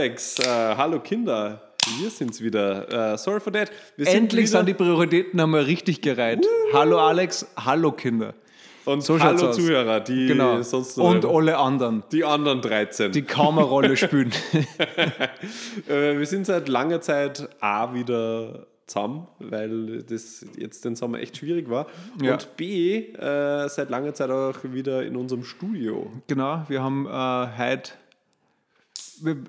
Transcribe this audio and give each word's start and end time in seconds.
Hallo 0.00 0.08
Alex, 0.08 0.38
äh, 0.38 0.44
hallo 0.78 0.98
Kinder, 1.00 1.60
wir 2.00 2.08
sind's 2.08 2.40
wieder. 2.40 3.12
Äh, 3.12 3.18
sorry 3.18 3.38
for 3.38 3.52
that. 3.52 3.70
Wir 3.98 4.06
sind 4.06 4.14
Endlich 4.16 4.46
wieder 4.46 4.60
sind 4.60 4.68
die 4.70 4.72
Prioritäten 4.72 5.38
einmal 5.38 5.64
richtig 5.64 6.00
gereiht. 6.00 6.46
Hallo 6.72 6.98
Alex, 7.00 7.46
hallo 7.54 7.92
Kinder. 7.92 8.32
und 8.86 9.02
so 9.02 9.20
hallo 9.20 9.48
aus. 9.48 9.56
Zuhörer, 9.56 10.00
die 10.00 10.28
Genau. 10.28 10.62
sonst 10.62 10.96
Und 10.96 11.26
alle 11.26 11.58
anderen, 11.58 12.02
die 12.12 12.24
anderen 12.24 12.62
13. 12.62 13.12
die 13.12 13.20
kaum 13.20 13.58
eine 13.58 13.66
Rolle 13.66 13.94
spielen. 13.98 14.32
Äh, 15.86 16.18
wir 16.18 16.26
sind 16.26 16.46
seit 16.46 16.70
langer 16.70 17.02
Zeit 17.02 17.50
A 17.60 17.92
wieder 17.92 18.68
zusammen, 18.86 19.28
weil 19.38 20.02
das 20.02 20.46
jetzt 20.56 20.84
den 20.84 20.96
Sommer 20.96 21.20
echt 21.20 21.36
schwierig 21.36 21.68
war. 21.68 21.86
Ja. 22.22 22.32
Und 22.32 22.56
B, 22.56 23.12
äh, 23.12 23.68
seit 23.68 23.90
langer 23.90 24.14
Zeit 24.14 24.30
auch 24.30 24.56
wieder 24.64 25.04
in 25.04 25.14
unserem 25.16 25.44
Studio. 25.44 26.10
genau, 26.26 26.64
wir 26.68 26.82
haben 26.82 27.06
äh, 27.06 27.58
heute, 27.58 27.92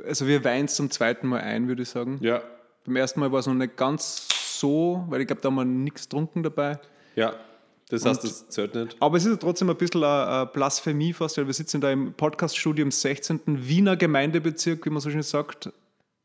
also 0.06 0.28
wir 0.28 0.44
weinen 0.44 0.66
es 0.66 0.76
zum 0.76 0.90
zweiten 0.90 1.28
Mal 1.28 1.42
ein, 1.42 1.68
würde 1.68 1.84
ich 1.84 1.90
sagen. 1.90 2.20
Ja, 2.22 2.42
Beim 2.86 2.96
ersten 2.96 3.20
Mal 3.20 3.32
war 3.32 3.40
es 3.40 3.48
noch 3.48 3.54
nicht 3.54 3.78
ganz 3.78 4.28
so, 4.60 5.06
weil 5.10 5.22
ich 5.22 5.28
glaube, 5.28 5.42
da 5.42 5.48
haben 5.50 5.56
wir 5.56 5.66
nichts 5.66 6.04
getrunken 6.04 6.44
dabei. 6.44 6.80
ja. 7.16 7.34
Das 7.90 8.06
heißt, 8.06 8.24
das 8.24 8.48
zählt 8.48 8.74
nicht. 8.74 8.96
Aber 9.02 9.18
es 9.18 9.26
ist 9.26 9.32
ja 9.32 9.36
trotzdem 9.36 9.70
ein 9.70 9.76
bisschen 9.76 10.02
eine, 10.02 10.46
Blasphemie 10.46 11.12
fast, 11.12 11.38
weil 11.38 11.46
wir 11.46 11.54
sitzen 11.54 11.82
da 11.82 11.92
im 11.92 12.14
Podcaststudio 12.14 12.86
im 12.86 12.92
16. 12.92 13.42
Wiener 13.46 13.98
Gemeindebezirk, 13.98 14.86
wie 14.86 14.90
man 14.90 15.02
so 15.02 15.10
schön 15.10 15.22
sagt, 15.24 15.74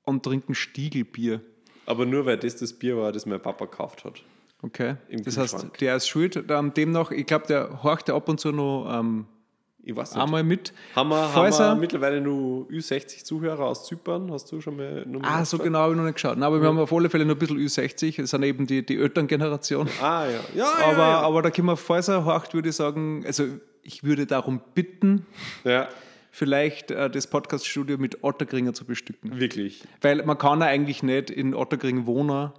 und 0.04 0.22
trinken 0.22 0.54
Stiegelbier. 0.54 1.40
Aber 1.84 2.06
nur 2.06 2.24
weil 2.24 2.36
das 2.36 2.54
das 2.54 2.72
Bier 2.72 2.96
war, 2.96 3.10
das 3.10 3.26
mein 3.26 3.40
Papa 3.40 3.64
gekauft 3.64 4.04
hat. 4.04 4.22
Okay. 4.62 4.94
Im 5.08 5.24
das 5.24 5.36
heißt, 5.36 5.66
der 5.80 5.96
ist 5.96 6.06
schuld. 6.06 6.42
Ähm, 6.48 6.72
demnach, 6.72 7.10
ich 7.10 7.26
glaube, 7.26 7.48
der 7.48 7.82
horcht 7.82 8.08
ja 8.08 8.14
ab 8.14 8.28
und 8.28 8.38
zu 8.38 8.52
noch 8.52 8.88
ähm, 9.00 9.26
Ich 9.88 9.94
weiß 9.94 10.14
nicht. 10.14 10.22
einmal 10.22 10.42
mit. 10.42 10.72
Haben 10.96 11.10
wir, 11.10 11.32
haben 11.32 11.50
wir 11.52 11.60
er- 11.60 11.74
mittlerweile 11.76 12.20
nur 12.20 12.66
Ü60 12.68 13.22
Zuhörer 13.24 13.60
aus 13.66 13.86
Zypern? 13.86 14.32
Hast 14.32 14.50
du 14.50 14.60
schon 14.60 14.76
mal 14.76 15.06
Nummer 15.06 15.26
Ah, 15.26 15.44
so 15.44 15.58
genau 15.58 15.78
habe 15.78 15.92
ich 15.92 15.96
noch 15.96 16.04
nicht 16.04 16.14
geschaut. 16.14 16.36
Nein, 16.36 16.42
aber 16.42 16.60
wir 16.60 16.66
haben 16.68 16.78
auf 16.80 16.92
alle 16.92 17.08
Fälle 17.08 17.24
noch 17.24 17.36
ein 17.36 17.38
bisschen 17.38 17.58
Ü60. 17.58 18.16
Das 18.20 18.30
sind 18.30 18.42
eben 18.42 18.66
die, 18.66 18.84
die 18.84 18.96
Elterngeneration. 18.98 19.88
Ah, 20.02 20.24
ja. 20.26 20.40
Ja, 20.56 20.72
Aber, 20.90 20.96
ja, 20.98 21.20
aber 21.20 21.42
da 21.42 21.50
können 21.50 21.68
wir, 21.68 21.76
falls 21.76 22.08
er 22.08 22.24
horcht, 22.24 22.52
würde 22.52 22.68
ich 22.70 22.76
sagen, 22.76 23.22
also 23.26 23.44
ich 23.82 24.02
würde 24.02 24.26
darum 24.26 24.60
bitten, 24.74 25.24
ja. 25.62 25.70
ja. 25.70 25.88
vielleicht 26.32 26.90
äh, 26.90 27.08
das 27.08 27.28
Podcaststudio 27.28 27.96
mit 27.96 28.24
Otterkringer 28.24 28.74
zu 28.74 28.84
bestücken. 28.84 29.38
Wirklich. 29.38 29.84
Weil 30.00 30.24
man 30.26 30.36
kann 30.36 30.60
ja 30.60 30.66
eigentlich 30.66 31.04
nicht 31.04 31.30
in 31.30 31.54
Otterkring 31.54 32.06
wohnen 32.06 32.50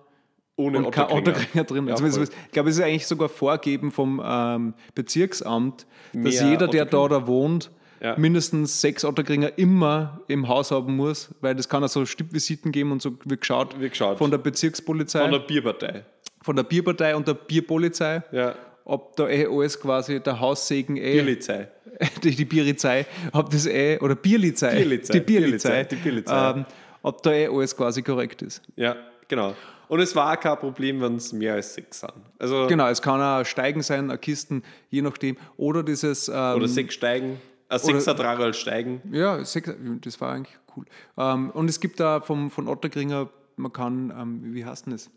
Ohne 0.57 0.79
und 0.79 0.91
kein. 0.91 1.05
Otterkringer 1.11 1.63
drin. 1.63 1.87
Ja, 1.87 1.93
Also, 1.95 2.23
ich 2.23 2.29
glaube, 2.51 2.69
es 2.69 2.77
ist 2.77 2.83
eigentlich 2.83 3.05
sogar 3.07 3.29
vorgeben 3.29 3.91
vom 3.91 4.21
ähm, 4.25 4.73
Bezirksamt, 4.95 5.85
dass 6.13 6.41
Mehr 6.41 6.49
jeder, 6.51 6.67
der 6.67 6.85
da, 6.85 7.07
da 7.07 7.27
wohnt, 7.27 7.69
Ja. 8.01 8.15
mindestens 8.17 8.81
sechs 8.81 9.05
Otterkringer 9.05 9.57
immer 9.57 10.19
im 10.27 10.47
Haus 10.47 10.71
haben 10.71 10.95
muss, 10.95 11.29
weil 11.41 11.55
das 11.55 11.69
kann 11.69 11.81
ja 11.83 11.87
so 11.87 12.05
Stippvisiten 12.05 12.71
geben 12.71 12.91
und 12.91 13.01
so 13.01 13.11
wird 13.25 13.41
geschaut, 13.41 13.79
Wird 13.79 13.91
geschaut. 13.91 14.17
von 14.17 14.29
der 14.31 14.37
Bezirkspolizei, 14.39 15.19
Von 15.19 15.29
von 15.29 15.31
der 15.31 15.39
der, 15.41 15.47
Bierpartei. 15.47 16.63
Bierpartei 16.69 17.15
und 17.15 17.27
der 17.27 17.33
Bierpolizei, 17.35 18.23
Ja. 18.31 18.55
ob 18.85 19.15
da 19.15 19.27
eh 19.29 19.45
alles 19.47 19.79
quasi 19.79 20.19
der 20.19 20.39
Haussegen 20.39 20.97
eh, 20.97 21.13
Bierlizei. 21.13 21.67
die, 22.23 22.35
die 22.35 22.45
Bierizei, 22.45 23.05
ob 23.31 23.49
das 23.51 23.65
eh, 23.65 23.97
oder 23.99 24.15
Bierlizei, 24.15 24.75
Bierlizei, 24.75 25.13
die 25.13 25.19
Bierlizei, 25.19 25.69
Bierlizei, 25.69 25.83
die 25.83 25.95
Bierlizei. 25.97 26.49
Ähm, 26.51 26.65
ob 27.03 27.21
da 27.23 27.31
eh 27.31 27.47
alles 27.47 27.75
quasi 27.75 28.01
korrekt 28.01 28.41
ist. 28.41 28.61
Ja, 28.75 28.95
genau. 29.27 29.53
Und 29.89 29.99
es 29.99 30.15
war 30.15 30.33
auch 30.35 30.39
kein 30.39 30.57
Problem, 30.57 31.01
wenn 31.01 31.15
es 31.15 31.31
mehr 31.33 31.53
als 31.53 31.73
sechs 31.73 31.99
sind. 32.01 32.11
Also, 32.39 32.67
Genau, 32.67 32.87
es 32.87 33.01
kann 33.01 33.21
auch 33.21 33.45
Steigen 33.45 33.81
sein, 33.81 34.11
ein 34.11 34.19
Kisten, 34.19 34.63
je 34.89 35.01
nachdem. 35.01 35.37
Oder 35.57 35.83
dieses. 35.83 36.27
Ähm, 36.27 36.35
Oder 36.55 36.67
sechs 36.67 36.93
steigen. 36.93 37.39
Ein 37.69 37.79
Sechser 37.79 38.13
Dragerl 38.13 38.53
steigen. 38.53 39.01
Ja, 39.11 39.43
sechs, 39.43 39.69
das 40.01 40.21
war 40.21 40.31
eigentlich 40.33 40.57
cool. 40.75 40.85
Ähm, 41.17 41.49
und 41.51 41.69
es 41.69 41.79
gibt 41.79 41.99
da 41.99 42.21
vom, 42.21 42.49
von 42.49 42.67
Otterkringer, 42.67 43.29
man 43.57 43.73
kann, 43.73 44.13
ähm, 44.17 44.53
wie 44.53 44.63
heißt 44.63 44.85
denn 44.85 44.93
das? 44.93 45.09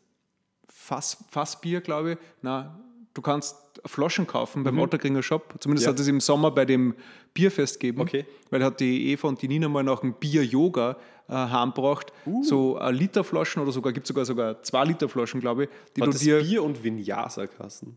Fass, 0.68 1.18
Fassbier, 1.30 1.80
glaube 1.80 2.12
ich. 2.12 2.18
Na, 2.42 2.78
du 3.14 3.22
kannst 3.22 3.56
Flaschen 3.86 4.26
kaufen 4.26 4.64
beim 4.64 4.78
Otterkringer 4.78 5.22
Shop. 5.22 5.54
Zumindest 5.60 5.86
Mhm. 5.86 5.90
Ja. 5.90 5.92
hat 5.94 6.00
es 6.00 6.08
im 6.08 6.20
Sommer 6.20 6.50
bei 6.50 6.64
dem 6.64 6.94
Bierfest 7.34 7.78
gegeben. 7.78 8.00
Okay. 8.00 8.24
Weil 8.50 8.64
hat 8.64 8.80
die 8.80 9.10
Eva 9.12 9.28
und 9.28 9.40
die 9.42 9.48
Nina 9.48 9.68
mal 9.68 9.84
nach 9.84 10.02
einem 10.02 10.14
Bier-Yoga 10.14 10.96
äh, 11.30 11.34
heimgebracht. 11.34 12.12
Uh. 12.26 12.42
So 12.42 12.76
ein 12.78 12.94
Liter 12.94 13.24
Flaschen 13.24 13.62
oder 13.62 13.72
sogar, 13.72 13.92
gibt 13.92 14.06
sogar 14.06 14.24
sogar 14.24 14.62
zwei 14.62 14.84
Liter 14.84 15.08
Flaschen, 15.08 15.40
glaube 15.40 15.64
ich, 15.64 15.70
die 15.96 16.02
Hat 16.02 16.08
du 16.08 16.12
das 16.12 16.20
dir. 16.20 16.40
Bier 16.40 16.62
und 16.62 16.82
Vinyasa 16.84 17.46
kassen. 17.46 17.96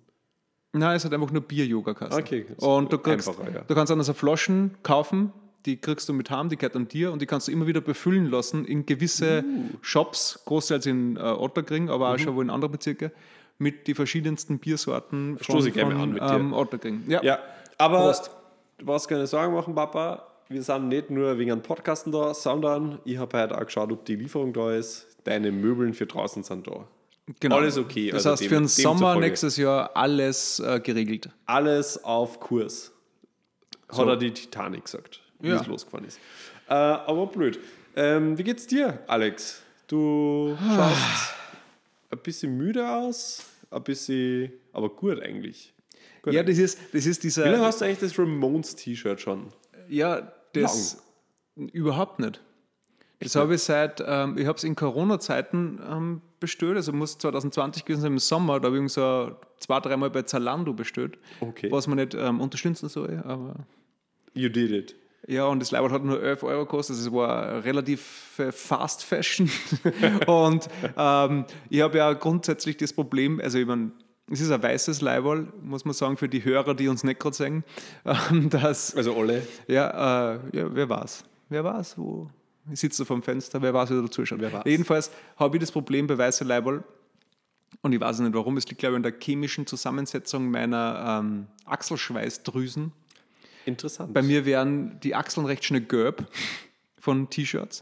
Nein, 0.76 0.96
es 0.96 1.06
hat 1.06 1.14
einfach 1.14 1.32
nur 1.32 1.42
Bier-Yoga-Kasse. 1.44 2.18
Okay, 2.20 2.46
ist 2.50 2.64
Und 2.64 2.92
du, 2.92 2.98
kriegst, 2.98 3.28
ja. 3.28 3.62
du 3.68 3.76
kannst 3.76 3.92
dann 3.92 4.00
also 4.00 4.14
Flaschen 4.14 4.72
kaufen, 4.82 5.32
die 5.68 5.78
kriegst 5.78 6.10
du 6.10 6.14
mit 6.14 6.32
heim, 6.32 6.50
die 6.50 6.58
gehört 6.58 6.76
an 6.76 6.88
dir 6.88 7.12
und 7.12 7.22
die 7.22 7.26
kannst 7.28 7.48
du 7.48 7.52
immer 7.52 7.68
wieder 7.68 7.80
befüllen 7.82 8.30
lassen 8.32 8.66
in 8.66 8.86
gewisse 8.86 9.44
Uh. 9.46 9.70
Shops, 9.82 10.40
großteils 10.46 10.86
in 10.88 11.16
äh, 11.18 11.20
Otterkring, 11.20 11.90
aber 11.90 12.10
Mhm. 12.10 12.16
auch 12.16 12.20
schon 12.20 12.36
wohl 12.36 12.44
in 12.44 12.50
anderen 12.50 12.72
Bezirke, 12.72 13.12
mit 13.60 13.86
die 13.88 13.94
verschiedensten 13.94 14.58
Biersorten 14.58 15.38
von, 15.38 15.66
ich 15.68 15.74
gerne 15.76 15.92
von 15.94 16.02
an 16.02 16.14
mit 16.14 16.24
dir. 16.24 16.34
ähm, 16.34 16.54
Otterkring. 16.54 17.04
Ja. 17.08 17.22
Ja, 17.24 17.40
aber 17.78 18.00
Prost. 18.00 18.32
du 18.80 18.86
brauchst 18.86 19.08
keine 19.08 19.28
Sorgen 19.28 19.54
machen, 19.54 19.76
Papa. 19.76 20.26
Wir 20.50 20.62
sind 20.64 20.90
nicht 20.90 21.10
nur 21.10 21.38
wegen 21.38 21.52
einem 21.52 21.62
Podcasten 21.62 22.12
da, 22.12 22.34
sondern 22.34 23.00
ich 23.06 23.18
habe 23.18 23.40
heute 23.42 23.58
auch 23.58 23.66
geschaut, 23.66 23.92
ob 23.92 24.06
die 24.06 24.16
Lieferung 24.16 24.54
da 24.54 24.74
ist. 24.74 25.08
Deine 25.24 25.52
Möbeln 25.52 25.94
für 25.94 26.06
draußen 26.06 26.44
sind 26.44 26.68
da. 26.68 26.86
genau. 27.40 27.56
alles 27.58 27.78
okay, 27.78 28.10
Das 28.12 28.26
also 28.28 28.32
heißt, 28.32 28.42
dem- 28.44 28.50
für 28.50 28.56
den. 28.58 28.68
Sommer 28.68 29.16
nächstes 29.20 29.58
Jahr 29.58 29.96
alles 29.96 30.60
äh, 30.60 30.80
geregelt. 30.82 31.30
Alles 31.46 32.04
auf 32.04 32.40
Kurs. 32.40 32.92
Hat 33.90 34.08
er 34.08 34.18
die 34.18 34.32
Titanic 34.32 34.86
gesagt, 34.86 35.22
wie 35.40 35.50
Ja. 35.50 35.62
es 35.62 35.68
losgefahren 35.68 36.06
ist. 36.08 36.20
Äh, 36.68 36.74
aber 36.74 37.28
blöd. 37.28 37.60
Ähm, 37.96 38.38
wie 38.38 38.44
geht's 38.44 38.66
dir, 38.68 39.00
Alex? 39.08 39.62
Du 39.88 40.58
schaust 40.60 41.34
ein 42.10 42.18
bisschen 42.20 42.58
müde 42.58 42.90
aus, 42.90 43.44
ein 43.70 43.84
bisschen, 43.84 44.52
aber 44.72 44.90
gut 44.90 45.22
eigentlich. 45.22 45.74
Gut. 46.24 46.34
Ja, 46.34 46.42
das 46.44 46.58
ist, 46.58 46.80
das 46.94 47.06
ist 47.06 47.24
Wie 47.24 47.40
lange 47.42 47.54
dieser. 47.56 47.66
hast 47.66 47.82
du 47.82 47.86
eigentlich 47.86 48.00
das 48.00 48.18
Ramones-T-Shirt 48.18 49.20
schon? 49.22 49.54
Ja, 49.90 50.32
das 50.54 51.02
überhaupt 51.56 52.20
nicht. 52.20 52.42
Das 53.20 53.36
habe 53.36 53.56
ich 53.56 53.62
seit, 53.64 54.04
ähm, 54.06 54.38
ich 54.38 54.46
habe 54.48 54.58
es 54.58 54.64
in 54.66 54.76
Corona-Zeiten 54.76 55.80
ähm, 55.90 56.22
bestellt, 56.42 56.76
also 56.76 56.92
muss 56.92 57.18
2020 57.18 57.86
gewesen 57.86 58.02
sein 58.02 58.12
im 58.14 58.20
Sommer, 58.20 58.60
da 58.60 58.68
habe 58.68 58.84
ich 58.84 58.92
so 58.92 59.34
zwei, 59.60 59.80
dreimal 59.80 60.10
bei 60.10 60.24
Zalando 60.24 60.74
bestellt, 60.74 61.18
Okay. 61.40 61.72
was 61.72 61.88
man 61.88 61.98
nicht 62.00 62.16
ähm, 62.16 62.42
unterstützen 62.42 62.90
soll, 62.90 63.24
aber 63.26 63.56
You 64.34 64.50
did 64.50 64.72
it. 64.72 64.96
ja, 65.26 65.46
und 65.46 65.62
das 65.62 65.72
Leiber 65.72 65.90
hat 65.90 66.04
nur 66.04 66.22
11 66.22 66.44
Euro 66.44 66.66
gekostet, 66.66 66.98
also 66.98 67.10
es 67.10 67.16
war 67.16 67.64
relativ 67.64 68.38
äh, 68.40 68.52
Fast 68.52 69.06
Fashion 69.06 69.50
und 70.28 70.68
ähm, 70.98 71.46
ich 71.70 71.80
habe 71.80 71.98
ja 72.00 72.12
grundsätzlich 72.14 72.76
das 72.76 72.92
Problem, 72.92 73.40
also 73.42 73.58
ich 73.58 73.66
meine, 73.66 73.92
es 74.32 74.40
ist 74.40 74.52
ein 74.52 74.64
weißes 74.64 75.02
Leiberl, 75.02 75.48
muss 75.62 75.86
man 75.86 75.94
sagen, 75.94 76.18
für 76.18 76.30
die 76.30 76.44
Hörer, 76.44 76.74
die 76.76 76.88
uns 76.88 77.04
nicht 77.04 77.20
gerade 77.20 77.36
sehen, 77.36 77.64
ähm, 78.06 78.50
dass 78.50 78.96
Also 78.96 79.16
alle. 79.18 79.46
ja, 79.68 80.34
äh, 80.36 80.40
ja, 80.58 80.74
wer 80.76 80.90
war's? 80.90 81.24
Wer 81.50 81.64
war's? 81.64 81.98
Wo? 81.98 82.30
Ich 82.72 82.80
sitze 82.80 83.04
da 83.04 83.06
vor 83.08 83.18
dem 83.18 83.24
Fenster, 83.24 83.62
wer 83.62 83.74
weiß, 83.74 83.90
wer 83.90 84.02
da 84.02 84.10
zuschaut. 84.10 84.40
Wer 84.40 84.54
war's? 84.54 84.64
Jedenfalls 84.66 85.12
habe 85.36 85.58
ich 85.58 85.62
das 85.62 85.72
Problem 85.72 86.08
bei 86.08 86.18
weiße 86.18 86.46
Leiberl 86.46 86.84
und 87.82 87.92
ich 87.92 88.00
weiß 88.00 88.20
nicht 88.20 88.34
warum. 88.34 88.56
Es 88.58 88.66
liegt, 88.68 88.80
glaube 88.80 88.94
ich, 88.94 88.98
an 88.98 89.04
der 89.04 89.14
chemischen 89.20 89.68
Zusammensetzung 89.68 90.50
meiner 90.50 91.20
ähm, 91.22 91.48
Achselschweißdrüsen. 91.66 92.94
Interessant. 93.66 94.14
Bei 94.14 94.22
mir 94.22 94.46
werden 94.46 95.00
die 95.02 95.16
Achseln 95.16 95.46
recht 95.46 95.66
schnell 95.66 95.82
gelb 95.82 96.26
von 97.00 97.30
T-Shirts. 97.30 97.82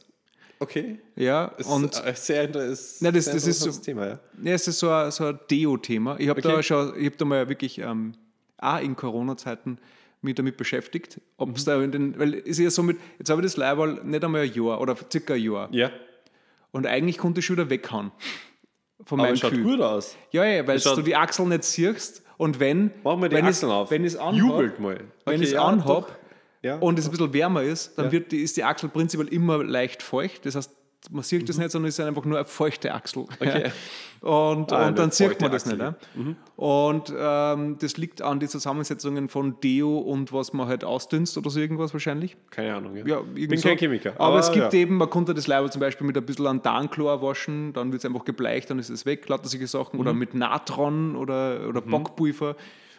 Okay. 0.62 1.00
Ja, 1.16 1.46
Ist 1.58 1.68
und 1.68 2.06
äh, 2.06 2.14
sehr, 2.16 2.44
ist 2.56 3.02
Nein, 3.02 3.14
das- 3.14 3.26
sehr 3.26 3.34
das 3.34 3.48
ist 3.48 3.60
so- 3.60 3.66
interessantes 3.70 3.82
Thema, 3.82 4.08
ja. 4.08 4.20
ja, 4.44 4.54
es 4.54 4.68
ist 4.68 4.78
so 4.80 4.90
ein, 4.92 5.10
so 5.10 5.26
ein 5.26 5.40
Deo-Thema. 5.50 6.18
Ich 6.20 6.30
habe 6.30 6.40
Okay. 6.40 6.56
da 6.56 6.62
schon, 6.64 6.94
ich 7.00 7.06
habe 7.08 7.18
da 7.18 7.26
mal 7.26 7.50
wirklich 7.50 7.80
ähm, 7.80 8.14
auch 8.60 8.80
in 8.80 8.96
Corona-Zeiten 8.96 9.80
mich 10.22 10.36
damit 10.36 10.58
beschäftigt, 10.58 11.20
ob 11.38 11.58
es 11.58 11.66
da 11.66 11.82
in 11.82 11.92
den, 11.92 12.20
weil 12.20 12.36
es 12.36 12.44
ist 12.46 12.60
ja 12.60 12.70
so 12.70 12.84
mit, 12.84 13.00
jetzt 13.18 13.32
habe 13.32 13.42
ich 13.42 13.46
das 13.48 13.58
Leiberl 13.58 14.02
nicht 14.04 14.24
einmal 14.24 14.42
ein 14.42 14.54
Jahr 14.54 14.80
oder 14.80 14.96
circa 15.12 15.34
ein 15.34 15.42
Jahr 15.42 15.68
Ja, 15.74 15.90
und 16.72 16.86
eigentlich 16.86 17.18
konnte 17.18 17.40
ich 17.40 17.46
schon 17.48 17.58
wieder 17.58 17.72
weghauen 17.72 18.12
von 19.04 19.20
aber 19.20 19.30
meinem 19.30 19.34
es 19.34 19.40
schaut 19.40 19.50
Gefühl. 19.52 19.66
gut 19.78 19.82
aus. 19.82 20.16
Ja, 20.30 20.46
ja, 20.46 20.68
weil 20.68 20.78
du 20.78 21.02
die 21.02 21.16
Achseln 21.16 21.50
nicht 21.50 21.64
siehst 21.64 22.22
und 22.38 22.60
wenn, 22.60 22.92
Machen 23.04 23.24
wir 23.24 23.30
die 23.30 23.36
wenn 23.38 23.46
Achseln 23.48 23.70
es, 23.72 23.76
auf. 23.76 23.90
wenn 23.90 24.06
ich 24.06 24.14
es 24.14 24.20
anhab, 24.20 24.36
Jubelt 24.36 24.80
mal. 24.80 24.98
wenn 24.98 25.08
Okay, 25.26 25.36
ich 25.38 25.42
es 25.42 25.52
ja, 25.54 25.64
anhab. 25.64 26.16
Ja. 26.64 26.78
und 26.78 27.00
es 27.00 27.06
ein 27.06 27.12
bisschen 27.12 27.34
wärmer 27.34 27.64
ist, 27.64 27.98
dann 27.98 28.12
wird 28.12 28.32
die, 28.32 28.42
ist 28.42 28.56
die 28.58 28.64
Achsel 28.64 28.90
prinzipiell 28.90 29.28
immer 29.30 29.64
leicht 29.64 30.04
feucht. 30.04 30.46
Das 30.46 30.56
heißt, 30.56 30.72
man 31.10 31.24
sieht 31.24 31.42
Mhm. 31.42 31.46
das 31.48 31.58
nicht, 31.58 31.72
sondern 31.72 31.90
es 31.90 31.98
ist 31.98 32.06
einfach 32.06 32.24
nur 32.26 32.38
eine 32.38 32.46
feuchte 32.46 32.94
Achsel. 32.94 33.26
Okay. 33.40 33.72
Und, 34.22 34.72
Ah, 34.72 34.88
und 34.90 35.00
dann 35.00 35.10
sieht 35.10 35.42
man 35.42 35.52
das 35.52 35.64
Achsel. 35.66 35.80
nicht. 35.80 35.96
Ja? 36.16 36.36
Und 36.56 37.12
ähm, 37.18 37.78
das 37.80 37.98
liegt 37.98 38.22
an 38.22 38.40
den 38.40 38.48
Zusammensetzungen 38.50 39.28
von 39.28 39.60
Deo 39.62 39.98
und 39.98 40.32
was 40.32 40.54
man 40.54 40.68
halt 40.68 40.84
ausdünst 40.84 41.36
oder 41.40 41.50
so 41.50 41.60
irgendwas 41.60 41.92
wahrscheinlich. 41.94 42.38
Keine 42.52 42.76
Ahnung. 42.76 42.96
Ja. 42.98 43.06
Ja, 43.08 43.22
Bin 43.22 43.58
so. 43.58 43.68
kein 43.68 43.80
Chemiker. 43.80 44.14
Aber, 44.20 44.38
es 44.38 44.52
gibt 44.52 44.72
ja. 44.74 44.80
eben, 44.80 44.98
man 44.98 45.10
konnte 45.10 45.34
das 45.34 45.48
Leiber 45.48 45.72
zum 45.72 45.80
Beispiel 45.80 46.06
mit 46.06 46.16
ein 46.16 46.24
bisschen 46.28 46.46
an 46.46 46.62
Darnchlor 46.62 47.20
waschen, 47.24 47.74
dann 47.74 47.92
wird 47.92 48.04
es 48.04 48.06
einfach 48.06 48.24
gebleicht, 48.24 48.70
dann 48.70 48.78
ist 48.78 48.90
es 48.92 49.08
weg, 49.08 49.28
lauter 49.28 49.48
solche 49.50 49.66
Sachen. 49.66 49.96
Mhm. 49.96 50.02
Oder 50.02 50.14
mit 50.14 50.36
Natron 50.36 51.16
oder, 51.16 51.68
oder 51.68 51.82
Bockpulver. 51.82 52.56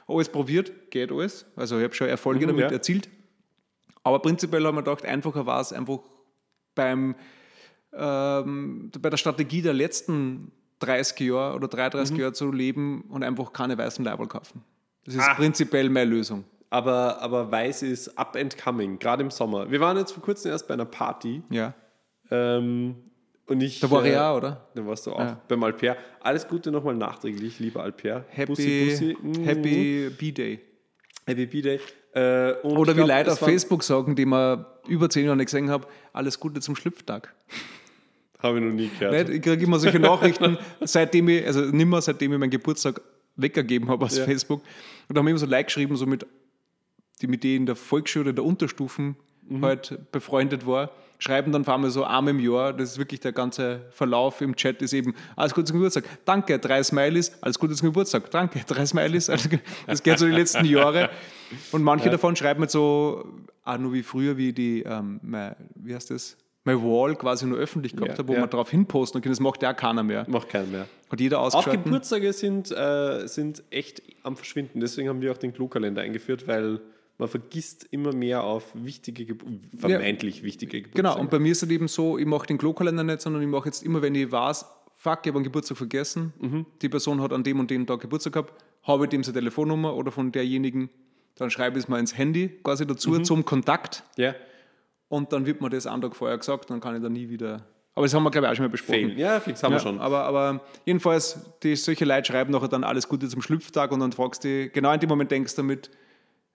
Alles 0.09 0.29
probiert, 0.29 0.73
geht 0.91 1.13
alles. 1.13 1.47
Also 1.55 1.79
ich 1.79 1.85
habe 1.85 1.95
schon 1.95 2.09
Erfolge 2.09 2.47
Mhm, 2.47 2.57
damit 2.57 2.73
erzielt. 2.73 3.09
Aber 4.05 4.19
prinzipiell 4.21 4.65
haben 4.67 4.75
wir 4.77 4.83
gedacht, 4.83 5.05
einfacher 5.05 5.47
war 5.47 5.61
es 5.61 5.73
einfach 5.73 5.99
beim, 6.75 7.15
ähm, 7.93 8.91
bei 9.01 9.11
der 9.11 9.17
Strategie 9.17 9.63
der 9.63 9.73
letzten 9.75 10.53
30 10.81 11.21
Jahre 11.21 11.55
oder 11.57 11.69
33 11.69 12.17
Jahre 12.17 12.33
zu 12.33 12.51
leben 12.51 13.03
und 13.09 13.23
einfach 13.23 13.53
keine 13.53 13.77
weißen 13.79 14.05
Leiberl 14.05 14.27
kaufen. 14.27 14.65
Das 15.05 15.15
ist 15.15 15.21
Ah. 15.23 15.35
prinzipiell 15.35 15.89
meine 15.91 16.11
Lösung. 16.11 16.45
Aber, 16.71 17.21
aber 17.21 17.51
weiß 17.53 17.83
ist 17.83 18.17
up 18.19 18.35
and 18.35 18.57
coming, 18.57 18.99
gerade 18.99 19.23
im 19.23 19.31
Sommer. 19.31 19.71
Wir 19.71 19.81
waren 19.81 19.97
jetzt 19.99 20.13
vor 20.13 20.23
kurzem 20.23 20.51
erst 20.51 20.67
bei 20.67 20.75
einer 20.75 20.87
Party 20.87 21.43
Ja. 21.51 21.75
ähm, 22.31 22.97
und 23.47 23.61
ich. 23.63 23.81
Da 23.81 23.91
war 23.91 24.05
äh, 24.05 24.11
ich 24.13 24.17
auch, 24.17 24.37
oder? 24.39 24.69
Da 24.75 24.87
warst 24.87 25.07
du 25.07 25.13
auch 25.13 25.19
Ja. 25.21 25.41
beim 25.49 25.63
Alper. 25.63 25.97
Alles 26.21 26.49
Gute 26.49 26.71
nochmal 26.73 26.95
nachträglich, 26.97 27.59
lieber 27.59 27.83
Alper. 27.83 28.25
Happy, 28.31 28.47
Bussi, 28.53 28.85
Bussi. 28.89 29.17
Mm. 29.21 29.45
Happy 29.45 30.11
B-Day. 30.19 30.61
Happy 31.27 31.47
B-Day. 31.47 31.79
Äh, 32.15 32.53
und 32.63 32.77
Oder 32.77 32.93
wie 32.93 32.97
glaub, 33.05 33.09
Leute 33.09 33.33
auf 33.33 33.39
Facebook 33.39 33.83
sagen, 33.85 34.15
die 34.15 34.27
man 34.27 34.67
über 34.87 35.09
zehn 35.09 35.25
Jahre 35.25 35.37
nicht 35.37 35.47
gesehen 35.47 35.71
habe, 35.71 35.87
alles 36.13 36.39
Gute 36.39 36.61
zum 36.61 36.77
Schlüpftag. 36.77 37.35
Habe 38.41 38.59
ich 38.59 38.65
noch 38.65 38.73
nie 38.73 38.91
gehört. 38.99 39.29
Nicht? 39.29 39.37
Ich 39.37 39.43
kriege 39.43 39.65
immer 39.65 39.79
solche 39.79 39.99
Nachrichten, 40.01 40.59
seitdem 40.81 41.29
ich, 41.29 41.47
also 41.47 41.61
nimmer 41.61 42.03
seitdem 42.03 42.33
ich 42.33 42.39
meinen 42.39 42.51
Geburtstag 42.51 43.01
weggegeben 43.37 43.89
habe 43.89 44.05
aus 44.05 44.19
Ja. 44.19 44.25
Facebook. 44.25 44.63
Und 45.09 45.17
da 45.17 45.21
haben 45.21 45.27
wir 45.27 45.31
immer 45.31 45.39
so 45.39 45.47
Like 45.47 45.67
geschrieben, 45.69 45.97
so 45.97 46.05
mit, 46.07 46.27
die 47.23 47.29
mit 47.29 47.45
denen 47.45 47.57
in 47.63 47.67
der 47.67 47.77
Volksschule 47.77 48.25
oder 48.27 48.33
der 48.35 48.45
Unterstufen 48.45 49.17
Mhm. 49.49 49.65
halt 49.65 49.99
befreundet 50.13 50.67
war. 50.67 50.91
Schreiben 51.23 51.53
dann 51.53 51.65
vor 51.65 51.75
allem 51.75 51.89
so 51.89 52.03
einmal 52.03 52.35
im 52.35 52.41
Jahr, 52.41 52.73
das 52.73 52.91
ist 52.93 52.99
wirklich 52.99 53.21
der 53.21 53.31
ganze 53.31 53.83
Verlauf 53.91 54.41
im 54.41 54.57
Chat, 54.57 54.83
ist 54.83 54.93
eben 54.93 55.15
alles 55.37 55.55
Gute 55.55 55.67
zum 55.67 55.77
Geburtstag. 55.77 56.05
Danke, 56.25 56.59
drei 56.59 56.83
Smileys, 56.83 57.31
alles 57.41 57.61
Gute 57.61 57.75
zum 57.75 57.91
Geburtstag. 57.91 58.29
Danke, 58.33 58.61
drei 58.67 58.85
Smileys. 58.85 59.27
Das 59.87 60.03
geht 60.03 60.19
so 60.19 60.27
die 60.27 60.33
letzten 60.33 60.65
Jahre. 60.65 61.11
Und 61.71 61.85
manche 61.85 62.11
davon 62.11 62.35
schreiben 62.35 62.63
halt 62.63 62.73
so, 62.73 63.25
auch 63.63 63.79
nur 63.79 63.93
wie 63.93 64.03
früher, 64.03 64.37
wie 64.37 64.53
die, 64.53 64.83
ähm, 64.83 65.21
mein, 65.23 65.55
wie 65.77 65.95
heißt 65.95 66.11
das? 66.11 66.37
Mein 66.65 66.83
Wall 66.83 67.15
quasi 67.15 67.47
nur 67.47 67.59
öffentlich 67.59 67.95
gehabt 67.95 68.13
Ja, 68.13 68.19
habe, 68.19 68.29
wo 68.29 68.33
ja. 68.35 68.41
man 68.41 68.51
darauf 68.51 68.71
hinposten 68.71 69.21
kann. 69.23 69.31
Das 69.31 69.39
macht 69.39 69.63
ja 69.63 69.73
auch 69.73 69.77
keiner 69.77 70.03
mehr. 70.03 70.25
Macht 70.29 70.49
keinen 70.49 70.73
mehr. 70.73 70.87
Hat 71.09 71.21
jeder 71.21 71.39
Auch. 71.39 71.71
Geburtstage 71.71 72.33
sind, 72.33 72.73
äh, 72.73 73.29
sind 73.29 73.63
echt 73.71 74.03
am 74.25 74.35
Verschwinden. 74.37 74.81
Deswegen 74.81 75.09
haben 75.09 75.21
wir 75.21 75.31
auch 75.31 75.39
den 75.39 75.53
Klokalender 75.53 76.03
eingeführt, 76.03 76.49
weil 76.49 76.81
man 77.23 77.29
vergisst 77.29 77.87
immer 77.93 78.13
mehr 78.13 78.43
auf 78.43 78.65
wichtige, 78.75 79.25
Ge 79.25 79.37
vermeintlich 79.77 80.43
wichtige 80.43 80.83
Geburtstage. 80.83 81.03
Genau, 81.15 81.21
und 81.21 81.31
bei 81.31 81.39
mir 81.39 81.53
ist 81.53 81.63
es 81.63 81.71
eben 81.71 81.87
so, 81.89 82.19
ich 82.19 82.27
mache 82.27 82.47
den 82.47 82.59
Klokalender 82.59 83.05
nicht, 83.05 83.21
sondern 83.21 83.43
ich 83.43 83.49
mache 83.49 83.67
jetzt 83.67 83.83
immer, 83.85 84.03
wenn 84.03 84.15
ich 84.15 84.31
weiß, 84.33 84.67
fuck, 84.97 85.21
ich 85.23 85.29
habe 85.29 85.37
einen 85.39 85.45
Geburtstag 85.45 85.77
vergessen, 85.79 86.33
Mhm. 86.41 86.67
die 86.83 86.89
Person 86.89 87.21
hat 87.23 87.33
an 87.33 87.45
dem 87.45 87.61
und 87.61 87.71
dem 87.71 87.87
Tag 87.87 88.01
Geburtstag 88.01 88.33
gehabt, 88.33 88.55
habe 88.83 89.05
ich 89.05 89.11
dem 89.11 89.23
seine 89.23 89.39
Telefonnummer 89.39 89.95
oder 89.95 90.11
von 90.11 90.33
derjenigen, 90.33 90.91
dann 91.37 91.49
schreibe 91.51 91.79
ich 91.79 91.85
es 91.85 91.89
mal 91.89 92.01
ins 92.01 92.17
Handy 92.19 92.49
quasi 92.65 92.87
dazu 92.87 93.11
Mhm. 93.11 93.25
zum 93.25 93.45
Kontakt 93.45 94.03
Ja, 94.17 94.35
und 95.09 95.33
dann 95.33 95.47
wird 95.47 95.61
mir 95.61 95.71
das 95.71 95.87
einen 95.87 96.03
Tag 96.03 96.17
vorher 96.17 96.37
gesagt, 96.39 96.71
dann 96.71 96.81
kann 96.81 96.97
ich 96.97 97.03
da 97.03 97.09
nie 97.09 97.29
wieder. 97.29 97.65
Aber 97.95 98.07
das 98.07 98.15
haben 98.15 98.23
wir, 98.23 98.31
glaube 98.31 98.47
ich, 98.47 98.53
auch 98.53 98.57
schon 98.57 98.65
mal 98.65 98.71
besprochen. 98.71 99.11
Fail. 99.11 99.19
Ja, 99.19 99.39
fix 99.39 99.63
haben 99.63 99.73
Ja, 99.73 99.79
wir 99.79 99.83
schon. 99.83 100.01
Aber, 100.01 100.25
aber 100.25 100.63
jedenfalls, 100.87 101.39
die, 101.63 101.77
solche 101.77 102.07
Leute 102.07 102.33
schreiben 102.33 102.51
nachher 102.51 102.69
dann 102.69 102.85
alles 102.85 103.07
Gute 103.07 103.29
zum 103.29 103.43
Schlüpftag 103.43 103.93
und 103.93 104.01
dann 104.01 104.13
fragst 104.13 104.45
du, 104.45 104.71
genau 104.71 104.93
in 104.95 104.99
dem 105.01 105.11
Moment 105.11 105.31
denkst 105.31 105.55
du 105.55 105.63
damit, 105.63 105.91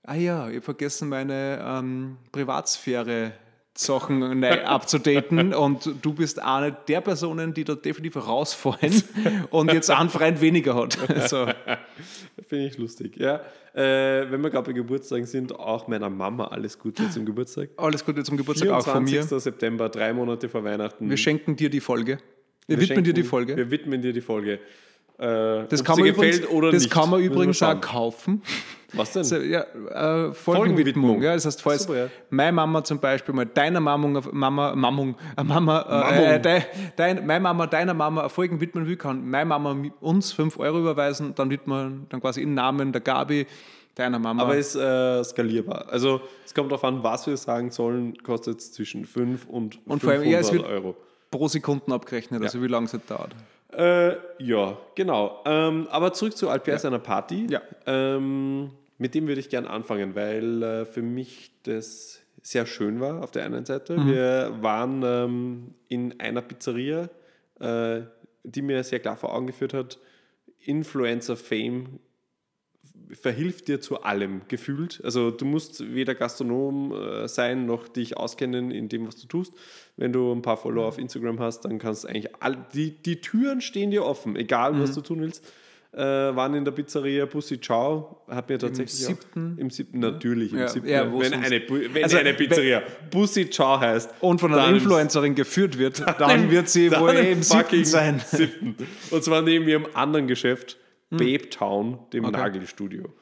ah 0.07 0.15
ja, 0.15 0.47
ich 0.49 0.55
habe 0.55 0.61
vergessen, 0.61 1.09
meine 1.09 1.59
ähm, 1.63 2.17
Privatsphäre 2.31 3.33
Sachen 3.75 4.43
abzudaten 4.43 5.53
und 5.53 5.91
du 6.01 6.11
bist 6.13 6.41
eine 6.41 6.75
der 6.87 6.99
Personen, 7.01 7.53
die 7.53 7.63
da 7.63 7.75
definitiv 7.75 8.25
rausfallen 8.27 9.03
und 9.51 9.71
jetzt 9.71 9.91
einen 9.91 10.09
Freund 10.09 10.41
weniger 10.41 10.73
hat. 10.73 10.97
So. 11.29 11.45
Finde 12.47 12.65
ich 12.67 12.77
lustig. 12.79 13.17
Ja, 13.17 13.41
äh, 13.75 14.31
wenn 14.31 14.41
wir 14.41 14.49
gerade 14.49 14.65
bei 14.65 14.73
Geburtstagen 14.73 15.25
sind, 15.27 15.53
auch 15.53 15.87
meiner 15.87 16.09
Mama 16.09 16.45
alles 16.47 16.79
Gute 16.79 17.07
zum 17.11 17.23
Geburtstag. 17.25 17.69
Alles 17.77 18.03
Gute 18.03 18.23
zum 18.23 18.35
Geburtstag 18.37 18.69
auch 18.69 18.83
von 18.87 19.03
mir. 19.03 19.09
24. 19.09 19.43
September, 19.43 19.89
drei 19.89 20.11
Monate 20.13 20.49
vor 20.49 20.63
Weihnachten. 20.63 21.07
Wir 21.07 21.17
schenken 21.17 21.55
dir 21.55 21.69
die 21.69 21.81
Folge. 21.81 22.17
Wir, 22.65 22.79
Wir 22.79 22.89
widmen 22.89 23.03
dir 23.03 23.13
die 23.13 23.21
schenken- 23.21 23.29
Folge. 23.29 23.57
Wir 23.57 23.69
widmen 23.69 24.01
dir 24.01 24.13
die 24.13 24.21
Folge. 24.21 24.59
Äh, 25.19 25.65
Das, 25.67 25.83
kann 25.83 25.97
man, 25.97 26.05
gefällt 26.07 26.35
übrigens, 26.43 26.51
oder 26.51 26.71
das 26.71 26.83
nicht. 26.83 26.91
kann 26.93 27.09
man 27.09 27.21
übrigens 27.21 27.61
auch 27.63 27.79
kaufen. 27.81 28.41
Was 28.93 29.11
denn? 29.13 29.23
So, 29.23 29.35
ja, 29.37 29.61
äh, 29.61 29.65
Folgenwidmung. 29.65 30.33
Folgenwidmung. 30.33 31.21
Ja, 31.21 31.33
das 31.33 31.45
heißt, 31.45 31.61
falls 31.61 31.83
Super, 31.83 31.97
ja. 31.97 32.07
meine 32.29 32.51
Mama 32.53 32.83
zum 32.83 32.99
Beispiel 32.99 33.33
mal 33.35 33.45
deiner 33.45 33.79
Mama, 33.81 34.21
Mama, 34.31 34.75
Mammung, 34.75 35.15
äh, 35.35 35.43
Mama, 35.43 35.85
Mammung. 35.89 36.23
äh, 36.25 36.39
dein, 36.39 36.63
dein, 36.95 37.25
meine 37.27 37.41
Mama 37.41 37.67
deiner 37.67 37.93
Mama 37.93 38.21
eine 38.21 38.29
Folgen 38.29 38.61
widmen 38.61 38.87
will, 38.87 38.95
kann 38.95 39.27
meine 39.29 39.45
Mama 39.45 39.75
uns 39.99 40.31
5 40.31 40.57
Euro 40.59 40.79
überweisen, 40.79 41.33
dann 41.35 41.49
wird 41.49 41.67
man 41.67 42.05
dann 42.09 42.21
quasi 42.21 42.41
im 42.41 42.53
Namen 42.53 42.91
der 42.93 43.01
Gabi 43.01 43.45
deiner 43.95 44.19
Mama. 44.19 44.43
Aber 44.43 44.55
ist 44.55 44.75
äh, 44.75 45.23
skalierbar. 45.23 45.87
Also 45.89 46.21
es 46.45 46.53
kommt 46.53 46.71
darauf 46.71 46.83
an, 46.85 47.03
was 47.03 47.25
wir 47.27 47.35
sagen 47.35 47.71
sollen, 47.71 48.15
kostet 48.23 48.59
es 48.59 48.71
zwischen 48.71 49.03
5 49.05 49.47
und, 49.47 49.79
Und 49.87 49.99
500 49.99 50.01
vor 50.01 50.11
allem, 50.13 50.23
ja, 50.31 50.39
es 50.39 50.53
wird- 50.53 50.63
Euro. 50.63 50.95
pro 51.31 51.47
Sekunden 51.49 51.91
abgerechnet, 51.91 52.41
also 52.41 52.61
wie 52.61 52.67
lange 52.67 52.85
es 52.85 52.95
dauert. 53.07 53.35
Äh, 53.77 54.15
ja, 54.39 54.77
genau. 54.95 55.43
Ähm, 55.45 55.87
aber 55.91 56.11
zurück 56.13 56.35
zu 56.35 56.49
Alper 56.49 56.79
seiner 56.79 56.99
Party. 56.99 57.45
Ja. 57.49 57.61
Ähm, 57.85 58.71
mit 58.97 59.13
dem 59.13 59.27
würde 59.27 59.39
ich 59.39 59.49
gerne 59.49 59.69
anfangen, 59.69 60.15
weil 60.15 60.63
äh, 60.63 60.85
für 60.85 61.03
mich 61.03 61.51
das 61.63 62.21
sehr 62.41 62.65
schön 62.65 62.99
war 62.99 63.21
auf 63.21 63.29
der 63.29 63.45
einen 63.45 63.65
Seite. 63.65 63.97
Mhm. 63.97 64.07
Wir 64.07 64.57
waren 64.61 65.03
ähm, 65.05 65.75
in 65.89 66.19
einer 66.19 66.41
Pizzeria, 66.41 67.09
äh, 67.59 68.01
die 68.43 68.63
mir 68.63 68.83
sehr 68.83 68.99
klar 68.99 69.15
vor 69.15 69.35
Augen 69.35 69.47
geführt 69.47 69.75
hat, 69.75 69.99
Influencer-Fame 70.61 71.99
verhilft 73.13 73.67
dir 73.67 73.79
zu 73.81 74.03
allem 74.03 74.41
gefühlt. 74.47 74.99
Also 75.03 75.31
du 75.31 75.45
musst 75.45 75.93
weder 75.93 76.13
Gastronom 76.15 76.91
äh, 76.93 77.27
sein 77.27 77.65
noch 77.65 77.87
dich 77.87 78.17
auskennen 78.17 78.71
in 78.71 78.89
dem, 78.89 79.07
was 79.07 79.15
du 79.17 79.27
tust. 79.27 79.53
Wenn 79.95 80.11
du 80.13 80.31
ein 80.33 80.41
paar 80.41 80.57
Follower 80.57 80.85
auf 80.85 80.97
Instagram 80.97 81.39
hast, 81.39 81.61
dann 81.65 81.79
kannst 81.79 82.03
du 82.03 82.07
eigentlich 82.09 82.29
all, 82.39 82.57
die, 82.73 82.91
die 82.91 83.21
Türen 83.21 83.61
stehen 83.61 83.91
dir 83.91 84.03
offen, 84.05 84.35
egal 84.35 84.73
Mhm. 84.73 84.81
was 84.81 84.93
du 84.93 85.01
tun 85.01 85.21
willst. 85.21 85.45
Äh, 85.93 85.99
waren 86.01 86.53
in 86.53 86.65
der 86.65 86.73
Pizzeria 86.73 87.25
Bussi 87.25 87.59
Ciao, 87.61 88.21
hat 88.27 88.49
mir 88.49 88.59
tatsächlich 88.59 88.93
siebten? 89.05 89.53
auch, 89.55 89.61
im 89.61 89.69
siebten 89.71 89.99
natürlich 89.99 90.51
im 90.51 90.59
Ja, 90.59 90.67
siebten, 90.67 90.89
ja, 90.89 91.11
wenn 91.19 91.33
eine, 91.33 91.61
wenn 91.93 92.03
Also, 92.03 92.17
eine 92.17 92.33
Pizzeria 92.33 92.83
Bussi 93.09 93.49
Ciao 93.49 93.79
heißt 93.79 94.13
Und 94.19 94.39
von 94.41 94.51
einer 94.53 94.63
dann 94.63 94.71
im 94.71 94.75
Influencerin 94.81 95.33
geführt 95.33 95.79
wird, 95.79 96.03
dann 96.19 96.51
wird 96.51 96.67
sie 96.69 96.89
dann 96.89 97.01
wohl 97.01 97.11
im 97.15 97.25
im 97.37 97.41
siebten 97.41 97.85
sein. 97.85 98.19
siebten. 98.23 98.75
Und 99.11 99.23
zwar 99.23 99.41
neben 99.41 99.65
ihrem 99.67 99.87
anderen 99.93 100.27
Geschäft, 100.27 100.77
Hm. 101.09 101.17
Babe 101.17 101.49
Town, 101.49 101.99
dem 102.11 102.23
Nagelstudio. 102.23 103.13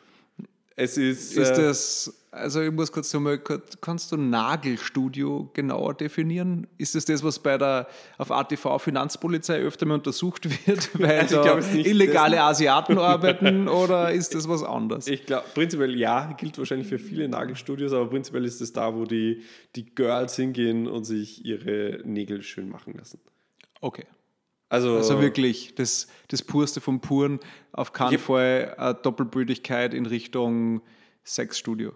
Es 0.77 0.98
ist, 0.98 1.38
Ist 1.38 1.51
äh, 1.51 1.56
das, 1.56 2.25
also 2.32 2.62
ich 2.62 2.72
muss 2.72 2.92
kurz 2.92 3.13
nochmal, 3.13 3.39
kannst 3.80 4.12
du 4.12 4.18
Nagelstudio 4.18 5.50
genauer 5.54 5.94
definieren? 5.94 6.68
Ist 6.77 6.96
das 6.96 7.06
das, 7.06 7.24
was 7.24 7.39
bei 7.39 7.58
der 7.58 7.88
auf 8.18 8.30
ATV 8.30 8.80
Finanzpolizei 8.80 9.60
öfter 9.60 9.86
mal 9.86 9.94
untersucht 9.94 10.68
wird, 10.68 11.00
weil 11.00 11.20
Also 11.20 11.42
da 11.42 11.58
es 11.58 11.72
nicht 11.72 11.88
illegale 11.88 12.42
Asiaten 12.42 12.98
arbeiten 12.98 13.70
oder 13.70 14.12
ist 14.12 14.36
das 14.36 14.50
was 14.50 14.63
anderes? 14.63 15.08
Ich 15.08 15.25
glaube, 15.25 15.46
prinzipiell 15.54 15.96
ja, 15.96 16.34
gilt 16.34 16.58
wahrscheinlich 16.58 16.89
für 16.89 17.00
viele 17.00 17.30
Nagelstudios, 17.30 17.94
aber 17.94 18.10
prinzipiell 18.10 18.44
ist 18.44 18.60
es 18.60 18.74
da, 18.74 18.94
wo 18.94 19.06
die, 19.06 19.44
die 19.77 19.86
Girls 19.96 20.36
hingehen 20.36 20.88
und 20.88 21.06
sich 21.06 21.46
ihre 21.46 22.01
Nägel 22.04 22.44
schön 22.44 22.68
machen 22.68 22.96
lassen. 22.98 23.22
Okay. 23.80 24.06
Also, 24.69 24.95
Also 24.98 25.22
wirklich 25.22 25.75
das, 25.75 26.07
das 26.29 26.41
Purste 26.41 26.81
vom 26.81 27.00
Puren, 27.00 27.39
auf 27.72 27.93
keinen 27.93 28.17
Fall 28.19 28.74
eine 28.77 28.95
Doppelbrüdigkeit 28.95 29.93
in 29.93 30.05
Richtung 30.05 30.81
Sexstudio. 31.24 31.93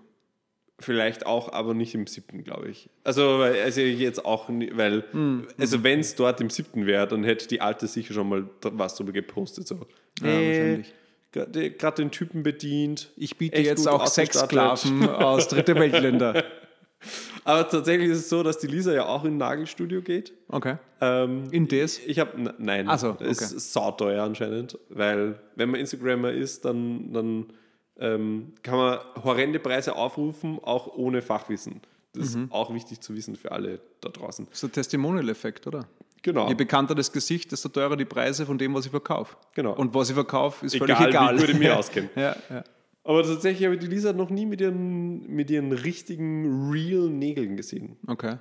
vielleicht 0.82 1.26
auch, 1.26 1.52
aber 1.52 1.74
nicht 1.74 1.94
im 1.94 2.08
siebten, 2.08 2.44
glaube 2.46 2.70
ich. 2.70 2.90
Also, 3.04 3.42
also 3.42 3.82
jetzt 3.82 4.24
auch, 4.24 4.48
nie- 4.48 4.72
weil, 4.76 5.04
Hm, 5.12 5.46
also 5.58 5.84
wenn 5.84 6.00
es 6.00 6.16
dort 6.16 6.40
im 6.40 6.50
siebten 6.50 6.86
wäre, 6.86 7.06
dann 7.06 7.26
hätte 7.26 7.48
die 7.50 7.60
Alte 7.60 7.86
sicher 7.88 8.14
schon 8.14 8.30
mal 8.30 8.50
was 8.62 8.96
drüber 8.96 9.12
gepostet. 9.12 9.68
So. 9.68 9.86
Ja, 10.22 10.28
Äh, 10.30 10.48
wahrscheinlich. 10.48 10.94
Gerade 11.78 12.02
den 12.02 12.12
Typen 12.12 12.44
bedient. 12.44 13.12
Ich 13.18 13.38
biete 13.38 13.60
jetzt 13.62 13.88
auch. 13.90 14.08
Sexsklaven 14.08 15.08
aus 15.10 15.48
dritte 15.50 15.76
Weltländer. 15.76 16.44
Aber 17.46 17.68
tatsächlich 17.70 18.10
ist 18.10 18.18
es 18.20 18.30
so, 18.30 18.44
dass 18.44 18.60
die 18.60 18.68
Lisa 18.68 18.94
ja 18.94 19.06
auch 19.06 19.24
in 19.24 19.36
ein 19.36 19.38
Nagelstudio 19.38 20.02
geht. 20.02 20.34
Okay. 20.50 20.76
Ähm, 21.02 21.46
In 21.52 21.68
das? 21.68 21.98
Ich 22.00 22.20
habe, 22.20 22.54
nein, 22.58 22.88
Ach 22.90 23.00
so, 23.00 23.14
das 23.14 23.42
okay. 23.42 23.56
ist 23.56 23.74
sauteuer 23.74 24.24
anscheinend, 24.24 24.78
weil 24.90 25.40
wenn 25.56 25.70
man 25.72 25.80
Instagrammer 25.80 26.32
ist, 26.32 26.66
dann, 26.66 27.14
dann 27.14 27.46
ähm, 28.00 28.54
kann 28.64 28.78
man 28.78 29.00
horrende 29.24 29.60
Preise 29.60 29.96
aufrufen, 29.96 30.60
auch 30.62 30.88
ohne 30.96 31.22
Fachwissen. 31.22 31.82
Das 32.14 32.36
Mhm. 32.36 32.46
ist 32.46 32.52
auch 32.52 32.74
wichtig 32.74 33.02
zu 33.02 33.16
wissen 33.16 33.36
für 33.36 33.52
alle 33.52 33.80
da 34.02 34.10
draußen. 34.10 34.48
So 34.52 34.68
Testimonial-Effekt, 34.68 35.68
oder? 35.68 35.88
Genau. 36.22 36.50
Je 36.50 36.54
bekannter 36.56 36.96
das 36.96 37.12
Gesicht, 37.14 37.52
desto 37.54 37.70
teurer 37.70 37.96
die 37.96 38.04
Preise 38.06 38.46
von 38.46 38.58
dem, 38.58 38.74
was 38.74 38.84
ich 38.86 38.92
verkaufe. 38.92 39.38
Genau. 39.56 39.74
Und 39.74 39.94
was 39.94 40.10
ich 40.10 40.16
verkaufe, 40.16 40.66
ist 40.66 40.74
Egal, 40.76 40.88
völlig 40.98 41.10
egal. 41.10 41.36
wie 41.36 41.40
gut 41.40 41.50
ich 41.50 41.60
mich 41.60 41.70
auskenne. 41.72 42.10
ja, 42.16 42.36
ja. 42.50 42.64
Aber 43.10 43.24
tatsächlich 43.24 43.66
habe 43.66 43.74
ich 43.74 43.82
die 43.82 43.88
Lisa 43.88 44.14
noch 44.14 44.30
nie 44.30 44.46
mit 44.46 44.62
ihren, 44.62 45.28
mit 45.36 45.50
ihren 45.50 45.72
richtigen, 45.72 46.70
real 46.72 47.10
Nägeln 47.10 47.58
gesehen. 47.58 47.98
Okay. 48.06 48.38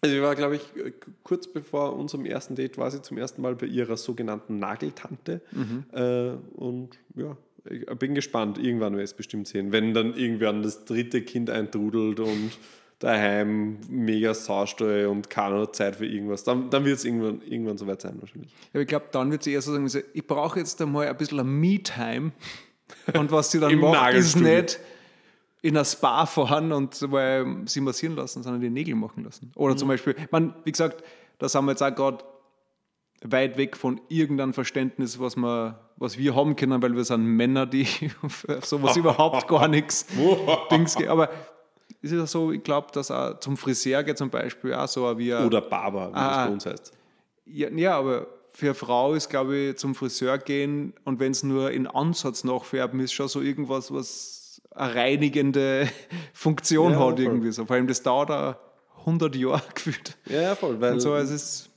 Also 0.00 0.14
ich 0.14 0.22
war, 0.22 0.36
glaube 0.36 0.54
ich, 0.54 0.62
äh, 0.76 0.92
kurz 1.24 1.48
bevor 1.48 1.98
unserem 1.98 2.24
ersten 2.24 2.54
Date 2.54 2.78
war 2.78 2.88
sie 2.92 3.02
zum 3.02 3.18
ersten 3.18 3.42
Mal 3.42 3.56
bei 3.56 3.66
ihrer 3.66 3.96
sogenannten 3.96 4.60
Nageltante. 4.60 5.40
Mhm. 5.50 5.84
Äh, 5.92 6.34
und 6.54 7.00
ja, 7.16 7.36
ich 7.68 7.84
bin 7.98 8.14
gespannt. 8.14 8.58
Irgendwann 8.58 8.92
werde 8.92 9.02
ich 9.02 9.10
es 9.10 9.16
bestimmt 9.16 9.48
sehen. 9.48 9.72
Wenn 9.72 9.92
dann 9.92 10.14
irgendwann 10.14 10.62
das 10.62 10.84
dritte 10.84 11.22
Kind 11.22 11.50
eintrudelt 11.50 12.20
und 12.20 12.52
daheim 13.00 13.78
mega 13.88 14.34
Saustall 14.34 15.06
und 15.06 15.30
keine 15.30 15.72
Zeit 15.72 15.96
für 15.96 16.06
irgendwas. 16.06 16.44
Dann, 16.44 16.70
dann 16.70 16.84
wird 16.84 16.98
es 16.98 17.04
irgendwann, 17.04 17.42
irgendwann 17.42 17.76
soweit 17.76 18.00
sein 18.00 18.18
wahrscheinlich. 18.20 18.54
Ja, 18.72 18.80
ich 18.82 18.86
glaube, 18.86 19.06
dann 19.10 19.32
wird 19.32 19.42
sie 19.42 19.52
eher 19.52 19.62
so 19.62 19.72
sagen, 19.72 20.04
ich 20.14 20.26
brauche 20.28 20.60
jetzt 20.60 20.80
einmal 20.80 21.08
ein 21.08 21.16
bisschen 21.16 21.60
Me-Time. 21.60 22.30
Und 23.16 23.30
was 23.32 23.50
sie 23.50 23.60
dann 23.60 23.74
macht, 23.76 24.14
ist 24.14 24.36
nicht 24.36 24.78
in 25.62 25.76
ein 25.76 25.84
Spa 25.84 26.26
fahren 26.26 26.72
und 26.72 26.94
sie 26.94 27.80
massieren 27.80 28.16
lassen, 28.16 28.42
sondern 28.42 28.60
die 28.60 28.70
Nägel 28.70 28.94
machen 28.96 29.24
lassen. 29.24 29.52
Oder 29.54 29.74
Mhm. 29.74 29.78
zum 29.78 29.88
Beispiel, 29.88 30.16
man, 30.30 30.54
wie 30.64 30.72
gesagt, 30.72 31.04
da 31.38 31.48
sind 31.48 31.64
wir 31.64 31.72
jetzt 31.72 31.82
auch 31.82 31.94
gerade 31.94 32.24
weit 33.24 33.56
weg 33.56 33.76
von 33.76 34.00
irgendeinem 34.08 34.52
Verständnis, 34.54 35.20
was, 35.20 35.36
wir, 35.36 35.78
was 35.96 36.18
wir 36.18 36.34
haben 36.34 36.56
können, 36.56 36.82
weil 36.82 36.96
wir 36.96 37.04
sind 37.04 37.24
Männer, 37.24 37.66
die 37.66 37.86
auf 38.22 38.44
sowas 38.64 38.96
überhaupt 38.96 39.46
gar 39.48 39.68
nichts 39.68 40.06
Dings 40.72 40.96
gehen. 40.96 41.08
Aber 41.08 41.28
es 42.02 42.10
ist 42.10 42.18
ja 42.18 42.26
so, 42.26 42.50
ich 42.50 42.64
glaube, 42.64 42.88
dass 42.92 43.12
auch 43.12 43.38
zum 43.38 43.56
Friseur 43.56 44.02
geht 44.02 44.18
zum 44.18 44.30
Beispiel 44.30 44.74
auch 44.74 44.88
so 44.88 45.16
wie 45.18 45.32
ein, 45.32 45.46
Oder 45.46 45.60
Barber, 45.60 46.10
wie 46.10 46.16
Ah. 46.16 46.28
das 46.38 46.46
bei 46.46 46.52
uns 46.52 46.66
heißt. 46.66 46.92
ja, 47.46 47.68
ja, 47.70 47.98
aber 47.98 48.26
für 48.54 48.66
eine 48.66 48.74
Frau 48.74 49.14
ist, 49.14 49.30
glaube 49.30 49.56
ich, 49.56 49.76
zum 49.76 49.94
Friseur 49.94 50.38
gehen 50.38 50.92
und 51.04 51.20
wenn 51.20 51.32
es 51.32 51.42
nur 51.42 51.70
in 51.70 51.86
Ansatz 51.86 52.44
nachfärben 52.44 53.00
ist, 53.00 53.12
schon 53.12 53.28
so 53.28 53.40
irgendwas, 53.40 53.92
was 53.92 54.62
eine 54.74 54.94
reinigende 54.94 55.88
Funktion 56.32 56.92
Ja, 56.92 56.98
hat 56.98 57.16
voll. 57.16 57.20
irgendwie 57.20 57.52
so. 57.52 57.64
Vor 57.64 57.76
allem 57.76 57.86
das 57.86 58.02
dauert 58.02 58.30
auch 58.30 58.54
100 59.00 59.34
Jahre 59.36 59.62
gefühlt. 59.74 60.16
Ja, 60.26 60.54
voll. 60.54 60.80
Weil 60.80 60.94
Und 60.94 61.00
so, 61.00 61.14
es 61.16 61.30
ist... 61.30 61.70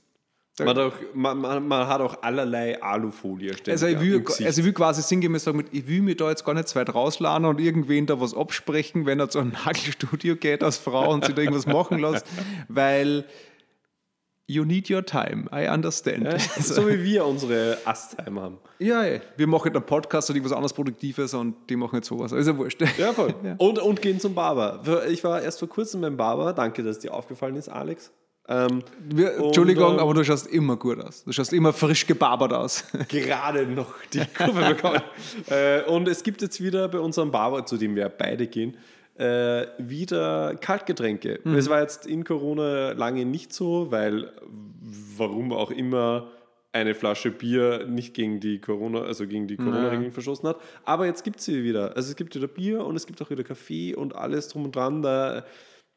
man, 0.58 0.68
hat 0.68 0.78
auch, 0.78 0.92
man, 1.14 1.38
man, 1.38 1.66
man 1.66 1.86
hat 1.88 2.00
auch 2.00 2.22
allerlei 2.22 2.80
Alufolie 2.82 3.54
Also 3.66 3.86
ich, 3.86 4.00
will, 4.00 4.22
also 4.26 4.60
ich 4.60 4.64
will 4.64 4.72
quasi 4.72 5.02
sinngemäß 5.02 5.44
sagen, 5.44 5.64
ich 5.72 5.88
will 5.88 6.02
mir 6.02 6.16
da 6.16 6.28
jetzt 6.28 6.44
gar 6.44 6.54
nicht 6.54 6.74
weit 6.76 6.94
rausladen 6.94 7.46
und 7.46 7.60
irgendwen 7.60 8.06
da 8.06 8.20
was 8.20 8.34
absprechen, 8.34 9.06
wenn 9.06 9.18
er 9.18 9.28
zu 9.28 9.38
einem 9.38 9.52
Nagelstudio 9.64 10.36
geht 10.36 10.62
als 10.62 10.76
Frau 10.76 11.12
und 11.12 11.24
sich 11.24 11.34
da 11.34 11.42
irgendwas 11.42 11.66
machen 11.66 11.98
lässt, 11.98 12.26
weil 12.68 13.24
you 14.48 14.64
need 14.64 14.90
your 14.90 15.04
time, 15.04 15.46
I 15.52 15.68
understand. 15.68 16.24
Ja, 16.24 16.30
Also- 16.56 16.74
so 16.74 16.88
wie 16.88 17.02
wir 17.02 17.24
unsere 17.26 17.78
Astheimer 17.84 18.42
haben. 18.42 18.58
Ja, 18.78 19.02
ey. 19.02 19.20
wir 19.36 19.46
machen 19.46 19.72
einen 19.74 19.84
Podcast 19.84 20.30
und 20.30 20.36
irgendwas 20.36 20.56
anderes 20.56 20.72
Produktives 20.72 21.34
und 21.34 21.56
die 21.68 21.76
machen 21.76 21.96
jetzt 21.96 22.08
sowas. 22.08 22.32
Also 22.32 22.56
wurscht. 22.56 22.80
Ja, 22.98 23.12
voll. 23.12 23.34
Ja. 23.42 23.54
Und, 23.58 23.78
und 23.78 24.00
gehen 24.02 24.20
zum 24.20 24.34
Barber. 24.34 24.80
Ich 25.08 25.24
war 25.24 25.42
erst 25.42 25.58
vor 25.58 25.68
kurzem 25.68 26.00
beim 26.00 26.16
Barber. 26.16 26.52
Danke, 26.52 26.82
dass 26.82 26.98
dir 26.98 27.12
aufgefallen 27.14 27.56
ist, 27.56 27.68
Alex. 27.68 28.12
Ähm, 28.48 28.82
Wir, 29.08 29.38
Und, 29.38 29.46
Entschuldigung, 29.46 29.94
ähm, 29.94 29.98
aber 29.98 30.14
du 30.14 30.22
schaust 30.24 30.46
immer 30.46 30.76
gut 30.76 31.00
aus. 31.00 31.24
Du 31.24 31.32
schaust 31.32 31.52
immer 31.52 31.72
frisch 31.72 32.06
gebarbert 32.06 32.52
aus. 32.52 32.84
gerade 33.08 33.66
noch 33.66 33.92
die 34.12 34.22
Kurve 34.36 34.74
bekommen. 34.74 35.00
äh, 35.48 35.82
und 35.82 36.06
es 36.06 36.22
gibt 36.22 36.42
jetzt 36.42 36.60
wieder 36.62 36.86
bei 36.88 37.00
unserem 37.00 37.32
Barber, 37.32 37.66
zu 37.66 37.76
dem 37.76 37.96
wir 37.96 38.08
beide 38.08 38.46
gehen, 38.46 38.76
äh, 39.18 39.66
wieder 39.78 40.56
Kaltgetränke. 40.56 41.40
Mhm. 41.44 41.56
Es 41.56 41.68
war 41.68 41.80
jetzt 41.80 42.06
in 42.06 42.24
Corona 42.24 42.92
lange 42.92 43.24
nicht 43.24 43.52
so, 43.52 43.90
weil 43.90 44.32
warum 45.16 45.52
auch 45.52 45.70
immer 45.70 46.30
eine 46.72 46.94
Flasche 46.94 47.30
Bier 47.30 47.86
nicht 47.86 48.12
gegen 48.12 48.38
die 48.38 48.60
Corona, 48.60 49.00
also 49.02 49.26
gegen 49.26 49.46
die 49.48 49.56
Corona-Regeln 49.56 50.12
verschossen 50.12 50.48
hat. 50.48 50.60
Aber 50.84 51.06
jetzt 51.06 51.24
gibt 51.24 51.38
es 51.38 51.46
sie 51.46 51.64
wieder. 51.64 51.96
Also 51.96 52.10
es 52.10 52.16
gibt 52.16 52.34
wieder 52.34 52.48
Bier 52.48 52.84
und 52.84 52.96
es 52.96 53.06
gibt 53.06 53.22
auch 53.22 53.30
wieder 53.30 53.44
Kaffee 53.44 53.94
und 53.94 54.14
alles 54.14 54.48
drum 54.48 54.66
und 54.66 54.76
dran. 54.76 55.00
Da, 55.00 55.46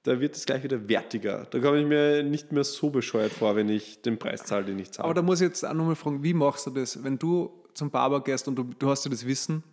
da 0.04 0.22
wird 0.22 0.38
es 0.38 0.46
gleich 0.46 0.64
wieder 0.64 0.88
wertiger. 0.88 1.48
Da 1.50 1.60
komme 1.60 1.82
ich 1.82 1.86
mir 1.86 2.24
nicht 2.24 2.54
mehr 2.54 2.64
so 2.64 2.90
bescheuert 2.90 3.34
vor, 3.34 3.58
wenn 3.58 3.68
ich 3.68 4.02
den 4.02 4.18
Preis 4.18 4.46
zahle, 4.46 4.66
den 4.66 4.80
ich 4.80 4.92
zahle. 4.92 5.06
Aber 5.06 5.14
da 5.14 5.22
muss 5.22 5.42
ich 5.42 5.48
jetzt 5.48 5.66
auch 5.66 5.74
nochmal 5.74 5.96
fragen, 5.96 6.24
wie 6.24 6.34
machst 6.34 6.66
du 6.68 6.72
das, 6.72 7.04
wenn 7.04 7.18
du 7.18 7.52
zum 7.74 7.92
Barber 7.92 8.24
gehst 8.24 8.48
und 8.48 8.56
du, 8.56 8.64
du 8.64 8.90
hast 8.90 9.04
ja 9.04 9.12
das 9.12 9.28
Wissen, 9.28 9.64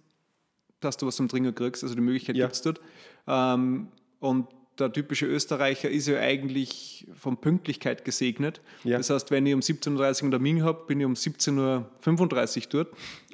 dass 0.86 0.96
du 0.96 1.06
was 1.06 1.16
zum 1.16 1.28
Trinken 1.28 1.54
kriegst, 1.54 1.82
also 1.82 1.94
die 1.94 2.00
Möglichkeit 2.00 2.36
Ja. 2.36 2.46
gibt 2.46 2.54
es 2.56 2.62
dort. 2.62 2.80
Ähm, 3.26 3.88
und 4.20 4.46
der 4.78 4.92
typische 4.92 5.26
Österreicher 5.26 5.88
ist 5.90 6.06
ja 6.06 6.18
eigentlich 6.18 7.06
von 7.14 7.38
Pünktlichkeit 7.38 8.04
gesegnet. 8.04 8.60
Ja. 8.84 8.98
Das 8.98 9.08
heißt, 9.10 9.30
wenn 9.30 9.46
ich 9.46 9.54
um 9.54 9.60
17.30 9.60 9.96
Uhr 9.98 10.22
einen 10.22 10.30
Termin 10.32 10.62
habe, 10.64 10.84
bin 10.86 11.00
ich 11.00 11.06
um 11.06 11.14
17.35 11.14 12.66
Uhr 12.76 12.84
dort. 12.84 12.88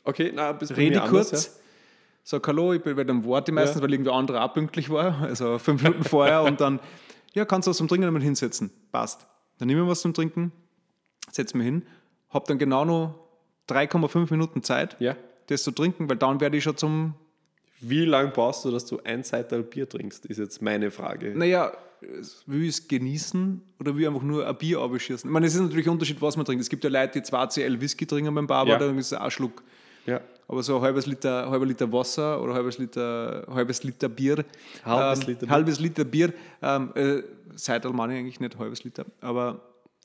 okay, 0.05 0.33
na, 0.35 0.53
bis 0.53 0.71
rede 0.77 0.97
mir 0.97 1.03
anders, 1.05 1.31
kurz, 1.31 1.61
sag 2.25 2.47
Hallo, 2.47 2.73
ich 2.73 2.83
bin 2.83 2.95
bei 2.97 3.05
dem 3.05 3.25
Wort 3.25 3.51
meistens, 3.51 3.77
Ja. 3.79 3.83
weil 3.83 3.93
irgendwer 3.93 4.13
anderer 4.15 4.45
auch 4.45 4.55
pünktlich 4.55 4.89
war, 4.91 5.21
also 5.23 5.59
fünf 5.59 5.83
Minuten 5.83 6.05
vorher 6.05 6.43
und 6.43 6.61
dann, 6.61 6.81
ja, 7.35 7.45
kannst 7.45 7.67
du 7.67 7.71
was 7.71 7.77
zum 7.77 7.89
Trinken 7.89 8.07
einmal 8.07 8.23
hinsetzen. 8.23 8.71
Passt. 8.93 9.27
Dann 9.59 9.69
nehme 9.69 9.83
ich 9.83 9.89
was 9.89 10.01
zum 10.01 10.15
Trinken, 10.15 10.53
setze 11.31 11.57
mich 11.57 11.65
hin, 11.65 11.83
habe 12.31 12.45
dann 12.49 12.59
genau 12.59 12.85
noch 12.85 13.15
3,5 13.69 14.31
Minuten 14.31 14.63
Zeit, 14.63 14.97
Ja. 15.01 15.17
das 15.49 15.63
zu 15.65 15.71
trinken, 15.73 16.09
weil 16.09 16.17
dann 16.17 16.41
werde 16.41 16.57
ich 16.57 16.65
schon 16.65 16.77
zum, 16.77 17.15
Wie 17.83 18.05
lange 18.05 18.31
brauchst 18.31 18.65
du, 18.65 18.71
dass 18.71 18.87
du 18.87 18.99
ein 19.05 19.23
Seital 19.25 19.63
Bier 19.63 19.89
trinkst, 19.89 20.27
ist 20.27 20.39
jetzt 20.39 20.63
meine 20.63 20.91
Frage. 20.91 21.33
naja, 21.37 21.73
will 22.47 22.63
ich 22.63 22.69
es 22.71 22.89
genießen 22.89 23.61
oder 23.79 23.95
will 23.95 24.03
ich 24.03 24.09
einfach 24.09 24.23
nur 24.23 24.47
ein 24.47 24.57
Bier 24.57 24.81
abschießen? 24.81 25.29
Ich 25.29 25.33
meine, 25.33 25.47
es 25.47 25.55
ist 25.55 25.61
natürlich 25.61 25.87
ein 25.87 25.93
Unterschied, 25.93 26.21
was 26.21 26.37
man 26.37 26.45
trinkt. 26.47 26.63
Es 26.63 26.69
gibt 26.69 26.83
ja 26.85 26.91
Leute, 26.91 27.21
die 27.21 27.27
2CL 27.27 27.81
Whisky 27.81 28.07
trinken 28.07 28.35
beim 28.35 28.47
Barber, 28.47 28.73
Ja. 28.73 28.79
dann 28.79 28.99
ist 28.99 29.13
es 29.13 29.19
ein 29.19 29.31
Schluck. 29.31 29.63
Ja. 30.07 30.21
Aber 30.49 30.63
so 30.63 30.77
ein 30.77 30.83
halbes 30.83 31.07
Liter, 31.07 31.49
halber 31.49 31.65
Liter 31.65 31.91
Wasser 31.93 32.43
oder 32.43 32.55
halbes 32.55 32.79
Liter, 32.79 33.47
halbes 33.53 33.85
Liter 33.85 34.09
Bier. 34.09 34.45
Halbes 34.85 35.21
ähm, 35.21 35.27
Liter 35.29 35.47
Bier. 35.47 35.51
Halbes 35.51 35.81
Liter 35.81 36.05
Bier. 36.05 36.33
Ähm, 36.61 36.91
äh, 36.95 37.23
Seital 37.55 37.93
meine 37.93 38.15
ich 38.15 38.19
eigentlich 38.21 38.41
nicht, 38.41 38.59
halbes 38.59 38.83
Liter. 38.85 39.05
Aber 39.21 39.61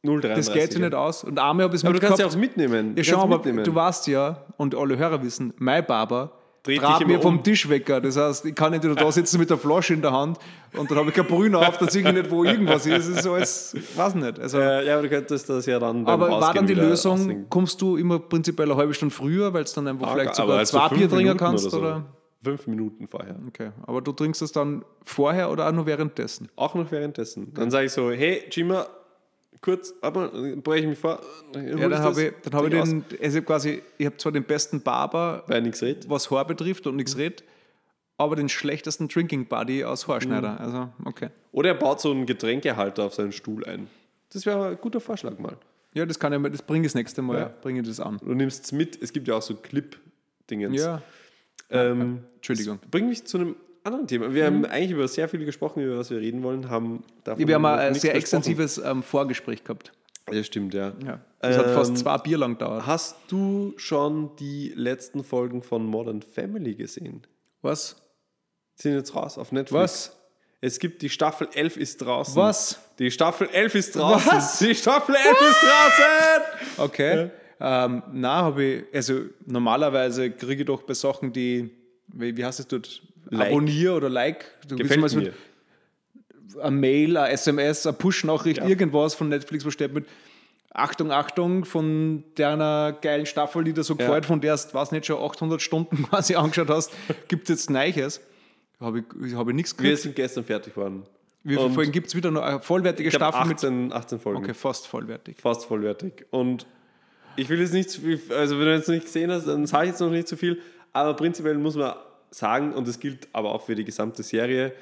0,33. 0.06 0.36
das 0.36 0.54
geht 0.54 0.72
sich 0.74 0.82
nicht 0.82 0.94
aus. 0.94 1.24
Und 1.24 1.40
einmal 1.40 1.64
habe 1.66 1.76
ich 1.76 1.82
es 1.82 1.86
Aber 1.86 1.94
du 1.96 2.00
kannst 2.00 2.20
ja 2.20 2.28
auch 2.28 2.36
mitnehmen. 2.36 2.94
Ja, 2.96 3.04
schon, 3.04 3.20
aber 3.20 3.38
mitnehmen. 3.38 3.64
du 3.64 3.74
weißt 3.74 4.08
ja, 4.08 4.46
und 4.58 4.76
alle 4.76 4.98
Hörer 4.98 5.22
wissen, 5.24 5.54
mein 5.58 5.86
Barber 5.86 6.32
Dreht 6.64 6.80
trat 6.82 7.00
dich 7.00 7.08
mir 7.08 7.14
immer 7.14 7.22
vom 7.22 7.38
um. 7.38 7.44
Tisch 7.44 7.70
wecker. 7.70 8.02
Das 8.02 8.18
heißt, 8.18 8.46
ich 8.46 8.56
kann 8.56 8.72
nicht 8.72 8.84
wieder 8.84 8.96
da 8.96 9.10
sitzen 9.12 9.40
mit 9.40 9.50
der 9.50 9.58
Flasche 9.58 9.94
in 9.94 10.02
der 10.02 10.12
Hand 10.12 10.38
und 10.74 10.90
dann 10.92 10.98
habe 10.98 11.10
ich 11.10 11.16
kein 11.16 11.26
Brühen 11.26 11.56
auf, 11.56 11.78
dann 11.78 11.88
sehe 11.90 12.06
ich 12.06 12.14
nicht, 12.14 12.30
wo 12.30 12.44
irgendwas 12.44 12.86
ist. 12.86 13.08
Es 13.08 13.08
ist 13.08 13.24
so, 13.24 13.34
als, 13.34 13.76
weiß 13.96 14.16
nicht. 14.16 14.40
Also, 14.40 14.58
Äh, 14.60 14.86
ja, 14.86 14.94
aber 14.94 15.04
du 15.04 15.10
könntest 15.10 15.50
das 15.50 15.66
ja 15.66 15.80
dann 15.80 16.04
beim 16.04 16.14
aber 16.14 16.30
war 16.30 16.40
Rausgehen 16.42 16.56
dann 16.56 16.68
die 16.68 16.76
wieder 16.76 16.90
Lösung, 16.90 17.14
auslegen. 17.14 17.46
kommst 17.50 17.82
du 17.82 17.96
immer 17.98 18.20
prinzipiell 18.20 18.70
eine 18.70 18.78
halbe 18.78 18.94
Stunde 18.94 19.14
früher, 19.16 19.54
weil 19.54 19.64
es 19.64 19.74
dann 19.74 19.88
einfach 19.88 20.12
vielleicht 20.12 20.32
Aber 20.40 20.44
sogar 20.48 20.58
also 20.60 20.78
zwei 20.78 20.96
Bier 20.96 21.10
trinken 21.10 21.38
kannst? 21.38 21.68
Oder 21.68 21.78
Oder 21.78 21.96
so. 21.98 22.04
Fünf 22.44 22.68
Minuten 22.68 23.08
vorher. 23.08 23.36
Okay, 23.48 23.72
aber 23.88 24.00
du 24.02 24.12
trinkst 24.12 24.42
es 24.42 24.52
dann 24.52 24.86
vorher 25.04 25.50
oder 25.52 25.68
auch 25.68 25.72
nur 25.72 25.86
währenddessen? 25.88 26.50
Auch 26.56 26.76
noch 26.76 26.92
währenddessen. 26.92 27.52
Dann 27.56 27.72
sage 27.72 27.88
ich 27.88 27.92
so, 27.94 28.12
hey, 28.12 28.44
Jima, 28.52 28.86
kurz, 29.62 29.94
dann 30.02 30.62
breche 30.62 30.84
ich 30.84 30.90
mich 30.90 31.00
vor. 31.00 31.22
Ja, 31.54 31.90
dann 31.90 32.00
habe 32.00 32.24
ich, 32.24 32.34
dann 32.44 32.54
hab 32.54 32.66
ich 32.66 32.72
den, 32.72 33.04
also 33.22 33.42
quasi, 33.42 33.82
ich 33.98 34.06
habe 34.06 34.18
zwar 34.18 34.32
den 34.32 34.44
besten 34.44 34.82
Barber, 34.82 35.44
was 36.08 36.32
Haar 36.32 36.46
betrifft 36.46 36.88
und 36.88 36.96
nichts 36.96 37.18
redet, 37.18 37.44
aber 38.18 38.36
den 38.36 38.50
schlechtesten 38.50 39.08
Drinking 39.08 39.46
Buddy 39.48 39.84
aus 39.84 40.08
Haarschneider. 40.08 40.54
Mhm. 40.54 40.58
Also, 40.58 40.90
okay. 41.06 41.30
Oder 41.52 41.70
er 41.70 41.76
baut 41.76 42.02
so 42.02 42.12
einen 42.12 42.26
Getränkehalter 42.26 43.04
auf 43.06 43.14
seinen 43.14 43.32
Stuhl 43.32 43.66
ein. 43.66 43.88
Das 44.34 44.46
wäre 44.46 44.70
ein 44.70 44.78
guter 44.82 45.00
Vorschlag 45.00 45.38
mal. 45.40 45.58
Ja, 45.94 46.06
das 46.06 46.20
kann 46.20 46.34
ich 46.34 46.52
das 46.52 46.62
bringe 46.62 46.86
ich 46.86 46.92
das 46.92 46.96
nächste 46.96 47.22
Mal, 47.22 47.40
Ja. 47.40 47.54
bringe 47.62 47.82
das 47.82 48.00
an. 48.00 48.20
Du 48.24 48.34
nimmst 48.34 48.66
es 48.66 48.72
mit, 48.72 49.02
es 49.02 49.14
gibt 49.14 49.28
ja 49.28 49.36
auch 49.36 49.42
so 49.42 49.56
Clip-Dingens. 49.56 50.80
Ja, 50.80 51.02
Ähm, 51.70 52.20
Entschuldigung. 52.36 52.80
Das 52.82 52.90
bringt 52.92 53.10
mich 53.10 53.26
zu 53.26 53.38
einem 53.38 53.56
anderen 53.88 54.08
Thema. 54.08 54.34
Wir 54.34 54.46
haben 54.46 54.66
eigentlich 54.66 54.92
über 54.92 55.08
sehr 55.08 55.28
viel 55.28 55.44
gesprochen, 55.46 55.82
über 55.82 55.98
was 55.98 56.10
wir 56.12 56.20
reden 56.20 56.44
wollen, 56.44 56.70
haben 56.70 57.04
wir 57.26 57.56
haben 57.56 57.66
ein 57.66 57.96
sehr 57.96 58.16
extensives 58.16 58.78
ähm, 58.78 59.04
Vorgespräch 59.04 59.64
gehabt. 59.64 59.92
Ja, 60.32 60.44
stimmt, 60.44 60.74
ja. 60.74 60.94
Ja. 61.06 61.22
Das 61.40 61.58
hat 61.58 61.70
fast 61.72 61.92
Ähm, 61.92 61.96
zwei 61.96 62.18
Bier 62.18 62.38
lang 62.38 62.54
gedauert. 62.54 62.86
Hast 62.86 63.16
du 63.30 63.74
schon 63.78 64.36
die 64.38 64.74
letzten 64.76 65.24
Folgen 65.24 65.62
von 65.62 65.86
Modern 65.86 66.22
Family 66.22 66.76
gesehen? 66.76 67.26
Was? 67.62 67.96
Sind 68.76 68.94
jetzt 68.94 69.16
raus 69.16 69.38
auf 69.38 69.52
Netflix. 69.52 69.82
Was? 69.82 70.18
Es 70.60 70.80
gibt 70.80 71.02
die 71.02 71.10
Staffel 71.10 71.48
11 71.54 71.78
ist 71.78 72.02
draußen. 72.02 72.36
Was? 72.36 72.80
Die 73.00 73.12
Staffel 73.12 73.48
11 73.50 73.76
ist 73.76 73.96
draußen. 73.96 74.32
Was? 74.32 74.60
Die 74.60 74.76
Staffel 74.76 75.16
11 75.16 75.28
ist 75.28 75.64
draußen. 75.64 76.86
Okay. 76.86 77.30
Ähm, 77.60 78.04
na, 78.12 78.42
habe 78.42 78.64
ich, 78.64 78.84
also 78.94 79.22
normalerweise 79.46 80.30
kriege 80.32 80.62
ich 80.62 80.66
doch 80.66 80.84
bei 80.84 80.94
Sachen, 80.94 81.32
die, 81.32 81.70
wie, 82.08 82.36
wie 82.36 82.46
heißt 82.46 82.60
es 82.60 82.68
dort? 82.68 83.02
Like. 83.30 83.52
Abonnier 83.52 83.96
oder 83.96 84.10
Like. 84.10 84.46
Du 84.68 84.76
Gefällt 84.76 85.02
mir. 85.02 85.34
so 86.48 86.60
Eine 86.62 86.76
Mail, 86.76 87.18
eine 87.18 87.34
SMS, 87.34 87.86
eine 87.86 87.98
Push-Nachricht, 87.98 88.60
irgendwas 88.60 89.16
von 89.16 89.30
Netflix, 89.30 89.66
wo 89.66 89.72
steht 89.72 89.94
mit 89.94 90.06
Achtung, 90.72 91.12
Achtung, 91.12 91.66
von 91.66 92.24
deiner 92.36 92.96
geilen 93.02 93.26
Staffel, 93.26 93.64
die 93.64 93.74
dir 93.74 93.84
so 93.84 93.96
gefällt, 93.96 94.26
von 94.26 94.42
der 94.42 94.56
du, 94.56 94.74
weiß 94.74 94.92
nicht, 94.92 95.06
schon 95.08 95.22
800 95.22 95.62
Stunden 95.62 96.04
quasi 96.10 96.36
angeschaut 96.36 96.70
hast, 96.70 96.92
gibt 97.28 97.44
es 97.44 97.50
jetzt 97.50 97.70
Neues. 97.70 98.22
Habe 98.80 99.00
ich, 99.00 99.34
habe 99.34 99.52
ich 99.52 99.56
nichts 99.56 99.76
Wir 99.78 99.84
gekriegt. 99.84 100.02
sind 100.04 100.16
gestern 100.16 100.44
fertig 100.44 100.76
geworden. 100.76 101.04
Wie 101.44 101.56
viele 101.56 101.70
Folgen 101.72 101.92
gibt 101.92 102.08
es 102.08 102.16
wieder 102.16 102.30
noch? 102.30 102.42
Eine 102.42 102.60
vollwertige 102.60 103.10
Staffel 103.10 103.48
mit. 103.48 103.58
18, 103.58 103.94
18 103.94 104.20
Folgen. 104.20 104.44
Okay, 104.44 104.54
fast 104.54 104.86
vollwertig. 104.86 105.38
Fast 105.40 105.66
vollwertig. 105.66 106.26
Und 106.30 106.68
ich 107.38 107.48
will 107.50 107.60
jetzt 107.60 107.74
nicht 107.74 108.00
also 108.32 108.60
wenn 108.60 108.66
du 108.66 108.76
jetzt 108.76 108.90
nicht 108.90 109.06
gesehen 109.06 109.32
hast, 109.32 109.48
dann 109.48 109.66
sage 109.66 109.86
ich 109.86 109.92
jetzt 109.92 110.02
noch 110.02 110.10
nicht 110.10 110.28
zu 110.28 110.36
viel. 110.36 110.62
Aber 110.94 111.16
prinzipiell 111.16 111.58
muss 111.58 111.76
man 111.76 111.96
sagen, 112.32 112.74
und 112.74 112.88
das 112.88 113.00
gilt 113.00 113.28
aber 113.34 113.54
auch 113.54 113.62
für 113.66 113.76
die 113.76 113.84
gesamte 113.86 114.24
Serie, 114.24 114.74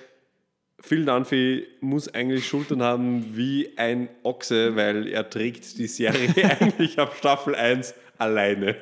Phil 0.82 1.06
Dunphy 1.06 1.66
muss 1.80 2.14
eigentlich 2.14 2.46
Schultern 2.48 2.82
haben 2.84 3.36
wie 3.38 3.70
ein 3.78 4.10
Ochse, 4.24 4.76
weil 4.76 5.08
er 5.08 5.30
trägt 5.30 5.78
die 5.78 5.88
Serie 5.88 6.30
eigentlich 6.60 7.00
ab 7.00 7.16
Staffel 7.18 7.56
1 7.56 7.94
alleine. 8.18 8.76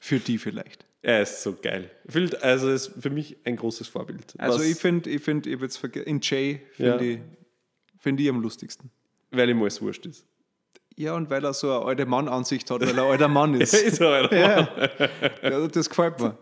Für 0.00 0.18
die 0.18 0.36
vielleicht. 0.38 0.84
er 1.00 1.22
ist 1.22 1.42
so 1.42 1.54
geil. 1.60 1.90
Phil, 2.08 2.34
also 2.36 2.70
ist 2.70 2.92
für 3.00 3.10
mich 3.10 3.36
ein 3.44 3.54
großes 3.56 3.86
Vorbild. 3.86 4.34
Also 4.38 4.58
Was- 4.58 4.66
ich 4.66 4.76
finde, 4.76 5.10
ich 5.10 5.22
finde, 5.22 5.48
ich 5.50 5.60
jetzt 5.60 5.76
vergessen, 5.76 6.08
in 6.08 6.20
Jay 6.22 6.60
finde 6.72 7.04
Ja. 7.04 7.10
ich 7.12 7.20
Finde 8.00 8.22
ich 8.24 8.28
am 8.28 8.42
lustigsten. 8.42 8.90
Weil 9.30 9.48
ihm 9.50 9.62
alles 9.62 9.80
wurscht 9.80 10.04
ist. 10.06 10.26
Ja, 10.96 11.14
und 11.14 11.30
weil 11.30 11.44
er 11.44 11.54
so 11.54 11.70
eine 11.72 11.86
alte 11.86 12.04
Mann-Ansicht 12.04 12.68
hat, 12.68 12.80
weil 12.80 12.88
er 12.98 13.04
ein 13.04 13.10
alter 13.12 13.28
Mann 13.28 13.54
ist. 13.60 13.74
ist 13.74 14.00
er, 14.00 14.08
Alter. 14.08 14.36
ja. 14.36 15.50
ja, 15.50 15.68
das 15.68 15.88
gefällt 15.88 16.18
mir. 16.18 16.36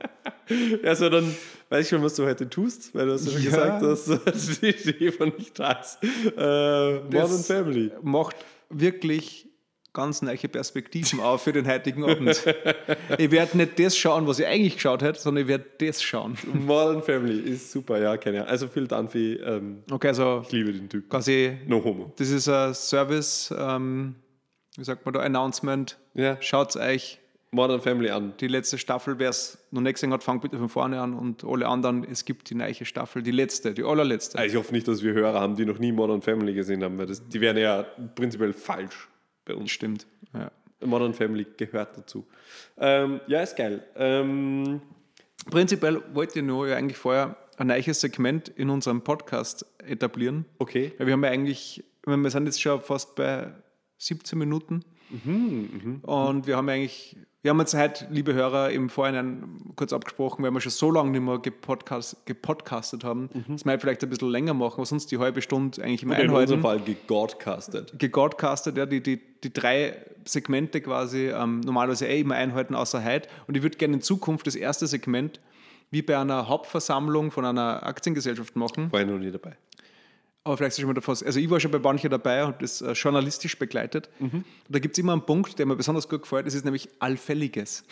Also 0.85 1.09
dann 1.09 1.35
weiß 1.69 1.85
ich 1.85 1.89
schon, 1.89 2.03
was 2.03 2.15
du 2.15 2.25
heute 2.27 2.49
tust, 2.49 2.95
weil 2.95 3.07
du 3.07 3.13
hast 3.13 3.27
ja 3.27 3.33
schon 3.33 3.43
Ja. 3.43 3.79
gesagt, 3.79 4.27
dass 4.27 4.61
die 4.61 5.13
nicht 5.39 5.59
da 5.59 5.73
ist. 5.73 5.99
Äh, 6.37 7.01
Modern 7.05 7.43
Family. 7.45 7.91
Macht 8.03 8.37
wirklich 8.69 9.47
ganz 9.93 10.23
neue 10.23 10.37
Perspektiven 10.37 11.19
auf 11.19 11.43
für 11.43 11.53
den 11.53 11.67
heutigen 11.67 12.05
Abend. 12.05 12.41
ich 13.19 13.31
werde 13.33 13.57
nicht 13.57 13.77
das 13.81 13.97
schauen, 13.97 14.25
was 14.29 14.39
ich 14.39 14.47
eigentlich 14.47 14.75
geschaut 14.75 15.03
hätte, 15.03 15.19
sondern 15.21 15.43
ich 15.43 15.49
werde 15.49 15.65
das 15.79 16.01
schauen. 16.01 16.39
Modern 16.53 17.03
Family 17.03 17.41
ist 17.41 17.73
super, 17.73 18.01
ja, 18.01 18.17
keine 18.17 18.39
Ahnung. 18.39 18.51
Also 18.51 18.69
Phil 18.69 18.87
Dunphy, 18.87 19.35
ähm, 19.45 19.83
Okay, 19.91 20.09
also 20.09 20.43
ich 20.47 20.53
liebe 20.53 20.73
den 20.73 20.89
Typ. 20.89 21.09
quasi, 21.11 21.59
No 21.67 21.83
homo. 21.83 22.13
das 22.17 22.31
ist 22.31 22.49
ein 22.49 22.73
Service, 22.75 23.53
ähm, 23.59 24.15
wie 24.77 24.85
sagt 24.85 25.05
man 25.05 25.13
da, 25.15 25.21
Announcement. 25.21 25.99
Ja. 26.15 26.37
Schaut 26.41 26.77
euch 26.77 27.19
Modern 27.53 27.81
Family 27.81 28.11
an. 28.11 28.35
die 28.39 28.47
letzte 28.47 28.79
Staffel, 28.79 29.19
wer 29.19 29.31
es 29.31 29.59
noch 29.73 29.81
nicht 29.81 29.95
gesehen 29.95 30.13
hat, 30.13 30.23
fangt 30.23 30.43
bitte 30.43 30.57
von 30.59 30.69
vorne 30.69 31.01
an 31.01 31.15
und 31.15 31.43
alle 31.45 31.67
anderen, 31.67 32.05
es 32.05 32.25
gibt 32.25 32.49
die 32.51 32.55
neue 32.55 32.85
Staffel, 32.85 33.23
die 33.23 33.33
letzte, 33.33 33.75
die 33.75 33.83
allerletzte. 33.83 34.39
Also 34.39 34.53
ich 34.55 34.59
hoffe 34.59 34.73
nicht, 34.73 34.87
dass 34.87 35.03
wir 35.03 35.13
Hörer 35.15 35.41
haben, 35.41 35.57
die 35.57 35.65
noch 35.65 35.79
nie 35.79 35.91
Modern 35.91 36.23
Family 36.23 36.55
gesehen 36.55 36.85
haben, 36.85 36.97
weil 36.99 37.07
das, 37.07 37.27
die 37.27 37.41
wären 37.41 37.57
ja 37.57 37.83
prinzipiell 38.15 38.53
falsch 38.53 39.09
bei 39.45 39.55
uns. 39.55 39.71
Stimmt. 39.73 40.07
Ja. 40.33 40.51
Modern 40.85 41.13
Family 41.13 41.45
gehört 41.57 41.99
dazu. 41.99 42.27
Ähm, 42.79 43.21
ja, 43.27 43.43
ist 43.43 43.57
geil. 43.57 43.85
Ähm, 43.97 44.81
Prinzipiell 45.51 46.03
wollte 46.15 46.39
ich 46.39 46.45
nur 46.45 46.69
ja 46.69 46.77
eigentlich 46.77 46.99
vorher 46.99 47.37
ein 47.57 47.67
neues 47.67 48.01
Segment 48.01 48.49
in 48.49 48.71
unserem 48.71 49.03
Podcast 49.03 49.67
etablieren. 49.87 50.45
okay. 50.59 50.93
Ja, 50.99 51.07
wir 51.07 51.15
haben 51.15 51.25
ja 51.25 51.31
eigentlich, 51.31 51.83
wir 52.07 52.31
sind 52.31 52.47
jetzt 52.47 52.61
schon 52.63 52.81
fast 52.81 53.15
bei 53.17 53.53
17 53.99 54.39
Minuten. 54.39 54.85
und 56.03 56.47
wir 56.47 56.57
haben 56.57 56.69
eigentlich, 56.69 57.17
wir 57.43 57.51
haben 57.51 57.59
jetzt 57.61 57.75
heute, 57.75 58.07
liebe 58.11 58.35
Hörer, 58.35 58.71
im 58.71 58.91
Vorhinein 58.91 59.73
kurz 59.75 59.95
abgesprochen, 59.95 60.45
weil 60.45 60.51
wir 60.51 60.61
schon 60.61 60.73
so 60.73 60.91
lange 60.91 61.11
nicht 61.11 61.23
mehr 61.23 61.39
gepodcast, 61.39 62.27
gepodcastet 62.27 63.03
haben, 63.03 63.31
dass 63.49 63.65
wir 63.65 63.71
halt 63.71 63.81
vielleicht 63.81 64.03
ein 64.03 64.11
bisschen 64.11 64.31
länger 64.31 64.53
machen, 64.53 64.83
was 64.83 64.93
uns 64.93 65.07
die 65.07 65.19
halbe 65.19 65.41
Stunde 65.41 65.83
eigentlich 65.83 66.03
im 66.03 66.13
In 66.13 66.31
unserem 66.31 66.37
Einhalten 66.37 66.61
Fall 66.61 66.81
gegordcastet. 66.81 67.99
gegordcastet, 67.99 68.77
ja, 68.77 68.85
die, 68.85 69.03
die, 69.03 69.21
die 69.43 69.53
drei 69.53 69.97
Segmente 70.27 70.83
quasi 70.83 71.29
ähm, 71.29 71.61
normalerweise 71.61 72.07
eh 72.07 72.21
immer 72.21 72.35
einhalten, 72.35 72.75
außer 72.75 73.03
heute. 73.03 73.29
Und 73.47 73.57
ich 73.57 73.63
würde 73.63 73.79
gerne 73.79 73.95
in 73.95 74.03
Zukunft 74.03 74.47
das 74.47 74.55
erste 74.55 74.87
Segment 74.87 75.41
wie 75.91 76.03
bei 76.03 76.19
einer 76.19 76.47
Hauptversammlung 76.47 77.31
von 77.31 77.45
einer 77.45 77.85
Aktiengesellschaft 77.85 78.55
machen. 78.55 78.93
War 78.93 79.01
ich 79.01 79.07
noch 79.07 79.19
nie 79.19 79.31
dabei. 79.31 79.57
Aber 80.43 80.57
vielleicht 80.57 80.73
ist 80.73 80.81
schon 80.81 80.87
mal 80.89 80.95
davon. 80.95 81.17
Also 81.25 81.39
ich 81.39 81.51
war 81.51 81.61
schon 81.61 81.71
bei 81.71 81.79
manchen 81.79 82.11
dabei 82.11 82.45
und 82.47 82.63
das 82.63 82.81
äh, 82.81 82.93
journalistisch 82.93 83.59
begleitet. 83.59 84.09
Und 84.21 84.45
da 84.71 84.79
gibt 84.79 84.95
es 84.97 84.99
immer 84.99 85.13
einen 85.13 85.27
Punkt, 85.27 85.59
der 85.59 85.67
mir 85.67 85.77
besonders 85.77 86.09
gut 86.09 86.23
gefällt, 86.23 86.47
das 86.47 86.55
ist 86.55 86.65
nämlich 86.65 86.89
Allfälliges. 86.99 87.85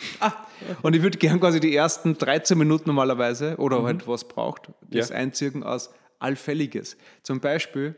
Und 0.81 0.95
ich 0.95 1.03
würde 1.03 1.17
gerne 1.19 1.39
quasi 1.39 1.59
die 1.59 1.75
ersten 1.75 2.17
13 2.17 2.57
Minuten 2.57 2.85
normalerweise, 2.89 3.55
oder 3.57 3.83
halt 3.83 4.07
was 4.07 4.27
braucht, 4.27 4.69
das 4.89 5.09
Ja. 5.09 5.15
einziehen 5.17 5.63
aus 5.63 5.91
Allfälliges. 6.17 6.97
Zum 7.21 7.39
Beispiel, 7.39 7.95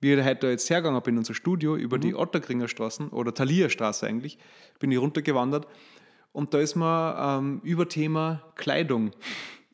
wie 0.00 0.12
ich 0.14 0.24
heute 0.24 0.48
jetzt 0.48 0.68
hergegangen 0.68 1.00
bin 1.02 1.14
in 1.14 1.18
unser 1.18 1.34
Studio 1.34 1.76
über 1.76 1.96
die 1.98 2.14
Otterkringer 2.16 2.66
Straßen 2.66 3.08
oder 3.10 3.32
Thalia 3.32 3.68
Straße 3.70 4.04
eigentlich, 4.06 4.36
bin 4.80 4.90
ich 4.90 4.98
runtergewandert 4.98 5.68
und 6.32 6.52
da 6.54 6.58
ist 6.58 6.74
mir 6.74 7.16
ähm, 7.38 7.60
über 7.62 7.88
Thema 7.88 8.42
Kleidung 8.56 9.12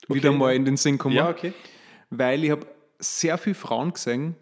wieder 0.08 0.32
mal 0.32 0.54
in 0.54 0.66
den 0.66 0.76
Sinn 0.76 0.98
gekommen 0.98 1.14
Ja, 1.16 1.30
okay. 1.30 1.54
weil 2.10 2.44
ich 2.44 2.50
habe 2.50 2.66
sehr 2.98 3.38
viele 3.38 3.54
Frauen 3.54 3.92
gesehen, 3.92 4.34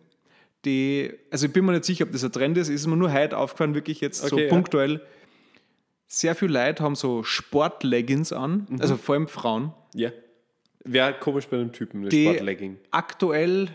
die, 0.65 1.13
also 1.31 1.47
ich 1.47 1.53
bin 1.53 1.65
mir 1.65 1.73
nicht 1.73 1.85
sicher, 1.85 2.05
ob 2.05 2.13
das 2.13 2.25
ein 2.25 2.33
Trend 2.33 2.59
ist, 2.59 2.69
ist 2.69 2.87
mir 2.87 2.97
nur 2.97 3.13
heute 3.13 3.37
aufgefallen, 3.39 3.75
wirklich 3.75 4.01
jetzt 4.01 4.21
so 4.23 4.35
Okay, 4.35 4.45
ja. 4.45 4.49
punktuell. 4.51 5.01
Sehr 6.09 6.35
viele 6.35 6.53
Leute 6.53 6.83
haben 6.83 6.95
so 6.95 7.23
Sportleggings 7.23 8.33
an, 8.33 8.67
Mhm. 8.71 8.81
also 8.81 8.97
vor 8.97 9.15
allem 9.15 9.29
Frauen, 9.29 9.73
Ja. 9.95 10.11
Wäre 10.89 11.15
komisch 11.19 11.49
bei 11.49 11.57
einem 11.57 11.73
Typen, 11.73 12.03
eine 12.03 12.11
Sportlegging. 12.13 12.79
aktuell 12.93 13.69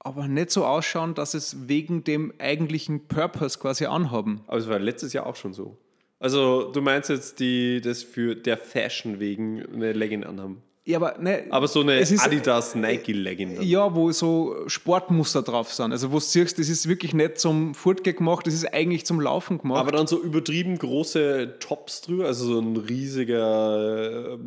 aber 0.00 0.26
nicht 0.28 0.50
so 0.50 0.64
ausschauen, 0.66 1.14
dass 1.14 1.32
es 1.34 1.68
wegen 1.68 2.02
dem 2.04 2.34
eigentlichen 2.38 3.06
Purpose 3.06 3.58
quasi 3.58 3.86
anhaben. 3.86 4.42
Aber 4.48 4.58
es 4.58 4.68
war 4.68 4.78
letztes 4.78 5.12
Jahr 5.14 5.26
auch 5.26 5.36
schon 5.36 5.54
so. 5.54 5.78
Also 6.18 6.70
du 6.72 6.80
meinst 6.82 7.08
jetzt, 7.08 7.38
die 7.40 7.80
das 7.80 8.02
für 8.02 8.34
der 8.36 8.58
Fashion 8.58 9.18
wegen 9.20 9.64
eine 9.72 9.92
Legging 9.92 10.24
anhaben. 10.24 10.62
Ja, 10.86 10.98
aber, 10.98 11.16
ne, 11.18 11.44
Aber 11.48 11.66
so 11.66 11.80
eine 11.80 11.94
Es 11.98 12.10
ist- 12.10 12.22
Adidas 12.26 12.74
Nike 12.74 13.12
Legging. 13.12 13.54
Dann. 13.54 13.64
Ja, 13.64 13.94
wo 13.94 14.12
so 14.12 14.54
Sportmuster 14.66 15.40
drauf 15.40 15.72
sind. 15.72 15.92
Also 15.92 16.10
wo 16.12 16.16
du 16.16 16.20
siehst, 16.20 16.58
das 16.58 16.68
ist 16.68 16.86
wirklich 16.86 17.14
nicht 17.14 17.38
zum 17.38 17.74
Fortgehen 17.74 18.16
gemacht, 18.16 18.46
das 18.46 18.52
ist 18.52 18.66
eigentlich 18.70 19.06
zum 19.06 19.18
Laufen 19.18 19.56
gemacht. 19.56 19.80
Aber 19.80 19.92
dann 19.92 20.06
so 20.06 20.20
übertrieben 20.22 20.76
große 20.76 21.54
Tops 21.58 22.02
drüber, 22.02 22.26
also 22.26 22.44
so 22.46 22.60
ein 22.60 22.76
riesiger 22.76 24.26
äh, 24.26 24.30
also 24.32 24.38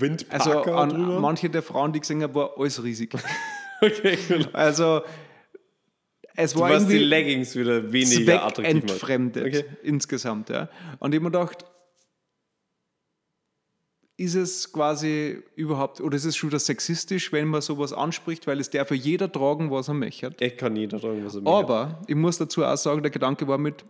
Windpacker 0.00 0.76
an 0.76 0.90
drüber. 0.90 1.20
manche 1.20 1.48
der 1.48 1.62
Frauen, 1.62 1.92
die 1.92 1.98
ich 1.98 2.02
gesehen 2.02 2.22
habe, 2.22 2.34
war 2.34 2.50
alles 2.58 2.82
riesig. 2.82 3.14
Okay, 3.84 4.16
genau. 4.28 4.46
Also 4.52 5.00
es 6.36 6.54
war 6.56 6.70
Was 6.70 6.86
die 6.86 6.92
irgendwie 6.94 7.04
Leggings 7.08 7.56
wieder 7.56 7.92
weniger 7.92 8.44
attraktiv 8.44 8.74
macht. 8.74 8.84
zweckentfremdet 9.00 9.44
Okay. 9.46 9.64
insgesamt. 9.82 10.50
Ja. 10.50 10.68
Und 11.00 11.12
ich 11.12 11.20
habe 11.20 11.24
mir 11.30 11.30
gedacht, 11.32 11.64
ist 14.22 14.34
es 14.34 14.72
quasi 14.72 15.42
überhaupt, 15.56 16.00
oder 16.00 16.16
ist 16.16 16.24
es 16.24 16.36
schon 16.36 16.50
wieder 16.50 16.58
sexistisch, 16.58 17.32
wenn 17.32 17.48
man 17.48 17.60
sowas 17.60 17.92
anspricht, 17.92 18.46
weil 18.46 18.60
es 18.60 18.70
darf 18.70 18.90
ja 18.90 18.96
jeder 18.96 19.30
tragen, 19.30 19.70
was 19.70 19.88
er 19.88 19.94
möchte. 19.94 20.32
Ich 20.40 20.56
kann 20.56 20.76
jeder 20.76 21.00
tragen, 21.00 21.24
was 21.24 21.34
er 21.34 21.44
will. 21.44 21.48
Aber 21.52 22.00
ich 22.06 22.14
muss 22.14 22.38
dazu 22.38 22.64
auch 22.64 22.76
sagen, 22.76 23.02
der 23.02 23.10
Gedanke 23.10 23.46
war 23.48 23.58
mit, 23.58 23.84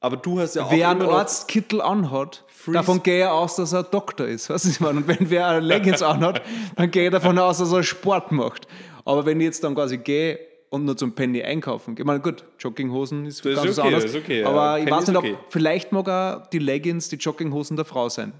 Aber 0.00 0.16
du 0.16 0.40
hast 0.40 0.54
ja 0.56 0.64
auch 0.64 0.70
wer 0.70 0.88
einen 0.88 1.02
Arztkittel 1.02 1.80
anhat, 1.80 2.44
Free 2.48 2.72
davon 2.72 3.02
gehe 3.02 3.24
ich 3.24 3.26
aus, 3.26 3.56
dass 3.56 3.72
er 3.72 3.80
ein 3.80 3.86
Doktor 3.90 4.26
ist. 4.26 4.50
Weißt 4.50 4.64
du, 4.64 4.70
ich 4.70 4.80
meine? 4.80 4.98
Und 4.98 5.08
wenn 5.08 5.30
wer 5.30 5.48
eine 5.48 5.60
Leggings 5.60 6.02
anhat, 6.02 6.42
dann 6.76 6.90
gehe 6.90 7.06
ich 7.06 7.10
davon 7.10 7.38
aus, 7.38 7.58
dass 7.58 7.72
er 7.72 7.82
Sport 7.82 8.32
macht. 8.32 8.66
Aber 9.04 9.26
wenn 9.26 9.40
ich 9.40 9.44
jetzt 9.46 9.64
dann 9.64 9.74
quasi 9.74 9.98
gehe 9.98 10.38
und 10.70 10.84
nur 10.84 10.96
zum 10.96 11.14
Penny 11.14 11.42
einkaufen, 11.42 11.94
ich 11.98 12.04
meine, 12.04 12.20
gut, 12.20 12.44
Jogginghosen 12.58 13.26
ist 13.26 13.44
Das 13.44 13.52
ist 13.52 13.56
ganz 13.56 13.68
was 13.68 13.78
okay, 13.78 13.86
anderes. 13.86 14.04
das 14.04 14.14
ist 14.14 14.22
okay, 14.22 14.40
ja. 14.40 14.48
aber 14.48 14.78
ich 14.78 14.84
Penny 14.84 14.96
weiß 14.96 15.02
ist 15.02 15.08
nicht, 15.08 15.18
ob 15.18 15.24
okay. 15.24 15.36
vielleicht 15.48 15.92
mag 15.92 16.08
auch 16.08 16.46
die 16.48 16.58
Leggings 16.58 17.08
die 17.10 17.16
Jogginghosen 17.16 17.76
der 17.76 17.84
Frau 17.84 18.08
sein. 18.08 18.32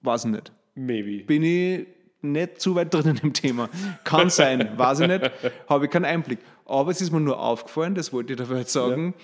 Weiß 0.00 0.24
ich 0.24 0.30
nicht. 0.30 0.52
Maybe. 0.74 1.24
Bin 1.24 1.42
ich 1.42 1.86
nicht 2.22 2.60
zu 2.60 2.74
weit 2.74 2.94
drin 2.94 3.18
im 3.22 3.32
Thema. 3.32 3.68
Kann 4.04 4.30
sein, 4.30 4.70
weiß 4.76 5.00
ich 5.00 5.08
nicht. 5.08 5.30
Habe 5.68 5.86
ich 5.86 5.90
keinen 5.90 6.04
Einblick. 6.04 6.38
Aber 6.66 6.90
es 6.90 7.00
ist 7.00 7.10
mir 7.12 7.20
nur 7.20 7.38
aufgefallen, 7.40 7.94
das 7.94 8.12
wollte 8.12 8.32
ich 8.34 8.38
dafür 8.38 8.58
jetzt 8.58 8.72
sagen, 8.72 9.14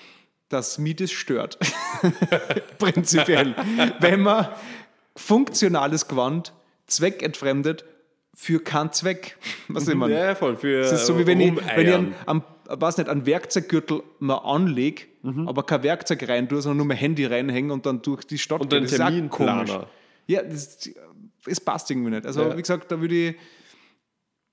dass 0.48 0.78
mich 0.78 0.96
das 0.96 1.12
stört. 1.12 1.58
Prinzipiell. 2.78 3.54
Wenn 4.00 4.20
man 4.22 4.48
funktionales 5.16 6.08
Gewand 6.08 6.52
zweckentfremdet 6.87 7.84
für 8.34 8.61
keinen 8.62 8.92
Zweck. 8.92 9.37
Was 9.68 9.87
meine? 9.87 10.14
Ja, 10.14 10.24
ja, 10.26 10.34
voll. 10.34 10.56
Für 10.56 10.80
Das 10.82 10.92
ist 10.92 11.06
so 11.06 11.18
wie 11.18 11.26
wenn 11.26 11.40
ich, 11.40 11.54
wenn 11.56 11.87
ich 11.88 11.94
einen, 11.94 12.14
einen, 12.26 12.42
weiß 12.68 12.98
nicht, 12.98 13.08
einen 13.08 13.26
Werkzeuggürtel 13.26 14.02
mal 14.20 14.37
anlege, 14.38 15.02
Mhm. 15.20 15.48
aber 15.48 15.64
kein 15.64 15.82
Werkzeug 15.82 16.28
rein 16.28 16.48
tue, 16.48 16.62
sondern 16.62 16.76
nur 16.76 16.87
mein 16.87 16.96
Handy 16.96 17.24
reinhänge 17.26 17.72
und 17.72 17.84
dann 17.87 18.00
durch 18.02 18.22
die 18.24 18.38
Stadt 18.38 18.61
Und 18.61 18.70
gehe. 18.70 18.80
Das 18.82 18.92
ist 18.92 18.98
Terminplaner. 18.98 19.64
komisch. 19.64 19.87
Ja, 20.28 20.42
das, 20.44 20.88
es 21.46 21.61
passt 21.61 21.90
irgendwie 21.90 22.11
nicht. 22.11 22.27
Also, 22.27 22.42
Ja. 22.42 22.57
wie 22.57 22.61
gesagt, 22.62 22.90
da 22.90 23.01
würde 23.01 23.14
ich, 23.31 23.37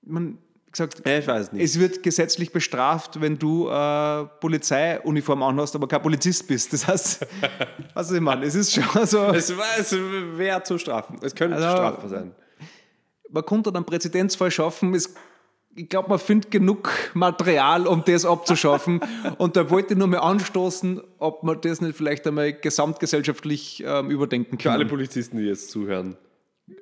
man, 0.02 0.38
wie 0.66 0.70
gesagt, 0.70 1.02
Ja, 1.06 1.18
ich 1.18 1.26
weiß 1.26 1.52
nicht. 1.52 1.62
es 1.64 1.78
wird 1.78 2.02
gesetzlich 2.02 2.52
bestraft, 2.52 3.20
wenn 3.20 3.38
du 3.38 3.68
äh, 3.68 4.24
Polizeiuniform 4.40 5.42
anhast, 5.42 5.74
aber 5.74 5.88
kein 5.88 6.02
Polizist 6.02 6.46
bist. 6.46 6.72
Das 6.72 6.86
heißt, 6.86 7.26
was 7.94 8.10
ich 8.12 8.20
meine, 8.20 8.44
es 8.46 8.54
ist 8.54 8.72
schon 8.74 9.06
so, 9.06 9.24
es, 9.26 9.50
es 9.78 9.92
wäre 10.36 10.62
zu 10.62 10.78
strafen. 10.78 11.18
Es 11.22 11.34
könnte 11.34 11.56
Also- 11.56 11.68
strafbar 11.76 12.08
sein. 12.08 12.32
man 13.30 13.44
konnte 13.44 13.74
einen 13.74 13.84
Präzedenzfall 13.84 14.50
schaffen. 14.50 14.94
Es, 14.94 15.12
ich 15.78 15.88
glaube, 15.90 16.08
man 16.08 16.18
findet 16.18 16.50
genug 16.50 16.90
Material, 17.12 17.86
um 17.86 18.02
das 18.04 18.24
abzuschaffen. 18.24 19.00
Und 19.38 19.56
da 19.56 19.68
wollte 19.68 19.92
ich 19.92 19.98
nur 19.98 20.06
mal 20.08 20.18
anstoßen, 20.20 21.02
ob 21.18 21.42
man 21.42 21.60
das 21.60 21.80
nicht 21.82 21.96
vielleicht 21.96 22.26
einmal 22.26 22.52
gesamtgesellschaftlich 22.54 23.82
ähm, 23.86 24.10
überdenken 24.10 24.58
Für 24.58 24.70
alle 24.72 24.84
kann. 24.84 24.90
Polizisten, 24.90 25.36
die 25.38 25.44
jetzt 25.44 25.70
zuhören. 25.70 26.16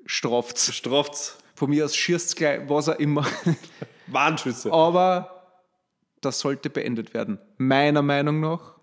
Straft's. 0.07 0.75
Straft's. 0.75 1.39
Von 1.55 1.71
mir 1.71 1.85
aus 1.85 1.95
schießt 1.95 2.37
gleich, 2.37 2.61
was 2.69 2.89
auch 2.89 2.99
immer. 2.99 3.25
Warnschüsse. 4.09 4.73
Aber 4.73 5.31
das 6.21 6.41
sollte 6.41 6.71
beendet 6.71 7.15
werden. 7.15 7.39
Meiner 7.59 8.03
Meinung 8.03 8.41
nach. 8.41 8.75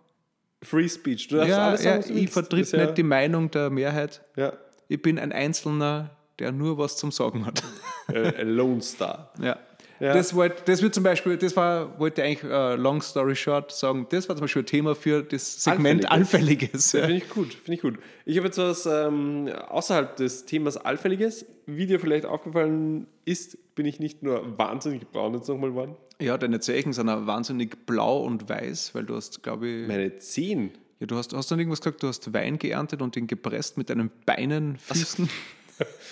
Free 0.63 0.87
Speech. 0.87 1.27
Du 1.27 1.37
darfst 1.37 1.49
Ja, 1.49 1.67
alles 1.67 1.83
ja, 1.83 1.91
sagen, 1.91 2.03
was 2.03 2.07
du 2.07 2.13
ich 2.13 2.29
vertritt 2.29 2.71
ja- 2.71 2.85
nicht 2.85 2.97
die 2.97 3.03
Meinung 3.03 3.49
der 3.51 3.69
Mehrheit. 3.69 4.23
Ja. 4.35 4.53
Ich 4.87 5.01
bin 5.01 5.17
ein 5.17 5.31
Einzelner, 5.31 6.11
der 6.39 6.51
nur 6.51 6.77
was 6.77 6.97
zum 6.97 7.11
Sagen 7.11 7.45
hat. 7.45 7.63
Äh, 8.07 8.35
ein 8.41 8.49
Lone 8.49 8.81
Star. 8.81 9.31
Ja. 9.41 9.57
Ja. 10.01 10.15
das, 10.15 10.33
wollt, 10.33 10.67
das 10.67 10.81
wird 10.81 10.95
zum 10.95 11.03
Beispiel, 11.03 11.37
das 11.37 11.55
war, 11.55 11.99
wollte 11.99 12.21
ich 12.21 12.27
eigentlich 12.27 12.51
äh, 12.51 12.75
long 12.75 13.03
story 13.03 13.35
short 13.35 13.71
sagen, 13.71 14.07
das 14.09 14.27
war 14.27 14.35
zum 14.35 14.45
Beispiel 14.45 14.63
ein 14.63 14.65
Thema 14.65 14.95
für 14.95 15.21
das 15.21 15.63
Segment 15.63 16.09
Allfälliges. 16.09 16.93
Ja, 16.93 17.01
ja. 17.01 17.05
Finde 17.05 17.23
ich 17.23 17.29
gut, 17.29 17.53
finde 17.53 17.73
ich 17.73 17.81
gut. 17.81 17.99
Ich 18.25 18.35
habe 18.37 18.47
jetzt 18.47 18.57
was 18.57 18.87
ähm, 18.87 19.47
außerhalb 19.69 20.15
des 20.15 20.45
Themas 20.45 20.77
Allfälliges. 20.77 21.45
Wie 21.67 21.85
dir 21.85 21.99
vielleicht 21.99 22.25
aufgefallen 22.25 23.05
ist, 23.25 23.75
bin 23.75 23.85
ich 23.85 23.99
nicht 23.99 24.23
nur 24.23 24.57
wahnsinnig 24.57 25.07
braun 25.11 25.35
jetzt 25.35 25.47
nochmal 25.47 25.69
geworden. 25.69 25.95
Ja, 26.19 26.35
deine 26.37 26.59
Zeichen 26.59 26.93
sind 26.93 27.07
auch 27.07 27.27
wahnsinnig 27.27 27.85
blau 27.85 28.23
und 28.23 28.49
weiß, 28.49 28.95
weil 28.95 29.03
du 29.03 29.15
hast, 29.15 29.43
glaube 29.43 29.67
ich, 29.67 29.87
Meine 29.87 30.17
Zehen. 30.17 30.71
ja, 30.99 31.05
du 31.05 31.15
hast, 31.15 31.31
hast 31.33 31.51
du 31.51 31.55
irgendwas 31.55 31.79
gesagt, 31.81 32.01
du 32.01 32.07
hast 32.07 32.33
Wein 32.33 32.57
geerntet 32.57 33.03
und 33.03 33.15
den 33.15 33.27
gepresst 33.27 33.77
mit 33.77 33.91
deinen 33.91 34.11
Beinen, 34.25 34.77
Füßen. 34.79 35.29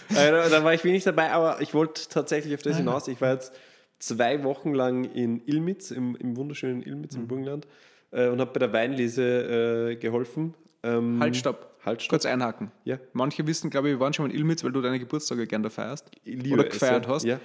Äh, 0.09 0.31
da, 0.31 0.49
da 0.49 0.63
war 0.63 0.73
ich 0.73 0.83
wenig 0.83 1.03
dabei, 1.03 1.31
aber 1.31 1.61
ich 1.61 1.75
wollte 1.75 2.07
tatsächlich 2.09 2.55
auf 2.55 2.63
das 2.63 2.77
hinaus. 2.77 3.07
Ich 3.07 3.21
war 3.21 3.33
jetzt 3.33 3.53
zwei 3.99 4.43
Wochen 4.43 4.73
lang 4.73 5.03
in 5.03 5.41
Ilmitz, 5.45 5.91
im, 5.91 6.15
im 6.15 6.35
wunderschönen 6.35 6.81
Ilmitz 6.81 7.15
im 7.15 7.27
Burgenland, 7.27 7.67
äh, 8.11 8.27
und 8.29 8.39
habe 8.39 8.51
bei 8.51 8.59
der 8.59 8.73
Weinlese 8.73 9.91
äh, 9.91 9.95
geholfen. 9.95 10.55
Ähm, 10.83 11.19
Halt, 11.19 11.35
stopp. 11.35 11.75
Halt, 11.85 12.01
stopp. 12.01 12.11
Kurz 12.11 12.25
einhaken. 12.25 12.71
Ja. 12.85 12.99
Manche 13.13 13.45
wissen, 13.45 13.69
glaube 13.69 13.89
ich, 13.89 13.95
wir 13.95 13.99
waren 13.99 14.13
schon 14.13 14.25
mal 14.25 14.31
in 14.31 14.37
Ilmitz, 14.37 14.63
weil 14.63 14.71
du 14.71 14.81
deine 14.81 14.99
Geburtstage 14.99 15.45
gerne 15.45 15.63
da 15.63 15.69
feierst. 15.69 16.09
Liebe 16.23 16.53
Oder 16.53 16.63
gefeiert 16.65 17.05
ja. 17.05 17.11
hast. 17.11 17.25
Ja. 17.25 17.39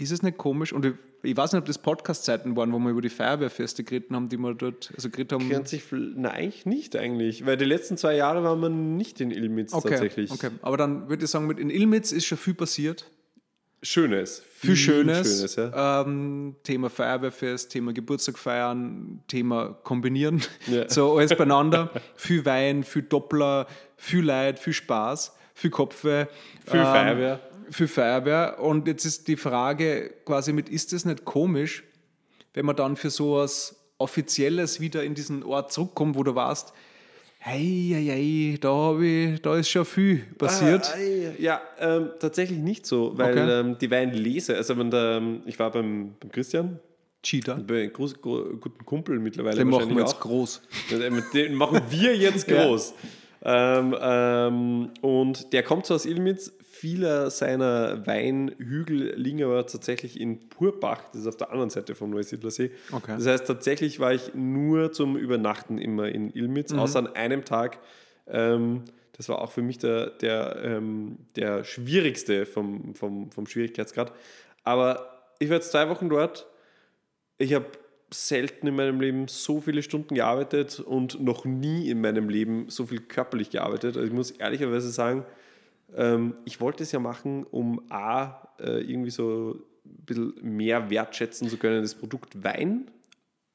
Ist 0.00 0.12
es 0.12 0.22
nicht 0.22 0.38
komisch? 0.38 0.72
Und 0.72 0.84
ich, 0.84 0.92
ich 1.24 1.36
weiß 1.36 1.52
nicht, 1.52 1.60
ob 1.60 1.66
das 1.66 1.78
Podcast-Zeiten 1.78 2.54
waren, 2.54 2.72
wo 2.72 2.78
wir 2.78 2.90
über 2.90 3.00
die 3.00 3.08
Feuerwehrfeste 3.08 3.82
geredet 3.82 4.12
haben, 4.12 4.28
die 4.28 4.36
wir 4.36 4.54
dort, 4.54 4.92
also 4.94 5.10
geredet 5.10 5.32
haben. 5.32 5.48
Kennt 5.48 5.66
sich, 5.66 5.82
nein, 5.90 6.26
eigentlich 6.26 6.66
nicht 6.66 6.94
eigentlich, 6.94 7.46
weil 7.46 7.56
die 7.56 7.64
letzten 7.64 7.96
zwei 7.96 8.14
Jahre 8.14 8.44
waren 8.44 8.60
wir 8.60 8.68
nicht 8.68 9.20
in 9.20 9.32
Ilmitz 9.32 9.72
Okay, 9.72 9.88
tatsächlich. 9.88 10.30
okay. 10.30 10.50
Aber 10.62 10.76
dann 10.76 11.08
würde 11.08 11.24
ich 11.24 11.30
sagen, 11.30 11.48
mit 11.48 11.58
in 11.58 11.70
Ilmitz 11.70 12.12
ist 12.12 12.26
schon 12.26 12.38
viel 12.38 12.54
passiert. 12.54 13.10
Schönes. 13.82 14.42
Viel 14.54 14.76
Schönes. 14.76 15.38
Schönes 15.38 15.56
ja. 15.56 16.02
ähm, 16.02 16.56
Thema 16.64 16.90
Feuerwehrfest, 16.90 17.70
Thema 17.70 17.92
Geburtstag 17.92 18.36
feiern, 18.38 19.22
Thema 19.28 19.78
kombinieren. 19.84 20.42
Ja. 20.66 20.84
So 20.88 21.16
alles 21.16 21.36
beieinander. 21.36 21.90
viel 22.16 22.44
Wein, 22.44 22.82
viel 22.82 23.02
Doppler, 23.02 23.66
viel 23.96 24.24
Leid, 24.24 24.58
viel 24.58 24.72
Spaß, 24.72 25.36
viel 25.54 25.70
Kopfweh. 25.70 26.26
Viel 26.66 26.84
Feuerwehr. 26.84 27.40
Viel 27.70 27.88
Feuerwehr. 27.88 28.58
Und 28.60 28.88
jetzt 28.88 29.04
ist 29.04 29.28
die 29.28 29.36
Frage 29.36 30.12
quasi 30.24 30.52
mit, 30.52 30.68
ist 30.68 30.92
es 30.92 31.04
nicht 31.04 31.24
komisch, 31.24 31.84
wenn 32.54 32.66
man 32.66 32.74
dann 32.74 32.96
für 32.96 33.10
sowas 33.10 33.76
Offizielles 33.98 34.80
wieder 34.80 35.04
in 35.04 35.14
diesen 35.14 35.42
Ort 35.42 35.72
zurückkommt, 35.72 36.16
wo 36.16 36.22
du 36.22 36.34
warst, 36.34 36.72
hey, 37.38 37.90
hey, 37.94 38.04
hey 38.06 38.58
da, 38.60 38.98
ich, 38.98 39.40
da 39.42 39.56
ist 39.56 39.68
schon 39.70 39.84
viel 39.84 40.18
passiert. 40.36 40.92
Ah, 40.94 40.98
ja, 41.38 41.60
ähm, 41.78 42.10
tatsächlich 42.18 42.58
nicht 42.58 42.86
so, 42.86 43.12
weil 43.16 43.30
Okay. 43.30 43.60
ähm, 43.60 43.76
die 43.80 43.90
Weinlese, 43.90 44.56
also 44.56 44.76
wenn 44.78 44.90
der, 44.90 45.16
ähm, 45.18 45.40
ich 45.46 45.58
war 45.58 45.70
beim, 45.70 46.14
beim 46.20 46.30
Christian, 46.32 46.78
Cheater. 47.22 47.56
bei 47.56 47.82
einem 47.82 47.92
groß, 47.92 48.20
gro 48.20 48.44
guten 48.60 48.84
Kumpel 48.84 49.18
mittlerweile 49.18 49.56
Den 49.56 49.68
machen 49.68 49.90
wir 49.90 50.00
jetzt 50.02 50.14
auch. 50.16 50.20
groß. 50.20 50.62
Den, 51.34 51.54
machen 51.54 51.80
wir 51.90 52.16
jetzt 52.16 52.48
Ja. 52.50 52.64
groß. 52.64 52.94
ähm, 53.44 53.96
ähm, 54.00 54.90
und 55.00 55.52
der 55.52 55.62
kommt 55.62 55.86
so 55.86 55.94
aus 55.94 56.06
Ilmitz. 56.06 56.52
Viele 56.80 57.30
seiner 57.30 58.06
Weinhügel 58.06 59.14
liegen 59.16 59.42
aber 59.42 59.66
tatsächlich 59.66 60.20
in 60.20 60.48
Purbach, 60.48 61.08
das 61.12 61.22
ist 61.22 61.26
auf 61.26 61.36
der 61.36 61.50
anderen 61.50 61.70
Seite 61.70 61.94
vom 61.94 62.10
Neusiedler 62.10 62.50
See. 62.52 62.70
Okay. 62.92 63.14
Das 63.16 63.26
heißt, 63.26 63.46
tatsächlich 63.46 63.98
war 63.98 64.12
ich 64.14 64.34
nur 64.34 64.92
zum 64.92 65.16
Übernachten 65.16 65.78
immer 65.78 66.08
in 66.08 66.30
Ilmitz, 66.30 66.72
Mhm. 66.72 66.78
außer 66.78 66.98
an 67.00 67.06
einem 67.08 67.44
Tag. 67.44 67.78
Ähm, 68.28 68.84
das 69.16 69.28
war 69.28 69.40
auch 69.42 69.50
für 69.50 69.62
mich 69.62 69.78
der, 69.78 70.10
der, 70.10 70.56
ähm, 70.62 71.18
der 71.34 71.64
schwierigste 71.64 72.46
vom, 72.46 72.94
vom, 72.94 73.32
vom 73.32 73.46
Schwierigkeitsgrad. 73.48 74.12
Aber 74.62 75.32
ich 75.40 75.48
war 75.48 75.56
jetzt 75.56 75.72
zwei 75.72 75.88
Wochen 75.88 76.08
dort. 76.08 76.46
Ich 77.38 77.54
habe 77.54 77.66
selten 78.14 78.66
in 78.68 78.76
meinem 78.76 79.00
Leben 79.00 79.26
so 79.28 79.60
viele 79.60 79.82
Stunden 79.82 80.14
gearbeitet 80.14 80.78
und 80.80 81.20
noch 81.20 81.44
nie 81.44 81.90
in 81.90 82.00
meinem 82.00 82.28
Leben 82.28 82.68
so 82.68 82.86
viel 82.86 83.00
körperlich 83.00 83.50
gearbeitet. 83.50 83.96
Also 83.96 84.06
ich 84.06 84.14
muss 84.14 84.30
ehrlicherweise 84.30 84.90
sagen, 84.90 85.24
ähm, 85.94 86.34
ich 86.44 86.60
wollte 86.60 86.82
es 86.82 86.92
ja 86.92 86.98
machen, 86.98 87.44
um 87.44 87.80
A, 87.90 88.46
äh, 88.58 88.80
irgendwie 88.80 89.10
so 89.10 89.56
ein 89.84 90.04
bisschen 90.04 90.34
mehr 90.42 90.90
wertschätzen 90.90 91.48
zu 91.48 91.56
können, 91.56 91.82
das 91.82 91.94
Produkt 91.94 92.42
Wein. 92.44 92.90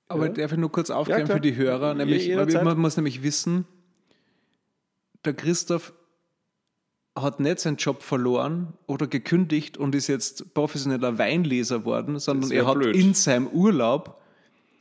Aber 0.07 0.27
Ja. 0.27 0.33
darf 0.33 0.51
ich 0.51 0.57
nur 0.57 0.71
kurz 0.71 0.89
aufklären 0.89 1.25
klar. 1.25 1.37
für 1.37 1.41
die 1.41 1.55
Hörer? 1.55 1.93
Nämlich, 1.93 2.25
Je- 2.27 2.35
man 2.63 2.77
muss 2.79 2.97
nämlich 2.97 3.23
wissen, 3.23 3.65
der 5.25 5.33
Christoph 5.33 5.93
hat 7.17 7.39
nicht 7.39 7.59
seinen 7.59 7.77
Job 7.77 8.01
verloren 8.01 8.73
oder 8.87 9.05
gekündigt 9.07 9.77
und 9.77 9.93
ist 9.93 10.07
jetzt 10.07 10.53
professioneller 10.55 11.17
Weinleser 11.19 11.85
worden, 11.85 12.17
sondern 12.19 12.51
er 12.51 12.65
hat 12.65 12.73
blöd. 12.75 12.95
in 12.95 13.13
seinem 13.13 13.47
Urlaub 13.47 14.19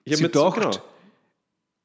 Ich 0.04 0.16
sich 0.16 0.24
gedacht, 0.26 0.82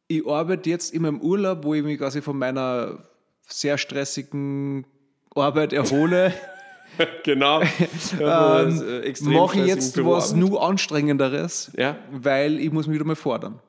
ich 0.08 0.25
arbeite 0.25 0.69
jetzt 0.69 0.93
in 0.93 1.01
meinem 1.01 1.19
Urlaub, 1.19 1.65
wo 1.65 1.73
ich 1.73 1.84
mich 1.84 1.97
quasi 1.97 2.21
von 2.21 2.38
meiner 2.38 3.10
sehr 3.41 3.77
stressigen 3.77 4.86
Arbeit 5.35 5.73
erhole, 5.73 6.33
Genau. 7.23 7.61
ähm, 8.19 9.03
äh, 9.03 9.13
mache 9.21 9.59
ich 9.59 9.67
jetzt 9.67 10.03
was 10.03 10.33
nur 10.33 10.63
anstrengenderes, 10.63 11.71
Ja. 11.77 11.97
weil 12.11 12.59
ich 12.59 12.71
muss 12.71 12.87
mich 12.87 12.95
wieder 12.95 13.05
mal 13.05 13.15
fordern. 13.15 13.59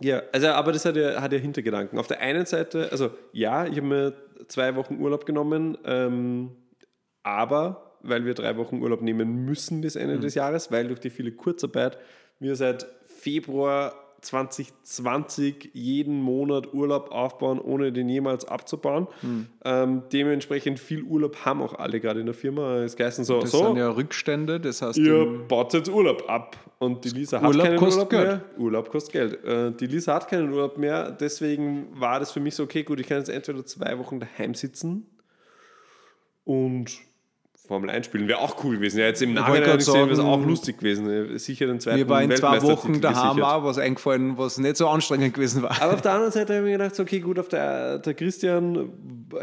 Ja, 0.00 0.22
also 0.32 0.48
aber 0.48 0.72
das 0.72 0.84
hat 0.84 0.96
ja, 0.96 1.20
hat 1.20 1.32
ja 1.32 1.38
Hintergedanken. 1.38 1.98
Auf 1.98 2.08
der 2.08 2.20
einen 2.20 2.44
Seite, 2.44 2.88
also 2.90 3.10
ja, 3.32 3.66
ich 3.66 3.76
habe 3.76 3.86
mir 3.86 4.12
zwei 4.48 4.74
Wochen 4.74 5.00
Urlaub 5.00 5.26
genommen, 5.26 5.78
ähm, 5.84 6.50
aber 7.22 7.98
weil 8.02 8.24
wir 8.24 8.34
drei 8.34 8.56
Wochen 8.56 8.82
Urlaub 8.82 9.00
nehmen 9.00 9.44
müssen 9.44 9.80
bis 9.80 9.94
Ende 9.94 10.18
des 10.18 10.34
Jahres, 10.34 10.72
weil 10.72 10.88
durch 10.88 10.98
die 10.98 11.10
viele 11.10 11.30
Kurzarbeit 11.30 11.98
wir 12.40 12.56
seit 12.56 12.86
Februar 13.04 13.94
2020 14.22 15.70
jeden 15.74 16.22
Monat 16.22 16.72
Urlaub 16.72 17.10
aufbauen, 17.10 17.60
ohne 17.60 17.92
den 17.92 18.08
jemals 18.08 18.44
abzubauen. 18.44 19.08
Ähm, 19.64 20.02
dementsprechend 20.12 20.78
viel 20.78 21.02
Urlaub 21.02 21.44
haben 21.44 21.60
auch 21.60 21.74
alle 21.74 22.00
gerade 22.00 22.20
in 22.20 22.26
der 22.26 22.34
Firma. 22.34 22.76
Es 22.78 22.96
geheißen 22.96 23.24
so, 23.24 23.40
Das 23.40 23.50
so 23.50 23.66
sind 23.66 23.76
ja 23.76 23.90
Rückstände, 23.90 24.60
das 24.60 24.80
heißt, 24.80 24.96
ihr 24.98 25.44
baut 25.48 25.74
jetzt 25.74 25.90
Urlaub 25.90 26.24
ab. 26.28 26.56
Und 26.78 27.04
die 27.04 27.10
Lisa 27.10 27.40
hat 27.40 27.48
Urlaub 27.48 27.66
keinen 27.66 27.78
kostet 27.78 27.96
Urlaub 27.98 28.10
Geld. 28.10 28.26
mehr. 28.26 28.58
Urlaub 28.58 28.90
kostet 28.90 29.12
Geld. 29.12 29.44
Äh, 29.44 29.72
die 29.72 29.86
Lisa 29.86 30.14
hat 30.14 30.28
keinen 30.28 30.52
Urlaub 30.52 30.78
mehr. 30.78 31.10
Deswegen 31.10 31.88
war 31.92 32.18
das 32.18 32.32
für 32.32 32.40
mich 32.40 32.54
so, 32.54 32.62
okay, 32.62 32.82
gut, 32.84 32.98
ich 33.00 33.08
kann 33.08 33.18
jetzt 33.18 33.28
entweder 33.28 33.64
zwei 33.66 33.98
Wochen 33.98 34.18
daheim 34.20 34.54
sitzen 34.54 35.06
und 36.44 36.92
Formel 37.66 37.90
1 37.90 38.06
spielen. 38.06 38.26
Wäre 38.26 38.40
auch 38.40 38.62
cool 38.64 38.76
gewesen. 38.76 38.98
Ja, 38.98 39.06
jetzt 39.06 39.22
im 39.22 39.34
Nachhinein 39.34 39.78
gesehen 39.78 39.94
wäre 39.94 40.12
es 40.12 40.18
auch 40.18 40.44
lustig 40.44 40.78
gewesen. 40.78 41.08
Äh, 41.08 41.38
Sicher 41.38 41.66
den 41.66 41.78
zweiten 41.80 42.00
Mir 42.00 42.08
war 42.08 42.22
in 42.22 42.34
zwei 42.34 42.60
Wochen 42.62 43.00
daheim 43.00 43.36
gesichert. 43.36 43.52
auch 43.52 43.64
was 43.64 43.78
eingefallen, 43.78 44.36
was 44.36 44.58
nicht 44.58 44.76
so 44.76 44.88
anstrengend 44.88 45.34
gewesen 45.34 45.62
war. 45.62 45.80
Aber 45.80 45.94
auf 45.94 46.02
der 46.02 46.12
anderen 46.12 46.32
Seite 46.32 46.54
habe 46.54 46.66
ich 46.66 46.72
mir 46.72 46.78
gedacht, 46.78 46.98
okay, 46.98 47.20
gut, 47.20 47.38
auf 47.38 47.48
der, 47.48 47.98
der 47.98 48.14
Christian 48.14 48.92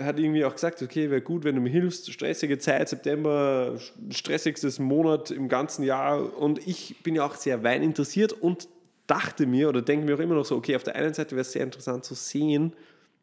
hat 0.01 0.19
irgendwie 0.19 0.43
auch 0.43 0.53
gesagt, 0.53 0.82
okay, 0.82 1.10
wäre 1.10 1.21
gut, 1.21 1.43
wenn 1.45 1.55
du 1.55 1.62
mir 1.62 1.69
hilfst, 1.69 2.12
stressige 2.12 2.58
Zeit, 2.60 2.89
September, 2.89 3.79
stressigstes 4.10 4.79
Monat 4.79 5.32
im 5.32 5.47
ganzen 5.47 5.84
Jahr 5.84 6.38
und 6.38 6.65
ich 6.67 6.97
bin 7.03 7.15
ja 7.15 7.25
auch 7.25 7.36
sehr 7.36 7.63
weininteressiert 7.63 8.34
und 8.34 8.67
dachte 9.08 9.47
mir 9.47 9.69
oder 9.69 9.82
denke 9.82 10.05
mir 10.05 10.15
auch 10.15 10.19
immer 10.19 10.36
noch 10.36 10.45
so, 10.45 10.55
okay, 10.55 10.75
auf 10.75 10.84
der 10.84 10.95
einen 10.95 11.13
Seite 11.13 11.32
wäre 11.32 11.41
es 11.41 11.51
sehr 11.51 11.63
interessant 11.63 12.03
zu 12.03 12.13
sehen, 12.13 12.73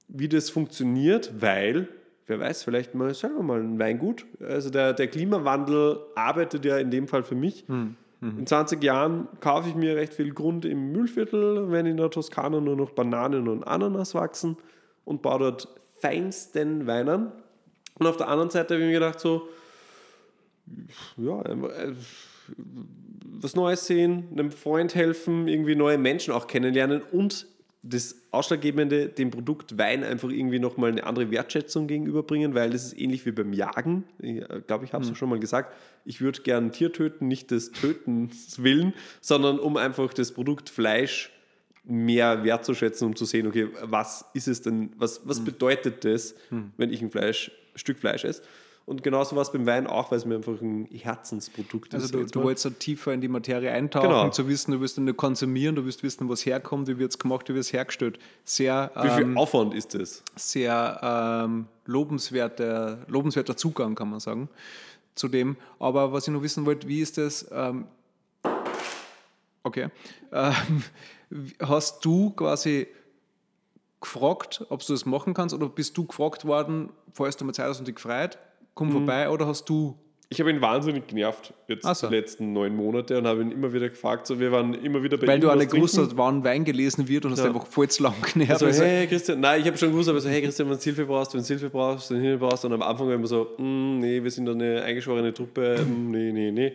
wie 0.08 0.28
das 0.28 0.50
funktioniert, 0.50 1.30
weil, 1.40 1.88
wer 2.26 2.40
weiß, 2.40 2.64
vielleicht 2.64 2.94
mal 2.94 3.14
selber 3.14 3.42
mal 3.42 3.60
ein 3.60 3.78
Weingut. 3.78 4.26
Also 4.40 4.70
der, 4.70 4.92
der 4.92 5.08
Klimawandel 5.08 6.00
arbeitet 6.14 6.64
ja 6.64 6.78
in 6.78 6.90
dem 6.90 7.08
Fall 7.08 7.22
für 7.22 7.34
mich. 7.34 7.64
In 8.38 8.46
20 8.46 8.82
Jahren 8.82 9.28
kaufe 9.40 9.68
ich 9.68 9.74
mir 9.74 9.94
recht 9.96 10.14
viel 10.14 10.32
Grund 10.32 10.64
im 10.64 10.90
Mühlviertel, 10.90 11.70
wenn 11.70 11.86
in 11.86 11.96
der 11.96 12.10
Toskana 12.10 12.60
nur 12.60 12.74
noch 12.74 12.90
Bananen 12.90 13.46
und 13.46 13.64
Ananas 13.64 14.14
wachsen 14.14 14.56
und 15.04 15.22
baue 15.22 15.38
dort 15.38 15.68
feinsten 16.00 16.86
Wein 16.86 17.08
an. 17.08 17.32
Und 17.98 18.06
auf 18.06 18.16
der 18.16 18.28
anderen 18.28 18.50
Seite 18.50 18.74
habe 18.74 18.82
ich 18.82 18.88
mir 18.88 18.94
gedacht, 18.94 19.20
so, 19.20 19.48
ja, 21.16 21.42
äh, 21.42 21.94
was 23.40 23.54
Neues 23.54 23.86
sehen, 23.86 24.28
einem 24.32 24.50
Freund 24.50 24.94
helfen, 24.94 25.46
irgendwie 25.46 25.76
neue 25.76 25.98
Menschen 25.98 26.32
auch 26.32 26.46
kennenlernen 26.46 27.02
und 27.02 27.46
das 27.88 28.16
Ausschlaggebende, 28.30 29.08
dem 29.08 29.30
Produkt 29.30 29.78
Wein 29.78 30.02
einfach 30.02 30.28
irgendwie 30.28 30.58
nochmal 30.58 30.90
eine 30.90 31.04
andere 31.04 31.30
Wertschätzung 31.30 31.86
gegenüberbringen, 31.86 32.54
weil 32.54 32.70
das 32.70 32.86
ist 32.86 32.98
ähnlich 32.98 33.24
wie 33.26 33.32
beim 33.32 33.52
Jagen. 33.52 34.04
Ich 34.18 34.42
glaube, 34.66 34.84
ich 34.84 34.92
habe 34.92 35.04
es 35.04 35.16
schon 35.16 35.28
mal 35.28 35.38
gesagt. 35.38 35.74
Ich 36.04 36.20
würde 36.20 36.42
gern 36.42 36.66
ein 36.66 36.72
Tier 36.72 36.92
töten, 36.92 37.28
nicht 37.28 37.50
des 37.50 37.72
Tötens 37.72 38.62
willen, 38.62 38.94
sondern 39.20 39.58
um 39.58 39.76
einfach 39.76 40.12
das 40.12 40.32
Produkt 40.32 40.68
Fleisch 40.68 41.30
mehr 41.84 42.42
wertzuschätzen, 42.42 43.06
um 43.06 43.14
zu 43.14 43.24
sehen, 43.24 43.46
okay, 43.46 43.68
was 43.82 44.24
ist 44.34 44.48
es 44.48 44.62
denn, 44.62 44.90
was, 44.96 45.20
was 45.24 45.44
bedeutet 45.44 46.04
das, 46.04 46.34
wenn 46.76 46.92
ich 46.92 47.00
ein 47.00 47.10
Fleisch, 47.10 47.52
Stück 47.76 47.98
Fleisch 47.98 48.24
esse? 48.24 48.42
Und 48.86 49.02
genauso 49.02 49.34
war 49.34 49.42
es 49.42 49.50
beim 49.50 49.66
Wein 49.66 49.88
auch, 49.88 50.12
weil 50.12 50.18
es 50.18 50.24
mir 50.24 50.36
einfach 50.36 50.60
ein 50.60 50.86
Herzensprodukt 50.86 51.92
ist. 51.92 52.02
Also 52.02 52.18
du, 52.18 52.24
du 52.24 52.42
wolltest 52.44 52.62
so 52.62 52.70
tiefer 52.70 53.12
in 53.12 53.20
die 53.20 53.26
Materie 53.26 53.72
eintauchen, 53.72 54.08
Genau. 54.08 54.28
zu 54.30 54.46
wissen, 54.46 54.70
du 54.70 54.80
willst 54.80 54.96
nicht 54.96 55.16
konsumieren, 55.16 55.74
du 55.74 55.84
willst 55.84 56.04
wissen, 56.04 56.28
was 56.28 56.46
herkommt, 56.46 56.86
wie 56.86 56.96
wird 56.96 57.10
es 57.10 57.18
gemacht, 57.18 57.48
wie 57.48 57.54
wird 57.54 57.64
es 57.64 57.72
hergestellt. 57.72 58.20
Sehr, 58.44 58.92
Wie 59.02 59.10
viel 59.10 59.22
ähm, 59.24 59.36
Aufwand 59.36 59.74
ist 59.74 59.94
das? 59.94 60.22
sehr 60.36 61.00
ähm, 61.44 61.66
lobenswerter, 61.86 63.00
lobenswerter 63.08 63.56
Zugang, 63.56 63.96
kann 63.96 64.08
man 64.08 64.20
sagen, 64.20 64.48
zu 65.16 65.26
dem. 65.26 65.56
Aber 65.80 66.12
was 66.12 66.28
ich 66.28 66.32
noch 66.32 66.42
wissen 66.42 66.64
wollte, 66.64 66.86
wie 66.86 67.00
ist 67.00 67.18
das, 67.18 67.46
ähm, 67.52 67.86
Okay. 69.64 69.88
Ähm, 70.32 70.82
hast 71.60 72.04
du 72.04 72.30
quasi 72.30 72.86
gefragt, 74.00 74.64
ob 74.68 74.84
du 74.84 74.92
das 74.92 75.06
machen 75.06 75.34
kannst 75.34 75.54
oder 75.54 75.68
bist 75.68 75.96
du 75.96 76.04
gefragt 76.04 76.44
worden, 76.44 76.90
falls 77.12 77.36
du 77.36 77.44
mal 77.44 77.52
Zeit 77.52 77.66
hast 77.68 77.78
und 77.78 77.88
dich 77.88 77.94
gefreut, 77.96 78.38
komm 78.76 78.92
vorbei 78.92 79.28
oder 79.30 79.46
hast 79.48 79.68
du 79.68 79.98
Ich 80.28 80.38
habe 80.40 80.50
ihn 80.50 80.60
wahnsinnig 80.60 81.06
genervt 81.06 81.54
jetzt 81.68 81.86
so. 81.96 82.08
die 82.08 82.14
letzten 82.14 82.52
neun 82.52 82.74
Monate 82.76 83.16
und 83.18 83.26
habe 83.26 83.42
ihn 83.42 83.50
immer 83.52 83.72
wieder 83.72 83.88
gefragt. 83.88 84.26
So, 84.26 84.38
wir 84.38 84.50
waren 84.52 84.74
immer 84.74 85.02
wieder 85.02 85.16
bei 85.16 85.26
weil 85.26 85.38
ihm 85.38 85.42
du 85.42 85.50
alle 85.50 85.66
gewusst 85.66 85.96
hast, 85.98 86.16
wann 86.16 86.42
Wein 86.44 86.64
gelesen 86.64 87.08
wird 87.08 87.24
und 87.24 87.32
hast 87.32 87.38
Ja. 87.40 87.46
einfach 87.46 87.66
voll 87.66 87.88
zu 87.88 88.02
lang 88.02 88.14
genervt. 88.32 88.58
So, 88.60 88.66
Also, 88.66 88.82
hey 88.84 89.06
Christian, 89.06 89.40
nein, 89.40 89.60
ich 89.60 89.66
habe 89.66 89.78
schon 89.78 89.90
gewusst, 89.90 90.08
aber 90.08 90.20
so, 90.20 90.28
hey 90.28 90.42
Christian, 90.42 90.68
wenn 90.68 90.76
du 90.76 90.82
Hilfe 90.82 91.04
brauchst, 91.06 91.32
wenn 91.34 91.40
du 91.42 91.46
Hilfe 91.46 91.70
brauchst, 91.70 92.10
wenn 92.10 92.18
du 92.18 92.22
Hilfe 92.24 92.38
brauchst, 92.38 92.64
und 92.64 92.72
am 92.72 92.82
Anfang 92.82 93.06
war 93.08 93.14
immer 93.14 93.26
so, 93.26 93.48
mm, 93.56 93.98
nee, 94.00 94.22
wir 94.22 94.30
sind 94.30 94.48
eine 94.48 94.82
eingeschworene 94.82 95.32
Truppe, 95.32 95.84
mm, 95.84 96.10
nee, 96.10 96.32
nee, 96.32 96.50
nee. 96.50 96.72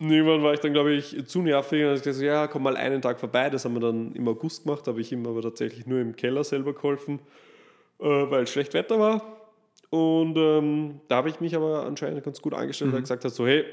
Irgendwann 0.00 0.42
war 0.42 0.52
ich 0.52 0.58
dann, 0.60 0.72
glaube 0.72 0.92
ich, 0.94 1.26
zu 1.26 1.42
nervig 1.42 1.82
und 1.84 1.90
habe 1.90 2.00
gesagt, 2.00 2.24
ja, 2.24 2.48
komm 2.48 2.64
mal 2.64 2.76
einen 2.76 3.00
Tag 3.00 3.20
vorbei. 3.20 3.50
Das 3.50 3.64
haben 3.64 3.74
wir 3.74 3.80
dann 3.80 4.12
im 4.14 4.26
August 4.26 4.64
gemacht, 4.64 4.88
habe 4.88 5.00
ich 5.00 5.12
ihm 5.12 5.24
aber 5.28 5.42
tatsächlich 5.42 5.86
nur 5.86 6.00
im 6.00 6.16
Keller 6.16 6.42
selber 6.42 6.72
geholfen, 6.72 7.20
äh, 8.00 8.04
weil 8.04 8.48
schlecht 8.48 8.74
Wetter 8.74 8.98
war. 8.98 9.41
Und 9.92 10.38
ähm, 10.38 11.00
da 11.08 11.16
habe 11.16 11.28
ich 11.28 11.40
mich 11.40 11.54
aber 11.54 11.84
anscheinend 11.84 12.24
ganz 12.24 12.40
gut 12.40 12.54
angestellt 12.54 12.92
Mhm. 12.92 12.96
und 12.96 13.02
gesagt, 13.02 13.26
hat, 13.26 13.34
so, 13.34 13.46
hey, 13.46 13.64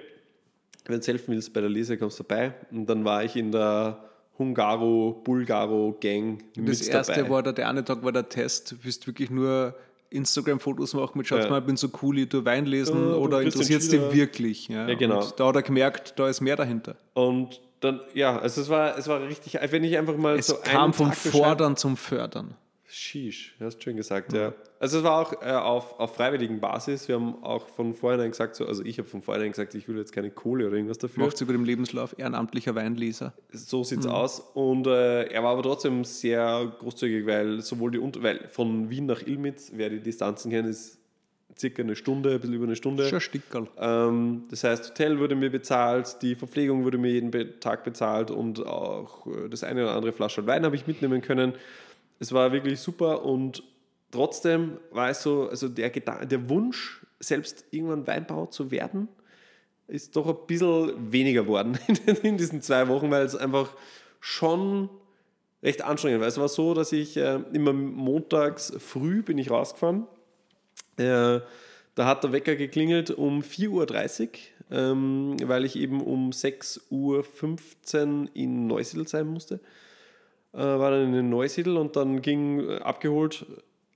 wenn 0.85 0.99
du 0.99 1.07
helfen 1.07 1.33
willst 1.33 1.53
bei 1.53 1.61
der 1.61 1.69
Lese, 1.69 1.97
kommst 1.97 2.19
du 2.19 2.23
dabei. 2.23 2.53
Und 2.71 2.87
dann 2.87 3.05
war 3.05 3.23
ich 3.23 3.37
in 3.37 3.53
der 3.53 4.03
Hungaro-Bulgaro-Gang 4.37 6.39
das 6.55 6.79
mit 6.79 6.87
erste 6.89 7.13
dabei. 7.13 7.29
war 7.29 7.43
der, 7.43 7.53
der 7.53 7.69
eine 7.69 7.85
Tag 7.85 8.03
war 8.03 8.11
der 8.11 8.27
Test, 8.27 8.71
du 8.71 8.75
wirklich 9.07 9.29
nur 9.29 9.75
Instagram-Fotos 10.09 10.93
machen 10.95 11.17
mit 11.19 11.27
Schaut 11.27 11.43
Ja. 11.43 11.49
mal, 11.49 11.59
ich 11.59 11.65
bin 11.65 11.77
so 11.77 11.87
cool, 12.01 12.17
ich 12.19 12.29
tu 12.29 12.43
Wein 12.43 12.65
lesen 12.65 13.11
Ja, 13.11 13.17
oder 13.17 13.41
interessiert 13.41 13.81
es 13.81 13.89
dich 13.89 14.01
wirklich? 14.11 14.67
Ja, 14.67 14.87
Ja, 14.89 14.95
genau. 14.95 15.23
Und 15.23 15.39
da 15.39 15.47
hat 15.47 15.55
er 15.55 15.61
gemerkt, 15.61 16.13
da 16.17 16.27
ist 16.27 16.41
mehr 16.41 16.55
dahinter. 16.55 16.95
Und 17.13 17.61
dann, 17.81 18.01
ja, 18.13 18.37
also 18.39 18.61
es 18.61 18.69
war, 18.69 18.97
es 18.97 19.07
war 19.07 19.21
richtig, 19.21 19.57
wenn 19.71 19.83
ich 19.83 19.97
einfach 19.97 20.17
mal 20.17 20.37
Es 20.37 20.47
so 20.47 20.55
kam 20.55 20.93
vom 20.93 21.09
Tag 21.09 21.17
Fordern 21.17 21.77
zum 21.77 21.95
Fördern. 21.95 22.55
Sheesh, 22.91 23.55
hast 23.59 23.83
schön 23.83 23.97
gesagt, 23.97 24.33
ja. 24.33 24.53
Also 24.79 24.97
es 24.97 25.03
war 25.03 25.21
auch 25.21 25.43
äh, 25.43 25.51
auf, 25.51 25.99
auf 25.99 26.15
freiwilligen 26.15 26.59
Basis. 26.59 27.07
Wir 27.07 27.15
haben 27.15 27.43
auch 27.43 27.67
von 27.67 27.93
vornherein 27.93 28.31
gesagt, 28.31 28.55
so, 28.55 28.65
also 28.65 28.83
ich 28.83 28.97
habe 28.97 29.07
von 29.07 29.21
vornherein 29.21 29.51
gesagt, 29.51 29.75
ich 29.75 29.87
will 29.87 29.97
jetzt 29.97 30.11
keine 30.11 30.31
Kohle 30.31 30.65
oder 30.65 30.75
irgendwas 30.75 30.97
dafür. 30.97 31.25
Macht 31.25 31.39
über 31.39 31.53
dem 31.53 31.65
Lebenslauf 31.65 32.17
ehrenamtlicher 32.17 32.73
Weinleser. 32.73 33.33
So 33.51 33.83
sieht's 33.83 34.07
aus. 34.07 34.39
Und 34.39 34.87
äh, 34.87 35.25
er 35.25 35.43
war 35.43 35.51
aber 35.51 35.61
trotzdem 35.61 36.03
sehr 36.03 36.73
großzügig, 36.79 37.27
weil 37.27 37.61
sowohl 37.61 37.91
die 37.91 37.99
Unter 37.99 38.23
weil 38.23 38.47
von 38.47 38.89
Wien 38.89 39.05
nach 39.05 39.21
Ilmitz, 39.21 39.71
wer 39.75 39.91
die 39.91 39.99
Distanzen 39.99 40.49
kennt, 40.49 40.67
ist 40.67 40.97
circa 41.59 41.83
eine 41.83 41.95
Stunde, 41.95 42.31
ein 42.31 42.39
bisschen 42.39 42.55
über 42.55 42.65
eine 42.65 42.75
Stunde. 42.75 43.05
Schon 43.05 43.19
Stickerl. 43.19 43.67
Ähm, 43.77 44.45
das 44.49 44.63
heißt, 44.63 44.89
Hotel 44.89 45.19
wurde 45.19 45.35
mir 45.35 45.51
bezahlt, 45.51 46.17
die 46.21 46.35
Verpflegung 46.35 46.85
wurde 46.85 46.97
mir 46.97 47.11
jeden 47.11 47.59
Tag 47.59 47.83
bezahlt 47.83 48.31
und 48.31 48.65
auch 48.65 49.27
äh, 49.27 49.49
das 49.49 49.63
eine 49.63 49.83
oder 49.83 49.93
andere 49.93 50.13
Flasche 50.13 50.47
Wein 50.47 50.63
habe 50.65 50.75
ich 50.75 50.87
mitnehmen 50.87 51.21
können. 51.21 51.53
Es 52.19 52.33
war 52.33 52.51
wirklich 52.51 52.79
super 52.79 53.23
und 53.23 53.63
trotzdem 54.11 54.77
war 54.91 55.09
es 55.09 55.23
so, 55.23 55.49
also 55.49 55.69
der, 55.69 55.89
der 55.89 56.49
Wunsch, 56.49 57.05
selbst 57.19 57.65
irgendwann 57.71 58.07
Weinbauer 58.07 58.49
zu 58.51 58.71
werden, 58.71 59.07
ist 59.87 60.15
doch 60.15 60.27
ein 60.27 60.47
bisschen 60.47 61.11
weniger 61.11 61.43
geworden 61.43 61.77
in, 61.87 62.15
in 62.23 62.37
diesen 62.37 62.61
zwei 62.61 62.87
Wochen, 62.87 63.09
weil 63.11 63.25
es 63.25 63.35
einfach 63.35 63.75
schon 64.19 64.89
recht 65.63 65.81
anstrengend 65.81 66.21
war. 66.21 66.27
Es 66.27 66.37
war 66.37 66.47
so, 66.47 66.73
dass 66.73 66.91
ich 66.91 67.17
äh, 67.17 67.39
immer 67.53 67.73
montags 67.73 68.73
früh 68.77 69.21
bin 69.21 69.37
ich 69.37 69.49
rausgefahren 69.49 70.07
äh, 70.99 71.41
da 71.95 72.05
hat 72.05 72.23
der 72.23 72.31
Wecker 72.31 72.55
geklingelt 72.55 73.11
um 73.11 73.41
4.30 73.41 73.69
Uhr, 73.69 74.29
ähm, 74.71 75.35
weil 75.43 75.65
ich 75.65 75.75
eben 75.75 76.01
um 76.01 76.29
6.15 76.29 76.89
Uhr 76.91 78.29
in 78.33 78.67
Neusiedl 78.67 79.07
sein 79.07 79.27
musste. 79.27 79.59
Äh, 80.53 80.57
war 80.57 80.91
dann 80.91 81.13
in 81.13 81.29
Neusiedl 81.29 81.77
und 81.77 81.95
dann 81.95 82.21
ging 82.21 82.67
äh, 82.67 82.77
abgeholt, 82.77 83.45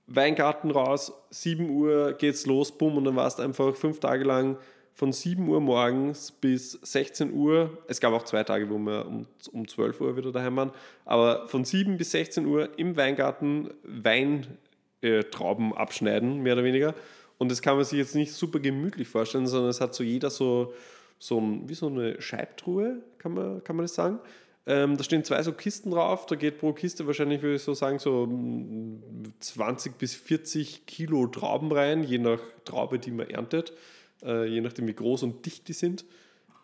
Weingarten 0.06 0.70
raus, 0.70 1.12
7 1.30 1.70
Uhr 1.70 2.12
geht's 2.12 2.46
los, 2.46 2.76
bumm, 2.76 2.98
und 2.98 3.04
dann 3.04 3.16
war 3.16 3.26
es 3.26 3.40
einfach 3.40 3.74
fünf 3.74 4.00
Tage 4.00 4.24
lang 4.24 4.58
von 4.92 5.12
7 5.12 5.48
Uhr 5.48 5.60
morgens 5.60 6.30
bis 6.30 6.72
16 6.72 7.32
Uhr. 7.32 7.78
Es 7.88 8.00
gab 8.00 8.12
auch 8.12 8.22
zwei 8.24 8.44
Tage, 8.44 8.70
wo 8.70 8.78
wir 8.78 9.06
um, 9.06 9.26
um 9.52 9.66
12 9.66 10.00
Uhr 10.00 10.16
wieder 10.16 10.30
daheim 10.30 10.56
waren, 10.56 10.70
aber 11.04 11.48
von 11.48 11.64
7 11.64 11.96
bis 11.96 12.12
16 12.12 12.46
Uhr 12.46 12.68
im 12.78 12.96
Weingarten 12.96 13.70
Weintrauben 13.82 15.72
äh, 15.72 15.76
abschneiden, 15.76 16.42
mehr 16.42 16.52
oder 16.52 16.64
weniger. 16.64 16.94
Und 17.38 17.50
das 17.50 17.62
kann 17.62 17.74
man 17.76 17.84
sich 17.84 17.98
jetzt 17.98 18.14
nicht 18.14 18.32
super 18.32 18.60
gemütlich 18.60 19.08
vorstellen, 19.08 19.48
sondern 19.48 19.70
es 19.70 19.80
hat 19.80 19.94
so 19.94 20.04
jeder 20.04 20.30
so, 20.30 20.72
so 21.18 21.40
ein, 21.40 21.68
wie 21.68 21.74
so 21.74 21.88
eine 21.88 22.20
Scheibtruhe, 22.20 23.02
kann 23.18 23.34
man, 23.34 23.64
kann 23.64 23.74
man 23.74 23.84
das 23.84 23.94
sagen. 23.94 24.20
Ähm, 24.66 24.96
da 24.96 25.04
stehen 25.04 25.24
zwei 25.24 25.42
so 25.42 25.52
Kisten 25.52 25.90
drauf, 25.90 26.24
da 26.24 26.36
geht 26.36 26.58
pro 26.58 26.72
Kiste 26.72 27.06
wahrscheinlich, 27.06 27.42
würde 27.42 27.56
ich 27.56 27.62
so 27.62 27.74
sagen, 27.74 27.98
so 27.98 28.26
mm, 28.26 29.34
20 29.38 29.98
bis 29.98 30.14
40 30.14 30.86
Kilo 30.86 31.26
Trauben 31.26 31.70
rein, 31.70 32.02
je 32.02 32.18
nach 32.18 32.40
Traube, 32.64 32.98
die 32.98 33.10
man 33.10 33.28
erntet, 33.28 33.74
äh, 34.22 34.46
je 34.46 34.62
nachdem, 34.62 34.86
wie 34.86 34.94
groß 34.94 35.22
und 35.24 35.44
dicht 35.44 35.68
die 35.68 35.74
sind. 35.74 36.06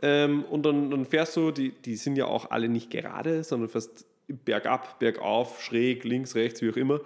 Ähm, 0.00 0.44
und 0.44 0.64
dann, 0.64 0.90
dann 0.90 1.04
fährst 1.04 1.36
du, 1.36 1.50
die, 1.50 1.72
die 1.72 1.96
sind 1.96 2.16
ja 2.16 2.24
auch 2.24 2.50
alle 2.50 2.70
nicht 2.70 2.90
gerade, 2.90 3.44
sondern 3.44 3.68
fast 3.68 4.06
bergab, 4.28 4.98
bergauf, 4.98 5.60
schräg, 5.62 6.04
links, 6.04 6.34
rechts, 6.34 6.62
wie 6.62 6.70
auch 6.70 6.76
immer. 6.76 7.00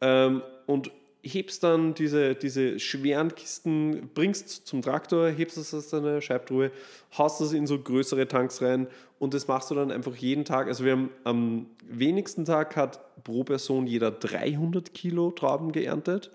Ähm, 0.00 0.42
und 0.66 0.92
hebst 1.28 1.62
dann 1.62 1.94
diese, 1.94 2.34
diese 2.34 2.80
schweren 2.80 3.34
Kisten, 3.34 4.10
bringst 4.14 4.66
zum 4.66 4.82
Traktor, 4.82 5.28
hebst 5.28 5.56
es 5.56 5.72
aus 5.72 5.88
deiner 5.88 6.20
Scheibtruhe, 6.20 6.70
haust 7.16 7.40
es 7.40 7.52
in 7.52 7.66
so 7.66 7.78
größere 7.78 8.26
Tanks 8.26 8.60
rein 8.62 8.88
und 9.18 9.34
das 9.34 9.48
machst 9.48 9.70
du 9.70 9.74
dann 9.74 9.90
einfach 9.90 10.14
jeden 10.16 10.44
Tag. 10.44 10.66
Also 10.68 10.84
wir 10.84 10.92
haben 10.92 11.10
am 11.24 11.66
wenigsten 11.88 12.44
Tag 12.44 12.76
hat 12.76 13.22
pro 13.24 13.44
Person 13.44 13.86
jeder 13.86 14.10
300 14.10 14.92
Kilo 14.94 15.30
Trauben 15.30 15.72
geerntet. 15.72 16.30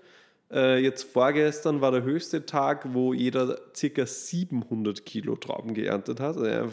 Äh, 0.50 0.78
jetzt 0.78 1.04
vorgestern 1.04 1.80
war 1.80 1.90
der 1.90 2.02
höchste 2.02 2.46
Tag, 2.46 2.94
wo 2.94 3.12
jeder 3.12 3.58
circa 3.74 4.06
700 4.06 5.04
Kilo 5.04 5.36
Trauben 5.36 5.74
geerntet 5.74 6.20
hat. 6.20 6.36
Also 6.36 6.44
eine 6.44 6.68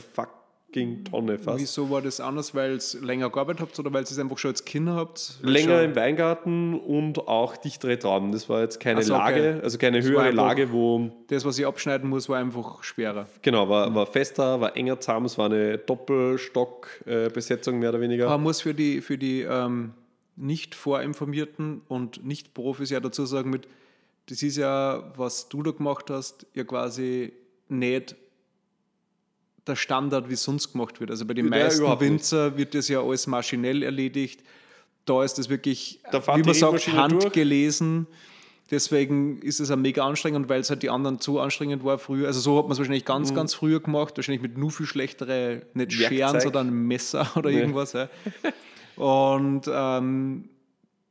fucking 0.72 1.04
Tonne 1.06 1.38
fast. 1.38 1.60
Wieso 1.60 1.90
war 1.90 2.02
das 2.02 2.20
anders? 2.20 2.56
Weil 2.56 2.80
ihr 2.80 3.02
länger 3.02 3.30
gearbeitet 3.30 3.62
habt 3.62 3.80
oder 3.80 3.92
weil 3.94 4.04
ihr 4.04 4.10
es 4.10 4.18
einfach 4.20 4.38
schon 4.38 4.52
als 4.52 4.66
Kinder 4.66 4.96
habt? 4.96 5.40
Länger 5.42 5.78
schon- 5.80 5.86
im 5.86 5.96
Weingarten 5.96 6.80
und 6.80 7.28
auch 7.28 7.58
dichtere 7.58 7.98
Trauben. 8.00 8.32
Das 8.32 8.50
war 8.50 8.62
jetzt 8.62 8.80
keine 8.80 9.04
so, 9.04 9.14
okay. 9.16 9.22
Lage, 9.22 9.60
also 9.64 9.78
keine 9.78 9.98
war 10.04 10.10
höhere 10.10 10.22
einfach- 10.24 10.36
Lage, 10.48 10.72
wo, 10.72 11.12
Das, 11.28 11.46
was 11.46 11.58
ich 11.60 11.66
abschneiden 11.66 12.10
muss, 12.10 12.30
war 12.30 12.40
einfach 12.40 12.84
schwerer. 12.84 13.28
genau, 13.42 13.70
war, 13.70 13.94
war 13.94 14.06
fester, 14.06 14.62
war 14.62 14.76
enger 14.76 15.00
zusammen, 15.00 15.26
es 15.26 15.38
war 15.38 15.46
eine 15.48 15.78
Doppelstock-Besetzung 15.78 17.80
mehr 17.80 17.90
oder 17.90 18.02
weniger. 18.02 18.30
Man 18.30 18.44
muss 18.44 18.62
für 18.62 18.74
die, 18.74 19.02
für 19.02 19.18
die 19.18 19.42
ähm, 19.42 19.94
nicht 20.36 20.76
vorinformierten 20.76 21.82
und 21.88 22.26
nicht 22.26 22.54
Profis 22.54 22.90
ja 22.90 23.00
dazu 23.00 23.26
sagen, 23.26 23.50
mit, 23.50 23.68
das 24.30 24.42
ist 24.44 24.58
ja, 24.58 25.12
was 25.18 25.50
du 25.50 25.64
da 25.64 25.72
gemacht 25.72 26.10
hast, 26.10 26.46
ja 26.54 26.64
quasi 26.64 27.34
nicht 27.68 28.16
der 29.68 29.76
Standard, 29.76 30.30
wie 30.30 30.34
es 30.34 30.44
sonst 30.44 30.72
gemacht 30.72 31.00
wird. 31.00 31.12
Also 31.12 31.26
bei 31.26 31.34
den 31.34 31.46
Ja, 31.46 31.50
meisten. 31.52 32.00
Winzer 32.00 32.58
wird 32.58 32.74
das 32.74 32.88
ja 32.88 33.02
alles 33.02 33.28
maschinell 33.28 33.84
erledigt. 33.84 34.42
Da 35.06 35.24
ist 35.24 35.36
das 35.38 35.50
wirklich, 35.50 36.00
wie 36.12 36.44
man 36.44 36.54
sagt, 36.54 36.88
handgelesen. 36.94 38.08
Deswegen 38.70 39.40
ist 39.42 39.60
es 39.60 39.70
auch 39.70 39.76
mega 39.76 40.06
anstrengend, 40.08 40.48
weil 40.48 40.62
es 40.62 40.70
halt 40.70 40.82
die 40.82 40.90
anderen 40.90 41.20
zu 41.20 41.40
anstrengend 41.40 41.84
war 41.84 41.98
früher. 42.00 42.28
Also 42.28 42.40
so 42.40 42.58
hat 42.58 42.66
man 42.66 42.72
es 42.72 42.78
wahrscheinlich 42.78 43.04
ganz, 43.04 43.34
ganz 43.34 43.54
früher 43.54 43.82
gemacht. 43.82 44.16
Wahrscheinlich 44.16 44.42
mit 44.42 44.58
nur 44.58 44.72
viel 44.72 44.86
schlechtere, 44.86 45.64
nicht 45.74 45.92
Scheren, 45.94 46.14
Mhm. 46.14 46.20
Werkzeug. 46.20 46.42
sondern 46.44 46.68
ein 46.70 46.88
Messer 46.88 47.30
oder 47.36 47.50
Nee. 47.50 47.60
irgendwas. 47.60 47.94
Ja. 47.94 48.08
Und 48.96 49.64
ähm, 49.72 50.50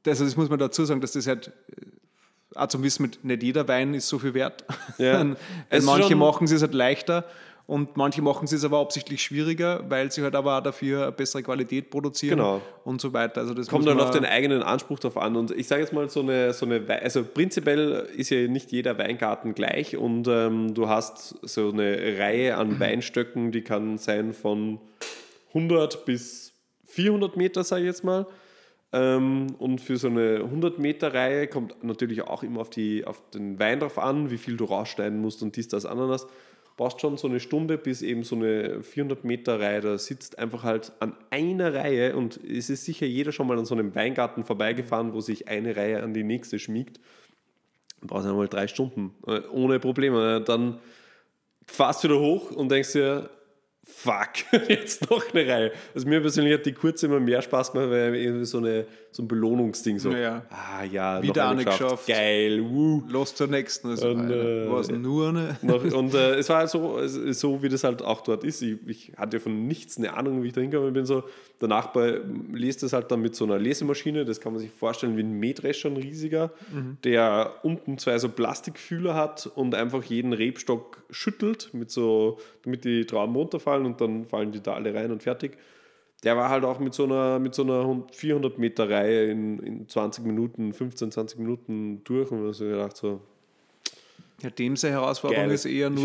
das, 0.05 0.13
also 0.21 0.25
das 0.25 0.37
muss 0.37 0.49
man 0.49 0.59
dazu 0.59 0.85
sagen, 0.85 1.01
dass 1.01 1.13
das 1.13 1.27
halt 1.27 1.49
äh, 1.49 2.59
auch 2.59 2.69
zum 2.69 2.83
Wissen 2.83 3.03
mit 3.03 3.25
nicht 3.25 3.43
jeder 3.43 3.67
Wein 3.69 3.95
ist 3.95 4.09
so 4.09 4.19
viel 4.19 4.35
wert. 4.35 4.65
Ja. 4.99 5.23
Manche 5.83 6.09
schon- 6.09 6.19
machen 6.19 6.45
es 6.47 6.63
halt 6.63 6.75
leichter 6.75 7.25
und 7.71 7.97
manche 7.97 8.21
machen 8.21 8.47
es 8.51 8.65
aber 8.65 8.81
absichtlich 8.81 9.23
schwieriger, 9.23 9.85
weil 9.89 10.11
sie 10.11 10.25
halt 10.25 10.35
aber 10.35 10.59
auch 10.59 10.61
dafür 10.61 11.05
eine 11.05 11.13
bessere 11.13 11.45
Qualität 11.45 11.89
produzieren 11.89 12.39
Genau. 12.39 12.61
und 12.83 13.01
so 13.01 13.13
weiter. 13.13 13.43
Also 13.43 13.55
das 13.55 13.69
Kommt 13.69 13.87
dann 13.87 14.01
auf 14.01 14.11
den 14.11 14.25
eigenen 14.25 14.65
Anspruch 14.65 14.99
drauf 14.99 15.17
an. 15.17 15.37
Und 15.37 15.53
ich 15.53 15.69
sage 15.69 15.83
jetzt 15.83 15.93
mal, 15.93 16.11
so 16.11 16.19
eine, 16.19 16.53
so 16.53 16.67
eine 16.67 16.85
also 17.01 17.23
prinzipiell 17.23 18.09
ist 18.17 18.31
ja 18.31 18.49
nicht 18.49 18.73
jeder 18.73 18.99
Weingarten 18.99 19.55
gleich 19.55 19.97
und 19.97 20.27
ähm, 20.27 20.75
du 20.75 20.89
hast 20.89 21.37
so 21.49 21.71
eine 21.71 22.19
Reihe 22.19 22.57
an 22.57 22.81
Weinstöcken, 22.81 23.53
die 23.53 23.63
kann 23.63 23.99
sein 23.99 24.33
von 24.33 24.81
100 25.51 26.05
bis 26.05 26.53
400 26.87 27.37
Meter, 27.37 27.63
sage 27.63 27.83
ich 27.83 27.87
jetzt 27.87 28.03
mal. 28.03 28.27
Ähm, 28.93 29.47
und 29.61 29.81
für 29.81 29.97
so 29.97 30.09
eine 30.09 30.41
100-Meter-Reihe 30.41 31.47
kommt 31.47 31.85
natürlich 31.85 32.23
auch 32.23 32.43
immer 32.43 32.63
auf, 32.63 32.71
die, 32.71 33.05
auf 33.05 33.23
den 33.31 33.61
Wein 33.61 33.79
drauf 33.79 33.97
an, 33.97 34.33
wie 34.33 34.39
viel 34.39 34.57
du 34.57 34.65
rausschneiden 34.65 35.21
musst 35.21 35.41
und 35.45 35.55
dies, 35.55 35.69
das, 35.69 35.87
Ananas. 35.87 36.27
Brauchst 36.81 37.03
schon 37.03 37.19
so 37.19 37.29
eine 37.29 37.41
Stunde, 37.41 37.77
bis 37.77 38.01
eben 38.01 38.23
so 38.23 38.37
eine 38.37 38.81
400-Meter-Reihe 38.81 39.83
da 39.83 39.99
sitzt, 39.99 40.39
einfach 40.39 40.63
halt 40.63 40.93
an 40.99 41.15
einer 41.29 41.75
Reihe 41.75 42.17
und 42.17 42.43
es 42.43 42.71
ist 42.71 42.87
sicher 42.87 43.05
jeder 43.05 43.33
schon 43.33 43.47
mal 43.47 43.59
an 43.59 43.67
so 43.67 43.75
einem 43.75 43.95
Weingarten 43.95 44.45
vorbeigefahren, 44.45 45.13
wo 45.13 45.21
sich 45.21 45.47
eine 45.47 45.77
Reihe 45.77 46.03
an 46.03 46.15
die 46.15 46.23
nächste 46.23 46.59
schmiegt. 46.59 46.99
Du 48.01 48.07
brauchst 48.07 48.27
einmal 48.27 48.49
drei 48.49 48.67
Stunden, 48.67 49.13
äh, 49.27 49.41
ohne 49.51 49.79
Probleme. 49.79 50.41
Dann 50.41 50.81
fährst 51.67 52.03
du 52.03 52.09
wieder 52.09 52.19
hoch 52.19 52.51
und 52.51 52.71
denkst 52.71 52.95
dir, 52.95 53.29
fuck, 53.85 54.29
jetzt 54.69 55.11
noch 55.11 55.33
eine 55.35 55.47
Reihe. 55.47 55.73
Also 55.95 56.09
mir 56.09 56.21
persönlich 56.21 56.55
hat 56.55 56.67
die 56.67 56.73
kurze 56.73 57.07
immer 57.07 57.21
mehr 57.21 57.43
Spaß 57.43 57.73
gemacht, 57.73 57.91
weil 57.91 58.15
irgendwie 58.15 58.45
so, 58.45 58.59
eine, 58.59 58.87
so 59.11 59.23
ein 59.23 59.29
Belohnungsding 59.29 59.99
so, 59.99 60.11
Ja. 60.13 60.45
ah 60.51 60.85
ja, 60.85 61.23
Wieder 61.23 61.43
eine 61.45 61.51
eine 61.53 61.65
geschafft. 61.65 62.07
geschafft. 62.07 62.07
Geil, 62.07 62.63
wuh. 62.63 63.03
Los 63.09 63.35
zur 63.35 63.49
nächsten. 63.49 63.89
Also, 63.89 64.11
Und, 64.11 64.31
äh, 64.31 64.71
was 64.71 64.91
nur 64.91 65.31
eine? 65.31 65.57
Noch, 65.63 65.83
und 65.93 66.15
äh, 66.15 66.35
es 66.37 66.49
war 66.49 66.59
halt 66.59 66.71
so, 66.71 66.99
es 66.99 67.41
so, 67.41 67.63
wie 67.63 67.69
das 67.69 67.83
halt 67.85 68.03
auch 68.03 68.21
dort 68.21 68.45
ist. 68.45 68.63
Ich, 68.63 68.79
ich 68.87 69.13
hatte 69.17 69.41
von 69.41 69.67
nichts 69.67 69.97
eine 69.99 70.15
Ahnung, 70.15 70.43
wie 70.43 70.49
ich 70.49 70.53
da 70.53 70.61
hingekommen 70.61 70.93
bin. 70.93 71.05
So, 71.07 71.25
der 71.61 71.69
Nachbar 71.69 72.13
liest 72.53 72.83
das 72.83 72.93
halt 72.93 73.11
dann 73.11 73.21
mit 73.21 73.35
so 73.35 73.45
einer 73.45 73.59
Lesemaschine. 73.59 74.25
Das 74.25 74.41
kann 74.41 74.53
man 74.53 74.61
sich 74.61 74.71
vorstellen 74.71 75.17
wie 75.17 75.23
ein 75.23 75.33
Mähdrescher, 75.33 75.89
ein 75.91 75.97
riesiger, 75.97 76.53
der 77.05 77.55
unten 77.63 77.99
zwei 77.99 78.19
so 78.19 78.29
Plastikfühler 78.29 79.15
hat 79.15 79.51
und 79.55 79.75
einfach 79.75 80.03
jeden 80.05 80.33
Rebstock 80.33 81.03
schüttelt, 81.11 81.71
mit 81.73 81.91
so, 81.91 82.39
damit 82.63 82.85
die 82.85 83.05
Trauben 83.05 83.35
runterfallen 83.35 83.70
und 83.79 84.01
dann 84.01 84.27
fallen 84.27 84.53
die 84.53 84.61
da 84.63 84.75
alle 84.75 84.95
rein 84.95 85.11
und 85.11 85.23
fertig. 85.23 85.57
Der 86.23 86.37
war 86.37 86.51
halt 86.51 86.65
auch 86.65 86.79
mit 86.79 86.93
so 86.93 87.05
einer, 87.05 87.39
mit 87.39 87.55
so 87.55 87.63
einer 87.63 88.03
400 88.13 88.59
Meter 88.59 88.91
Reihe 88.91 89.31
in, 89.31 89.59
in 89.61 89.89
20 89.89 90.25
Minuten, 90.25 90.73
15, 90.73 91.11
20 91.13 91.39
Minuten 91.39 92.03
durch 92.05 92.31
und 92.31 92.51
ich 92.51 92.59
gedacht 92.59 92.97
so, 92.97 93.21
Ja, 94.43 94.51
dem 94.51 94.77
seine 94.77 94.95
Herausforderung 94.95 95.47
geil, 95.47 95.55
ist 95.55 95.65
eher 95.65 95.89
nur. 95.89 96.03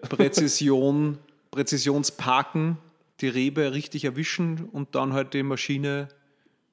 Präzision, 0.08 1.18
Präzisionsparken, 1.52 2.78
die 3.20 3.28
Rebe 3.28 3.72
richtig 3.74 4.04
erwischen 4.04 4.68
und 4.72 4.94
dann 4.94 5.12
halt 5.12 5.34
die 5.34 5.42
Maschine 5.44 6.08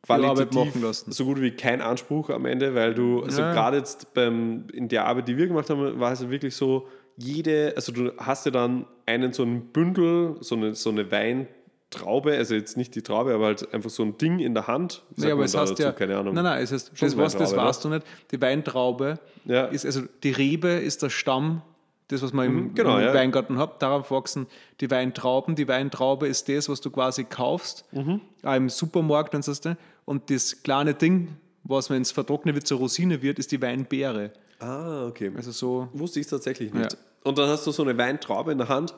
Arbeit 0.07 0.53
machen 0.53 0.81
lassen. 0.81 1.11
so 1.11 1.25
gut 1.25 1.41
wie 1.41 1.51
kein 1.51 1.81
Anspruch 1.81 2.29
am 2.29 2.45
Ende, 2.45 2.73
weil 2.73 2.93
du, 2.95 3.21
also 3.23 3.41
Ja. 3.41 3.51
gerade 3.51 3.77
jetzt 3.77 4.13
beim, 4.13 4.65
in 4.73 4.87
der 4.87 5.05
Arbeit, 5.05 5.27
die 5.27 5.37
wir 5.37 5.47
gemacht 5.47 5.69
haben, 5.69 5.99
war 5.99 6.11
es 6.11 6.27
wirklich 6.29 6.55
so, 6.55 6.87
jede, 7.21 7.73
also 7.75 7.91
du 7.91 8.11
hast 8.17 8.45
ja 8.45 8.51
dann 8.51 8.85
einen 9.05 9.33
so 9.33 9.43
ein 9.43 9.67
Bündel, 9.67 10.37
so 10.39 10.55
eine, 10.55 10.73
so 10.75 10.89
eine 10.89 11.11
Weintraube, 11.11 12.33
also 12.37 12.55
jetzt 12.55 12.77
nicht 12.77 12.95
die 12.95 13.01
Traube, 13.01 13.33
aber 13.33 13.47
halt 13.47 13.73
einfach 13.73 13.89
so 13.89 14.03
ein 14.03 14.17
Ding 14.17 14.39
in 14.39 14.53
der 14.53 14.67
Hand. 14.67 15.03
Ja, 15.17 15.27
aber 15.27 15.35
man 15.37 15.45
es 15.45 15.55
heißt 15.57 15.71
dazu? 15.73 15.83
ja, 15.83 15.91
keine 15.91 16.17
Ahnung. 16.17 16.33
nein, 16.33 16.43
nein, 16.43 16.63
es 16.63 16.71
heißt, 16.71 16.91
das, 16.99 17.17
was, 17.17 17.35
das 17.35 17.55
weißt 17.55 17.83
du 17.85 17.89
nicht. 17.89 18.05
Die 18.31 18.41
Weintraube 18.41 19.19
Ja. 19.45 19.65
ist, 19.65 19.85
also 19.85 20.01
die 20.23 20.31
Rebe 20.31 20.69
ist 20.69 21.03
der 21.03 21.09
Stamm, 21.09 21.61
das, 22.07 22.21
was 22.23 22.33
man 22.33 22.45
im, 22.47 22.73
genau, 22.73 22.97
im 22.97 23.03
ja. 23.05 23.13
Weingarten 23.13 23.57
hat, 23.59 23.81
darauf 23.81 24.09
wachsen 24.09 24.47
die 24.81 24.89
Weintrauben. 24.89 25.55
Die 25.55 25.67
Weintraube 25.67 26.27
ist 26.27 26.49
das, 26.49 26.67
was 26.69 26.81
du 26.81 26.89
quasi 26.89 27.23
kaufst, 27.25 27.85
Mhm. 27.91 28.21
auch 28.43 28.55
im 28.55 28.69
Supermarkt, 28.69 29.33
wenn 29.33 29.41
du 29.41 29.51
das, 29.51 29.61
und 30.05 30.29
das 30.31 30.63
kleine 30.63 30.93
Ding, 30.95 31.35
was, 31.63 31.89
wenn 31.91 32.01
es 32.01 32.11
vertrocknet 32.11 32.55
wird, 32.55 32.65
zur 32.65 32.79
Rosine 32.79 33.21
wird, 33.21 33.37
ist 33.37 33.51
die 33.51 33.61
Weinbeere. 33.61 34.31
Ah, 34.59 35.05
okay. 35.07 35.31
Also 35.35 35.51
so, 35.51 35.87
Wusste 35.93 36.19
ich 36.19 36.25
tatsächlich 36.27 36.73
nicht. 36.73 36.93
Ja. 36.93 36.99
Und 37.23 37.37
dann 37.37 37.49
hast 37.49 37.65
du 37.67 37.71
so 37.71 37.83
eine 37.83 37.97
Weintraube 37.97 38.51
in 38.51 38.57
der 38.57 38.69
Hand 38.69 38.93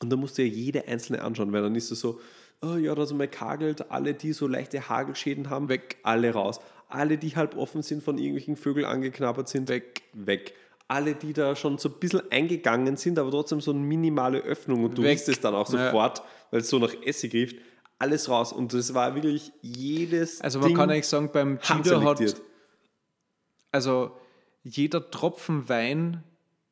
und 0.00 0.10
dann 0.10 0.18
musst 0.18 0.38
du 0.38 0.42
ja 0.42 0.48
jede 0.48 0.88
einzelne 0.88 1.22
anschauen, 1.22 1.52
weil 1.52 1.62
dann 1.62 1.74
ist 1.74 1.90
es 1.90 2.00
so, 2.00 2.20
oh 2.62 2.76
ja, 2.76 2.94
da 2.94 3.02
ist 3.02 3.12
mal 3.12 3.28
kagelt, 3.28 3.90
alle, 3.90 4.14
die 4.14 4.32
so 4.32 4.46
leichte 4.46 4.88
Hagelschäden 4.88 5.50
haben, 5.50 5.68
weg, 5.68 5.98
alle 6.02 6.32
raus. 6.32 6.60
Alle, 6.88 7.18
die 7.18 7.34
halb 7.34 7.56
offen 7.56 7.82
sind, 7.82 8.02
von 8.02 8.18
irgendwelchen 8.18 8.56
Vögeln 8.56 8.86
angeknabbert 8.86 9.48
sind, 9.48 9.68
weg, 9.68 10.02
weg. 10.12 10.54
Alle, 10.86 11.14
die 11.14 11.32
da 11.32 11.56
schon 11.56 11.78
so 11.78 11.88
ein 11.88 11.98
bisschen 11.98 12.22
eingegangen 12.30 12.96
sind, 12.96 13.18
aber 13.18 13.30
trotzdem 13.30 13.60
so 13.60 13.70
eine 13.70 13.80
minimale 13.80 14.40
Öffnung 14.40 14.84
und 14.84 14.98
du 14.98 15.02
Weg. 15.02 15.18
es 15.26 15.40
dann 15.40 15.54
auch 15.54 15.70
Ja. 15.72 15.86
sofort, 15.86 16.22
weil 16.50 16.60
es 16.60 16.68
so 16.68 16.78
nach 16.78 16.94
Essig 17.02 17.32
riecht, 17.32 17.58
alles 17.98 18.28
raus. 18.28 18.52
Und 18.52 18.74
das 18.74 18.94
war 18.94 19.14
wirklich 19.14 19.52
jedes 19.62 20.40
also 20.40 20.58
man 20.58 20.68
Ding 20.68 20.76
kann 20.76 20.90
eigentlich 20.90 21.08
sagen, 21.08 21.30
beim 21.32 21.58
Cheater 21.60 22.04
hat, 22.04 22.20
also 23.72 24.12
jeder 24.62 25.10
Tropfen 25.10 25.68
Wein 25.68 26.22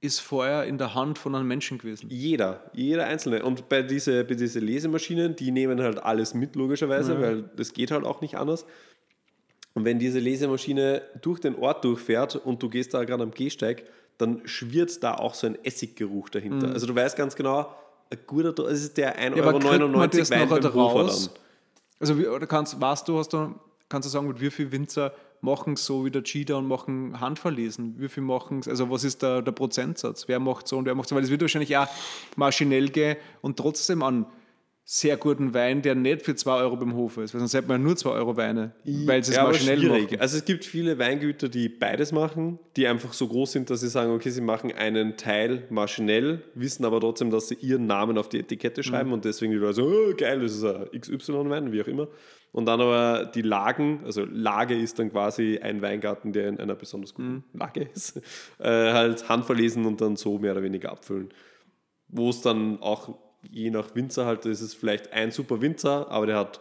ist 0.02 0.18
vorher 0.18 0.64
in 0.64 0.78
der 0.78 0.94
Hand 0.94 1.16
von 1.16 1.34
einem 1.34 1.46
Menschen 1.46 1.78
gewesen. 1.78 2.08
Jeder, 2.10 2.60
jeder 2.74 3.06
einzelne. 3.06 3.44
Und 3.44 3.68
bei 3.68 3.82
diesen 3.82 4.26
bei 4.26 4.34
diese 4.34 4.58
Lesemaschinen, 4.58 5.36
die 5.36 5.52
nehmen 5.52 5.80
halt 5.80 6.02
alles 6.02 6.34
mit, 6.34 6.56
logischerweise, 6.56 7.20
weil 7.20 7.44
das 7.56 7.72
geht 7.72 7.92
halt 7.92 8.04
auch 8.04 8.20
nicht 8.20 8.36
anders. 8.36 8.66
Und 9.74 9.84
wenn 9.84 10.00
diese 10.00 10.18
Lesemaschine 10.18 11.02
durch 11.22 11.38
den 11.40 11.54
Ort 11.54 11.84
durchfährt 11.84 12.34
und 12.36 12.62
du 12.62 12.68
gehst 12.68 12.92
da 12.92 13.04
gerade 13.04 13.22
am 13.22 13.30
Gehsteig, 13.30 13.84
dann 14.18 14.42
schwirrt 14.44 15.02
da 15.04 15.14
auch 15.14 15.34
so 15.34 15.46
ein 15.46 15.56
Essiggeruch 15.64 16.28
dahinter. 16.28 16.72
Also 16.72 16.86
du 16.86 16.94
weißt 16.94 17.16
ganz 17.16 17.36
genau, 17.36 17.72
ein 18.10 18.18
guter, 18.26 18.58
es 18.66 18.82
ist 18.82 18.96
der 18.96 19.18
1,99 19.18 19.30
Mhm. 19.30 19.36
Ja, 19.36 19.44
Euro 19.46 20.06
das 20.08 20.30
Wein 20.30 20.48
beim 20.48 20.74
Hofer 20.74 21.00
raus? 21.00 21.32
dann. 21.32 21.42
Also 22.00 22.18
wie, 22.18 22.26
oder 22.26 22.46
kannst, 22.48 22.78
weißt 22.78 23.06
du, 23.06 23.18
hast 23.18 23.32
du, 23.32 23.54
kannst 23.88 24.06
du 24.06 24.10
sagen, 24.10 24.26
mit 24.26 24.40
wie 24.40 24.50
viel 24.50 24.70
Winzer 24.72 25.14
machen 25.42 25.76
so 25.76 26.04
wie 26.06 26.10
der 26.10 26.22
Cheetah 26.22 26.56
und 26.56 26.66
machen 26.68 27.20
Handverlesen? 27.20 27.96
Wie 27.98 28.08
viel 28.08 28.22
machen 28.22 28.60
Also 28.66 28.88
was 28.90 29.04
ist 29.04 29.22
der, 29.22 29.42
der 29.42 29.52
Prozentsatz? 29.52 30.28
Wer 30.28 30.40
macht 30.40 30.66
so 30.68 30.78
und 30.78 30.86
wer 30.86 30.94
macht 30.94 31.08
so? 31.08 31.16
Weil 31.16 31.24
es 31.24 31.30
wird 31.30 31.40
wahrscheinlich 31.42 31.76
auch 31.76 31.88
maschinell 32.36 32.88
gehen 32.88 33.16
und 33.42 33.56
trotzdem 33.58 34.02
an 34.02 34.26
sehr 34.84 35.16
guten 35.16 35.54
Wein, 35.54 35.80
der 35.80 35.94
nicht 35.94 36.22
für 36.22 36.34
2 36.34 36.54
Euro 36.56 36.76
beim 36.76 36.94
Hof 36.94 37.16
ist. 37.16 37.32
Weil 37.32 37.38
sonst 37.38 37.54
hätte 37.54 37.68
man 37.68 37.80
ja 37.80 37.86
nur 37.86 37.96
2 37.96 38.10
Euro 38.10 38.36
Weine, 38.36 38.72
weil 38.84 39.22
sie 39.22 39.30
es 39.30 39.36
Ja, 39.36 39.42
aber 39.42 39.52
maschinell 39.52 39.78
schwierig. 39.78 40.02
machen. 40.10 40.20
Also 40.20 40.38
es 40.38 40.44
gibt 40.44 40.64
viele 40.64 40.98
Weingüter, 40.98 41.48
die 41.48 41.68
beides 41.68 42.10
machen, 42.10 42.58
die 42.76 42.86
einfach 42.88 43.12
so 43.12 43.28
groß 43.28 43.52
sind, 43.52 43.70
dass 43.70 43.80
sie 43.80 43.88
sagen, 43.88 44.10
okay, 44.12 44.30
sie 44.30 44.40
machen 44.40 44.72
einen 44.72 45.16
Teil 45.16 45.66
maschinell, 45.70 46.42
wissen 46.54 46.84
aber 46.84 46.98
trotzdem, 47.00 47.30
dass 47.30 47.46
sie 47.48 47.54
ihren 47.60 47.86
Namen 47.86 48.18
auf 48.18 48.28
die 48.28 48.40
Etikette 48.40 48.82
schreiben 48.82 49.08
Mhm. 49.10 49.14
und 49.14 49.24
deswegen 49.24 49.52
die 49.52 49.58
Leute 49.58 49.74
so, 49.74 49.84
oh, 49.86 50.14
geil, 50.16 50.40
das 50.40 50.52
ist 50.56 50.64
ein 50.64 50.86
XY-Wein, 51.00 51.70
wie 51.72 51.80
auch 51.80 51.86
immer. 51.86 52.08
Und 52.52 52.66
dann 52.66 52.80
aber 52.82 53.24
die 53.24 53.42
Lagen, 53.42 54.02
also 54.04 54.24
Lage 54.26 54.78
ist 54.78 54.98
dann 54.98 55.10
quasi 55.10 55.58
ein 55.62 55.80
Weingarten, 55.80 56.32
der 56.32 56.48
in 56.48 56.60
einer 56.60 56.74
besonders 56.74 57.14
guten 57.14 57.44
Mhm. 57.52 57.58
Lage 57.58 57.88
ist, 57.94 58.16
äh, 58.58 58.92
halt 58.92 59.28
handverlesen 59.28 59.86
und 59.86 60.00
dann 60.00 60.16
so 60.16 60.38
mehr 60.38 60.52
oder 60.52 60.62
weniger 60.62 60.92
abfüllen. 60.92 61.30
Wo 62.08 62.28
es 62.28 62.42
dann 62.42 62.80
auch 62.82 63.18
je 63.50 63.70
nach 63.70 63.94
Winzer 63.94 64.26
halt, 64.26 64.44
ist 64.46 64.60
es 64.60 64.74
vielleicht 64.74 65.12
ein 65.12 65.30
super 65.30 65.60
Winzer, 65.60 66.10
aber 66.10 66.26
der 66.26 66.36
hat 66.36 66.60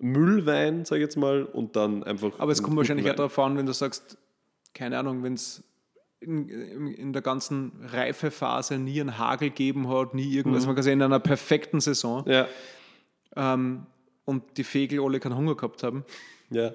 Müllwein, 0.00 0.84
sag 0.84 0.96
ich 0.96 1.02
jetzt 1.02 1.16
mal, 1.16 1.44
und 1.44 1.76
dann 1.76 2.02
einfach. 2.02 2.32
Aber 2.38 2.50
es 2.52 2.62
kommt 2.62 2.76
wahrscheinlich 2.76 3.06
auch 3.06 3.10
guten 3.10 3.16
darauf 3.16 3.38
an, 3.38 3.56
wenn 3.56 3.66
du 3.66 3.72
sagst, 3.72 4.18
keine 4.74 4.98
Ahnung, 4.98 5.22
wenn 5.22 5.34
es 5.34 5.62
in, 6.20 6.48
in, 6.48 7.12
der 7.12 7.22
ganzen 7.22 7.72
Reifephase 7.82 8.78
nie 8.78 9.00
einen 9.00 9.16
Hagel 9.16 9.50
gegeben 9.50 9.88
hat, 9.88 10.14
nie 10.14 10.34
irgendwas, 10.34 10.66
man 10.66 10.74
kann 10.74 10.84
sagen, 10.84 10.94
in 10.94 11.02
einer 11.02 11.20
perfekten 11.20 11.80
Saison 11.80 12.26
Wein. 12.26 12.32
Ja, 12.32 12.48
ähm, 13.36 13.86
und 14.30 14.42
die 14.56 14.64
Vögel 14.64 15.00
alle 15.04 15.20
keinen 15.20 15.36
Hunger 15.36 15.54
gehabt 15.56 15.82
haben, 15.82 16.04
ja, 16.50 16.72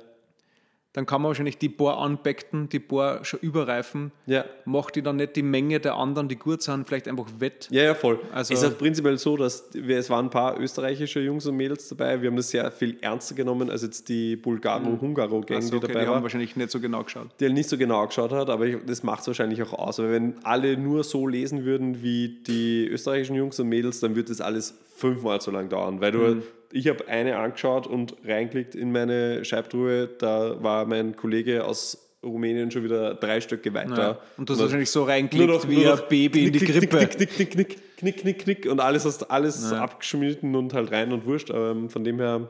dann 0.93 1.05
kann 1.05 1.21
man 1.21 1.27
wahrscheinlich 1.27 1.57
die 1.57 1.67
Bohr 1.67 1.97
anbeckten, 1.97 2.69
die 2.69 2.79
Bohr 2.79 3.19
schon 3.23 3.41
überreifen, 3.41 4.13
ja. 4.27 4.45
macht 4.63 4.95
die 4.95 5.01
dann 5.01 5.17
nicht 5.17 5.35
die 5.35 5.41
Menge 5.43 5.81
der 5.81 5.95
anderen, 5.95 6.29
die 6.29 6.37
gut 6.37 6.61
sind, 6.61 6.87
vielleicht 6.87 7.09
einfach 7.09 7.25
wett. 7.37 7.67
Ja, 7.69 7.83
ja, 7.83 7.95
voll. 7.95 8.17
Also- 8.31 8.53
es 8.53 8.63
ist 8.63 8.71
auch 8.71 8.77
prinzipiell 8.77 9.17
so, 9.17 9.35
dass 9.35 9.65
wir, 9.73 9.97
es 9.97 10.09
waren 10.09 10.27
ein 10.27 10.29
paar 10.29 10.57
österreichische 10.57 11.19
Jungs 11.19 11.45
und 11.47 11.57
Mädels 11.57 11.89
dabei. 11.89 12.21
Wir 12.21 12.29
haben 12.29 12.37
das 12.37 12.49
sehr 12.49 12.71
viel 12.71 12.97
ernster 13.01 13.35
genommen 13.35 13.69
als 13.69 13.81
jetzt 13.81 14.07
die 14.07 14.37
Bulgaro-Hungaro-Gang, 14.37 15.57
Also, 15.57 15.71
die 15.71 15.75
okay, 15.77 15.87
dabei 15.87 15.99
die 15.99 16.05
haben 16.07 16.15
war. 16.15 16.23
wahrscheinlich 16.23 16.55
nicht 16.55 16.71
so 16.71 16.79
genau 16.79 17.03
geschaut. 17.03 17.27
die 17.41 17.49
nicht 17.49 17.67
so 17.67 17.77
genau 17.77 18.07
geschaut 18.07 18.31
hat, 18.31 18.49
aber 18.49 18.65
ich, 18.65 18.77
das 18.85 19.03
macht 19.03 19.19
es 19.19 19.27
wahrscheinlich 19.27 19.61
auch 19.63 19.73
aus. 19.73 19.99
Weil 19.99 20.11
wenn 20.11 20.35
alle 20.45 20.77
nur 20.77 21.03
so 21.03 21.27
lesen 21.27 21.65
würden 21.65 22.03
wie 22.03 22.29
die 22.47 22.87
österreichischen 22.87 23.35
Jungs 23.35 23.59
und 23.59 23.67
Mädels, 23.67 23.99
dann 23.99 24.15
wird 24.15 24.29
das 24.29 24.39
alles 24.39 24.73
fünfmal 24.95 25.41
so 25.41 25.51
lang 25.51 25.67
dauern. 25.67 25.99
Weil 25.99 26.11
du, 26.13 26.19
Mhm. 26.19 26.43
Ich 26.71 26.88
habe 26.88 27.08
eine 27.08 27.38
angeschaut 27.38 27.88
und 27.88 28.15
reinklickt 28.25 28.75
in 28.75 28.91
meine 28.91 29.45
Scheibtruhe, 29.45 30.08
da 30.08 30.62
war 30.62 30.86
mein 30.86 31.15
Kollege 31.15 31.65
aus 31.65 32.01
Rumänien 32.23 32.71
schon 32.71 32.84
wieder 32.84 33.13
drei 33.13 33.39
Stöcke 33.39 33.73
weiter. 33.73 33.97
Ja. 33.97 34.19
Und 34.38 34.49
du 34.49 34.54
hast 34.54 34.62
wahrscheinlich 34.62 34.89
so 34.89 35.01
nur 35.01 35.10
reinklickt 35.10 35.47
noch, 35.47 35.69
wie 35.69 35.88
ein 35.88 35.99
Baby 36.10 36.47
in 36.47 36.54
die 36.54 36.60
knick, 36.60 36.89
Krippe. 36.89 36.97
Knick, 37.08 37.17
knick, 37.17 37.36
knick, 37.36 37.51
knick, 37.51 37.97
knick, 37.97 38.17
knick, 38.17 38.39
knick 38.39 38.65
und 38.65 38.80
alles 38.80 39.06
hast 39.06 39.30
alles 39.30 39.71
Ja. 39.71 39.84
abgeschnitten 39.84 40.56
und 40.56 40.73
halt 40.73 40.91
rein 40.91 41.12
und 41.12 41.25
wurscht. 41.25 41.51
Aber 41.51 41.89
von 41.89 42.04
dem 42.04 42.19
her, 42.19 42.49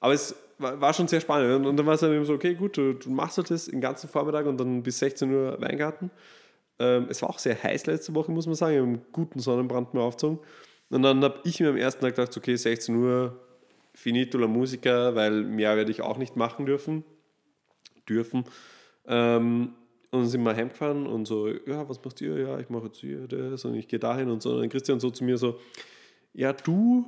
aber 0.00 0.12
es 0.12 0.36
war, 0.58 0.94
schon 0.94 1.08
sehr 1.08 1.20
spannend. 1.20 1.66
Und, 1.66 1.76
dann 1.76 1.86
war 1.86 1.94
es 1.94 2.00
dann 2.00 2.12
eben 2.12 2.24
so, 2.24 2.34
okay, 2.34 2.54
gut, 2.54 2.76
du, 2.76 2.92
du 2.92 3.10
machst 3.10 3.36
halt 3.36 3.50
das 3.50 3.66
den 3.66 3.80
ganzen 3.80 4.08
Vormittag 4.08 4.46
und 4.46 4.58
dann 4.58 4.82
bis 4.82 5.00
16 5.00 5.32
Uhr 5.32 5.60
Weingarten. 5.60 6.10
Ähm, 6.78 7.06
es 7.08 7.22
war 7.22 7.30
auch 7.30 7.38
sehr 7.38 7.60
heiß 7.60 7.86
letzte 7.86 8.14
Woche, 8.14 8.30
muss 8.30 8.46
man 8.46 8.54
sagen. 8.54 8.74
Ich 8.74 8.80
habe 8.80 8.88
einen 8.88 9.02
guten 9.12 9.40
Sonnenbrand 9.40 9.94
mehr 9.94 10.04
aufgezogen. 10.04 10.38
Und 10.90 11.02
dann 11.02 11.22
habe 11.24 11.40
ich 11.44 11.60
mir 11.60 11.70
am 11.70 11.76
ersten 11.76 12.02
Tag 12.02 12.16
gedacht, 12.16 12.36
okay, 12.36 12.56
16 12.56 12.94
Uhr, 12.94 13.40
finito 13.94 14.38
la 14.38 14.46
musica, 14.46 15.14
weil 15.14 15.42
mehr 15.44 15.76
werde 15.76 15.90
ich 15.90 16.02
auch 16.02 16.18
nicht 16.18 16.36
machen 16.36 16.66
dürfen. 16.66 17.04
Dürfen. 18.08 18.44
Ähm, 19.06 19.74
und 20.10 20.20
dann 20.20 20.28
sind 20.28 20.44
wir 20.44 20.54
heimgefahren 20.54 21.06
und 21.06 21.26
so, 21.26 21.48
ja, 21.48 21.88
was 21.88 22.02
machst 22.04 22.20
ihr? 22.20 22.38
Ja, 22.38 22.58
ich 22.60 22.68
mache 22.68 22.86
jetzt 22.86 22.98
hier 22.98 23.26
das 23.26 23.64
und 23.64 23.74
ich 23.74 23.88
gehe 23.88 23.98
dahin 23.98 24.30
und 24.30 24.42
so. 24.42 24.52
Und 24.52 24.60
dann 24.60 24.68
Christian 24.68 25.00
so 25.00 25.10
zu 25.10 25.24
mir 25.24 25.36
so, 25.36 25.58
ja, 26.32 26.52
du, 26.52 27.04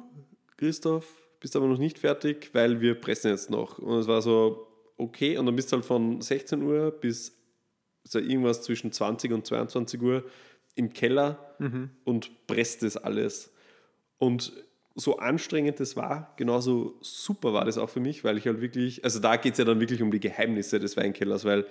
Christoph, 0.57 1.07
bist 1.39 1.55
aber 1.55 1.67
noch 1.67 1.79
nicht 1.79 1.99
fertig, 1.99 2.51
weil 2.53 2.81
wir 2.81 2.95
pressen 2.95 3.31
jetzt 3.31 3.51
noch. 3.51 3.79
Und 3.79 3.99
es 3.99 4.09
war 4.09 4.23
so, 4.23 4.67
okay. 4.97 5.37
Und 5.39 5.47
dann 5.47 5.55
bist 5.55 5.71
du 5.71 5.77
halt 5.77 5.85
von 5.85 6.21
16 6.21 6.63
Uhr 6.63 6.91
bis 6.91 7.37
so 8.03 8.19
irgendwas 8.19 8.63
zwischen 8.63 8.91
20 8.91 9.33
und 9.33 9.47
22 9.47 10.01
Uhr 10.01 10.25
im 10.75 10.93
Keller 10.93 11.57
und 12.05 12.47
presst 12.47 12.83
das 12.83 12.97
alles. 12.97 13.53
Und 14.19 14.53
so 14.95 15.19
anstrengend 15.19 15.79
das 15.79 15.95
war, 15.97 16.33
genauso 16.37 16.97
super 17.03 17.53
war 17.53 17.65
das 17.67 17.77
auch 17.77 17.91
für 17.91 18.01
mich, 18.01 18.25
weil 18.25 18.39
ich 18.39 18.47
halt 18.47 18.61
wirklich, 18.63 19.05
also 19.05 19.21
da 19.21 19.37
geht 19.37 19.53
es 19.53 19.59
ja 19.59 19.65
dann 19.65 19.79
wirklich 19.81 20.01
um 20.03 20.11
die 20.11 20.21
Geheimnisse 20.21 20.81
des 20.81 20.97
Weinkellers, 20.97 21.45
weil 21.45 21.67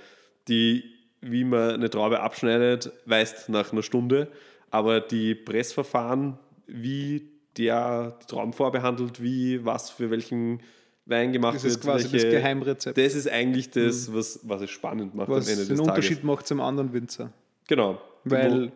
die, 0.48 0.84
wie 1.22 1.44
man 1.44 1.72
eine 1.72 1.90
Traube 1.90 2.20
abschneidet, 2.20 2.92
weißt 3.08 3.50
nach 3.50 3.72
einer 3.74 3.82
Stunde, 3.82 4.28
aber 4.70 5.02
die 5.02 5.34
Pressverfahren, 5.34 6.38
wie 6.68 7.32
der 7.58 8.18
die 8.22 8.26
Trauben 8.28 8.54
vorbehandelt, 8.54 9.24
wie, 9.24 9.66
was 9.66 9.90
für 9.90 10.12
welchen 10.12 10.60
Wein 11.08 11.32
gemacht 11.34 11.56
Das 11.56 11.64
wird. 11.64 11.74
ist 11.76 11.82
quasi 11.82 12.12
welche- 12.12 12.28
das 12.28 12.36
Geheimrezept, 12.36 12.98
Das 12.98 13.16
ist 13.16 13.28
eigentlich 13.30 13.72
das, 13.72 14.14
was, 14.14 14.40
was 14.44 14.62
es 14.62 14.70
spannend 14.70 15.16
macht 15.16 15.30
was 15.30 15.46
am 15.48 15.52
Ende 15.54 15.66
den 15.66 15.70
des 15.78 15.80
Unterschied 15.80 16.18
Tages. 16.18 16.24
macht 16.24 16.48
zum 16.48 16.60
anderen 16.62 16.94
Winzer. 16.94 17.32
Genau. 17.68 18.00
Weil, 18.24 18.72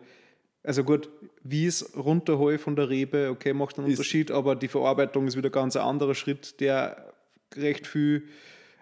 also 0.62 0.84
gut, 0.84 1.08
wie 1.42 1.66
es 1.66 1.96
runterhole 1.96 2.58
von 2.58 2.76
der 2.76 2.88
Rebe, 2.90 3.30
okay, 3.30 3.52
macht 3.52 3.78
einen 3.78 3.86
Ist- 3.88 3.94
Unterschied, 3.98 4.30
aber 4.30 4.56
die 4.56 4.68
Verarbeitung 4.68 5.26
ist 5.26 5.36
wieder 5.36 5.50
ganz 5.50 5.76
ein 5.76 5.82
anderer 5.82 6.14
Schritt, 6.14 6.60
der 6.60 7.12
recht 7.56 7.86
viel, 7.86 8.24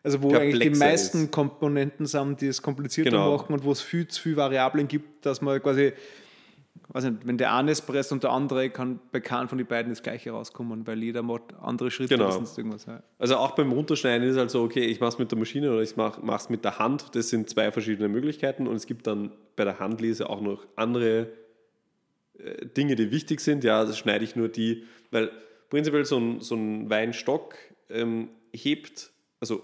also 0.03 0.23
wo 0.23 0.35
eigentlich 0.35 0.73
die 0.73 0.79
meisten 0.79 1.25
ist. 1.25 1.33
Komponenten 1.33 2.07
sind, 2.07 2.41
die 2.41 2.47
es 2.49 2.63
komplizierter 2.63 3.11
Genau. 3.11 3.37
machen 3.37 3.53
und 3.53 3.65
wo 3.65 3.73
es 3.73 3.81
viel 3.81 4.09
zu 4.09 4.21
viele 4.23 4.37
Variablen 4.37 4.89
gibt, 4.89 5.25
dass 5.25 5.41
man 5.41 5.63
quasi, 5.63 5.93
weiß 6.89 7.05
nicht, 7.05 7.27
wenn 7.27 7.39
der 7.39 7.55
eine 7.55 7.71
Espresso 7.73 8.15
und 8.15 8.23
der 8.25 8.31
andere 8.33 8.71
kann 8.71 8.99
bei 9.13 9.21
keinem 9.21 9.49
von 9.49 9.59
den 9.59 9.67
beiden 9.67 9.91
das 9.93 10.03
gleiche 10.03 10.31
rauskommen, 10.33 10.87
weil 10.87 11.03
jeder 11.03 11.23
macht 11.23 11.55
andere 11.61 11.91
Schritte 11.91 12.17
Genau. 12.17 12.31
irgendwas. 12.57 12.87
Ja. 12.87 13.03
Also 13.19 13.37
auch 13.37 13.53
beim 13.53 13.71
Runterschneiden 13.73 14.29
ist 14.29 14.37
halt 14.37 14.51
so, 14.51 14.63
okay, 14.63 14.85
ich 14.85 15.01
mache 15.01 15.11
es 15.11 15.19
mit 15.19 15.31
der 15.31 15.39
Maschine 15.39 15.71
oder 15.71 15.83
ich 15.83 15.97
mache 15.97 16.21
es 16.35 16.49
mit 16.51 16.65
der 16.65 16.79
Hand. 16.79 17.15
Das 17.15 17.29
sind 17.29 17.49
zwei 17.51 17.71
verschiedene 17.73 18.09
Möglichkeiten 18.09 18.67
und 18.67 18.77
es 18.77 18.87
gibt 18.87 19.07
dann 19.07 19.33
bei 19.57 19.65
der 19.65 19.79
Handlese 19.79 20.29
auch 20.31 20.41
noch 20.41 20.67
andere 20.77 21.29
Dinge, 22.77 22.95
die 22.95 23.11
wichtig 23.11 23.41
sind. 23.41 23.65
Ja, 23.65 23.85
das 23.85 23.99
schneide 23.99 24.25
ich 24.25 24.37
nur 24.37 24.49
die, 24.49 24.85
weil 25.11 25.33
prinzipiell 25.71 26.05
so 26.05 26.19
ein, 26.19 26.41
so 26.41 26.55
ein 26.55 26.89
Weinstock 26.91 27.57
ähm, 27.91 28.29
hebt, 28.53 29.11
also 29.41 29.63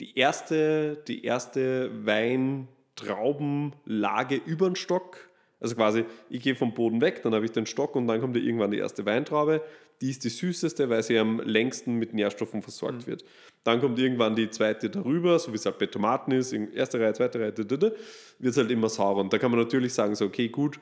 die 0.00 0.18
erste, 0.18 1.02
die 1.08 1.24
erste 1.24 1.90
Weintraubenlage 2.06 4.36
über 4.36 4.68
den 4.68 4.76
Stock. 4.76 5.30
Also 5.60 5.74
quasi, 5.76 6.04
ich 6.30 6.42
gehe 6.42 6.54
vom 6.54 6.72
Boden 6.72 7.02
weg, 7.02 7.22
dann 7.22 7.34
habe 7.34 7.44
ich 7.44 7.52
den 7.52 7.66
Stock 7.66 7.94
und 7.94 8.06
dann 8.06 8.18
kommt 8.20 8.34
ja 8.34 8.42
irgendwann 8.42 8.70
die 8.70 8.78
erste 8.78 9.04
Weintraube. 9.04 9.62
Die 10.00 10.08
ist 10.08 10.24
die 10.24 10.30
süßeste, 10.30 10.88
weil 10.88 11.02
sie 11.02 11.18
am 11.18 11.40
längsten 11.40 11.96
mit 11.96 12.14
Nährstoffen 12.14 12.62
versorgt 12.62 13.06
wird. 13.06 13.26
Dann 13.64 13.82
kommt 13.82 13.98
irgendwann 13.98 14.34
die 14.34 14.48
zweite 14.48 14.88
darüber, 14.88 15.38
so 15.38 15.52
wie 15.52 15.56
es 15.56 15.66
halt 15.66 15.78
bei 15.78 15.84
Tomaten 15.84 16.32
ist, 16.32 16.54
erste 16.54 16.98
Reihe, 16.98 17.12
zweite 17.12 17.40
Reihe, 17.40 17.54
wird 17.58 17.94
es 18.42 18.56
halt 18.56 18.70
immer 18.70 18.88
saurer. 18.88 19.20
Und 19.20 19.34
da 19.34 19.38
kann 19.38 19.50
man 19.50 19.60
natürlich 19.60 19.92
sagen, 19.92 20.14
so, 20.14 20.24
okay, 20.24 20.48
gut, 20.48 20.80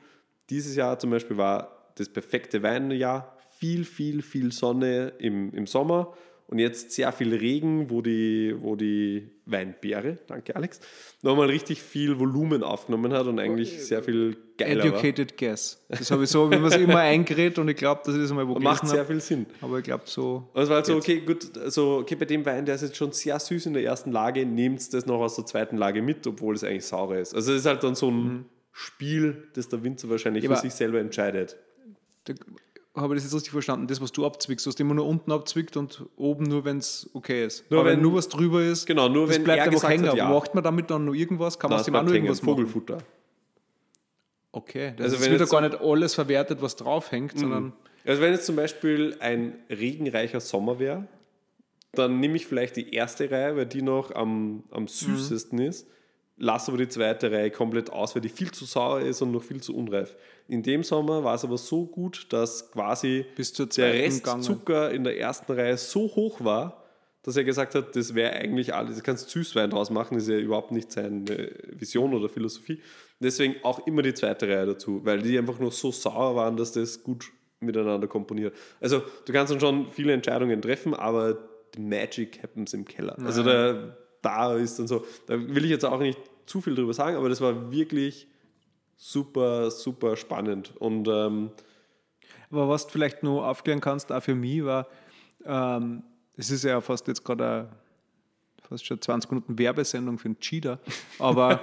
dieses 0.49 0.75
Jahr 0.75 0.99
zum 0.99 1.09
Beispiel 1.09 1.37
war 1.37 1.91
das 1.95 2.09
perfekte 2.09 2.63
Weinjahr, 2.63 3.37
viel, 3.57 3.83
viel, 3.83 4.21
viel 4.21 4.51
Sonne 4.51 5.13
im, 5.19 5.53
im 5.53 5.67
Sommer 5.67 6.13
und 6.49 6.57
jetzt 6.57 6.93
sehr 6.93 7.11
viel 7.11 7.35
Regen, 7.35 7.91
wo 7.91 8.01
die, 8.01 8.55
wo 8.59 8.75
die 8.75 9.29
Weinbeere, 9.45 10.17
danke 10.25 10.55
Alex, 10.55 10.79
nochmal 11.21 11.47
richtig 11.47 11.83
viel 11.83 12.19
Volumen 12.19 12.63
aufgenommen 12.63 13.13
hat 13.13 13.27
und 13.27 13.37
eigentlich 13.39 13.83
sehr 13.83 14.01
viel 14.01 14.35
geiler 14.57 14.85
war. 14.85 14.89
Educated 14.89 15.37
guess. 15.37 15.85
Das 15.89 16.09
habe 16.09 16.23
ich 16.23 16.29
so, 16.29 16.49
wie 16.49 16.57
man 16.57 16.71
es 16.71 16.77
immer 16.77 16.99
eingerät 16.99 17.59
und 17.59 17.67
ich 17.67 17.75
glaube, 17.75 18.01
dass 18.03 18.15
ich 18.15 18.21
das 18.21 18.33
mal 18.33 18.47
wo 18.47 18.53
Und 18.53 18.63
macht 18.63 18.87
sehr 18.87 19.05
viel 19.05 19.19
Sinn. 19.19 19.45
Aber 19.61 19.77
ich 19.77 19.83
glaube 19.83 20.05
so. 20.07 20.49
Also 20.55 20.69
war 20.69 20.77
halt 20.77 20.87
so, 20.87 20.95
okay, 20.95 21.19
gut, 21.19 21.55
also 21.57 21.99
okay, 21.99 22.15
bei 22.15 22.25
dem 22.25 22.43
Wein, 22.45 22.65
der 22.65 22.75
ist 22.75 22.81
jetzt 22.81 22.97
schon 22.97 23.11
sehr 23.11 23.39
süß 23.39 23.67
in 23.67 23.73
der 23.73 23.83
ersten 23.83 24.11
Lage, 24.11 24.43
nehmt 24.43 24.91
das 24.93 25.05
noch 25.05 25.19
aus 25.19 25.35
der 25.35 25.45
zweiten 25.45 25.77
Lage 25.77 26.01
mit, 26.01 26.25
obwohl 26.25 26.55
es 26.55 26.63
eigentlich 26.63 26.85
sauer 26.85 27.17
ist. 27.17 27.35
Also 27.35 27.51
es 27.51 27.59
ist 27.59 27.65
halt 27.67 27.83
dann 27.83 27.93
so 27.93 28.09
ein 28.09 28.45
Spiel, 28.81 29.49
das 29.55 29.67
der 29.67 29.83
Winzer 29.83 30.09
wahrscheinlich 30.09 30.45
Ja, 30.45 30.55
für 30.55 30.61
sich 30.61 30.73
selber 30.73 31.01
entscheidet. 31.01 31.57
Da 32.23 32.33
habe 32.95 33.13
ich 33.13 33.21
das 33.21 33.25
jetzt 33.29 33.35
richtig 33.35 33.51
verstanden? 33.51 33.87
Das, 33.87 33.99
was 33.99 34.13
du 34.13 34.25
abzwickst, 34.25 34.65
du 34.65 34.69
hast 34.69 34.79
immer 34.79 34.93
nur 34.93 35.05
unten 35.05 35.33
abzwickt 35.33 35.75
und 35.75 36.05
oben 36.15 36.45
nur, 36.45 36.63
wenn 36.63 36.77
es 36.77 37.09
okay 37.13 37.45
ist. 37.45 37.69
Nur 37.69 37.81
aber 37.81 37.89
wenn 37.89 38.01
nur 38.01 38.13
was 38.15 38.29
drüber 38.29 38.63
ist, 38.63 38.85
Genau, 38.85 39.09
nur 39.09 39.27
das 39.27 39.35
wenn 39.35 39.43
bleibt 39.43 39.59
er 39.59 39.65
einfach 39.65 39.89
hängen. 39.89 40.07
hat, 40.07 40.15
ja. 40.15 40.29
Macht 40.29 40.55
man 40.55 40.63
damit 40.63 40.89
dann 40.89 41.03
noch 41.03 41.13
irgendwas? 41.13 41.59
Kann 41.59 41.69
man 41.71 41.79
es 41.81 41.85
dem 41.87 41.95
auch 41.95 42.03
noch 42.03 42.13
irgendwas 42.13 42.41
machen? 42.41 42.55
Vogelfutter. 42.55 42.99
Okay, 44.53 44.93
das 44.95 45.05
Also 45.07 45.17
also 45.17 45.25
wenn 45.31 45.37
jetzt 45.39 45.51
gar 45.51 45.61
nicht 45.61 45.81
alles 45.81 46.15
verwertet, 46.15 46.61
was 46.61 46.77
draufhängt, 46.77 47.37
sondern 47.37 47.73
Also 48.05 48.21
wenn 48.21 48.31
jetzt 48.31 48.45
zum 48.45 48.55
Beispiel 48.55 49.17
ein 49.19 49.55
regenreicher 49.69 50.39
Sommer 50.39 50.79
wäre, 50.79 51.05
dann 51.91 52.19
nehme 52.21 52.37
ich 52.37 52.47
vielleicht 52.47 52.77
die 52.77 52.93
erste 52.93 53.29
Reihe, 53.29 53.57
weil 53.57 53.65
die 53.65 53.81
noch 53.81 54.15
am, 54.15 54.63
am 54.71 54.87
süßesten 54.87 55.59
ist, 55.59 55.85
lasse 56.39 56.71
aber 56.71 56.77
die 56.77 56.87
zweite 56.87 57.31
Reihe 57.31 57.51
komplett 57.51 57.91
aus, 57.91 58.15
weil 58.15 58.21
die 58.21 58.29
viel 58.29 58.51
zu 58.51 58.65
sauer 58.65 59.01
ist 59.01 59.21
und 59.21 59.31
noch 59.31 59.43
viel 59.43 59.61
zu 59.61 59.75
unreif. 59.75 60.15
In 60.47 60.63
dem 60.63 60.83
Sommer 60.83 61.23
war 61.23 61.35
es 61.35 61.43
aber 61.43 61.57
so 61.57 61.85
gut, 61.85 62.27
dass 62.31 62.71
quasi 62.71 63.25
Bis 63.35 63.53
zur 63.53 63.67
der 63.67 63.71
zweiten 63.71 63.97
Rest 63.97 64.23
Gange. 64.23 64.41
Zucker 64.41 64.91
in 64.91 65.03
der 65.03 65.19
ersten 65.19 65.51
Reihe 65.51 65.77
so 65.77 66.01
hoch 66.01 66.43
war, 66.43 66.83
dass 67.23 67.35
er 67.35 67.43
gesagt 67.43 67.75
hat, 67.75 67.95
das 67.95 68.15
wäre 68.15 68.33
eigentlich 68.33 68.73
alles, 68.73 68.95
du 68.95 69.03
kannst 69.03 69.29
Süßwein 69.29 69.69
draus 69.69 69.89
machen, 69.89 70.15
das 70.15 70.23
ist 70.23 70.29
ja 70.29 70.39
überhaupt 70.39 70.71
nicht 70.71 70.91
seine 70.91 71.51
Vision 71.73 72.13
oder 72.13 72.29
Philosophie. 72.29 72.81
Deswegen 73.19 73.55
auch 73.63 73.85
immer 73.85 74.01
die 74.01 74.13
zweite 74.13 74.47
Reihe 74.47 74.65
dazu, 74.65 75.01
weil 75.03 75.21
die 75.21 75.37
einfach 75.37 75.59
noch 75.59 75.73
so 75.73 75.91
sauer 75.91 76.35
waren, 76.35 76.55
dass 76.55 76.71
das 76.71 77.03
gut 77.03 77.31
miteinander 77.59 78.07
komponiert. 78.07 78.55
Also 78.79 79.03
du 79.25 79.33
kannst 79.33 79.51
dann 79.51 79.59
schon 79.59 79.91
viele 79.91 80.13
Entscheidungen 80.13 80.61
treffen, 80.61 80.93
aber 80.93 81.37
die 81.75 81.81
Magic 81.81 82.41
happens 82.41 82.73
im 82.73 82.85
Keller. 82.85 83.17
Also 83.19 83.43
da, 83.43 83.97
da 84.21 84.55
ist 84.55 84.79
dann 84.79 84.87
so, 84.87 85.05
da 85.27 85.39
will 85.39 85.63
ich 85.65 85.71
jetzt 85.71 85.85
auch 85.85 85.99
nicht 85.99 86.19
zu 86.45 86.61
viel 86.61 86.75
drüber 86.75 86.93
sagen, 86.93 87.15
aber 87.15 87.29
das 87.29 87.41
war 87.41 87.71
wirklich 87.71 88.27
super, 88.95 89.71
super 89.71 90.15
spannend. 90.15 90.73
Und 90.77 91.07
ähm, 91.07 91.51
Aber 92.51 92.67
was 92.67 92.85
du 92.85 92.91
vielleicht 92.91 93.23
nur 93.23 93.47
aufklären 93.47 93.81
kannst, 93.81 94.11
auch 94.11 94.21
für 94.21 94.35
mich, 94.35 94.63
war, 94.65 94.87
ähm, 95.45 96.03
es 96.35 96.51
ist 96.51 96.63
ja 96.63 96.81
fast 96.81 97.07
jetzt 97.07 97.23
gerade 97.23 97.69
fast 98.67 98.85
schon 98.85 99.01
20 99.01 99.31
Minuten 99.31 99.57
Werbesendung 99.57 100.17
für 100.19 100.29
den 100.29 100.39
Cheater, 100.39 100.79
aber, 101.19 101.61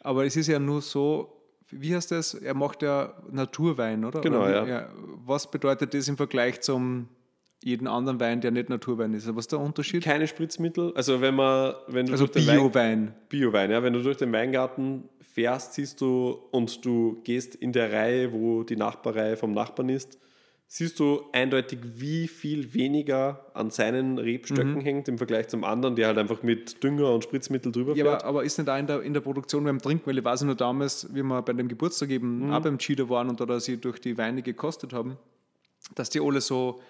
aber 0.00 0.24
es 0.26 0.36
ist 0.36 0.48
ja 0.48 0.58
nur 0.58 0.82
so, 0.82 1.30
wie 1.70 1.94
heißt 1.94 2.10
das? 2.10 2.34
Er 2.34 2.54
macht 2.54 2.82
ja 2.82 3.14
Naturwein, 3.30 4.04
oder? 4.04 4.20
Genau, 4.20 4.42
oder 4.42 4.66
wie, 4.66 4.70
ja. 4.70 4.88
Was 5.24 5.50
bedeutet 5.50 5.94
das 5.94 6.08
im 6.08 6.16
Vergleich 6.16 6.60
zum 6.60 7.08
jeden 7.64 7.86
anderen 7.86 8.20
Wein, 8.20 8.40
der 8.40 8.50
nicht 8.50 8.68
Naturwein 8.68 9.14
ist? 9.14 9.26
Was 9.34 9.44
ist 9.44 9.52
der 9.52 9.60
Unterschied? 9.60 10.02
keine 10.04 10.26
Spritzmittel. 10.26 10.92
Also 10.94 11.20
wenn 11.20 11.34
man, 11.34 11.74
wenn 11.88 12.06
du 12.06 12.12
Also 12.12 12.26
durch 12.26 12.44
den 12.44 12.46
Wein, 12.46 12.58
Bio-Wein. 12.60 13.14
Biowein, 13.28 13.70
ja, 13.70 13.82
wenn 13.82 13.92
du 13.94 14.02
durch 14.02 14.18
den 14.18 14.32
Weingarten 14.32 15.04
fährst, 15.32 15.74
siehst 15.74 16.00
du 16.00 16.38
und 16.50 16.84
du 16.84 17.20
gehst 17.24 17.54
in 17.54 17.72
der 17.72 17.90
Reihe, 17.92 18.32
wo 18.32 18.62
die 18.64 18.76
Nachbarreihe 18.76 19.36
vom 19.36 19.52
Nachbarn 19.52 19.88
ist, 19.88 20.18
siehst 20.66 20.98
du 21.00 21.22
eindeutig, 21.32 21.78
wie 21.96 22.26
viel 22.28 22.74
weniger 22.74 23.46
an 23.54 23.70
seinen 23.70 24.18
Rebstöcken 24.18 24.74
Mhm. 24.76 24.80
hängt 24.80 25.08
im 25.08 25.18
Vergleich 25.18 25.48
zum 25.48 25.62
anderen, 25.64 25.94
der 25.96 26.08
halt 26.08 26.18
einfach 26.18 26.42
mit 26.42 26.82
Dünger 26.82 27.12
und 27.12 27.22
Spritzmittel 27.24 27.70
drüber 27.72 27.94
Ja, 27.94 28.04
fährt. 28.04 28.22
aber, 28.22 28.28
aber 28.28 28.44
ist 28.44 28.58
nicht 28.58 28.68
auch 28.68 28.78
in 28.78 28.86
der, 28.86 29.02
in 29.02 29.14
der 29.14 29.20
Produktion 29.20 29.64
beim 29.64 29.78
Trinken, 29.80 30.06
weil 30.06 30.18
ich 30.18 30.24
weiß 30.24 30.42
nur 30.42 30.54
damals, 30.54 31.08
wie 31.14 31.22
wir 31.22 31.42
bei 31.42 31.52
dem 31.52 31.68
Geburtstag 31.68 32.10
eben 32.10 32.46
Mhm. 32.46 32.52
auch 32.52 32.60
beim 32.60 32.78
Cheater 32.78 33.08
waren 33.08 33.28
und 33.28 33.40
da 33.40 33.58
sie 33.60 33.76
durch 33.78 34.00
die 34.00 34.18
Weine 34.18 34.42
gekostet 34.42 34.92
haben, 34.92 35.16
dass 35.94 36.10
die 36.10 36.20
alle 36.20 36.40
so 36.40 36.80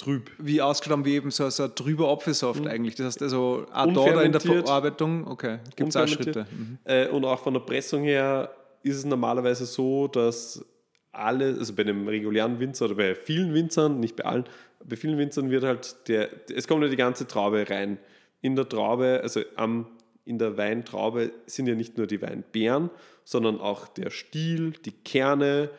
Trüb. 0.00 0.30
wie 0.38 0.60
haben, 0.60 1.04
wie 1.04 1.14
eben 1.14 1.30
so, 1.30 1.48
so 1.50 1.64
ein 1.64 1.74
trüber 1.74 2.10
Apfelsaft 2.10 2.66
eigentlich. 2.66 2.94
Das 2.94 3.06
heißt 3.06 3.22
also 3.22 3.66
auch 3.72 3.92
da, 3.92 4.22
in 4.22 4.32
der. 4.32 4.40
Verarbeitung, 4.40 5.26
okay, 5.26 5.58
gibt 5.76 5.90
es 5.90 5.96
auch. 5.96 6.08
Schritte. 6.08 6.46
Mhm. 6.50 6.78
Äh, 6.84 7.08
und 7.08 7.24
auch 7.24 7.38
von 7.38 7.54
der 7.54 7.60
Pressung 7.60 8.02
her 8.02 8.50
ist 8.82 8.96
es 8.96 9.04
normalerweise 9.04 9.66
so, 9.66 10.08
dass 10.08 10.64
alle, 11.12 11.56
also 11.58 11.74
bei 11.74 11.82
einem 11.82 12.06
regulären 12.08 12.58
Winzer 12.60 12.86
oder 12.86 12.94
bei 12.94 13.14
vielen 13.14 13.52
Winzern, 13.54 14.00
nicht 14.00 14.16
bei 14.16 14.24
allen, 14.24 14.44
bei 14.84 14.96
vielen 14.96 15.18
Winzern 15.18 15.50
wird 15.50 15.64
halt 15.64 16.08
der, 16.08 16.30
es 16.54 16.66
kommt 16.66 16.82
ja 16.82 16.88
die 16.88 16.96
ganze 16.96 17.26
Traube 17.26 17.68
rein. 17.68 17.98
In 18.40 18.56
der 18.56 18.68
Traube, 18.68 19.20
also 19.22 19.42
am, 19.56 19.86
in 20.24 20.38
der 20.38 20.56
Weintraube 20.56 21.32
sind 21.46 21.66
ja 21.66 21.74
nicht 21.74 21.98
nur 21.98 22.06
die 22.06 22.22
Weinbeeren, 22.22 22.90
sondern 23.24 23.60
auch 23.60 23.88
der 23.88 24.10
Stiel, 24.10 24.72
die 24.84 24.92
Kerne, 24.92 25.70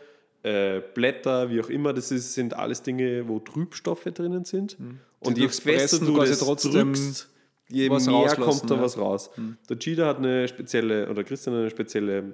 äh, 0.43 0.81
Blätter, 0.93 1.49
wie 1.49 1.61
auch 1.61 1.69
immer. 1.69 1.93
Das 1.93 2.11
ist, 2.11 2.33
sind 2.33 2.55
alles 2.55 2.81
Dinge, 2.83 3.27
wo 3.27 3.39
Trübstoffe 3.39 4.05
drinnen 4.05 4.45
sind. 4.45 4.77
Und 5.19 5.37
je 5.37 5.47
fester 5.47 5.99
du 5.99 6.17
das 6.17 6.39
trotzdem 6.39 6.93
drückst, 6.93 7.29
je 7.69 7.89
mehr 7.89 8.35
kommt 8.35 8.69
da 8.69 8.75
ja. 8.75 8.81
was 8.81 8.97
raus. 8.97 9.29
Der 9.69 9.77
Cheetah 9.77 10.07
hat 10.07 10.17
eine 10.17 10.47
spezielle, 10.47 11.09
oder 11.09 11.23
Christian 11.23 11.55
hat 11.55 11.61
eine 11.61 11.69
spezielle 11.69 12.33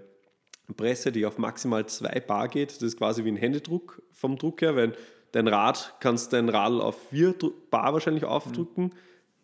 Presse, 0.76 1.12
die 1.12 1.26
auf 1.26 1.38
maximal 1.38 1.86
2 1.86 2.22
Bar 2.22 2.48
geht. 2.48 2.72
Das 2.72 2.82
ist 2.82 2.98
quasi 2.98 3.24
wie 3.24 3.30
ein 3.30 3.38
Händedruck 3.38 4.02
vom 4.12 4.38
Druck 4.38 4.62
her, 4.62 4.76
weil 4.76 4.94
dein 5.32 5.48
Rad 5.48 5.96
kannst 6.00 6.34
dein 6.34 6.50
Radl 6.50 6.82
auf 6.82 6.98
4 7.10 7.36
Bar 7.70 7.94
wahrscheinlich 7.94 8.26
aufdrücken. 8.26 8.92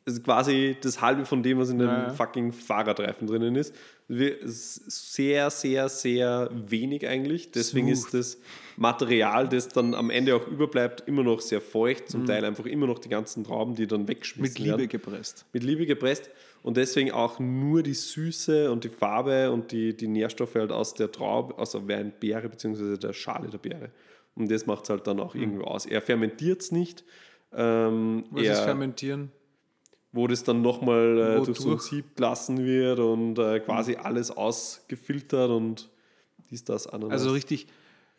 Das 0.05 0.15
ist 0.15 0.23
quasi 0.23 0.75
das 0.81 1.01
halbe 1.01 1.25
von 1.25 1.43
dem, 1.43 1.59
was 1.59 1.69
in 1.69 1.79
dem 1.79 1.87
ja. 1.87 2.09
fucking 2.09 2.51
Fahrradreifen 2.51 3.27
drinnen 3.27 3.55
ist. 3.55 3.73
Sehr, 4.07 5.49
sehr, 5.49 5.89
sehr 5.89 6.49
wenig 6.53 7.07
eigentlich. 7.07 7.51
Deswegen 7.51 7.93
Smooth. 7.95 8.13
ist 8.13 8.13
das 8.13 8.37
Material, 8.77 9.47
das 9.47 9.69
dann 9.69 9.93
am 9.93 10.09
Ende 10.09 10.35
auch 10.35 10.47
überbleibt, 10.47 11.07
immer 11.07 11.23
noch 11.23 11.41
sehr 11.41 11.61
feucht. 11.61 12.03
Mhm. 12.03 12.07
Zum 12.07 12.25
Teil 12.25 12.45
einfach 12.45 12.65
immer 12.65 12.87
noch 12.87 12.99
die 12.99 13.09
ganzen 13.09 13.43
Trauben, 13.43 13.75
die 13.75 13.87
dann 13.87 14.01
Mit 14.01 14.09
weggeschmissen 14.09 14.57
Liebe 14.63 14.77
werden 14.77 14.89
gepresst. 14.89 15.45
mit 15.53 15.63
Liebe 15.63 15.85
gepresst 15.85 16.29
und 16.63 16.77
deswegen 16.77 17.11
auch 17.11 17.39
nur 17.39 17.83
die 17.83 17.93
Süße 17.93 18.71
und 18.71 18.83
die 18.83 18.89
Farbe 18.89 19.51
und 19.51 19.71
die, 19.71 19.95
die 19.95 20.07
Nährstoffe 20.07 20.55
halt 20.55 20.71
aus 20.71 20.93
der 20.93 21.11
Traube, 21.11 21.57
aus 21.57 21.71
der 21.71 21.87
Weinbeere 21.87 22.49
bzw. 22.49 22.97
der 22.97 23.13
Schale 23.13 23.49
der 23.49 23.57
Beere. 23.57 23.89
Und 24.35 24.49
das 24.51 24.65
macht 24.65 24.83
es 24.83 24.89
halt 24.89 25.05
dann 25.07 25.19
auch 25.19 25.35
irgendwie 25.35 25.63
aus. 25.63 25.85
Er 25.85 26.01
fermentiert 26.01 26.61
es 26.61 26.71
nicht. 26.71 27.03
Ähm, 27.55 28.25
Was 28.31 28.41
ist 28.43 28.47
er, 28.49 28.63
Fermentieren? 28.63 29.31
Wo 30.13 30.27
das 30.27 30.43
dann 30.43 30.61
nochmal 30.61 31.39
äh, 31.41 31.45
durch 31.45 31.59
so 31.59 31.71
ein? 31.71 31.79
Sieb 31.79 32.15
gelassen 32.15 32.63
wird 32.63 32.99
und 32.99 33.37
äh, 33.39 33.59
quasi 33.59 33.95
alles 33.95 34.31
ausgefiltert 34.31 35.49
und 35.49 35.89
dies, 36.49 36.63
das, 36.63 36.87
Ananas. 36.87 37.11
Also 37.13 37.31
richtig 37.31 37.67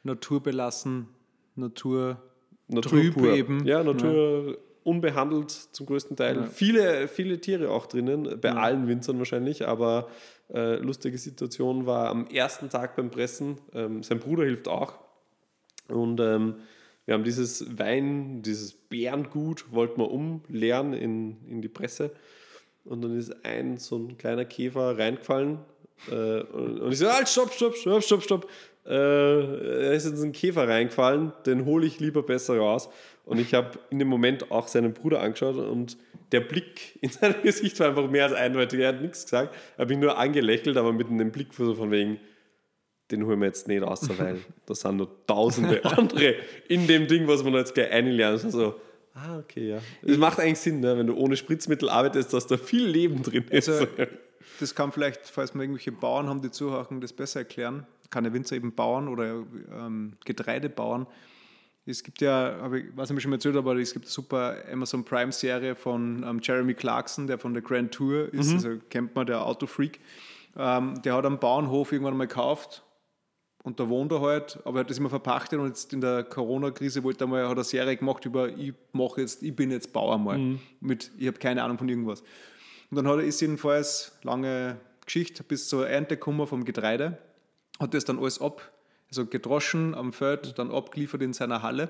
naturbelassen, 0.02 1.08
Natur 1.54 2.20
Natur 2.68 2.92
Trüb 3.00 3.14
pur. 3.14 3.32
eben. 3.32 3.64
Ja, 3.64 3.82
Natur 3.82 4.58
unbehandelt 4.82 5.50
zum 5.50 5.86
größten 5.86 6.16
Teil. 6.16 6.36
Ja. 6.36 6.46
Viele, 6.46 7.08
viele 7.08 7.40
Tiere 7.40 7.70
auch 7.70 7.86
drinnen, 7.86 8.38
bei 8.40 8.52
allen 8.52 8.86
Winzern 8.86 9.18
wahrscheinlich, 9.18 9.66
aber 9.66 10.08
äh, 10.52 10.76
lustige 10.76 11.16
Situation 11.16 11.86
war 11.86 12.10
am 12.10 12.26
ersten 12.26 12.68
Tag 12.68 12.96
beim 12.96 13.10
Pressen, 13.10 13.58
ähm, 13.72 14.02
sein 14.02 14.18
Bruder 14.18 14.44
hilft 14.44 14.68
auch 14.68 14.98
und 15.88 16.20
ähm, 16.20 16.56
wir 17.06 17.14
haben 17.14 17.24
dieses 17.24 17.78
Wein, 17.78 18.42
dieses 18.42 18.72
Bärengut, 18.72 19.72
wollten 19.72 20.00
wir 20.00 20.10
umleeren 20.10 20.92
in, 20.92 21.36
in 21.48 21.62
die 21.62 21.68
Presse 21.68 22.10
und 22.84 23.02
dann 23.02 23.16
ist 23.16 23.44
ein 23.44 23.76
so 23.78 23.96
ein 23.96 24.16
kleiner 24.18 24.44
Käfer 24.44 24.98
reingefallen 24.98 25.58
äh, 26.10 26.40
und, 26.40 26.80
und 26.80 26.92
ich 26.92 26.98
so, 26.98 27.10
halt, 27.10 27.28
stopp, 27.28 27.52
stopp, 27.52 27.76
stopp, 27.76 28.02
stopp, 28.02 28.22
stopp. 28.22 28.50
Äh, 28.84 28.90
da 28.90 29.92
ist 29.92 30.06
jetzt 30.06 30.22
ein 30.22 30.32
Käfer 30.32 30.68
reingefallen, 30.68 31.32
den 31.46 31.64
hole 31.64 31.86
ich 31.86 32.00
lieber 32.00 32.22
besser 32.22 32.58
raus. 32.58 32.90
Und 33.24 33.38
ich 33.38 33.54
habe 33.54 33.78
in 33.90 33.98
dem 33.98 34.08
Moment 34.08 34.50
auch 34.50 34.68
seinen 34.68 34.92
Bruder 34.92 35.20
angeschaut 35.20 35.56
und 35.56 35.96
der 36.32 36.40
Blick 36.40 36.98
in 37.00 37.10
seinem 37.10 37.36
Gesicht 37.42 37.80
war 37.80 37.88
einfach 37.88 38.10
mehr 38.10 38.24
als 38.24 38.34
eindeutig. 38.34 38.80
Er 38.80 38.88
hat 38.88 39.00
nichts 39.00 39.24
gesagt, 39.24 39.54
habe 39.78 39.92
ihn 39.92 40.00
nur 40.00 40.18
angelächelt, 40.18 40.76
aber 40.76 40.92
mit 40.92 41.08
einem 41.08 41.32
Blick 41.32 41.54
von 41.54 41.90
wegen, 41.90 42.18
den 43.10 43.26
holen 43.26 43.40
wir 43.40 43.46
jetzt 43.46 43.68
nicht 43.68 43.82
raus, 43.82 44.08
weil 44.16 44.40
da 44.66 44.74
sind 44.74 44.96
noch 44.96 45.08
tausende 45.26 45.84
andere 45.96 46.36
in 46.68 46.86
dem 46.86 47.06
Ding, 47.06 47.28
was 47.28 47.44
man 47.44 47.54
jetzt 47.54 47.74
gleich 47.74 47.90
einlernen. 47.90 48.50
So, 48.50 48.74
ah, 49.14 49.38
okay, 49.38 49.70
ja. 49.70 49.78
Es 50.02 50.16
macht 50.16 50.40
eigentlich 50.40 50.58
Sinn, 50.60 50.80
ne? 50.80 50.96
wenn 50.96 51.06
du 51.06 51.14
ohne 51.14 51.36
Spritzmittel 51.36 51.88
arbeitest, 51.90 52.32
dass 52.32 52.46
da 52.46 52.56
viel 52.56 52.86
Leben 52.86 53.22
drin 53.22 53.44
ist. 53.50 53.68
Also, 53.68 53.86
das 54.60 54.74
kann 54.74 54.90
vielleicht, 54.92 55.26
falls 55.28 55.54
wir 55.54 55.60
irgendwelche 55.62 55.92
Bauern 55.92 56.28
haben, 56.28 56.40
die 56.40 56.50
zuhören, 56.50 57.00
das 57.00 57.12
besser 57.12 57.40
erklären. 57.40 57.86
Keine 58.10 58.32
Winzer 58.32 58.56
eben 58.56 58.74
Bauern 58.74 59.08
oder 59.08 59.42
ähm, 59.76 60.12
Getreidebauern. 60.24 61.06
Es 61.86 62.02
gibt 62.02 62.22
ja, 62.22 62.56
habe 62.62 62.80
ich, 62.80 62.96
weiß 62.96 63.10
nicht, 63.10 63.12
ob 63.12 63.16
ich 63.18 63.22
schon 63.22 63.30
mal 63.30 63.36
erzählt 63.36 63.56
habe, 63.56 63.70
aber 63.70 63.78
es 63.78 63.92
gibt 63.92 64.06
eine 64.06 64.10
super 64.10 64.56
Amazon 64.72 65.04
Prime-Serie 65.04 65.74
von 65.74 66.24
ähm, 66.26 66.40
Jeremy 66.42 66.72
Clarkson, 66.72 67.26
der 67.26 67.36
von 67.38 67.52
der 67.52 67.62
Grand 67.62 67.92
Tour 67.92 68.32
ist, 68.32 68.48
Mhm. 68.48 68.54
also 68.54 68.68
kennt 68.88 69.14
man, 69.14 69.26
der 69.26 69.44
Autofreak. 69.44 70.00
Ähm, 70.56 71.02
der 71.02 71.14
hat 71.14 71.26
einen 71.26 71.38
Bauernhof 71.38 71.92
irgendwann 71.92 72.16
mal 72.16 72.26
gekauft 72.26 72.82
und 73.64 73.80
da 73.80 73.88
wohnt 73.88 74.12
er 74.12 74.20
halt, 74.20 74.58
aber 74.64 74.78
er 74.78 74.80
hat 74.80 74.90
das 74.90 74.98
immer 74.98 75.08
verpachtet 75.08 75.58
und 75.58 75.68
jetzt 75.68 75.94
in 75.94 76.02
der 76.02 76.22
Corona-Krise 76.22 77.02
wollte 77.02 77.24
er 77.24 77.28
mal, 77.28 77.42
hat 77.44 77.48
er 77.48 77.54
eine 77.54 77.64
Serie 77.64 77.96
gemacht 77.96 78.24
über, 78.26 78.50
ich 78.50 78.74
mache 78.92 79.22
jetzt, 79.22 79.42
ich 79.42 79.56
bin 79.56 79.70
jetzt 79.70 79.90
Bauer 79.94 80.18
mal. 80.18 80.36
Mhm. 80.36 80.60
Mit, 80.80 81.10
ich 81.16 81.26
habe 81.26 81.38
keine 81.38 81.62
Ahnung 81.62 81.78
von 81.78 81.88
irgendwas. 81.88 82.20
Und 82.90 82.96
dann 82.96 83.08
hat 83.08 83.16
er 83.16 83.24
ist 83.24 83.40
jedenfalls 83.40 84.18
lange 84.22 84.76
Geschichte 85.06 85.42
bis 85.42 85.66
zur 85.66 85.88
Ernte 85.88 86.16
gekommen 86.16 86.46
vom 86.46 86.66
Getreide, 86.66 87.16
hat 87.80 87.94
das 87.94 88.04
dann 88.04 88.18
alles 88.18 88.38
ab, 88.38 88.70
also 89.08 89.24
gedroschen 89.24 89.94
am 89.94 90.12
Feld, 90.12 90.58
dann 90.58 90.70
abgeliefert 90.70 91.22
in 91.22 91.32
seiner 91.32 91.62
Halle. 91.62 91.88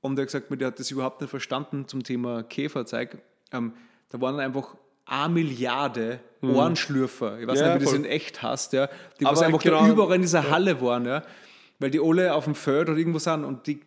Und 0.00 0.18
er 0.18 0.22
hat 0.22 0.32
gesagt, 0.32 0.60
der 0.60 0.66
hat 0.66 0.80
das 0.80 0.90
überhaupt 0.90 1.20
nicht 1.20 1.30
verstanden 1.30 1.86
zum 1.86 2.02
Thema 2.02 2.42
Käferzeug. 2.42 3.18
Ähm, 3.52 3.74
da 4.08 4.20
waren 4.20 4.36
dann 4.36 4.46
einfach 4.46 4.76
eine 5.08 5.32
Milliarde 5.34 6.20
Ohrenschlürfer. 6.42 7.40
Ich 7.40 7.46
weiß. 7.46 7.58
Ja, 7.60 7.66
nicht, 7.68 7.80
wie 7.80 7.84
das 7.84 7.90
voll. 7.94 7.98
in 8.00 8.04
echt 8.04 8.42
heißt, 8.42 8.72
ja. 8.72 8.88
Die 9.20 9.26
Aber 9.26 9.36
was 9.36 9.42
einfach 9.42 9.62
genau- 9.62 9.86
überall 9.86 10.16
in 10.16 10.22
dieser 10.22 10.50
Halle 10.50 10.80
waren, 10.80 11.04
ja. 11.06 11.22
Weil 11.80 11.90
die 11.90 12.00
alle 12.00 12.34
auf 12.34 12.44
dem 12.44 12.54
Feld 12.54 12.88
oder 12.88 12.98
irgendwo 12.98 13.18
sind 13.18 13.44
und 13.44 13.66
die 13.66 13.80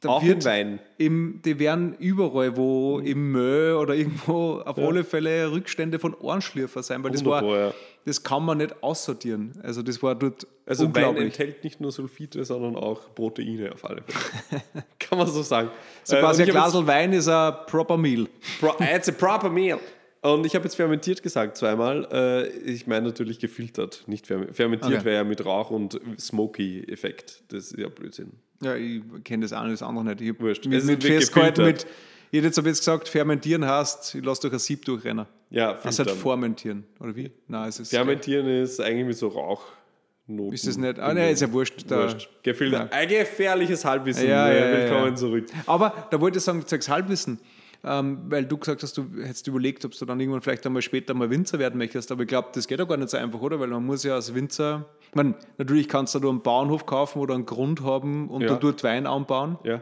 da 0.00 0.10
Auch 0.10 0.22
wird 0.22 0.44
im 0.44 0.44
Wein. 0.44 0.80
Im, 0.96 1.42
die 1.44 1.58
werden 1.58 1.92
überall, 1.98 2.56
wo 2.56 3.00
im 3.00 3.32
Müll 3.32 3.74
oder 3.74 3.96
irgendwo 3.96 4.60
auf 4.60 4.78
alle 4.78 5.02
Fälle 5.02 5.50
Rückstände 5.50 5.98
von 5.98 6.14
Ohrenschlürfer 6.14 6.84
sein, 6.84 7.02
weil 7.02 7.10
das 7.10 7.24
war, 7.24 7.42
ja. 7.42 7.72
das 8.04 8.22
kann 8.22 8.44
man 8.44 8.58
nicht 8.58 8.80
aussortieren. 8.80 9.58
Also 9.64 9.82
das 9.82 10.00
war 10.00 10.14
dort 10.14 10.46
Also 10.66 10.84
Wein 10.84 10.88
unglaublich. 10.88 11.24
enthält 11.24 11.64
nicht 11.64 11.80
nur 11.80 11.90
Sulfite, 11.90 12.44
sondern 12.44 12.76
auch 12.76 13.12
Proteine 13.12 13.72
auf 13.72 13.84
alle 13.84 14.02
Fälle. 14.06 14.62
Kann 15.00 15.18
man 15.18 15.26
so 15.26 15.42
sagen. 15.42 15.70
So 16.04 16.14
Äh, 16.14 16.20
quasi 16.20 16.42
und 16.44 16.48
ein 16.50 16.52
Glas 16.52 16.86
Wein 16.86 17.12
ist 17.12 17.26
ein 17.28 17.54
proper 17.66 17.96
Meal. 17.96 18.28
Pro, 18.60 18.76
it's 18.80 19.08
a 19.08 19.12
proper 19.12 19.50
meal. 19.50 19.80
Und 20.20 20.44
ich 20.46 20.54
habe 20.54 20.64
jetzt 20.64 20.74
fermentiert 20.74 21.22
gesagt 21.22 21.56
zweimal. 21.56 22.06
Äh, 22.12 22.48
ich 22.70 22.86
meine 22.86 23.06
natürlich 23.06 23.38
gefiltert, 23.38 24.02
nicht 24.06 24.26
ferm 24.26 24.52
fermentiert 24.52 24.92
Okay. 24.94 25.04
wäre 25.04 25.16
ja 25.16 25.24
mit 25.24 25.44
Rauch 25.44 25.70
und 25.70 26.00
Smoky-Effekt. 26.18 27.42
Das 27.48 27.66
ist 27.72 27.78
ja 27.78 27.88
Blödsinn. 27.88 28.32
Ja, 28.62 28.74
ich 28.74 29.02
kenne 29.24 29.42
das 29.44 29.52
eine, 29.52 29.70
das 29.70 29.82
andere 29.82 30.04
nicht. 30.04 30.20
Ich 30.20 30.40
Wurscht. 30.40 30.66
Mit, 30.66 30.78
Es 30.78 30.84
mit 30.84 31.04
festgehalten 31.04 31.64
mit, 31.64 31.86
ich 32.30 32.38
hätte 32.38 32.46
jetzt 32.48 32.58
aber 32.58 32.68
jetzt 32.68 32.80
gesagt, 32.80 33.08
fermentieren 33.08 33.64
heißt, 33.64 34.16
ich 34.16 34.24
lasse 34.24 34.42
durch 34.42 34.52
ein 34.54 34.58
Sieb 34.58 34.84
durchrennen. 34.84 35.26
Ja, 35.50 35.74
Das 35.74 35.84
ist 35.94 35.98
halt 36.00 36.08
filtern. 36.10 36.22
fermentieren, 36.22 36.84
oder 37.00 37.14
wie? 37.16 37.30
Nein, 37.46 37.68
es 37.68 37.78
ist. 37.80 37.90
Fermentieren 37.90 38.46
ist 38.48 38.80
eigentlich 38.80 39.06
mit 39.06 39.16
so 39.16 39.28
Rauchnoten. 39.28 40.52
Ist 40.52 40.66
das 40.66 40.76
nicht? 40.76 40.98
Ah, 40.98 41.14
nein, 41.14 41.32
ist 41.32 41.40
ja 41.40 41.50
wurscht. 41.52 41.88
Wurscht. 41.88 42.28
Gefiltert. 42.42 42.92
Ein 42.92 43.08
gefährliches 43.08 43.84
Halbwissen. 43.84 44.28
Ja, 44.28 44.48
Äh, 44.48 44.58
ja, 44.60 44.66
ja, 44.66 44.90
Willkommen 44.90 45.16
zurück. 45.16 45.46
Aber 45.66 46.08
da 46.10 46.20
wollte 46.20 46.38
ich 46.38 46.44
sagen, 46.44 46.66
zwecks 46.66 46.88
Halbwissen, 46.88 47.38
ähm, 47.84 48.22
weil 48.28 48.44
du 48.44 48.56
gesagt 48.58 48.82
hast, 48.82 48.96
du 48.98 49.06
hättest 49.22 49.46
überlegt, 49.46 49.84
ob 49.84 49.92
du 49.96 50.04
dann 50.04 50.18
irgendwann 50.20 50.40
vielleicht 50.42 50.66
einmal 50.66 50.82
später 50.82 51.14
mal 51.14 51.30
Winzer 51.30 51.58
werden 51.58 51.78
möchtest. 51.78 52.10
Aber 52.12 52.22
ich 52.22 52.28
glaube, 52.28 52.48
das 52.52 52.66
geht 52.66 52.80
doch 52.80 52.88
gar 52.88 52.96
nicht 52.96 53.10
so 53.10 53.16
einfach, 53.16 53.40
oder? 53.40 53.60
Weil 53.60 53.68
man 53.68 53.84
muss 53.86 54.02
ja 54.04 54.14
als 54.14 54.34
Winzer, 54.34 54.84
ich 55.08 55.14
meine, 55.14 55.34
natürlich 55.58 55.88
kannst 55.88 56.14
du 56.14 56.18
da 56.18 56.28
einen 56.28 56.42
Bauernhof 56.42 56.86
kaufen 56.86 57.20
oder 57.20 57.34
einen 57.34 57.46
Grund 57.46 57.82
haben 57.82 58.28
und 58.28 58.42
Ja. 58.42 58.48
da 58.48 58.54
dort 58.56 58.82
Wein 58.84 59.06
anbauen 59.06 59.58
Ja. 59.62 59.80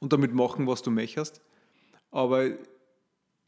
und 0.00 0.12
damit 0.12 0.34
machen, 0.34 0.66
was 0.66 0.82
du 0.82 0.90
möchtest. 0.90 1.40
Aber 2.10 2.44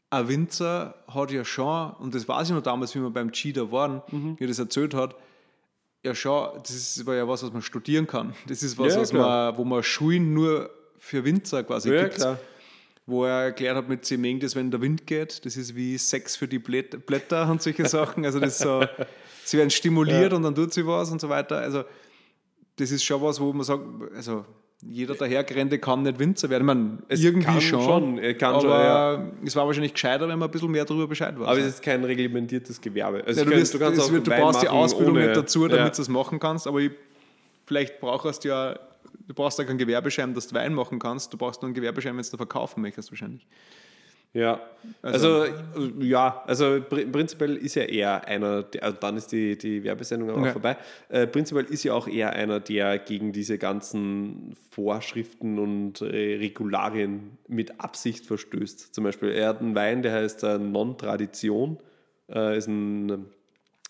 ein 0.09 0.27
Winzer 0.27 0.95
hat 1.07 1.31
ja 1.31 1.43
schon, 1.43 1.91
und 1.99 2.13
das 2.15 2.27
weiß 2.27 2.49
ich 2.49 2.55
noch 2.55 2.61
damals, 2.63 2.93
wie 2.95 2.99
wir 3.01 3.09
beim 3.09 3.31
Cheater 3.31 3.71
waren, 3.71 4.01
Mhm. 4.11 4.35
wie 4.39 4.43
er 4.45 4.47
das 4.47 4.59
erzählt 4.59 4.93
hat, 4.93 5.15
ja 6.03 6.13
schon, 6.15 6.49
das 6.61 6.69
ist, 6.71 7.05
war 7.05 7.15
ja 7.15 7.27
was, 7.27 7.43
was 7.43 7.51
man 7.51 7.61
studieren 7.61 8.07
kann. 8.07 8.33
Das 8.47 8.61
ist 8.61 8.77
was, 8.77 8.93
Ja, 8.95 9.01
was 9.01 9.11
man, 9.13 9.57
wo 9.57 9.63
man 9.65 9.81
Schulen 9.83 10.33
nur 10.33 10.69
für 10.97 11.23
Winzer 11.25 11.63
quasi 11.63 11.91
Ja, 11.93 12.03
gibt. 12.03 12.15
klar. 12.15 12.37
Wo 13.05 13.25
er 13.25 13.43
erklärt 13.45 13.75
hat 13.75 13.89
mit 13.89 14.05
Zemeng, 14.05 14.39
dass 14.39 14.55
wenn 14.55 14.71
der 14.71 14.79
Wind 14.81 15.05
geht, 15.05 15.45
das 15.45 15.57
ist 15.57 15.75
wie 15.75 15.97
Sex 15.97 16.37
für 16.37 16.47
die 16.47 16.59
Blät- 16.59 17.05
Blätter 17.05 17.49
und 17.51 17.61
solche 17.61 17.85
Sachen. 17.85 18.23
Also 18.25 18.39
das 18.39 18.57
so, 18.59 18.81
sie 19.43 19.57
werden 19.57 19.69
stimuliert 19.71 20.31
und 20.31 20.43
dann 20.43 20.55
tut 20.55 20.73
sie 20.73 20.87
was 20.87 21.11
und 21.11 21.19
so 21.19 21.27
weiter. 21.27 21.57
Also 21.57 21.83
das 22.77 22.91
ist 22.91 23.03
schon 23.03 23.21
was, 23.21 23.41
wo 23.41 23.51
man 23.51 23.63
sagt, 23.65 23.83
also 24.15 24.45
jeder 24.85 25.15
dahergerennte 25.15 25.79
kann 25.79 26.03
nicht 26.03 26.17
Winzer 26.17 26.49
werden. 26.49 26.65
Meine, 26.65 26.97
Es 27.09 27.21
irgendwie 27.23 27.45
kann 27.45 27.61
schon. 27.61 27.83
schon, 27.83 28.17
er 28.19 28.33
kann 28.35 28.53
aber 28.55 28.61
schon, 28.61 28.69
ja. 28.71 29.31
es 29.45 29.55
war 29.55 29.65
wahrscheinlich 29.65 29.93
gescheiter, 29.93 30.27
wenn 30.29 30.39
man 30.39 30.47
ein 30.47 30.51
bisschen 30.51 30.71
mehr 30.71 30.85
darüber 30.85 31.07
Bescheid 31.07 31.37
weiß. 31.37 31.47
Aber 31.47 31.57
es 31.59 31.65
ist 31.67 31.81
kein 31.81 32.03
reglementiertes 32.05 32.79
Gewerbe. 32.81 33.23
Also 33.25 33.41
ja, 33.41 33.45
du, 33.45 33.51
ich 33.51 33.57
wirst, 33.59 33.77
kann- 33.79 33.93
es 33.93 34.11
wird, 34.11 34.27
du 34.27 34.31
brauchst 34.31 34.61
die 34.61 34.69
Ausbildung 34.69 35.15
ohne- 35.15 35.25
nicht 35.27 35.35
dazu, 35.37 35.61
damit 35.67 35.77
ja. 35.77 35.89
du 35.89 35.97
das 35.97 36.07
machen 36.09 36.39
kannst, 36.39 36.67
aber 36.67 36.79
ich, 36.79 36.91
vielleicht 37.65 37.99
brauchst 37.99 38.43
du 38.43 38.47
ja, 38.49 38.79
du 39.27 39.33
brauchst 39.33 39.59
ja 39.59 39.65
keinen 39.65 39.77
Gewerbeschein, 39.77 40.33
dass 40.33 40.47
du 40.47 40.55
Wein 40.55 40.73
machen 40.73 40.99
kannst, 40.99 41.33
du 41.33 41.37
brauchst 41.37 41.61
nur 41.61 41.67
einen 41.67 41.75
Gewerbeschein, 41.75 42.15
wenn 42.15 42.23
du 42.23 42.37
verkaufen 42.37 42.81
möchtest 42.81 43.11
wahrscheinlich. 43.11 43.47
Ja, 44.35 44.61
also, 45.03 45.43
äh, 45.43 45.51
ja, 45.99 46.43
also 46.47 46.65
pr- 46.65 47.11
prinzipiell 47.11 47.55
ist 47.55 47.75
ja 47.75 47.83
eher 47.83 48.27
einer, 48.27 48.65
also 48.81 48.97
dann 48.99 49.15
ist 49.15 49.27
die, 49.31 49.55
die 49.55 49.83
Werbesendung 49.83 50.31
auch 50.31 50.37
Okay. 50.37 50.51
vorbei. 50.51 50.77
Äh, 51.09 51.27
prinzipiell 51.27 51.65
ist 51.65 51.83
ja 51.83 51.93
auch 51.93 52.07
eher 52.07 52.33
einer, 52.33 52.59
der 52.59 52.97
gegen 52.97 53.31
diese 53.31 53.59
ganzen 53.59 54.55
Vorschriften 54.71 55.59
und 55.59 56.01
äh, 56.01 56.37
Regularien 56.37 57.37
mit 57.47 57.79
Absicht 57.79 58.25
verstößt. 58.25 58.95
Zum 58.95 59.03
Beispiel, 59.03 59.29
er 59.29 59.49
hat 59.49 59.61
einen 59.61 59.75
Wein, 59.75 60.01
der 60.01 60.13
heißt 60.13 60.43
äh, 60.43 60.57
Non-Tradition, 60.57 61.77
äh, 62.33 62.57
ist 62.57 62.67
ein 62.67 63.27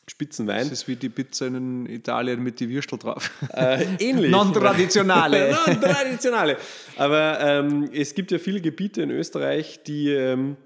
Spitzenwein. 0.08 0.60
Das 0.60 0.72
ist 0.72 0.88
wie 0.88 0.96
die 0.98 1.10
Pizza 1.10 1.48
in 1.48 1.86
Italien 1.86 2.44
mit 2.44 2.60
die 2.60 2.70
Würstel 2.70 3.00
drauf. 3.00 3.32
Äh, 3.54 3.86
ähnlich. 4.00 4.32
Non-traditionale. 4.32 5.52
Non-traditionale. 5.68 6.58
Aber 6.98 7.40
ähm, 7.40 7.90
es 7.94 8.14
gibt 8.14 8.32
ja 8.32 8.38
viele 8.40 8.60
Gebiete 8.60 9.02
in 9.02 9.12
Österreich, 9.12 9.82
die, 9.84 10.10
ähm, 10.10 10.58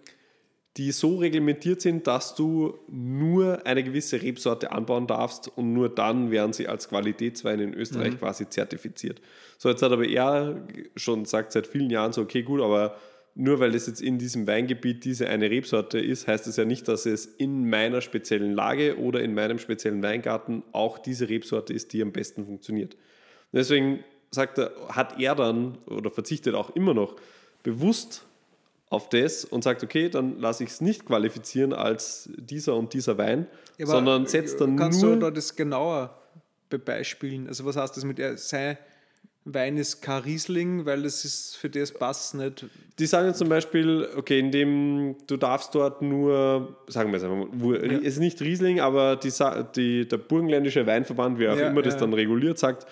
die 0.77 0.91
so 0.91 1.17
reglementiert 1.17 1.81
sind, 1.81 2.07
dass 2.07 2.33
du 2.35 2.79
nur 2.87 3.65
eine 3.65 3.83
gewisse 3.83 4.21
Rebsorte 4.21 4.71
anbauen 4.71 5.05
darfst 5.07 5.51
und 5.55 5.71
nur 5.73 5.89
dann 5.93 6.31
werden 6.31 6.53
sie 6.53 6.67
als 6.67 6.89
Qualitätswein 6.89 7.59
in 7.59 7.73
Österreich 7.73 8.13
Mhm. 8.13 8.19
quasi 8.19 8.49
zertifiziert. 8.49 9.21
So, 9.59 9.69
jetzt 9.69 9.81
hat 9.81 9.91
aber 9.91 10.07
er 10.07 10.67
schon 10.95 11.25
sagt 11.25 11.51
seit 11.51 11.67
vielen 11.67 11.89
Jahren 11.89 12.11
so, 12.13 12.21
okay, 12.21 12.41
gut, 12.43 12.61
aber 12.61 12.97
nur 13.39 13.59
weil 13.59 13.71
das 13.71 13.85
jetzt 13.85 14.01
in 14.01 14.17
diesem 14.17 14.47
Weingebiet 14.47 15.05
diese 15.05 15.27
eine 15.27 15.51
Rebsorte 15.51 15.99
ist, 15.99 16.27
heißt 16.27 16.47
es 16.47 16.57
ja 16.57 16.65
nicht, 16.65 16.87
dass 16.87 17.05
es 17.05 17.27
in 17.27 17.69
meiner 17.69 18.01
speziellen 18.01 18.53
Lage 18.53 18.97
oder 18.97 19.21
in 19.21 19.35
meinem 19.35 19.59
speziellen 19.59 20.01
Weingarten 20.01 20.63
auch 20.71 20.97
diese 20.97 21.29
Rebsorte 21.29 21.71
ist, 21.71 21.93
die 21.93 22.01
am 22.01 22.11
besten 22.11 22.45
funktioniert. 22.45 22.97
Deswegen 23.53 24.03
sagt 24.31 24.57
er, 24.57 24.71
hat 24.89 25.19
er 25.19 25.35
dann 25.35 25.77
oder 25.85 26.09
verzichtet 26.09 26.55
auch 26.55 26.75
immer 26.75 26.95
noch 26.95 27.15
bewusst 27.61 28.25
auf 28.89 29.07
das 29.09 29.45
und 29.45 29.63
sagt, 29.63 29.83
okay, 29.83 30.09
dann 30.09 30.39
lasse 30.39 30.63
ich 30.63 30.71
es 30.71 30.81
nicht 30.81 31.05
qualifizieren 31.05 31.73
als 31.73 32.31
dieser 32.37 32.75
und 32.75 32.93
dieser 32.93 33.19
Wein, 33.19 33.45
sondern 33.77 34.25
setzt 34.25 34.59
dann 34.61 34.77
Kannst 34.77 35.03
nur 35.03 35.13
du 35.13 35.19
da 35.19 35.31
das 35.31 35.55
genauer 35.55 36.19
bebeispielen? 36.71 37.47
Also 37.47 37.65
was 37.65 37.75
heißt 37.75 37.95
das 37.97 38.03
mit, 38.03 38.17
er, 38.17 38.35
sein 38.35 38.77
Wein 39.53 39.77
ist 39.77 40.01
kein 40.01 40.23
Riesling, 40.23 40.85
weil 40.85 41.03
das 41.03 41.23
ist 41.25 41.55
für 41.57 41.69
das 41.69 41.91
passt 41.91 42.35
nicht. 42.35 42.65
Die 42.99 43.05
sagen 43.05 43.27
jetzt 43.27 43.37
zum 43.37 43.49
Beispiel, 43.49 44.07
okay, 44.15 44.39
indem 44.39 45.15
du 45.27 45.37
darfst 45.37 45.73
dort 45.75 46.01
nur, 46.01 46.75
sagen 46.87 47.11
wir 47.11 47.17
es 47.17 47.23
einfach 47.23 47.37
mal, 47.37 47.47
wo- 47.53 47.73
es 47.73 48.01
ist 48.03 48.19
nicht 48.19 48.41
Riesling, 48.41 48.79
aber 48.79 49.15
die, 49.15 49.31
die, 49.75 50.07
der 50.07 50.17
burgenländische 50.17 50.85
Weinverband, 50.85 51.39
wie 51.39 51.47
auch 51.47 51.57
Ja, 51.57 51.69
immer 51.69 51.81
das 51.81 51.93
ja. 51.95 51.99
dann 52.01 52.13
reguliert, 52.13 52.57
sagt, 52.59 52.85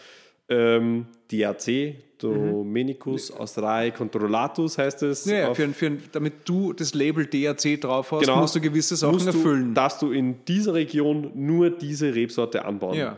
ähm, 0.47 1.08
DAC, 1.32 1.95
Domenicus 2.20 3.32
Austrae 3.32 3.91
Controllatus 3.91 4.78
heißt 4.78 5.03
es. 5.03 5.26
Mhm. 5.26 5.32
Ja, 5.32 5.38
ja 5.39 5.53
für, 5.53 5.68
für, 5.70 5.91
damit 6.12 6.34
du 6.45 6.72
das 6.74 6.93
Label 6.93 7.26
DAC 7.26 7.82
drauf 7.82 8.12
hast, 8.12 8.22
Genau. 8.22 8.41
musst 8.41 8.56
du 8.56 8.62
gewisse 8.62 8.95
Sachen 8.95 9.14
musst 9.14 9.26
du, 9.28 9.32
erfüllen. 9.32 9.74
darfst 9.74 10.01
du 10.01 10.12
in 10.12 10.43
dieser 10.45 10.74
Region 10.76 11.32
nur 11.34 11.70
diese 11.72 12.14
Rebsorte 12.14 12.64
anbauen. 12.66 12.97
ja. 12.97 13.18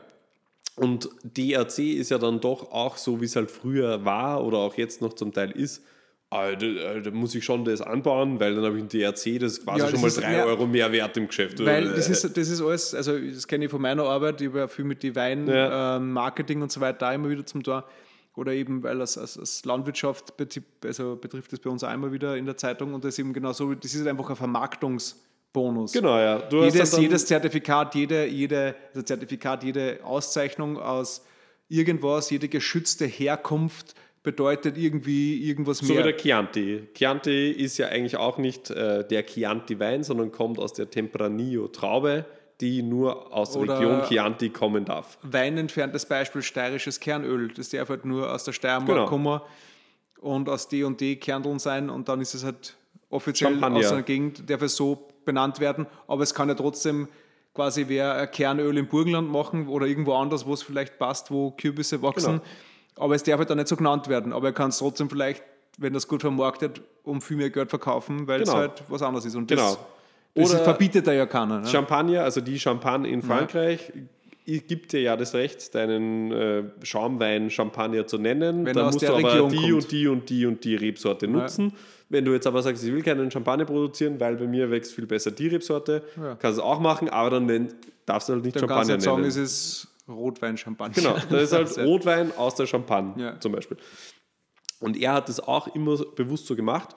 Und 0.77 1.09
DRC 1.23 1.79
ist 1.79 2.11
ja 2.11 2.17
dann 2.19 2.39
doch 2.39 2.71
auch 2.71 2.95
so, 2.97 3.19
wie 3.19 3.25
es 3.25 3.35
halt 3.35 3.51
früher 3.51 4.05
war 4.05 4.43
oder 4.45 4.59
auch 4.59 4.75
jetzt 4.75 5.01
noch 5.01 5.13
zum 5.13 5.33
Teil 5.33 5.51
ist. 5.51 5.83
Ah, 6.29 6.51
da, 6.51 6.65
äh, 6.65 7.01
da 7.01 7.09
muss 7.11 7.33
ich 7.35 7.43
schon 7.43 7.63
das 7.65 7.81
anbauen, 7.81 8.39
weil 8.39 8.53
dann 8.53 8.63
habe 8.65 8.77
ich 8.77 8.83
ein 8.83 8.89
DRC, 8.89 9.39
das 9.39 9.53
ist 9.53 9.63
quasi 9.63 9.79
Ja, 9.79 9.85
schon 9.85 9.93
das 9.93 10.01
mal 10.01 10.07
ist 10.09 10.21
3 10.21 10.29
mehr- 10.29 10.45
Euro 10.45 10.67
mehr 10.67 10.91
wert 10.91 11.15
im 11.17 11.27
Geschäft. 11.27 11.63
Weil 11.65 11.85
das 11.93 12.09
ist, 12.09 12.23
das 12.37 12.49
ist 12.49 12.61
alles, 12.61 12.93
also 12.93 13.17
das 13.17 13.47
kenne 13.47 13.65
ich 13.65 13.71
von 13.71 13.81
meiner 13.81 14.03
Arbeit, 14.03 14.39
ich 14.41 14.49
habe 14.49 14.59
ja 14.59 14.67
viel 14.67 14.85
mit 14.85 15.01
die 15.03 15.15
Wein, 15.15 15.47
Ja. 15.47 15.95
ähm, 15.97 16.11
Marketing 16.11 16.61
und 16.61 16.71
so 16.71 16.79
weiter 16.81 16.99
da 16.99 17.13
immer 17.13 17.29
wieder 17.29 17.45
zum 17.45 17.63
Tor. 17.63 17.85
Oder 18.35 18.51
eben, 18.51 18.83
weil 18.83 18.99
als, 19.01 19.17
als, 19.17 19.39
als 19.39 19.65
Landwirtschaft 19.65 20.37
betrifft, 20.37 20.67
also 20.85 21.15
betrifft 21.15 21.53
das 21.53 21.59
bei 21.59 21.69
uns 21.71 21.83
auch 21.83 21.91
immer 21.93 22.11
wieder 22.11 22.37
in 22.37 22.45
der 22.45 22.55
Zeitung 22.57 22.93
und 22.93 23.03
das 23.03 23.15
ist 23.15 23.19
eben 23.19 23.33
genau 23.33 23.51
so, 23.53 23.73
das 23.73 23.95
ist 23.95 24.05
einfach 24.05 24.29
ein 24.29 24.35
Vermarktungsbonus. 25.53 25.91
Genau, 25.93 26.17
ja. 26.17 26.39
Du 26.39 26.63
Jedes, 26.63 26.91
dann, 26.91 27.01
jedes 27.01 27.25
Zertifikat, 27.25 27.95
jede, 27.95 28.25
jede, 28.27 28.75
also 28.89 29.01
Zertifikat, 29.01 29.63
jede 29.63 29.99
Auszeichnung 30.03 30.77
aus 30.79 31.25
irgendwas, 31.69 32.29
jede 32.29 32.47
geschützte 32.47 33.05
Herkunft 33.05 33.95
bedeutet 34.23 34.77
irgendwie 34.77 35.41
irgendwas 35.47 35.79
so 35.79 35.89
wie 35.89 35.93
mehr. 35.93 36.03
der 36.03 36.17
Chianti. 36.17 36.87
Chianti 36.93 37.51
ist 37.51 37.77
ja 37.77 37.87
eigentlich 37.87 38.17
auch 38.17 38.37
nicht 38.37 38.69
äh, 38.69 39.07
der 39.07 39.25
Chianti-Wein, 39.25 40.03
sondern 40.03 40.31
kommt 40.31 40.59
aus 40.59 40.73
der 40.73 40.89
Tempranillo-Traube, 40.89 42.25
die 42.59 42.81
nur 42.83 43.33
aus 43.33 43.53
der 43.53 43.61
Oder- 43.61 43.79
Region 43.79 44.03
Chianti 44.03 44.49
kommen 44.49 44.83
darf. 44.83 45.17
Wein 45.21 45.57
entferntes 45.57 46.05
Beispiel 46.05 46.41
steirisches 46.41 46.99
Kernöl. 46.99 47.49
Das 47.55 47.69
darf 47.69 47.89
halt 47.89 48.03
nur 48.03 48.33
aus 48.33 48.43
der 48.43 48.51
Steiermark 48.53 48.87
Genau. 48.89 49.05
kommen 49.05 49.41
und 50.19 50.49
aus 50.49 50.67
D 50.67 50.83
und 50.83 50.99
D 50.99 51.15
Kerneln 51.17 51.59
sein 51.59 51.89
und 51.89 52.09
dann 52.09 52.19
ist 52.19 52.33
es 52.33 52.43
halt 52.43 52.75
offiziell 53.09 53.51
Champagner. 53.51 53.79
aus 53.79 53.91
einer 53.91 54.01
Gegend, 54.01 54.49
darf 54.49 54.61
es 54.61 54.75
so 54.75 55.07
benannt 55.27 55.59
werden, 55.59 55.85
aber 56.07 56.23
es 56.23 56.33
kann 56.33 56.49
ja 56.49 56.55
trotzdem 56.55 57.07
quasi 57.53 57.85
wer 57.87 58.13
ein 58.15 58.31
Kernöl 58.31 58.75
im 58.77 58.87
Burgenland 58.87 59.31
machen 59.31 59.67
oder 59.67 59.85
irgendwo 59.85 60.13
anders, 60.15 60.45
wo 60.47 60.53
es 60.53 60.63
vielleicht 60.63 60.97
passt, 60.97 61.29
wo 61.29 61.51
Kürbisse 61.51 62.01
wachsen. 62.01 62.33
Genau. 62.37 63.03
Aber 63.05 63.13
es 63.15 63.21
darf 63.23 63.37
halt 63.37 63.49
dann 63.51 63.57
nicht 63.59 63.67
so 63.67 63.75
genannt 63.75 64.07
werden. 64.09 64.33
Aber 64.33 64.47
er 64.47 64.53
kann 64.53 64.69
es 64.69 64.79
trotzdem 64.79 65.09
vielleicht, 65.09 65.43
wenn 65.77 65.93
das 65.93 66.07
gut 66.07 66.21
vermarktet, 66.21 66.81
um 67.03 67.21
viel 67.21 67.37
mehr 67.37 67.49
Geld 67.51 67.69
verkaufen, 67.69 68.27
weil 68.27 68.41
es 68.41 68.49
Genau. 68.49 68.61
halt 68.61 68.83
was 68.87 69.01
anderes 69.03 69.25
ist. 69.25 69.35
Und 69.35 69.47
Genau. 69.47 69.61
das, 69.61 69.79
das 70.35 70.53
Oder- 70.55 70.63
verbietet 70.63 71.05
da 71.07 71.13
ja 71.13 71.25
keiner. 71.27 71.59
Ne? 71.61 71.67
Champagner, 71.67 72.23
also 72.23 72.41
die 72.41 72.59
Champagne 72.59 73.07
in 73.09 73.21
Frankreich, 73.23 73.91
i- 74.47 74.59
gibt 74.61 74.93
dir 74.93 75.01
ja 75.01 75.15
das 75.17 75.33
Recht, 75.33 75.73
deinen 75.75 76.31
äh, 76.31 76.63
Schaumwein 76.83 77.49
Champagner 77.49 78.05
zu 78.07 78.17
nennen. 78.19 78.65
Wenn 78.65 78.73
Dann 78.75 78.83
er 78.83 78.87
aus 78.89 78.93
musst 78.93 79.01
der 79.03 79.09
du 79.11 79.15
aber 79.17 79.33
Region 79.33 79.49
die 79.49 79.55
kommt. 79.57 79.73
und 79.73 79.91
die 79.91 80.07
und 80.07 80.29
die 80.29 80.45
und 80.45 80.63
die 80.63 80.75
Rebsorte 80.75 81.27
nutzen. 81.27 81.73
Wenn 82.09 82.23
du 82.25 82.31
jetzt 82.33 82.47
aber 82.47 82.61
sagst, 82.61 82.83
ich 82.85 82.93
will 82.93 83.01
keinen 83.03 83.29
Champagner 83.31 83.65
produzieren, 83.65 84.19
weil 84.19 84.37
bei 84.37 84.47
mir 84.47 84.71
wächst 84.71 84.93
viel 84.93 85.05
besser 85.05 85.31
die 85.31 85.47
Rebsorte, 85.47 86.03
kannst 86.15 86.43
du 86.43 86.47
es 86.49 86.59
auch 86.59 86.79
machen, 86.79 87.09
aber 87.09 87.31
dann 87.31 87.45
nenn, 87.45 87.73
darfst 88.05 88.29
du 88.29 88.33
halt 88.33 88.43
nicht 88.45 88.55
Dann 88.55 88.67
kannst 88.67 88.89
du 88.89 88.93
Champagner 88.93 89.01
sagen, 89.01 89.17
nennen. 89.21 89.29
es 89.29 89.35
ist 89.35 89.87
Rotwein-Champagner. 90.07 90.95
Genau, 90.95 91.15
das 91.29 91.43
ist 91.43 91.53
halt 91.53 91.77
Rotwein 91.79 92.31
aus 92.37 92.55
der 92.55 92.65
Champagne 92.65 93.13
Ja. 93.21 93.39
zum 93.39 93.51
Beispiel. 93.51 93.77
Und 94.79 94.95
er 94.95 95.13
hat 95.13 95.27
das 95.27 95.39
auch 95.39 95.73
immer 95.75 95.97
bewusst 96.15 96.47
so 96.47 96.55
gemacht, 96.55 96.95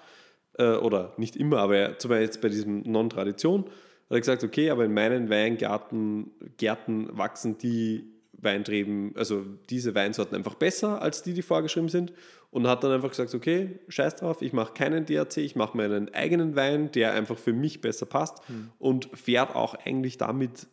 äh, 0.58 0.74
oder 0.76 1.14
nicht 1.16 1.36
immer, 1.36 1.58
aber 1.58 1.76
er, 1.76 1.98
zum 1.98 2.10
Beispiel 2.10 2.24
jetzt 2.26 2.40
bei 2.40 2.48
diesem 2.48 2.82
Non-Tradition, 2.82 3.64
hat 3.64 3.70
er 4.10 4.20
gesagt, 4.20 4.44
okay, 4.44 4.70
aber 4.70 4.84
in 4.84 4.94
meinen 4.94 5.28
Weingärten 5.30 6.30
Gärten 6.56 7.08
wachsen 7.16 7.58
die 7.58 8.04
Weintreben, 8.42 9.12
also 9.16 9.44
diese 9.68 9.94
Weinsorten 9.94 10.36
einfach 10.36 10.54
besser 10.54 11.02
als 11.02 11.22
die, 11.22 11.34
die 11.34 11.42
vorgeschrieben 11.42 11.88
sind. 11.88 12.12
Und 12.52 12.66
hat 12.66 12.82
dann 12.82 12.90
einfach 12.90 13.10
gesagt, 13.10 13.32
okay, 13.32 13.78
scheiß 13.86 14.16
drauf, 14.16 14.42
ich 14.42 14.52
mache 14.52 14.72
keinen 14.72 15.06
DRC, 15.06 15.36
ich 15.36 15.54
mache 15.54 15.76
meinen 15.76 16.12
eigenen 16.12 16.56
Wein, 16.56 16.90
der 16.90 17.12
einfach 17.12 17.38
für 17.38 17.52
mich 17.52 17.80
besser 17.80 18.06
passt 18.06 18.38
Hm. 18.48 18.70
und 18.80 19.08
fährt 19.14 19.54
auch 19.54 19.74
eigentlich 19.74 20.18
damit 20.18 20.66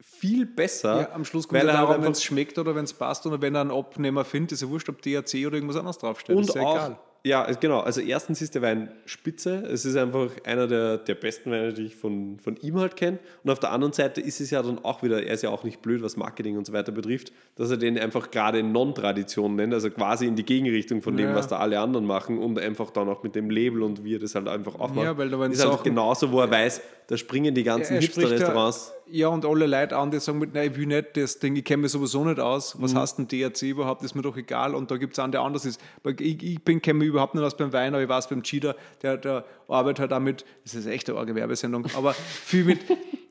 viel 0.00 0.44
besser. 0.44 1.02
Ja, 1.02 1.12
am 1.12 1.24
Schluss 1.24 1.46
kommt 1.46 1.60
weil 1.60 1.68
es 1.68 1.74
darum, 1.74 2.02
wenn 2.02 2.12
es 2.12 2.24
schmeckt 2.24 2.58
oder 2.58 2.74
wenn 2.74 2.84
es 2.84 2.94
passt 2.94 3.26
oder 3.26 3.40
wenn 3.40 3.54
er 3.54 3.60
einen 3.60 3.70
Abnehmer 3.70 4.24
findet, 4.24 4.52
ist 4.52 4.62
ja 4.62 4.68
wurscht, 4.68 4.88
ob 4.88 5.02
DRC 5.02 5.46
oder 5.46 5.54
irgendwas 5.54 5.76
anderes 5.76 5.98
draufsteht. 5.98 6.34
Und 6.34 6.48
ist 6.48 6.54
ja 6.54 6.62
auch, 6.62 6.74
egal. 6.74 6.98
Ja, 7.22 7.50
genau. 7.52 7.80
Also 7.80 8.00
erstens 8.00 8.40
ist 8.40 8.54
der 8.54 8.62
Wein 8.62 8.90
spitze. 9.04 9.56
Es 9.66 9.84
ist 9.84 9.96
einfach 9.96 10.30
einer 10.44 10.66
der, 10.66 10.98
der 10.98 11.14
besten 11.14 11.50
Weine, 11.50 11.72
die 11.72 11.86
ich 11.86 11.96
von, 11.96 12.38
von 12.38 12.56
ihm 12.56 12.78
halt 12.78 12.96
kenne. 12.96 13.18
Und 13.44 13.50
auf 13.50 13.58
der 13.58 13.72
anderen 13.72 13.92
Seite 13.92 14.20
ist 14.20 14.40
es 14.40 14.50
ja 14.50 14.62
dann 14.62 14.78
auch 14.84 15.02
wieder, 15.02 15.22
er 15.22 15.34
ist 15.34 15.42
ja 15.42 15.50
auch 15.50 15.62
nicht 15.64 15.82
blöd, 15.82 16.02
was 16.02 16.16
Marketing 16.16 16.56
und 16.56 16.66
so 16.66 16.72
weiter 16.72 16.92
betrifft, 16.92 17.32
dass 17.56 17.70
er 17.70 17.76
den 17.76 17.98
einfach 17.98 18.30
gerade 18.30 18.62
Non-Tradition 18.62 19.54
nennt, 19.56 19.74
also 19.74 19.90
quasi 19.90 20.26
in 20.26 20.36
die 20.36 20.44
Gegenrichtung 20.44 21.02
von 21.02 21.16
dem, 21.16 21.28
Ja. 21.30 21.34
was 21.34 21.48
da 21.48 21.58
alle 21.58 21.78
anderen 21.80 22.06
machen 22.06 22.38
und 22.38 22.58
einfach 22.58 22.90
dann 22.90 23.08
auch 23.08 23.22
mit 23.22 23.34
dem 23.34 23.50
Label 23.50 23.82
und 23.82 24.02
wie 24.04 24.14
er 24.14 24.18
das 24.18 24.34
halt 24.34 24.48
einfach 24.48 24.78
aufmacht. 24.78 25.04
Ja, 25.04 25.18
weil 25.18 25.28
da 25.28 25.44
ist 25.46 25.64
halt 25.64 25.84
genauso, 25.84 26.32
wo 26.32 26.40
er 26.40 26.50
weiß, 26.50 26.80
da 27.06 27.16
springen 27.16 27.54
die 27.54 27.64
ganzen 27.64 27.94
Er 27.96 28.00
Hipster-Restaurants. 28.00 28.92
Ja, 29.12 29.28
und 29.28 29.44
alle 29.44 29.66
Leute 29.66 29.96
an, 29.96 30.10
die 30.10 30.20
sagen, 30.20 30.38
mit, 30.38 30.54
nein, 30.54 30.70
ich 30.72 30.76
will 30.78 30.86
nicht 30.86 31.16
das 31.16 31.38
Ding, 31.38 31.56
ich 31.56 31.64
kenne 31.64 31.82
mich 31.82 31.92
sowieso 31.92 32.24
nicht 32.24 32.38
aus. 32.40 32.74
Mhm. 32.76 32.82
Was 32.82 32.94
heißt 32.94 33.18
denn 33.18 33.28
DRC 33.28 33.62
überhaupt? 33.62 34.02
Ist 34.02 34.14
mir 34.14 34.22
doch 34.22 34.36
egal. 34.36 34.74
Und 34.74 34.90
da 34.90 34.96
gibt 34.96 35.14
es 35.14 35.18
einen, 35.18 35.32
der 35.32 35.40
anders 35.42 35.64
ist. 35.64 35.80
Ich, 36.18 36.42
ich 36.42 36.62
bin- 36.62 36.80
kenne 36.80 37.00
mich 37.00 37.08
überhaupt 37.08 37.34
nicht 37.34 37.42
aus 37.44 37.56
beim 37.56 37.72
Wein, 37.72 37.94
aber 37.94 38.02
ich 38.02 38.08
weiß 38.08 38.28
beim 38.28 38.42
Cheater, 38.42 38.76
der, 39.02 39.16
der 39.16 39.44
arbeitet 39.68 40.00
halt 40.00 40.12
damit, 40.12 40.44
das 40.64 40.74
ist 40.74 40.86
echt 40.86 41.08
eine 41.10 41.18
arge 41.18 41.34
Werbesendung, 41.34 41.86
aber 41.96 42.12
viel 42.44 42.64
mit 42.64 42.78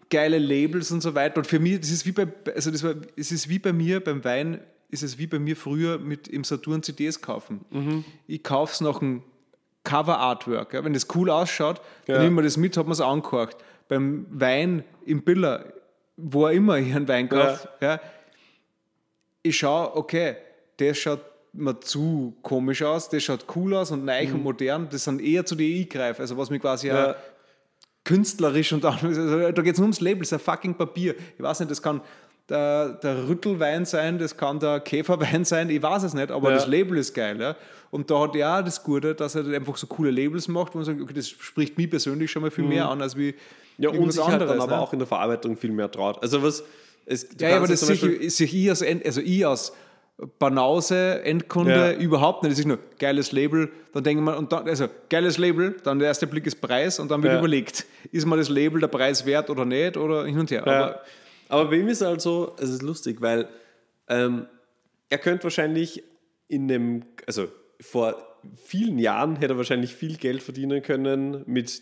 geile 0.10 0.38
Labels 0.40 0.92
und 0.92 1.02
so 1.02 1.16
weiter. 1.16 1.38
Und 1.38 1.48
für 1.48 1.60
mich, 1.60 1.80
das 1.80 1.92
ist 1.92 2.06
wie 2.06 2.12
bei, 2.12 2.28
also 2.56 2.72
das 2.72 2.84
war, 2.84 2.96
es 3.16 3.32
ist 3.32 3.48
wie 3.50 3.60
bei 3.60 3.72
mir 3.74 4.00
beim 4.04 4.24
Wein, 4.24 4.60
ist 4.90 5.04
es 5.04 5.18
wie 5.20 5.28
bei 5.28 5.38
mir 5.40 5.56
früher 5.56 6.00
mit 6.00 6.28
im 6.28 6.44
Saturn 6.44 6.82
CDs 6.84 7.22
kaufen. 7.22 7.64
Mhm. 7.70 8.04
Ich 8.28 8.42
kaufe 8.44 8.74
es 8.74 8.82
nach 8.82 9.02
einem 9.02 9.22
Cover-Artwork. 9.84 10.74
Ja. 10.74 10.84
Wenn 10.84 10.94
das 10.94 11.08
cool 11.16 11.30
ausschaut, 11.30 11.82
dann 12.06 12.18
Ja. 12.18 12.24
nehmen 12.24 12.36
wir 12.36 12.42
das 12.44 12.58
mit, 12.58 12.76
hat 12.78 12.86
man 12.86 12.94
es 12.94 13.02
angehört. 13.02 13.58
Beim 13.90 14.28
Wein 14.30 14.86
im 15.06 15.24
Biller, 15.24 15.74
wo 16.16 16.46
er 16.46 16.54
immer 16.54 16.78
ich 16.78 16.96
einen 16.96 17.08
Wein 17.10 17.28
kaufe, 17.28 17.68
ja. 17.82 18.00
ich 19.44 19.58
schaue, 19.58 19.98
okay, 19.98 20.38
der 20.80 20.94
schaut 20.94 21.20
mir 21.52 21.80
zu 21.80 22.38
komisch 22.42 22.84
aus, 22.84 23.10
der 23.10 23.20
schaut 23.20 23.46
cool 23.56 23.74
aus 23.74 23.92
und 23.92 24.06
neu 24.06 24.32
und 24.32 24.44
modern. 24.44 24.88
Das 24.90 25.04
sind 25.04 25.22
eher 25.22 25.46
zu 25.46 25.56
die 25.56 25.82
ich 25.82 25.90
greife, 25.90 26.22
also 26.22 26.38
was 26.38 26.50
mich 26.50 26.62
quasi 26.62 26.88
Mhm. 26.88 26.94
Ja. 26.94 27.08
ja. 27.08 27.16
künstlerisch 28.06 28.72
und 28.72 28.86
auch, 28.86 29.04
also 29.04 29.52
da 29.52 29.62
geht 29.62 29.74
es 29.74 29.80
nur 29.80 29.86
ums 29.86 30.00
Label, 30.00 30.22
es 30.22 30.32
ist 30.32 30.34
ein 30.34 30.40
fucking 30.40 30.76
Papier. 30.76 31.16
Ich 31.36 31.44
weiß 31.44 31.60
nicht, 31.60 31.72
das 31.72 31.82
kann 31.82 32.02
der, 32.50 32.90
der 32.90 33.28
Rüttelwein 33.28 33.86
sein, 33.86 34.18
das 34.20 34.36
kann 34.36 34.60
der 34.60 34.80
Käferwein 34.80 35.46
sein, 35.46 35.70
ich 35.70 35.82
weiß 35.82 36.04
es 36.04 36.14
nicht, 36.14 36.32
aber 36.32 36.50
Ja. 36.50 36.56
das 36.56 36.68
Label 36.68 36.98
ist 36.98 37.14
geil. 37.14 37.40
Ja? 37.40 37.56
Und 37.92 38.10
da 38.12 38.20
hat 38.22 38.36
er 38.36 38.60
auch 38.60 38.64
das 38.64 38.84
Gute, 38.84 39.16
dass 39.16 39.36
er 39.36 39.46
einfach 39.48 39.78
so 39.78 39.88
coole 39.88 40.12
Labels 40.12 40.48
macht, 40.48 40.74
wo 40.74 40.78
man 40.80 40.86
sagt, 40.86 41.02
okay, 41.02 41.14
das 41.14 41.30
spricht 41.30 41.78
mich 41.78 41.90
persönlich 41.90 42.30
schon 42.32 42.42
mal 42.42 42.52
viel 42.52 42.66
mehr 42.66 42.88
an, 42.90 43.02
als 43.02 43.16
wie 43.18 43.32
Mhm. 43.78 43.84
Ja, 43.84 43.90
und 43.92 44.12
sich 44.12 44.22
halt 44.22 44.34
dann 44.42 44.42
anderes, 44.42 44.62
aber 44.64 44.76
ne? 44.76 44.82
auch 44.82 44.92
in 44.92 45.00
der 45.00 45.08
Verarbeitung 45.08 45.56
viel 45.56 45.72
mehr 45.72 45.90
traut. 45.90 46.22
Also 46.22 46.44
was... 46.44 46.64
Es, 47.06 47.28
Ja, 47.40 47.50
ja, 47.50 47.58
aber 47.58 47.68
das 47.68 47.80
sehe 47.80 47.90
Beispiel- 47.96 48.22
ich, 48.22 48.70
als, 48.70 48.84
also 49.06 49.22
ich 49.22 49.48
als 49.48 49.72
Banause, 50.38 51.22
Endkunde 51.24 51.94
Ja. 51.94 52.00
überhaupt 52.00 52.44
nicht. 52.44 52.52
Das 52.52 52.60
ist 52.60 52.66
nur 52.66 52.78
geiles 53.00 53.32
Label, 53.32 53.70
dann 53.94 54.04
denkt 54.04 54.24
man, 54.24 54.36
und 54.36 54.52
dann, 54.52 54.68
also 54.68 54.88
geiles 55.10 55.38
Label, 55.38 55.76
dann 55.84 55.98
der 56.00 56.10
erste 56.10 56.28
Blick 56.28 56.46
ist 56.46 56.60
Preis 56.62 57.00
und 57.00 57.10
dann 57.10 57.24
wird 57.24 57.34
Ja. 57.34 57.40
überlegt, 57.40 57.86
ist 58.12 58.26
mir 58.28 58.38
das 58.38 58.50
Label 58.50 58.80
der 58.82 58.88
Preis 58.88 59.26
wert 59.26 59.50
oder 59.50 59.66
nicht 59.66 59.98
oder 59.98 60.26
hin 60.26 60.38
und 60.40 60.52
her. 60.52 60.64
Ja. 60.66 60.72
Aber 60.74 61.00
Aber 61.50 61.70
bei 61.70 61.78
ihm 61.78 61.90
ist 61.90 62.02
halt 62.02 62.22
so, 62.22 62.56
es 62.58 62.70
ist 62.70 62.82
lustig, 62.82 63.22
weil 63.22 63.50
ähm, 64.08 64.48
er 65.10 65.18
könnte 65.18 65.44
wahrscheinlich 65.44 66.04
in 66.48 66.68
dem, 66.68 67.04
also 67.28 67.48
vor 67.82 68.16
vielen 68.56 69.00
Jahren 69.00 69.36
hätte 69.36 69.54
er 69.54 69.58
wahrscheinlich 69.58 69.96
viel 69.96 70.16
Geld 70.16 70.42
verdienen 70.42 70.82
können 70.82 71.44
mit, 71.46 71.82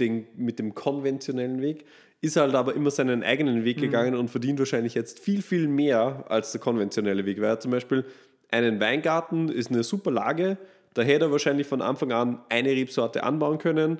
den, 0.00 0.26
mit 0.36 0.58
dem 0.58 0.74
konventionellen 0.74 1.60
Weg, 1.60 1.84
ist 2.20 2.36
halt 2.36 2.54
aber 2.54 2.74
immer 2.74 2.90
seinen 2.90 3.22
eigenen 3.22 3.64
Weg 3.64 3.78
gegangen 3.78 4.16
und 4.16 4.28
verdient 4.28 4.58
wahrscheinlich 4.58 4.94
jetzt 4.94 5.20
viel, 5.20 5.42
viel 5.42 5.68
mehr 5.68 6.24
als 6.28 6.50
der 6.52 6.60
konventionelle 6.60 7.24
Weg. 7.26 7.40
Weil 7.40 7.50
er 7.50 7.60
zum 7.60 7.70
Beispiel 7.70 8.04
einen 8.50 8.80
Weingarten 8.80 9.48
ist 9.48 9.70
eine 9.70 9.84
super 9.84 10.10
Lage, 10.10 10.56
da 10.94 11.02
hätte 11.02 11.26
er 11.26 11.30
wahrscheinlich 11.30 11.66
von 11.66 11.82
Anfang 11.82 12.10
an 12.12 12.40
eine 12.48 12.70
Rebsorte 12.70 13.22
anbauen 13.22 13.58
können, 13.58 13.98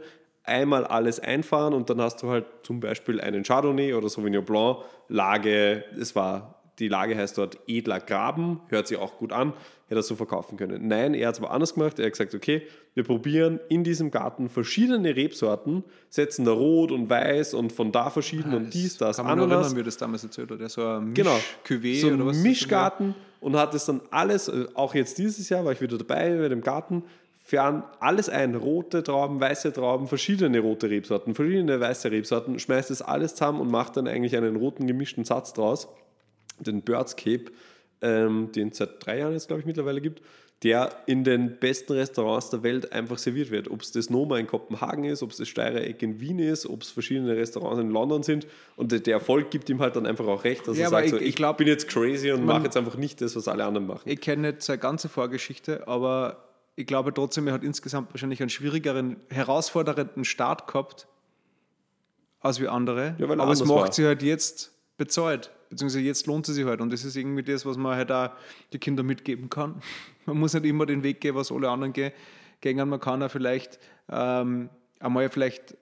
einmal 0.49 0.84
alles 0.84 1.20
einfahren 1.20 1.74
und 1.74 1.88
dann 1.90 2.01
hast 2.01 2.22
du 2.22 2.28
halt 2.28 2.46
zum 2.62 2.80
Beispiel 2.80 3.20
einen 3.20 3.44
Chardonnay 3.44 3.94
oder 3.94 4.09
Sauvignon 4.09 4.44
Blanc, 4.44 4.78
Lage, 5.09 5.84
es 5.99 6.16
war, 6.16 6.57
die 6.78 6.88
Lage 6.88 7.16
heißt 7.16 7.38
dort 7.38 7.59
Edler 7.66 8.01
Graben, 8.01 8.61
hört 8.68 8.88
sich 8.88 8.99
auch 8.99 9.18
gut 9.18 9.32
an, 9.32 9.53
hätte 9.86 10.01
er 10.01 10.03
so 10.03 10.16
verkaufen 10.16 10.57
können. 10.59 10.86
Nein, 10.86 11.14
er 11.14 11.28
hat 11.28 11.34
es 11.36 11.40
aber 11.40 11.51
anders 11.51 11.74
gemacht, 11.74 11.99
er 11.99 12.07
hat 12.07 12.12
gesagt, 12.12 12.34
okay, 12.34 12.62
wir 12.94 13.05
probieren 13.05 13.59
in 13.68 13.84
diesem 13.84 14.11
Garten 14.11 14.49
verschiedene 14.49 15.16
Rebsorten, 15.16 15.84
setzen 16.09 16.44
da 16.44 16.53
Rot 16.53 16.92
und 16.92 17.09
Weiß 17.09 17.55
und 17.55 17.72
von 17.72 17.90
da 17.92 18.11
verschieden 18.11 18.55
und 18.55 18.74
dies, 18.74 18.96
das, 18.96 19.16
kann 19.16 19.26
man 19.26 19.38
Ananas. 19.38 19.66
erinnern, 19.66 19.76
wie 19.78 19.84
das 19.84 19.96
damals 19.96 20.24
erzählt 20.24 20.51
hat. 20.51 20.70
So 20.70 20.84
ein 20.84 21.14
Genau. 21.14 21.36
So 21.66 22.09
oder 22.09 22.26
was? 22.26 22.36
ein 22.36 22.42
Mischgarten 22.42 23.14
und 23.40 23.57
hat 23.57 23.74
es 23.74 23.86
dann 23.86 24.01
alles, 24.11 24.49
äh, 24.49 24.66
auch 24.74 24.94
jetzt 24.94 25.18
dieses 25.18 25.49
Jahr 25.49 25.64
war 25.64 25.72
ich 25.72 25.80
wieder 25.80 25.96
dabei 25.99 26.36
bei 26.36 26.49
dem 26.49 26.61
Garten, 26.61 27.03
fern 27.49 27.82
alles 27.99 28.28
ein, 28.28 28.55
rote 28.55 29.03
Trauben, 29.03 29.40
weiße 29.40 29.72
Trauben, 29.72 30.07
verschiedene 30.07 30.61
rote 30.61 30.90
Rebsorten, 30.90 31.34
verschiedene 31.34 31.80
weiße 31.80 32.11
Rebsorten, 32.11 32.59
schmeißt 32.59 32.90
das 32.90 33.01
alles 33.01 33.34
zusammen 33.36 33.62
und 33.62 33.70
macht 33.70 33.96
dann 33.96 34.07
eigentlich 34.07 34.36
einen 34.36 34.57
roten 34.57 34.86
gemischten 34.86 35.24
Satz 35.24 35.55
draus, 35.55 35.88
den 36.61 36.82
Birdscape. 36.82 37.46
ähm, 38.01 38.53
den 38.55 38.68
es 38.68 38.76
seit 38.76 39.05
drei 39.05 39.18
Jahren 39.18 39.32
jetzt, 39.32 39.49
glaube 39.49 39.61
ich, 39.61 39.66
mittlerweile 39.66 40.01
gibt, 40.01 40.22
der 40.62 40.90
in 41.07 41.24
den 41.24 41.59
besten 41.59 41.94
Restaurants 41.94 42.49
der 42.51 42.62
Welt 42.62 42.92
einfach 42.92 43.18
serviert 43.18 43.51
wird. 43.51 43.68
Ob 43.70 43.80
es 43.82 43.90
das 43.90 44.09
Noma 44.09 44.38
in 44.38 44.46
Kopenhagen 44.46 45.03
ist, 45.05 45.20
ob 45.22 45.30
es 45.32 45.38
das 45.38 45.49
Steirer 45.49 45.80
Eck 45.80 46.01
in 46.03 46.20
Wien 46.20 46.38
ist, 46.38 46.64
ob 46.68 46.82
es 46.82 46.90
verschiedene 46.90 47.34
Restaurants 47.36 47.80
in 47.80 47.90
London 47.90 48.22
sind. 48.22 48.46
Und 48.76 48.92
der 48.92 49.12
Erfolg 49.14 49.51
gibt 49.51 49.68
ihm 49.70 49.80
halt 49.80 49.96
dann 49.96 50.07
einfach 50.07 50.26
auch 50.28 50.44
recht. 50.44 50.68
Also 50.68 50.78
Ja, 50.80 50.86
er 50.86 50.90
sagt 50.90 51.05
ich- 51.07 51.11
so, 51.11 51.16
ich 51.16 51.22
ich, 51.30 51.34
glaub- 51.34 51.57
bin 51.57 51.66
jetzt 51.66 51.88
crazy 51.88 52.30
und 52.30 52.44
mache 52.44 52.64
jetzt 52.64 52.76
einfach 52.76 52.96
nicht 52.96 53.20
das, 53.20 53.34
was 53.34 53.49
alle 53.49 53.64
anderen 53.64 53.86
machen. 53.88 54.03
Ich 54.09 54.20
kenne 54.20 54.49
nicht 54.53 54.62
seine 54.62 54.78
ganze 54.78 55.09
Vorgeschichte, 55.09 55.88
aber 55.88 56.47
ich 56.79 56.87
glaube 56.87 57.12
trotzdem, 57.12 57.49
er 57.49 57.55
hat 57.55 57.64
insgesamt 57.64 58.12
wahrscheinlich 58.12 58.41
einen 58.41 58.51
schwierigeren, 58.51 59.16
herausfordernden 59.31 60.24
Start 60.24 60.68
gehabt 60.68 61.09
als 62.39 62.61
wie 62.61 62.68
andere. 62.68 63.16
Ja, 63.18 63.26
er 63.26 63.41
aber 63.41 63.51
es 63.51 63.64
macht 63.64 63.70
war. 63.81 63.93
sich 63.93 64.05
halt 64.05 64.22
jetzt 64.22 64.72
bezahlt, 64.97 65.51
beziehungsweise 65.70 66.05
jetzt 66.05 66.29
lohnt 66.29 66.49
es 66.49 66.55
sich 66.55 66.64
halt. 66.64 66.81
Und 66.81 66.93
das 66.93 67.05
ist 67.05 67.16
irgendwie 67.16 67.43
das, 67.43 67.66
was 67.66 67.76
man 67.76 67.97
halt 67.97 68.12
auch 68.12 68.31
die 68.72 68.79
Kinder 68.79 69.03
mitgeben 69.03 69.51
kann. 69.51 69.83
Man 70.26 70.39
muss 70.39 70.55
nicht 70.55 70.66
immer 70.66 70.87
den 70.87 71.03
Weg 71.03 71.20
gehen, 71.20 71.35
was 71.35 71.51
alle 71.51 71.68
anderen 71.68 71.93
gehen. 71.93 72.12
gehen. 72.61 72.89
Man 72.89 73.01
kann 73.01 73.24
auch 73.24 73.31
vielleicht 73.31 73.81
ähm, 74.09 74.68
einmal 75.01 75.29
vielleicht 75.31 75.76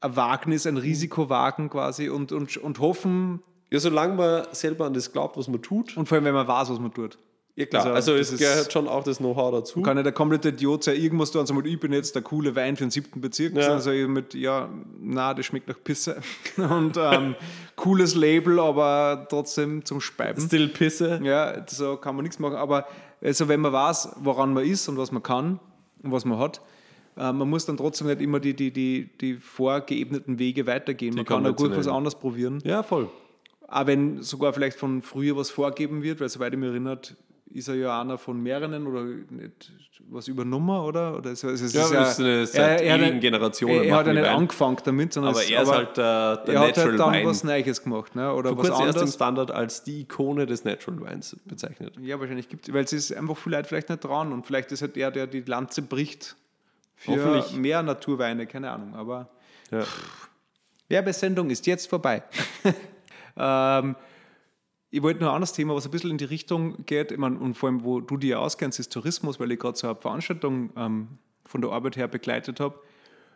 ein 0.00 0.16
Wagnis, 0.16 0.66
ein 0.66 0.76
Risiko 0.76 1.30
wagen 1.30 1.70
quasi 1.70 2.08
und, 2.08 2.32
und, 2.32 2.56
und 2.56 2.80
hoffen, 2.80 3.42
Ja, 3.70 3.78
solange 3.78 4.14
man 4.14 4.46
selber 4.52 4.86
an 4.86 4.94
das 4.94 5.12
glaubt, 5.12 5.36
was 5.36 5.46
man 5.46 5.62
tut. 5.62 5.96
und 5.96 6.06
vor 6.08 6.16
allem, 6.16 6.24
wenn 6.24 6.34
man 6.34 6.48
weiß, 6.48 6.68
was 6.70 6.80
man 6.80 6.92
tut. 6.92 7.16
Ja, 7.60 7.66
klar. 7.66 7.94
Also, 7.94 8.12
Also, 8.12 8.34
es 8.34 8.38
gehört 8.38 8.72
schon 8.72 8.88
auch 8.88 9.04
das 9.04 9.18
Know-how 9.18 9.52
dazu. 9.52 9.82
kann 9.82 9.96
nicht 9.96 10.06
der 10.06 10.12
komplette 10.12 10.48
Idiot 10.48 10.84
sein, 10.84 10.96
irgendwas 10.96 11.30
tun, 11.30 11.44
sagen, 11.46 11.62
ich 11.66 11.78
bin 11.78 11.92
jetzt 11.92 12.14
der 12.14 12.22
coole 12.22 12.56
Wein 12.56 12.76
für 12.76 12.84
den 12.84 12.90
siebten 12.90 13.20
Bezirk. 13.20 13.54
Ja. 13.54 13.68
Also 13.74 13.90
ich 13.90 14.08
mit, 14.08 14.34
ja, 14.34 14.68
na, 15.00 15.34
das 15.34 15.46
schmeckt 15.46 15.68
nach 15.68 15.82
Pisse. 15.82 16.20
Und 16.56 16.96
ähm, 16.96 17.34
cooles 17.76 18.14
Label, 18.14 18.58
aber 18.58 19.26
trotzdem 19.28 19.84
zum 19.84 20.00
Speiben. 20.00 20.40
Still 20.40 20.68
Pisse. 20.68 21.20
Ja, 21.22 21.66
so 21.68 21.96
kann 21.96 22.16
man 22.16 22.22
nichts 22.22 22.38
machen. 22.38 22.56
Aber 22.56 22.86
also 23.22 23.48
wenn 23.48 23.60
man 23.60 23.72
weiß, 23.72 24.16
woran 24.20 24.54
man 24.54 24.64
ist 24.64 24.88
und 24.88 24.96
was 24.96 25.12
man 25.12 25.22
kann 25.22 25.60
und 26.02 26.12
was 26.12 26.24
man 26.24 26.38
hat, 26.38 26.62
äh, 27.16 27.32
man 27.32 27.48
muss 27.48 27.66
dann 27.66 27.76
trotzdem 27.76 28.06
nicht 28.06 28.22
immer 28.22 28.40
die, 28.40 28.54
die, 28.54 28.72
die, 28.72 29.10
die 29.20 29.34
vorgeebneten 29.34 30.38
Wege 30.38 30.66
weitergehen. 30.66 31.14
man 31.14 31.26
kann 31.26 31.46
auch 31.46 31.56
gut 31.56 31.76
was 31.76 31.88
anderes 31.88 32.14
probieren. 32.14 32.60
Ja, 32.64 32.82
voll. 32.82 33.08
Auch 33.68 33.86
wenn 33.86 34.22
sogar 34.22 34.52
vielleicht 34.52 34.78
von 34.78 35.02
früher 35.02 35.36
was 35.36 35.50
vorgeben 35.50 36.02
wird, 36.02 36.20
weil 36.20 36.28
soweit 36.28 36.52
ich 36.52 36.58
mich 36.58 36.70
erinnert, 36.70 37.16
ist 37.52 37.68
er 37.68 37.74
ja 37.74 38.00
einer 38.00 38.16
von 38.18 38.40
mehreren 38.42 38.86
oder 38.86 39.02
nicht 39.04 39.72
was 40.08 40.28
übernommen, 40.28 40.70
oder? 40.80 41.16
oder 41.18 41.30
es, 41.32 41.42
es, 41.44 41.60
es 41.60 41.72
Ja, 41.72 41.88
das 41.88 42.12
ist 42.12 42.20
eine 42.20 42.46
seit 42.46 42.80
er 42.80 42.94
hat 42.94 43.00
ewigen 43.00 43.20
Generationen 43.20 43.84
Er, 43.84 43.96
hat 43.96 44.06
ja 44.06 44.12
nicht 44.12 44.22
Wein. 44.24 44.36
angefangen 44.36 44.76
damit, 44.84 45.12
sondern 45.12 45.32
Aber 45.34 45.42
es, 45.42 45.50
er 45.50 45.62
ist 45.62 45.70
halt 45.70 45.96
der, 45.96 46.36
der 46.38 46.54
er 46.54 46.60
hat 46.60 46.66
Natural 46.68 46.90
halt 46.90 47.00
dann 47.00 47.12
Wine. 47.12 47.26
was 47.28 47.44
Neues 47.44 47.82
gemacht, 47.82 48.14
ne? 48.16 48.32
oder 48.32 48.50
Vor 48.50 48.58
was 48.58 48.68
kurzem 48.70 48.86
erst 48.86 49.02
im. 49.02 49.08
Standard 49.08 49.50
als 49.50 49.82
die 49.84 50.00
Ikone 50.00 50.46
des 50.46 50.64
Natural 50.64 51.00
Wines 51.00 51.36
bezeichnet. 51.44 51.94
Ja, 52.00 52.18
wahrscheinlich 52.18 52.48
gibt 52.48 52.68
es, 52.68 52.74
weil 52.74 52.84
es 52.84 52.92
ist 52.92 53.12
einfach 53.14 53.36
viele 53.36 53.56
Leute 53.56 53.68
vielleicht 53.68 53.88
nicht 53.90 54.04
dran 54.04 54.32
und 54.32 54.46
vielleicht 54.46 54.72
ist 54.72 54.82
halt 54.82 54.96
er, 54.96 55.10
der 55.10 55.26
die 55.26 55.40
Lanze 55.42 55.82
bricht 55.82 56.36
für 56.96 57.44
mehr 57.56 57.82
Naturweine, 57.82 58.46
keine 58.46 58.70
Ahnung, 58.70 58.94
aber 58.94 59.28
Ja. 59.70 59.84
Werbesendung 60.88 61.50
ist 61.50 61.66
jetzt 61.66 61.88
vorbei. 61.88 62.22
ähm, 63.36 63.94
ich 64.90 65.02
wollte 65.02 65.20
noch 65.20 65.28
ein 65.28 65.34
anderes 65.34 65.52
Thema, 65.52 65.74
was 65.74 65.84
ein 65.84 65.92
bisschen 65.92 66.10
in 66.10 66.18
die 66.18 66.24
Richtung 66.24 66.84
geht, 66.84 67.12
ich 67.12 67.18
meine, 67.18 67.38
und 67.38 67.54
vor 67.54 67.68
allem, 67.68 67.84
wo 67.84 68.00
du 68.00 68.16
dir 68.16 68.40
auskennst, 68.40 68.80
ist 68.80 68.92
Tourismus, 68.92 69.38
weil 69.38 69.52
ich 69.52 69.58
gerade 69.58 69.78
so 69.78 69.86
eine 69.86 69.96
Veranstaltung 69.96 70.70
ähm, 70.76 71.18
von 71.44 71.60
der 71.60 71.70
Arbeit 71.70 71.96
her 71.96 72.08
begleitet 72.08 72.58
habe. 72.58 72.80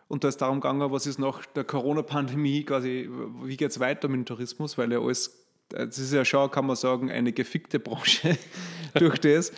Und 0.09 0.25
da 0.25 0.29
ist 0.29 0.39
darum 0.39 0.61
gegangen, 0.61 0.91
was 0.91 1.07
ist 1.07 1.19
nach 1.19 1.47
der 1.47 1.65
Corona-Pandemie 1.65 2.65
quasi, 2.65 3.09
wie 3.43 3.57
geht 3.57 3.71
es 3.71 3.81
weiter 3.81 4.09
mit 4.09 4.19
dem 4.19 4.27
Tourismus, 4.27 4.77
weil 4.77 4.93
ja 4.93 5.01
alles, 5.01 5.47
das 5.69 5.99
ist 5.99 6.13
ja 6.13 6.25
schon, 6.25 6.51
kann 6.51 6.67
man 6.67 6.77
sagen, 6.77 7.11
eine 7.11 7.33
gefickte 7.33 7.79
Branche 7.79 8.37
durch 8.95 9.19
das. 9.19 9.53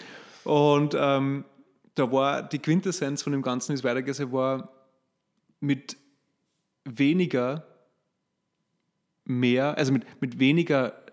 Und 0.44 0.94
ähm, 0.98 1.44
da 1.94 2.12
war 2.12 2.42
die 2.42 2.58
Quintessenz 2.58 3.22
von 3.22 3.32
dem 3.32 3.42
Ganzen, 3.42 3.72
wie 3.72 3.76
es 3.76 3.84
weitergeht, 3.84 4.30
war 4.30 4.70
mit 5.60 5.96
weniger 6.84 7.66
mehr, 9.24 9.76
also 9.76 9.92
mit, 9.92 10.04
mit 10.20 10.38
weniger 10.38 11.05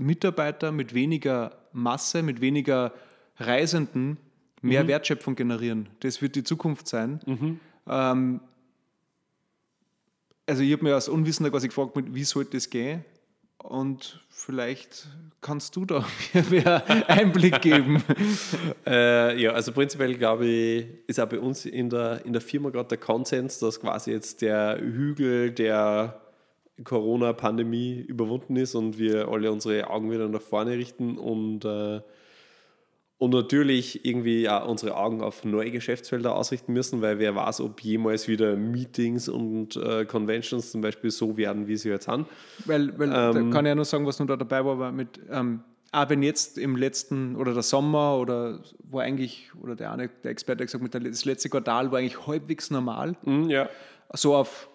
Mitarbeiter, 0.00 0.72
mit 0.72 0.94
weniger 0.94 1.56
Masse, 1.72 2.22
mit 2.22 2.40
weniger 2.40 2.92
Reisenden 3.38 4.18
mehr 4.62 4.86
Wertschöpfung 4.86 5.36
generieren. 5.36 5.88
Das 6.00 6.20
wird 6.20 6.36
die 6.36 6.44
Zukunft 6.44 6.86
sein. 6.86 7.20
Ähm, 7.88 8.40
also 10.46 10.62
ich 10.62 10.72
habe 10.72 10.84
mir 10.84 10.94
als 10.94 11.08
Unwissender 11.08 11.50
quasi 11.50 11.68
gefragt, 11.68 11.92
wie 11.94 12.24
sollte 12.24 12.56
das 12.56 12.68
gehen? 12.68 13.04
Und 13.58 14.20
vielleicht 14.30 15.06
kannst 15.40 15.76
du 15.76 15.84
da 15.84 16.04
mir 16.32 16.44
mehr 16.50 17.08
Einblick 17.08 17.60
geben. 17.60 18.02
Äh, 18.86 19.40
ja, 19.40 19.52
also 19.52 19.72
prinzipiell 19.72 20.14
glaube 20.16 20.46
ich, 20.46 20.86
ist 21.06 21.20
auch 21.20 21.28
bei 21.28 21.38
uns 21.38 21.66
in 21.66 21.90
der, 21.90 22.24
in 22.24 22.32
der 22.32 22.40
Firma 22.40 22.70
gerade 22.70 22.88
der 22.88 22.98
Konsens, 22.98 23.58
dass 23.58 23.78
quasi 23.78 24.10
jetzt 24.10 24.40
der 24.42 24.78
Hügel 24.80 25.52
der 25.52 26.20
Corona-Pandemie 26.84 27.98
überwunden 28.00 28.56
ist 28.56 28.74
und 28.74 28.98
wir 28.98 29.28
alle 29.28 29.50
unsere 29.52 29.90
Augen 29.90 30.10
wieder 30.10 30.28
nach 30.28 30.40
vorne 30.40 30.72
richten 30.72 31.18
und, 31.18 31.64
äh, 31.64 32.00
und 33.18 33.30
natürlich 33.34 34.04
irgendwie 34.06 34.48
auch 34.48 34.66
unsere 34.66 34.96
Augen 34.96 35.20
auf 35.22 35.44
neue 35.44 35.70
Geschäftsfelder 35.70 36.34
ausrichten 36.34 36.72
müssen, 36.72 37.02
weil 37.02 37.18
wer 37.18 37.34
weiß, 37.34 37.60
ob 37.60 37.80
jemals 37.82 38.28
wieder 38.28 38.56
Meetings 38.56 39.28
und 39.28 39.76
äh, 39.76 40.06
Conventions 40.06 40.70
zum 40.70 40.80
Beispiel 40.80 41.10
so 41.10 41.36
werden, 41.36 41.66
wie 41.68 41.76
sie 41.76 41.90
jetzt 41.90 42.06
sind. 42.06 42.26
Weil, 42.64 42.98
weil 42.98 43.10
da 43.10 43.30
Ähm. 43.32 43.50
kann 43.50 43.66
ich 43.66 43.70
ja 43.70 43.74
nur 43.74 43.84
sagen, 43.84 44.06
was 44.06 44.18
nur 44.18 44.28
da 44.28 44.36
dabei 44.36 44.64
war, 44.64 44.78
war 44.78 44.92
mit, 44.92 45.20
ähm, 45.30 45.60
auch 45.92 46.08
wenn 46.08 46.22
jetzt 46.22 46.56
im 46.56 46.76
letzten 46.76 47.36
oder 47.36 47.52
der 47.52 47.62
Sommer 47.64 48.16
oder 48.16 48.60
wo 48.88 49.00
eigentlich, 49.00 49.50
oder 49.60 49.76
der 49.76 49.92
eine, 49.92 50.08
der 50.08 50.30
Experte 50.30 50.64
hat 50.64 50.72
gesagt, 50.72 51.04
das 51.04 51.24
letzte 51.24 51.50
Quartal 51.50 51.90
war 51.92 51.98
eigentlich 51.98 52.26
halbwegs 52.26 52.70
normal, 52.70 53.16
Mhm, 53.24 53.50
ja. 53.50 53.68
so 54.14 54.34
auf, 54.34 54.70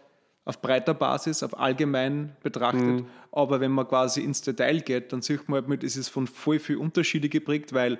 auf 0.46 0.62
breiter 0.62 0.94
Basis, 0.94 1.42
auf 1.42 1.60
allgemein 1.60 2.36
betrachtet. 2.44 2.82
Mhm. 2.82 3.06
Aber 3.32 3.60
wenn 3.60 3.72
man 3.72 3.88
quasi 3.88 4.22
ins 4.22 4.42
Detail 4.42 4.80
geht, 4.80 5.12
dann 5.12 5.22
sieht 5.22 5.50
man 5.50 5.62
halt 5.62 5.68
mit, 5.68 5.84
es 5.84 5.98
ist 5.98 6.10
von 6.10 6.28
voll 6.28 6.60
viel 6.60 6.78
Unterschiede 6.78 7.28
geprägt, 7.30 7.74
weil 7.74 8.00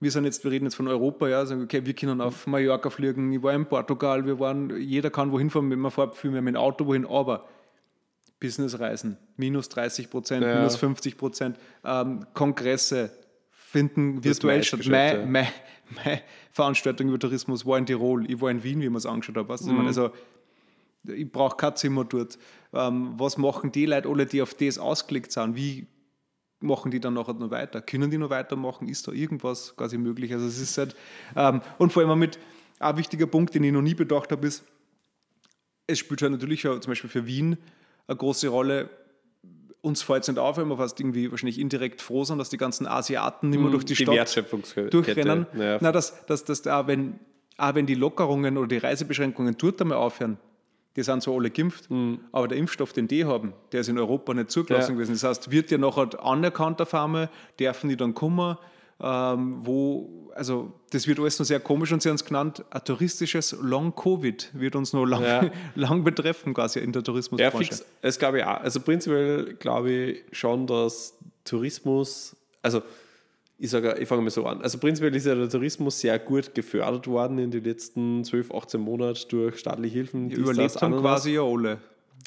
wir 0.00 0.10
sind 0.10 0.24
jetzt, 0.24 0.42
wir 0.42 0.50
reden 0.50 0.64
jetzt 0.64 0.74
von 0.74 0.88
Europa, 0.88 1.28
ja, 1.28 1.46
sagen, 1.46 1.62
okay, 1.62 1.86
wir 1.86 1.94
können 1.94 2.20
auf 2.20 2.48
Mallorca 2.48 2.90
fliegen, 2.90 3.32
ich 3.32 3.42
war 3.42 3.54
in 3.54 3.66
Portugal, 3.66 4.26
wir 4.26 4.40
waren, 4.40 4.76
jeder 4.80 5.10
kann 5.10 5.30
wohin 5.30 5.48
fahren, 5.48 5.70
wenn 5.70 5.78
man 5.78 5.92
fährt, 5.92 6.16
viel 6.16 6.32
mehr 6.32 6.42
mit 6.42 6.56
dem 6.56 6.60
Auto 6.60 6.86
wohin, 6.86 7.06
aber 7.06 7.46
Businessreisen, 8.40 9.16
minus 9.36 9.68
30 9.68 10.10
Prozent, 10.10 10.44
Ja. 10.44 10.56
minus 10.56 10.74
50 10.74 11.16
Prozent, 11.16 11.56
ähm, 11.84 12.26
Kongresse 12.34 13.12
finden 13.50 14.24
virtuell 14.24 14.64
statt. 14.64 14.84
Meine, 14.86 15.26
meine, 15.26 15.48
meine 16.04 16.20
Veranstaltung 16.50 17.08
über 17.08 17.20
Tourismus 17.20 17.64
war 17.64 17.78
in 17.78 17.86
Tirol, 17.86 18.28
ich 18.28 18.40
war 18.40 18.50
in 18.50 18.64
Wien, 18.64 18.80
wie 18.80 18.88
man 18.88 18.96
es 18.96 19.06
angeschaut 19.06 19.36
hat. 19.36 19.48
Weißt 19.48 19.64
du, 19.64 19.72
meine? 19.72 19.86
also, 19.86 20.10
ich 21.04 21.30
brauche 21.30 21.56
kein 21.56 21.76
Zimmer 21.76 22.04
dort. 22.04 22.38
Ähm, 22.72 23.14
was 23.16 23.38
machen 23.38 23.72
die 23.72 23.86
Leute 23.86 24.08
alle, 24.08 24.26
die 24.26 24.42
auf 24.42 24.54
das 24.54 24.78
ausgelegt 24.78 25.32
sind? 25.32 25.56
Wie 25.56 25.86
machen 26.60 26.90
die 26.90 27.00
dann 27.00 27.14
nachher 27.14 27.34
noch 27.34 27.50
weiter? 27.50 27.80
Können 27.80 28.10
die 28.10 28.18
noch 28.18 28.30
weitermachen? 28.30 28.88
Ist 28.88 29.08
da 29.08 29.12
irgendwas 29.12 29.76
quasi 29.76 29.98
möglich? 29.98 30.32
Also 30.32 30.46
es 30.46 30.58
ist 30.60 30.78
halt, 30.78 30.96
ähm, 31.36 31.60
und 31.78 31.92
vor 31.92 32.02
allem 32.02 32.18
mit 32.18 32.38
ein 32.78 32.96
wichtiger 32.96 33.26
Punkt, 33.26 33.54
den 33.54 33.64
ich 33.64 33.72
noch 33.72 33.82
nie 33.82 33.94
bedacht 33.94 34.32
habe, 34.32 34.46
ist, 34.46 34.64
es 35.86 35.98
spielt 35.98 36.22
halt 36.22 36.32
natürlich 36.32 36.66
auch 36.66 36.78
zum 36.80 36.90
Beispiel 36.90 37.10
für 37.10 37.26
Wien 37.26 37.58
eine 38.06 38.16
große 38.16 38.48
Rolle. 38.48 38.90
Uns 39.80 40.02
fällt 40.02 40.22
es 40.22 40.28
nicht 40.28 40.38
auf, 40.38 40.56
weil 40.56 40.64
wir 40.66 40.76
fast 40.76 41.00
irgendwie 41.00 41.30
wahrscheinlich 41.30 41.58
indirekt 41.58 42.00
froh 42.00 42.24
sind, 42.24 42.38
dass 42.38 42.50
die 42.50 42.56
ganzen 42.56 42.86
Asiaten 42.86 43.50
nicht 43.50 43.60
mehr 43.60 43.70
durch 43.70 43.84
die, 43.84 43.94
Die 43.94 44.04
Stadt 44.04 44.94
durchrennen. 44.94 45.46
Ja. 45.58 45.78
Na, 45.80 45.90
dass, 45.90 46.24
dass, 46.26 46.44
dass 46.44 46.62
da, 46.62 46.86
wenn, 46.86 47.18
auch 47.56 47.74
wenn 47.74 47.86
die 47.86 47.96
Lockerungen 47.96 48.56
oder 48.56 48.68
die 48.68 48.78
Reisebeschränkungen 48.78 49.56
dort 49.58 49.80
einmal 49.82 49.98
aufhören, 49.98 50.38
die 50.96 51.02
sind 51.02 51.22
zwar 51.22 51.34
alle 51.34 51.50
geimpft, 51.50 51.88
aber 52.32 52.48
der 52.48 52.58
Impfstoff, 52.58 52.92
den 52.92 53.08
die 53.08 53.24
haben, 53.24 53.54
der 53.72 53.80
ist 53.80 53.88
in 53.88 53.98
Europa 53.98 54.34
nicht 54.34 54.50
zugelassen 54.50 54.90
Ja. 54.92 54.94
gewesen. 54.96 55.12
Das 55.14 55.24
heißt, 55.24 55.50
wird 55.50 55.70
ja 55.70 55.78
nachher 55.78 56.08
anerkannt 56.24 56.80
auf 56.82 56.92
einmal, 56.94 57.30
dürfen 57.58 57.88
die 57.88 57.96
dann 57.96 58.14
kommen, 58.14 58.56
ähm, 59.04 59.56
wo, 59.66 60.30
also 60.34 60.72
das 60.90 61.06
wird 61.08 61.18
alles 61.18 61.38
noch 61.38 61.46
sehr 61.46 61.58
komisch 61.60 61.90
und 61.92 62.02
sie 62.02 62.08
haben 62.08 62.16
es 62.16 62.24
genannt, 62.24 62.64
ein 62.70 62.84
touristisches 62.84 63.56
Long-Covid 63.60 64.50
wird 64.52 64.76
uns 64.76 64.92
noch 64.92 65.04
lang, 65.06 65.22
Ja. 65.24 65.50
lang 65.74 66.04
betreffen 66.04 66.54
quasi 66.54 66.78
in 66.78 66.92
der 66.92 67.00
Ja, 67.00 67.04
Tourismusbranche. 67.04 67.56
fix. 67.58 67.84
Das 68.02 68.18
glaube 68.18 68.38
ich 68.38 68.44
auch. 68.44 68.60
Also 68.60 68.80
prinzipiell 68.80 69.54
glaube 69.54 69.90
ich 69.90 70.22
schon, 70.30 70.66
dass 70.66 71.18
Tourismus, 71.44 72.36
also 72.62 72.82
ich 73.62 73.70
sage, 73.70 73.96
ich 74.00 74.08
fange 74.08 74.22
mal 74.22 74.30
so 74.30 74.44
an. 74.44 74.60
Also 74.60 74.78
prinzipiell 74.78 75.14
ist 75.14 75.24
ja 75.24 75.36
der 75.36 75.48
Tourismus 75.48 76.00
sehr 76.00 76.18
gut 76.18 76.52
gefördert 76.52 77.06
worden 77.06 77.38
in 77.38 77.52
den 77.52 77.62
letzten 77.62 78.24
12, 78.24 78.50
18 78.52 78.80
Monaten 78.80 79.20
durch 79.28 79.56
staatliche 79.56 79.98
Hilfen. 79.98 80.28
dies, 80.28 80.38
Überlebt 80.38 80.74
das, 80.74 80.82
haben 80.82 80.96
quasi 80.96 81.34
ja 81.34 81.42
alle. 81.42 81.78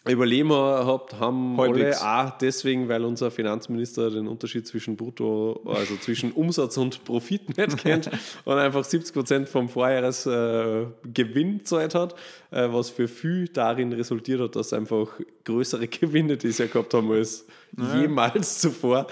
Überleben 0.07 0.49
gehabt 0.49 1.19
haben 1.19 1.57
Halbwegs. 1.57 2.01
alle 2.01 2.29
auch 2.29 2.37
deswegen, 2.37 2.87
weil 2.87 3.03
unser 3.03 3.31
Finanzminister 3.31 4.11
den 4.11 4.27
Unterschied 4.27 4.65
zwischen 4.65 4.95
Brutto, 4.95 5.59
also 5.65 5.97
zwischen 5.97 6.31
Umsatz 6.35 6.77
und 6.77 7.03
Profit 7.03 7.57
nicht 7.57 7.77
kennt 7.79 8.09
und 8.45 8.53
einfach 8.53 8.85
70 8.85 9.13
Prozent 9.13 9.49
vom 9.49 9.67
Vorjahres 9.67 10.25
äh, 10.27 10.85
gezahlt 11.11 11.95
hat, 11.95 12.15
äh, 12.51 12.69
was 12.71 12.91
für 12.91 13.09
viel 13.09 13.49
darin 13.49 13.91
resultiert 13.91 14.39
hat, 14.39 14.55
dass 14.55 14.71
einfach 14.71 15.19
größere 15.43 15.87
Gewinne 15.89 16.37
dieses 16.37 16.59
Jahr 16.59 16.69
gehabt 16.69 16.93
haben 16.93 17.11
als 17.11 17.45
jemals 17.93 18.59
zuvor. 18.59 19.07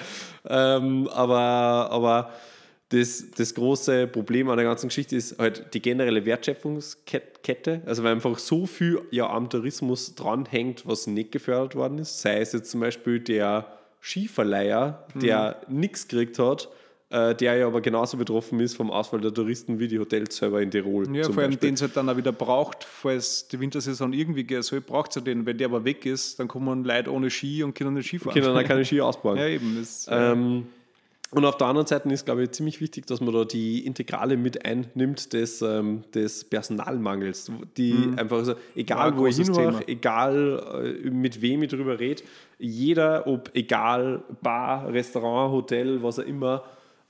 Ähm, 0.48 1.08
aber, 1.10 1.90
aber 1.92 2.32
das, 2.90 3.32
das 3.32 3.56
große 3.56 4.08
Problem 4.08 4.50
an 4.50 4.58
der 4.58 4.66
ganzen 4.66 4.90
Geschichte 4.90 5.16
ist 5.16 5.40
halt 5.40 5.74
die 5.74 5.82
generelle 5.82 6.26
Wertschöpfungskette. 6.26 7.82
Also 7.86 8.04
weil 8.04 8.14
einfach 8.14 8.38
so 8.38 8.66
viel 8.66 9.02
ja 9.10 9.30
am 9.30 9.50
Tourismus 9.50 10.16
dranhängt, 10.16 10.86
was 10.86 11.08
nicht 11.08 11.32
gefördert 11.32 11.76
worden 11.76 11.98
ist. 12.00 12.22
Sei 12.22 12.40
es 12.40 12.54
jetzt 12.54 12.70
zum 12.70 12.82
Beispiel 12.82 13.20
der 13.20 13.68
Skiverleiher, 14.00 15.08
der 15.16 15.62
nichts 15.70 16.08
gekriegt 16.08 16.38
hat, 16.38 16.70
der 17.36 17.58
ja 17.58 17.68
aber 17.68 17.80
genauso 17.82 18.18
betroffen 18.18 18.60
ist 18.60 18.76
vom 18.76 18.90
Ausfall 18.90 19.22
der 19.22 19.34
Touristen 19.34 19.78
wie 19.80 19.88
die 19.88 20.00
Hotels 20.00 20.36
selber 20.36 20.62
in 20.62 20.72
Tirol. 20.72 21.06
Ja, 21.16 21.24
vor 21.26 21.44
allem 21.44 21.52
Beispiel. 21.52 21.70
den 21.70 21.76
es 21.76 21.82
halt 21.84 21.96
dann 21.96 22.10
auch 22.10 22.18
wieder 22.18 22.32
braucht, 22.32 22.84
falls 22.84 23.48
die 23.48 23.60
Wintersaison 23.60 24.14
irgendwie 24.14 24.44
gehen 24.44 24.64
soll, 24.64 24.82
braucht 24.82 25.12
es 25.12 25.16
ja 25.18 25.22
den. 25.22 25.46
Wenn 25.46 25.58
der 25.58 25.68
aber 25.68 25.86
weg 25.86 26.06
ist, 26.08 26.40
dann 26.40 26.48
kommen 26.48 26.84
Leute 26.84 27.12
ohne 27.12 27.30
Ski 27.30 27.62
und 27.64 27.76
können 27.76 27.94
nicht 27.94 28.08
Skifahren. 28.08 28.34
Können 28.42 28.56
dann 28.56 28.66
keine 28.66 28.84
Ski 28.84 29.00
ausbauen. 29.02 29.38
Ja, 29.44 29.48
eben. 29.48 29.78
Das, 29.80 30.08
äh, 30.08 30.32
Ähm, 30.32 30.66
und 31.32 31.46
auf 31.46 31.58
der 31.58 31.66
anderen 31.68 31.88
Seite 31.88 32.08
ist, 32.10 32.26
glaube 32.26 32.44
ich, 32.44 32.52
ziemlich 32.52 32.80
wichtig, 32.80 33.08
dass 33.08 33.20
man 33.20 33.34
da 33.34 33.44
die 33.44 33.86
Integrale 33.88 34.38
mit 34.38 34.64
einnimmt 34.66 35.34
des, 35.34 35.64
ähm, 35.64 36.04
des 36.14 36.44
Personalmangels. 36.44 37.52
Die 37.76 38.12
einfach, 38.18 38.38
also, 38.38 38.54
egal 38.76 39.10
Ja, 39.12 39.18
wo 39.18 39.26
ich 39.26 39.38
Thema. 39.38 39.82
egal 39.88 40.96
äh, 41.06 41.10
mit 41.10 41.42
wem 41.42 41.64
ich 41.64 41.70
darüber 41.72 42.00
rede, 42.00 42.22
jeder, 42.60 43.26
ob 43.26 43.50
egal 43.56 44.22
Bar, 44.44 44.94
Restaurant, 44.94 45.52
Hotel, 45.52 46.04
was 46.04 46.20
auch 46.20 46.24
immer, 46.24 46.64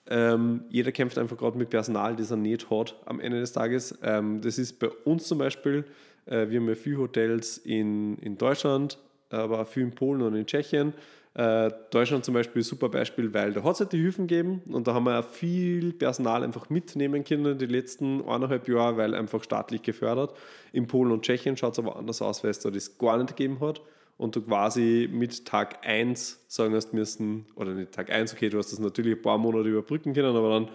ähm, 0.10 0.66
jeder 0.70 0.91
kämpft 0.91 1.18
einfach 1.18 1.38
gerade 1.38 1.58
mit 1.58 1.70
Personal, 1.70 2.16
das 2.16 2.32
er 2.32 2.38
nicht 2.38 2.70
hat 2.70 2.95
am 3.06 3.20
Ende 3.20 3.39
des 3.39 3.54
Tages. 3.54 3.97
Ähm, 4.04 4.41
das 4.41 4.58
ist 4.58 4.80
bei 4.80 4.89
uns 4.89 5.28
zum 5.28 5.38
Beispiel, 5.38 5.86
äh, 6.26 6.49
wir 6.49 6.60
haben 6.60 6.68
ja 6.68 6.76
viele 6.76 6.97
Hotels 6.97 7.58
in, 7.58 8.18
in 8.18 8.38
Deutschland, 8.38 8.97
aber 9.30 9.62
auch 9.62 9.68
viel 9.68 9.84
in 9.84 9.95
Polen 9.95 10.22
und 10.22 10.36
in 10.36 10.45
Tschechien. 10.45 10.93
Äh, 11.36 11.72
Deutschland 11.89 12.24
zum 12.24 12.36
Beispiel 12.36 12.60
ist 12.60 12.68
ein 12.68 12.70
super 12.70 12.89
Beispiel, 12.89 13.34
weil 13.34 13.54
da 13.54 13.64
hat 13.64 13.74
es 13.74 13.80
halt 13.80 13.93
die 13.93 13.97
Hilfen 13.97 14.28
gegeben 14.28 14.62
und 14.68 14.88
da 14.88 14.93
haben 14.93 15.06
wir 15.06 15.20
auch 15.20 15.28
viel 15.28 15.93
Personal 15.93 16.43
einfach 16.43 16.70
mitnehmen 16.70 17.24
können 17.24 17.58
die 17.58 17.66
letzten 17.66 18.22
eineinhalb 18.22 18.68
Jahre, 18.68 18.97
weil 18.97 19.16
einfach 19.16 19.43
staatlich 19.43 19.82
gefördert. 19.82 20.36
In 20.74 20.86
Polen 20.86 21.12
und 21.12 21.24
Tschechien 21.24 21.58
schaut 21.58 21.74
es 21.74 21.80
aber 21.80 21.95
anders 21.95 22.22
aus, 22.22 22.43
weil 22.43 22.51
es 22.51 22.60
da 22.60 22.70
das 22.70 22.97
gar 22.99 23.18
nicht 23.18 23.36
gegeben 23.36 23.60
hat 23.62 23.82
und 24.18 24.36
du 24.36 24.41
quasi 24.41 25.09
mit 25.11 25.45
Tag 25.45 25.86
1 25.86 26.45
sagen 26.47 26.74
hast 26.76 26.93
müssen, 26.93 27.45
oder 27.55 27.74
nicht 27.74 27.91
Tag 27.91 28.09
1, 28.11 28.34
okay, 28.34 28.49
du 28.49 28.57
hast 28.57 28.72
das 28.72 28.80
natürlich 28.80 29.18
ein 29.18 29.22
paar 29.22 29.38
Monate 29.38 29.70
überbrücken 29.70 30.14
können, 30.14 30.36
aber 30.36 30.49
dann 30.49 30.70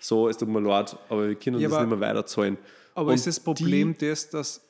so, 0.00 0.28
es 0.28 0.36
tut 0.36 0.48
mir 0.48 0.60
leid, 0.60 0.96
aber 1.08 1.28
wir 1.28 1.34
können 1.34 1.58
Ja, 1.60 1.68
das 1.68 1.76
aber- 1.78 1.86
nicht 1.86 1.98
mehr 1.98 2.08
weiterzahlen. 2.08 2.58
aber 2.94 3.08
Und 3.08 3.14
ist 3.14 3.26
das 3.26 3.40
Problem 3.40 3.96
das, 3.98 4.30
dass, 4.30 4.60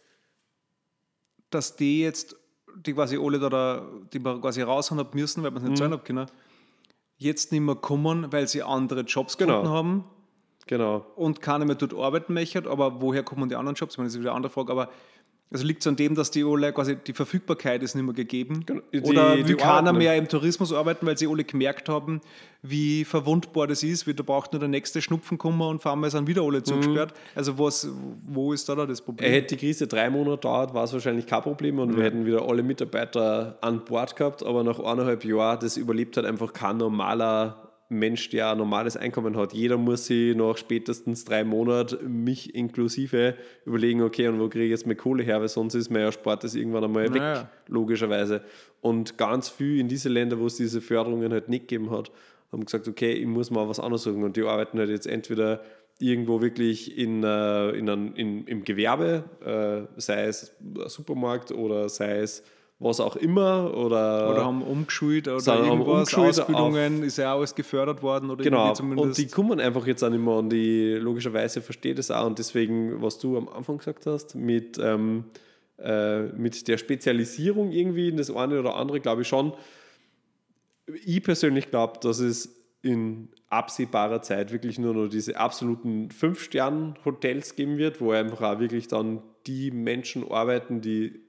dass 1.51 1.77
die 1.77 2.01
jetzt, 2.03 2.37
die 2.77 2.93
quasi 2.93 3.19
alle 3.19 3.39
da, 3.39 3.49
da 3.49 3.89
die 4.13 4.19
wir 4.19 4.41
quasi 4.41 4.63
raushauen 4.63 4.99
haben 5.01 5.11
müssen, 5.19 5.43
weil 5.43 5.51
wir 5.53 5.57
es 5.59 5.63
Mhm. 5.63 5.69
nicht 5.71 5.79
zahlen 5.79 5.93
haben 5.93 6.05
können, 6.05 6.27
jetzt 7.17 7.53
nicht 7.53 7.61
mehr 7.61 7.77
kommen, 7.77 8.33
weil 8.33 8.49
sie 8.49 8.63
andere 8.63 9.01
Jobs 9.03 9.37
Genau. 9.39 9.61
gefunden 9.63 9.73
haben 9.77 10.05
Die, 10.63 10.67
genau. 10.67 11.07
und 11.17 11.41
keiner 11.41 11.65
mehr 11.65 11.77
dort 11.77 11.95
arbeiten 11.95 12.35
möchte, 12.35 12.69
aber 12.69 13.01
woher 13.01 13.23
kommen 13.23 13.49
die 13.49 13.55
anderen 13.55 13.77
Jobs? 13.77 13.95
Ich 13.95 13.99
meine, 13.99 14.09
das 14.09 14.15
ist 14.15 14.21
wieder 14.21 14.31
eine 14.31 14.37
andere 14.37 14.51
Frage, 14.53 14.73
aber 14.73 14.89
also 15.55 15.65
liegt 15.67 15.81
es 15.81 15.87
an 15.87 15.97
dem, 15.97 16.15
dass 16.15 16.31
die 16.31 16.45
alle 16.45 16.73
quasi 16.73 16.97
die 16.97 17.13
Verfügbarkeit 17.15 17.83
ist 17.83 17.95
nicht 17.95 18.05
mehr 18.05 18.13
gegeben? 18.15 18.65
Genau, 18.67 18.83
die- 18.93 19.01
Oder 19.01 19.37
die 19.43 19.55
keiner 19.55 19.93
mehr 19.93 20.17
im 20.17 20.29
Tourismus 20.29 20.73
arbeiten, 20.73 21.07
weil 21.07 21.17
sie 21.17 21.27
alle 21.27 21.45
gemerkt 21.45 21.89
haben, 21.89 22.21
wie 22.61 23.05
verwundbar 23.05 23.67
das 23.67 23.83
ist, 23.83 24.07
wie 24.07 24.15
da 24.15 24.23
braucht 24.23 24.53
nur 24.53 24.61
der 24.61 24.69
nächste 24.69 25.01
Schnupfen 25.01 25.39
kommen 25.39 25.61
und 25.63 25.81
vor 25.83 25.93
allem 25.93 26.09
sind 26.11 26.27
wieder 26.27 26.43
alle 26.43 26.59
Mhm. 26.59 26.65
zugesperrt. 26.65 27.15
Also 27.35 27.59
was, 27.59 27.89
wo 28.27 28.53
ist 28.53 28.69
da, 28.69 28.75
da 28.75 28.85
das 28.87 29.01
Problem? 29.01 29.31
Hätte 29.31 29.55
die 29.57 29.61
Krise 29.65 29.87
drei 29.87 30.11
Monate 30.11 30.39
dauert, 30.43 30.75
war 30.75 30.85
es 30.85 30.93
wahrscheinlich 30.93 31.27
kein 31.27 31.43
Problem 31.43 31.79
und 31.79 31.97
wir 31.97 32.05
hätten 32.05 32.27
wieder 32.27 32.47
alle 32.49 32.63
Mitarbeiter 32.63 33.57
an 33.61 33.85
Bord 33.85 34.17
gehabt, 34.17 34.43
aber 34.45 34.65
nach 34.65 34.79
eineinhalb 34.81 35.25
Jahren, 35.25 35.61
das 35.61 35.77
überlebt 35.77 36.17
halt 36.17 36.27
einfach 36.27 36.53
kein 36.53 36.77
normaler 36.79 37.64
Mensch, 37.95 38.29
der 38.31 38.51
ein 38.51 38.59
normales 38.59 38.97
Einkommen 38.97 39.37
hat. 39.37 39.53
Jeder 39.53 39.77
muss 39.79 40.07
sich 40.07 40.37
nach 40.37 40.57
spätestens 40.57 41.25
drei 41.25 41.45
Monaten, 41.45 42.25
mich 42.25 42.55
inklusive, 42.55 43.35
überlegen, 43.65 44.03
okay, 44.03 44.29
und 44.29 44.39
wo 44.41 44.49
kriege 44.49 44.65
ich 44.67 44.71
jetzt 44.71 44.87
meine 44.87 44.97
Kohle 44.97 45.23
her, 45.23 45.41
weil 45.41 45.49
sonst 45.49 45.75
ist 45.75 45.91
mein 45.91 46.03
Erspart 46.03 46.45
das 46.45 46.55
irgendwann 46.55 46.85
einmal 46.85 47.13
weg, 47.13 47.23
Ja. 47.23 47.51
logischerweise. 47.69 48.43
Und 48.81 49.17
ganz 49.17 49.49
viel 49.49 49.81
in 49.81 49.89
diese 49.89 50.09
Länder, 50.09 50.39
wo 50.39 50.47
es 50.47 50.57
diese 50.57 50.81
Förderungen 50.81 51.33
halt 51.33 51.49
nicht 51.49 51.69
gegeben 51.69 51.91
hat, 51.91 52.11
haben 52.53 52.65
gesagt, 52.65 52.87
okay, 52.87 53.13
ich 53.13 53.27
muss 53.27 53.51
mal 53.51 53.69
was 53.69 53.81
anderes 53.81 54.03
suchen. 54.03 54.23
Und 54.23 54.37
die 54.37 54.43
arbeiten 54.43 54.79
halt 54.79 54.91
jetzt 54.91 55.07
entweder 55.07 55.63
irgendwo 55.99 56.41
wirklich 56.43 56.99
in, 56.99 57.23
äh, 57.23 57.71
in, 57.71 57.89
in, 58.17 58.45
im 58.47 58.65
Gewerbe, 58.65 59.25
äh, 59.97 60.01
sei 60.01 60.25
es 60.27 60.55
ein 60.61 60.89
Supermarkt 60.89 61.53
oder 61.53 61.89
sei 61.89 62.19
es 62.19 62.43
was 62.85 63.01
auch 63.01 63.17
immer. 63.17 63.75
Oder, 63.75 64.31
oder 64.31 64.45
haben 64.45 64.63
umgeschult 64.63 65.27
oder 65.27 65.65
irgendwas, 65.65 66.15
umgeschult 66.15 66.41
Ausbildungen, 66.41 67.03
ist 67.03 67.17
ja 67.19 67.35
alles 67.35 67.55
gefördert 67.55 68.03
worden 68.03 68.31
oder 68.31 68.45
Genau, 68.45 68.67
irgendwie 68.67 68.77
zumindest. 68.77 69.07
und 69.07 69.19
die 69.19 69.27
kommen 69.27 69.59
einfach 69.59 69.87
jetzt 69.87 70.05
auch 70.05 70.11
nicht 70.11 70.23
mehr 70.23 70.35
und 70.35 70.51
die 70.51 70.93
logischerweise 70.93 71.63
versteht 71.63 71.99
es 71.99 72.11
auch 72.11 72.27
und 72.27 72.39
deswegen, 72.39 73.03
was 73.03 73.19
du 73.19 73.37
am 73.37 73.49
Anfang 73.49 73.79
gesagt 73.79 74.07
hast, 74.07 74.35
mit, 74.35 74.79
ähm, 74.79 75.25
äh, 75.79 76.25
mit 76.25 76.69
der 76.69 76.79
Spezialisierung 76.79 77.73
irgendwie 77.73 78.09
in 78.09 78.17
das 78.19 78.31
eine 78.31 78.61
oder 78.61 78.77
andere, 78.77 79.01
glaube 79.01 79.23
ich 79.23 79.29
schon. 79.29 79.55
Ich 81.05 81.23
persönlich 81.23 81.71
glaube, 81.71 81.99
dass 82.01 82.19
es 82.19 82.55
in 82.83 83.31
absehbarer 83.49 84.21
Zeit 84.21 84.53
wirklich 84.53 84.79
nur 84.79 84.93
noch 84.93 85.09
diese 85.09 85.39
absoluten 85.39 86.11
Fünf-Sterne-Hotels 86.11 87.57
geben 87.57 87.79
wird, 87.79 88.03
wo 88.03 88.11
einfach 88.11 88.43
auch 88.43 88.61
wirklich 88.61 88.89
dann 88.89 89.23
die 89.47 89.71
Menschen 89.71 90.31
arbeiten, 90.31 90.83
die 90.83 91.24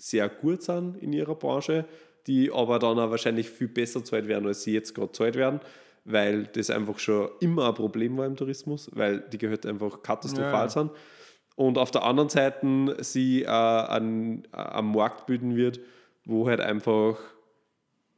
sehr 0.00 0.28
gut 0.28 0.62
sind 0.62 0.96
in 0.96 1.12
ihrer 1.12 1.34
Branche, 1.34 1.84
die 2.26 2.50
aber 2.50 2.78
dann 2.78 2.98
auch 2.98 3.10
wahrscheinlich 3.10 3.50
viel 3.50 3.68
besser 3.68 4.04
zahlt 4.04 4.28
werden, 4.28 4.46
als 4.46 4.62
sie 4.62 4.72
jetzt 4.72 4.94
gerade 4.94 5.12
zahlt 5.12 5.36
werden, 5.36 5.60
weil 6.04 6.44
das 6.44 6.70
einfach 6.70 6.98
schon 6.98 7.28
immer 7.40 7.68
ein 7.68 7.74
Problem 7.74 8.16
war 8.16 8.26
im 8.26 8.36
Tourismus, 8.36 8.90
weil 8.94 9.20
die 9.20 9.38
Gehälter 9.38 9.68
einfach 9.68 10.02
katastrophal 10.02 10.66
Ja, 10.66 10.68
sind. 10.68 10.90
Und 11.56 11.76
auf 11.76 11.90
der 11.90 12.04
anderen 12.04 12.30
Seite 12.30 12.96
sie 13.00 13.42
äh, 13.42 13.46
an, 13.48 14.44
am 14.52 14.92
Markt 14.92 15.26
bilden 15.26 15.56
wird, 15.56 15.80
wo 16.24 16.48
halt 16.48 16.60
einfach 16.60 17.18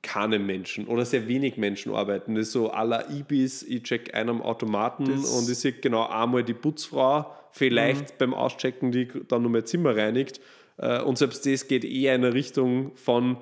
keine 0.03 0.39
Menschen 0.41 0.87
oder 0.89 1.05
sehr 1.05 1.29
wenig 1.29 1.57
Menschen 1.57 1.95
arbeiten. 1.95 2.35
Das 2.35 2.49
ist 2.49 2.53
so 2.53 2.67
la 2.73 3.09
Ibis, 3.09 3.63
ich 3.63 3.85
check 3.85 4.15
einen 4.15 4.31
am 4.31 4.43
Automaten 4.43 5.05
Das- 5.05 5.31
und 5.31 5.49
ich 5.49 5.59
sehe 5.59 5.73
genau 5.73 6.09
einmal 6.09 6.43
die 6.43 6.55
Putzfrau, 6.55 7.33
vielleicht 7.53 8.19
beim 8.19 8.35
Auschecken, 8.35 8.91
die 8.91 9.09
dann 9.29 9.43
nur 9.43 9.51
mein 9.51 9.65
Zimmer 9.65 9.97
reinigt. 9.97 10.41
Äh, 10.79 11.03
Und 11.03 11.19
selbst 11.19 11.47
das 11.47 11.69
geht 11.69 11.85
eher 11.85 12.15
in 12.15 12.25
eine 12.25 12.35
Richtung 12.35 12.93
von, 12.97 13.37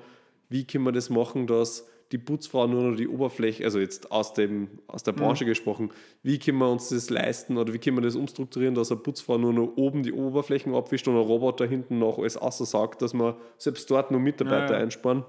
wie 0.49 0.65
können 0.65 0.83
wir 0.85 0.91
das 0.91 1.09
machen, 1.09 1.47
dass 1.47 1.87
die 2.11 2.17
Putzfrau 2.17 2.67
nur 2.67 2.83
noch 2.83 2.97
die 2.97 3.07
Oberfläche, 3.07 3.63
also 3.63 3.79
jetzt 3.79 4.11
aus, 4.11 4.33
dem, 4.33 4.67
aus 4.87 5.01
der 5.03 5.13
Branche 5.13 5.45
gesprochen, 5.45 5.91
wie 6.23 6.39
können 6.39 6.57
wir 6.57 6.69
uns 6.69 6.89
das 6.89 7.09
leisten 7.09 7.57
oder 7.57 7.73
wie 7.73 7.77
können 7.79 7.95
wir 7.97 8.01
das 8.01 8.17
umstrukturieren, 8.17 8.75
dass 8.75 8.91
eine 8.91 8.99
Putzfrau 8.99 9.37
nur 9.37 9.53
noch 9.53 9.77
oben 9.77 10.03
die 10.03 10.11
Oberflächen 10.11 10.75
abwischt 10.75 11.07
und 11.07 11.15
ein 11.15 11.21
Roboter 11.21 11.65
hinten 11.65 11.99
noch 11.99 12.19
alles 12.19 12.35
aussaugt, 12.35 13.01
dass 13.01 13.13
wir 13.13 13.37
selbst 13.57 13.89
dort 13.89 14.11
nur 14.11 14.19
Mitarbeiter 14.19 14.73
Ja, 14.73 14.77
ja. 14.79 14.83
einsparen. 14.83 15.23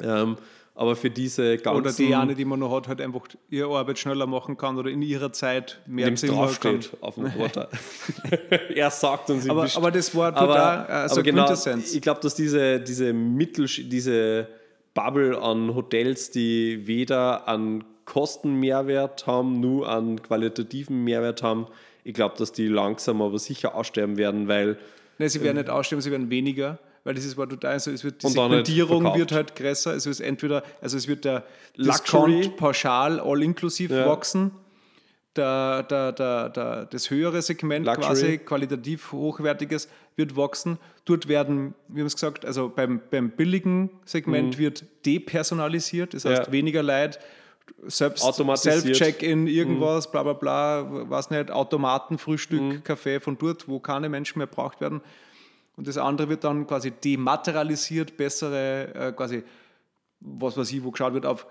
Ähm, 0.00 0.36
aber 0.74 0.96
für 0.96 1.10
diese 1.10 1.56
ganzen... 1.56 1.80
oder 1.80 1.92
die 1.92 2.14
eine, 2.14 2.34
die 2.34 2.44
man 2.44 2.58
noch 2.58 2.74
hat, 2.74 2.88
halt 2.88 3.00
einfach 3.00 3.22
ihre 3.48 3.76
Arbeit 3.76 3.98
schneller 3.98 4.26
machen 4.26 4.56
kann 4.56 4.76
oder 4.76 4.90
in 4.90 5.02
ihrer 5.02 5.32
Zeit 5.32 5.80
mehr 5.86 6.06
dem 6.06 6.14
es 6.14 6.20
Zimmer 6.20 6.32
draufsteht 6.34 6.90
auf 7.00 7.14
dem 7.14 7.26
Roboter. 7.36 7.68
er 8.74 8.90
sagt 8.90 9.30
uns 9.30 9.48
Aber, 9.48 9.68
aber 9.74 9.90
das 9.92 10.14
war 10.14 10.34
total 10.34 10.48
aber, 10.48 11.04
äh, 11.04 11.08
so 11.08 11.14
aber 11.14 11.22
genau, 11.22 11.52
ich 11.52 12.00
glaube, 12.00 12.20
dass 12.20 12.34
diese, 12.34 12.80
diese 12.80 13.12
Mittel, 13.12 13.66
diese 13.66 14.48
Bubble 14.94 15.40
an 15.40 15.74
Hotels, 15.74 16.32
die 16.32 16.86
weder 16.86 17.46
an 17.46 17.84
Kostenmehrwert 18.04 19.26
haben, 19.26 19.60
nur 19.60 19.88
an 19.88 20.22
qualitativen 20.22 21.04
Mehrwert 21.04 21.42
haben, 21.42 21.66
ich 22.02 22.14
glaube, 22.14 22.34
dass 22.36 22.52
die 22.52 22.66
langsam 22.66 23.22
aber 23.22 23.38
sicher 23.38 23.74
aussterben 23.74 24.16
werden, 24.16 24.48
weil 24.48 24.76
Nein, 25.18 25.28
sie 25.28 25.40
werden 25.42 25.56
nicht 25.56 25.70
aussterben, 25.70 26.02
sie 26.02 26.10
werden 26.10 26.30
weniger, 26.30 26.78
weil 27.04 27.14
das 27.14 27.24
ist 27.24 27.36
war 27.36 27.48
total 27.48 27.78
so, 27.78 27.90
es 27.90 28.02
wird 28.02 28.22
die 28.22 28.26
Und 28.26 28.36
halt 28.38 28.66
Segmentierung 28.66 29.02
verkauft. 29.02 29.18
wird 29.20 29.32
halt 29.32 29.56
größer, 29.56 29.94
es 29.94 30.06
wird 30.06 30.20
entweder, 30.20 30.62
also 30.80 30.96
es 30.96 31.06
wird 31.06 31.24
der 31.24 31.44
Luxury. 31.76 32.36
Discount 32.40 32.56
pauschal 32.56 33.20
all 33.20 33.42
inklusiv 33.42 33.90
Ja. 33.90 34.06
wachsen, 34.08 34.50
der, 35.36 35.82
der, 35.84 36.12
der, 36.12 36.48
der, 36.48 36.86
das 36.86 37.10
höhere 37.10 37.42
Segment 37.42 37.86
Luxury. 37.86 38.04
quasi 38.06 38.38
qualitativ 38.38 39.10
hochwertiges 39.12 39.88
wird 40.16 40.36
wachsen. 40.36 40.78
Dort 41.06 41.26
werden, 41.28 41.74
wie 41.88 42.00
haben 42.00 42.06
es 42.06 42.14
gesagt, 42.14 42.44
also 42.46 42.68
beim, 42.68 43.00
beim 43.10 43.30
billigen 43.30 43.90
Segment 44.04 44.58
wird 44.58 44.84
depersonalisiert, 45.04 46.14
das 46.14 46.24
heißt 46.24 46.42
Mhm. 46.42 46.46
Ja. 46.46 46.52
weniger 46.52 46.82
Leid, 46.82 47.18
selbst 47.86 48.22
Automatisiert. 48.22 48.76
Mhm. 48.84 48.94
Self-Check-in, 48.94 49.46
irgendwas, 49.48 50.10
bla 50.10 50.22
bla 50.22 50.34
bla, 50.34 51.10
weiß 51.10 51.30
nicht, 51.30 51.50
Automaten, 51.50 52.18
Frühstück, 52.18 52.60
Mhm. 52.62 52.84
Kaffee 52.84 53.18
von 53.20 53.36
dort, 53.36 53.66
wo 53.68 53.80
keine 53.80 54.08
Menschen 54.08 54.38
mehr 54.38 54.46
braucht 54.46 54.80
werden. 54.80 55.00
Und 55.76 55.86
das 55.88 55.98
andere 55.98 56.28
wird 56.28 56.44
dann 56.44 56.66
quasi 56.66 56.90
dematerialisiert, 56.92 58.16
bessere, 58.16 58.94
äh, 58.94 59.12
quasi, 59.12 59.42
was 60.20 60.56
weiß 60.56 60.72
ich, 60.72 60.82
wo 60.84 60.90
geschaut 60.90 61.14
wird 61.14 61.26
auf 61.26 61.46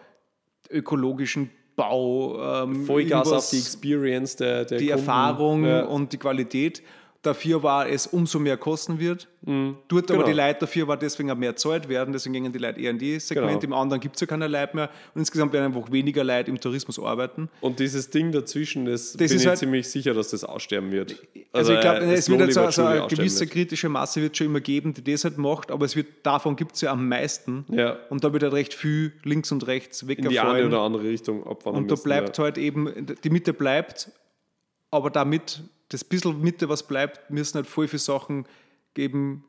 ökologischen 0.69 1.49
Bau, 1.75 2.63
ähm, 2.63 2.85
Vollgas 2.85 3.31
auf 3.31 3.49
die 3.49 3.57
Experience 3.57 4.35
der, 4.35 4.65
der 4.65 4.77
die 4.77 4.87
Kunden. 4.87 4.99
Erfahrung 4.99 5.65
Ja. 5.65 5.85
und 5.85 6.13
die 6.13 6.17
Qualität. 6.17 6.83
Dafür 7.23 7.63
war 7.63 7.87
es 7.87 8.05
umso 8.05 8.37
mehr 8.37 8.57
kosten 8.57 8.99
wird. 8.99 9.29
Dort 9.87 10.11
aber 10.11 10.23
Genau. 10.23 10.25
die 10.25 10.33
Leute 10.33 10.59
dafür 10.61 10.87
war 10.89 10.97
deswegen 10.97 11.31
auch 11.31 11.37
mehr 11.37 11.55
zahlt 11.55 11.87
werden, 11.89 12.11
deswegen 12.13 12.33
gingen 12.33 12.51
die 12.51 12.59
Leute 12.59 12.79
eher 12.81 12.91
in 12.91 12.97
die 12.99 13.17
Segment. 13.19 13.61
Genau. 13.61 13.75
Im 13.75 13.81
anderen 13.81 14.01
gibt 14.01 14.15
es 14.15 14.21
ja 14.21 14.27
keine 14.27 14.47
Leute 14.47 14.75
mehr. 14.75 14.89
Und 15.15 15.19
insgesamt 15.21 15.53
werden 15.53 15.73
einfach 15.73 15.89
weniger 15.91 16.23
Leute 16.23 16.51
im 16.51 16.59
Tourismus 16.59 16.99
arbeiten. 16.99 17.49
Und 17.61 17.79
dieses 17.79 18.09
Ding 18.09 18.31
dazwischen, 18.33 18.85
das, 18.85 19.15
bin 19.15 19.25
ist 19.25 19.31
ich 19.33 19.47
halt- 19.47 19.57
ziemlich 19.57 19.87
sicher, 19.89 20.13
dass 20.13 20.31
das 20.31 20.43
aussterben 20.43 20.91
wird. 20.91 21.15
Also, 21.53 21.73
ich 21.73 21.79
glaube, 21.81 22.01
äh, 22.01 22.13
es 22.13 22.29
wird 22.29 22.41
jetzt 22.41 22.53
so, 22.55 22.59
Slowly 22.59 22.73
so 22.73 22.81
but 22.83 22.89
surely 22.91 22.99
eine 22.99 23.07
gewisse 23.07 23.47
kritische 23.47 23.87
Masse 23.89 24.21
wird 24.21 24.35
schon 24.37 24.47
immer 24.47 24.59
geben, 24.61 24.93
die 24.93 25.03
das 25.03 25.23
halt 25.23 25.37
macht, 25.37 25.71
aber 25.71 25.85
es 25.85 25.95
wird, 25.95 26.07
davon 26.23 26.57
gibt 26.57 26.75
es 26.75 26.81
ja 26.81 26.91
am 26.91 27.07
meisten. 27.07 27.65
Ja. 27.69 27.97
Und 28.09 28.23
da 28.25 28.33
wird 28.33 28.43
halt 28.43 28.53
recht 28.53 28.73
viel 28.73 29.13
links 29.23 29.49
und 29.51 29.65
rechts 29.67 30.01
in 30.01 30.27
die 30.29 30.39
eine 30.39 30.67
oder 30.67 30.81
andere 30.81 31.03
Richtung 31.03 31.45
abwandern 31.47 31.83
Und 31.83 31.89
da 31.89 31.93
müssen, 31.93 32.03
bleibt 32.03 32.37
ja. 32.37 32.43
halt 32.43 32.57
eben, 32.57 32.91
die 33.23 33.29
Mitte 33.29 33.53
bleibt, 33.53 34.11
aber 34.91 35.09
damit, 35.09 35.63
das 35.89 36.03
bisschen 36.03 36.41
Mitte, 36.41 36.69
was 36.69 36.83
bleibt, 36.87 37.29
müssen 37.29 37.55
halt 37.55 37.67
voll 37.67 37.87
viele 37.87 37.99
Sachen 37.99 38.45
eben 38.97 39.43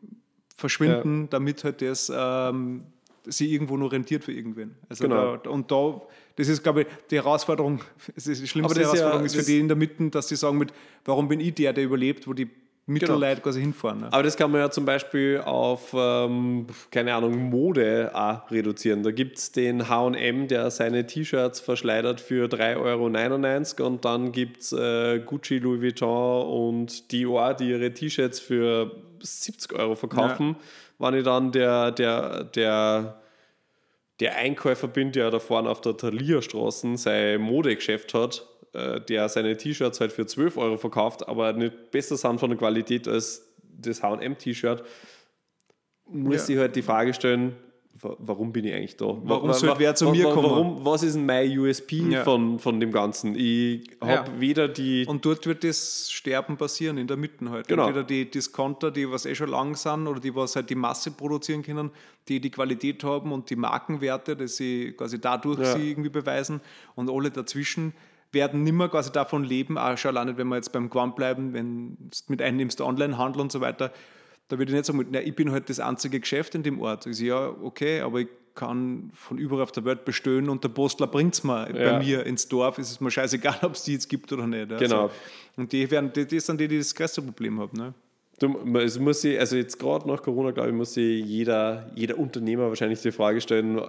verschwinden, 0.57 1.29
damit 1.31 1.65
halt 1.65 1.83
das 1.83 2.13
ähm, 2.15 2.85
sie 3.27 3.53
irgendwo 3.53 3.77
noch 3.77 3.91
rentiert 3.93 4.23
für 4.25 4.33
irgendwen. 4.33 4.77
Also 4.89 5.05
Genau. 5.05 5.37
da, 5.39 5.51
und 5.51 5.71
da, 5.71 6.01
das 6.37 6.49
ist, 6.49 6.63
glaube 6.63 6.83
ich, 6.83 6.87
die 7.11 7.17
Herausforderung, 7.17 7.81
die 8.17 8.47
schlimmste 8.47 8.81
ist 8.83 8.87
ja- 8.87 8.93
Herausforderung 8.93 9.25
ist 9.25 9.35
für 9.37 9.43
die 9.43 9.59
in 9.59 9.69
der 9.69 9.77
Mitte, 9.77 10.11
dass 10.11 10.29
sie 10.29 10.37
sagen, 10.37 10.59
mit, 10.59 10.73
warum 11.05 11.29
bin 11.29 11.41
ich 11.41 11.55
der, 11.55 11.73
der 11.73 11.85
überlebt, 11.85 12.27
wo 12.29 12.33
die 12.35 12.49
Genau. 12.87 13.15
Mittelleute 13.15 13.41
quasi 13.41 13.63
hinfahren. 13.63 14.01
Ne? 14.01 14.13
Aber 14.13 14.23
das 14.23 14.37
kann 14.37 14.51
man 14.51 14.61
ja 14.61 14.71
zum 14.71 14.85
Beispiel 14.85 15.41
auf, 15.43 15.95
ähm, 15.97 16.67
keine 16.91 17.15
Ahnung, 17.15 17.49
Mode 17.49 18.11
auch 18.13 18.51
reduzieren. 18.51 19.03
Da 19.03 19.11
gibt 19.11 19.39
es 19.39 19.53
den 19.53 19.89
HM, 19.89 20.49
der 20.49 20.71
seine 20.71 21.07
T-Shirts 21.07 21.61
verschleudert 21.61 22.21
für 22.21 22.47
3,99 22.47 23.81
Euro 23.81 23.87
und 23.87 24.05
dann 24.05 24.33
gibt 24.33 24.61
es 24.61 24.73
äh, 24.73 25.19
Gucci, 25.21 25.61
Louis 25.61 25.81
Vuitton 25.81 26.47
und 26.47 27.11
Dior, 27.11 27.55
die 27.55 27.71
ihre 27.71 27.95
T-Shirts 27.95 28.39
für 28.39 28.95
70 29.21 29.73
Euro 29.73 29.95
verkaufen. 29.95 30.57
Wenn 30.99 31.15
ich 31.15 31.25
dann 31.25 31.53
der, 31.53 31.91
der, 31.91 32.45
der, 32.45 33.19
der 34.21 34.37
Einkäufer 34.37 34.89
bin, 34.89 35.11
der 35.11 35.31
da 35.31 35.39
vorne 35.39 35.71
auf 35.71 35.81
der 35.81 35.97
Thalia-Straße 35.97 36.99
sein 36.99 37.41
Modegeschäft 37.41 38.13
hat, 38.13 38.47
der 38.75 39.29
seine 39.29 39.57
T-Shirts 39.57 40.01
halt 40.01 40.13
für 40.13 40.27
12 40.27 40.57
Euro 40.57 40.77
verkauft, 40.77 41.29
aber 41.29 41.53
nicht 41.53 41.91
besser 41.91 42.17
sind 42.17 42.41
von 42.41 42.51
der 42.51 42.59
Qualität 42.59 43.07
als 43.09 43.47
das 43.63 44.03
HM-T-Shirt, 44.03 44.83
muss 46.07 46.49
Ja. 46.49 46.55
ich 46.55 46.61
halt 46.61 46.77
die 46.77 46.83
Frage 46.83 47.15
stellen, 47.15 47.57
wa- 48.01 48.17
warum 48.19 48.53
bin 48.53 48.65
ich 48.67 48.75
eigentlich 48.75 48.97
da? 48.97 49.07
Warum 49.07 49.49
Wa- 49.49 49.55
sollte 49.55 49.79
wer 49.79 49.95
zu 49.95 50.11
mir 50.11 50.25
kommen? 50.31 50.51
Warum, 50.51 50.85
was 50.85 51.03
ist 51.03 51.15
denn 51.17 51.25
mein 51.27 51.57
USP 51.59 51.97
Ja. 52.11 52.25
von, 52.25 52.59
von 52.59 52.79
dem 52.79 52.93
Ganzen? 52.93 53.35
Ich 53.37 53.89
habe 54.01 54.13
Ja. 54.31 54.41
weder 54.41 54.69
die. 54.69 55.07
Und 55.07 55.25
dort 55.25 55.47
wird 55.47 55.65
das 55.65 56.11
Sterben 56.11 56.57
passieren, 56.57 56.99
in 56.99 57.07
der 57.07 57.17
Mitte 57.17 57.49
halt. 57.51 57.69
Genau. 57.69 57.87
Entweder 57.87 58.05
die 58.05 58.31
Discounter, 58.31 58.91
die 58.91 59.11
was 59.11 59.25
eh 59.27 59.35
schon 59.35 59.49
lang 59.51 59.75
sind, 59.77 60.07
oder 60.07 60.21
die 60.21 60.35
was 60.35 60.57
halt 60.57 60.69
die 60.71 60.75
Masse 60.75 61.11
produzieren 61.11 61.63
können, 61.63 61.91
die 62.29 62.41
die 62.41 62.51
Qualität 62.51 63.03
haben 63.03 63.33
und 63.33 63.49
die 63.51 63.57
Markenwerte, 63.57 64.37
dass 64.37 64.57
sie 64.57 64.93
quasi 64.93 65.21
dadurch 65.21 65.59
Ja. 65.61 65.77
sie 65.77 65.91
irgendwie 65.91 66.11
beweisen. 66.11 66.61
Und 66.97 67.11
alle 67.11 67.31
dazwischen 67.31 67.95
werden 68.35 68.63
nimmer 68.63 68.89
quasi 68.89 69.11
davon 69.13 69.45
leben, 69.45 69.79
auch 69.79 69.97
schon 69.97 70.11
alleine, 70.17 70.37
wenn 70.37 70.49
wir 70.49 70.57
jetzt 70.57 70.73
beim 70.73 70.91
Quant 70.91 71.17
bleiben, 71.17 71.53
wenn 71.55 71.97
du 71.97 72.09
mit 72.29 72.43
einnimmst, 72.43 72.81
Onlinehandel 72.81 73.41
und 73.41 73.53
so 73.53 73.61
weiter, 73.61 73.93
da 74.49 74.59
würde 74.59 74.71
ich 74.71 74.77
nicht 74.77 74.85
sagen, 74.85 75.07
na, 75.11 75.21
ich 75.21 75.35
bin 75.35 75.51
halt 75.53 75.71
das 75.71 75.81
einzige 75.81 76.21
Geschäft 76.21 76.55
in 76.55 76.63
dem 76.63 76.81
Ort. 76.81 77.07
Ich 77.07 77.17
sage, 77.17 77.29
ja, 77.29 77.49
okay, 77.63 78.01
aber 78.01 78.21
ich 78.21 78.29
kann 78.55 79.11
von 79.15 79.39
überall 79.39 79.63
auf 79.63 79.73
der 79.73 79.85
Welt 79.85 80.05
bestellen 80.05 80.49
und 80.49 80.63
der 80.63 80.69
Postler 80.69 81.07
bringt 81.09 81.35
es 81.35 81.43
mir 81.45 81.67
Ja. 81.75 81.93
bei 81.93 81.99
mir 82.05 82.25
ins 82.27 82.47
Dorf. 82.47 82.79
Es 82.79 82.91
ist 82.91 83.01
mir 83.01 83.11
scheißegal, 83.11 83.57
ob 83.63 83.73
es 83.73 83.83
die 83.85 83.95
jetzt 83.95 84.09
gibt 84.09 84.33
oder 84.33 84.47
nicht. 84.47 84.71
Also, 84.71 84.85
Genau. 84.85 85.11
Und 85.57 85.73
die, 85.73 85.91
werden, 85.91 86.13
die, 86.13 86.27
die 86.27 86.39
sind 86.41 86.61
die, 86.61 86.69
die 86.69 86.79
das 86.79 86.95
größte 86.95 87.23
Problem 87.23 87.59
haben. 87.59 87.77
Ne? 87.77 87.95
Du, 88.39 88.57
es 88.79 88.99
muss 88.99 89.23
sich, 89.23 89.39
also 89.39 89.57
jetzt 89.57 89.79
gerade 89.79 90.07
nach 90.09 90.23
Corona, 90.23 90.51
glaube 90.51 90.69
ich, 90.71 90.75
muss 90.75 90.95
sich 90.95 91.25
jeder, 91.25 91.91
jeder 91.95 92.19
Unternehmer 92.19 92.69
wahrscheinlich 92.69 93.01
die 93.01 93.13
Frage 93.13 93.41
stellen, 93.41 93.81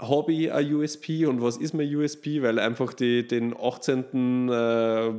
habe 0.00 0.32
ich 0.32 0.52
ein 0.52 0.74
USP 0.74 1.26
und 1.26 1.42
was 1.42 1.56
ist 1.56 1.74
mein 1.74 1.94
USP? 1.94 2.42
Weil 2.42 2.58
einfach 2.58 2.92
die, 2.94 3.26
den 3.26 3.54
18. 3.58 4.48
Äh, 4.48 5.12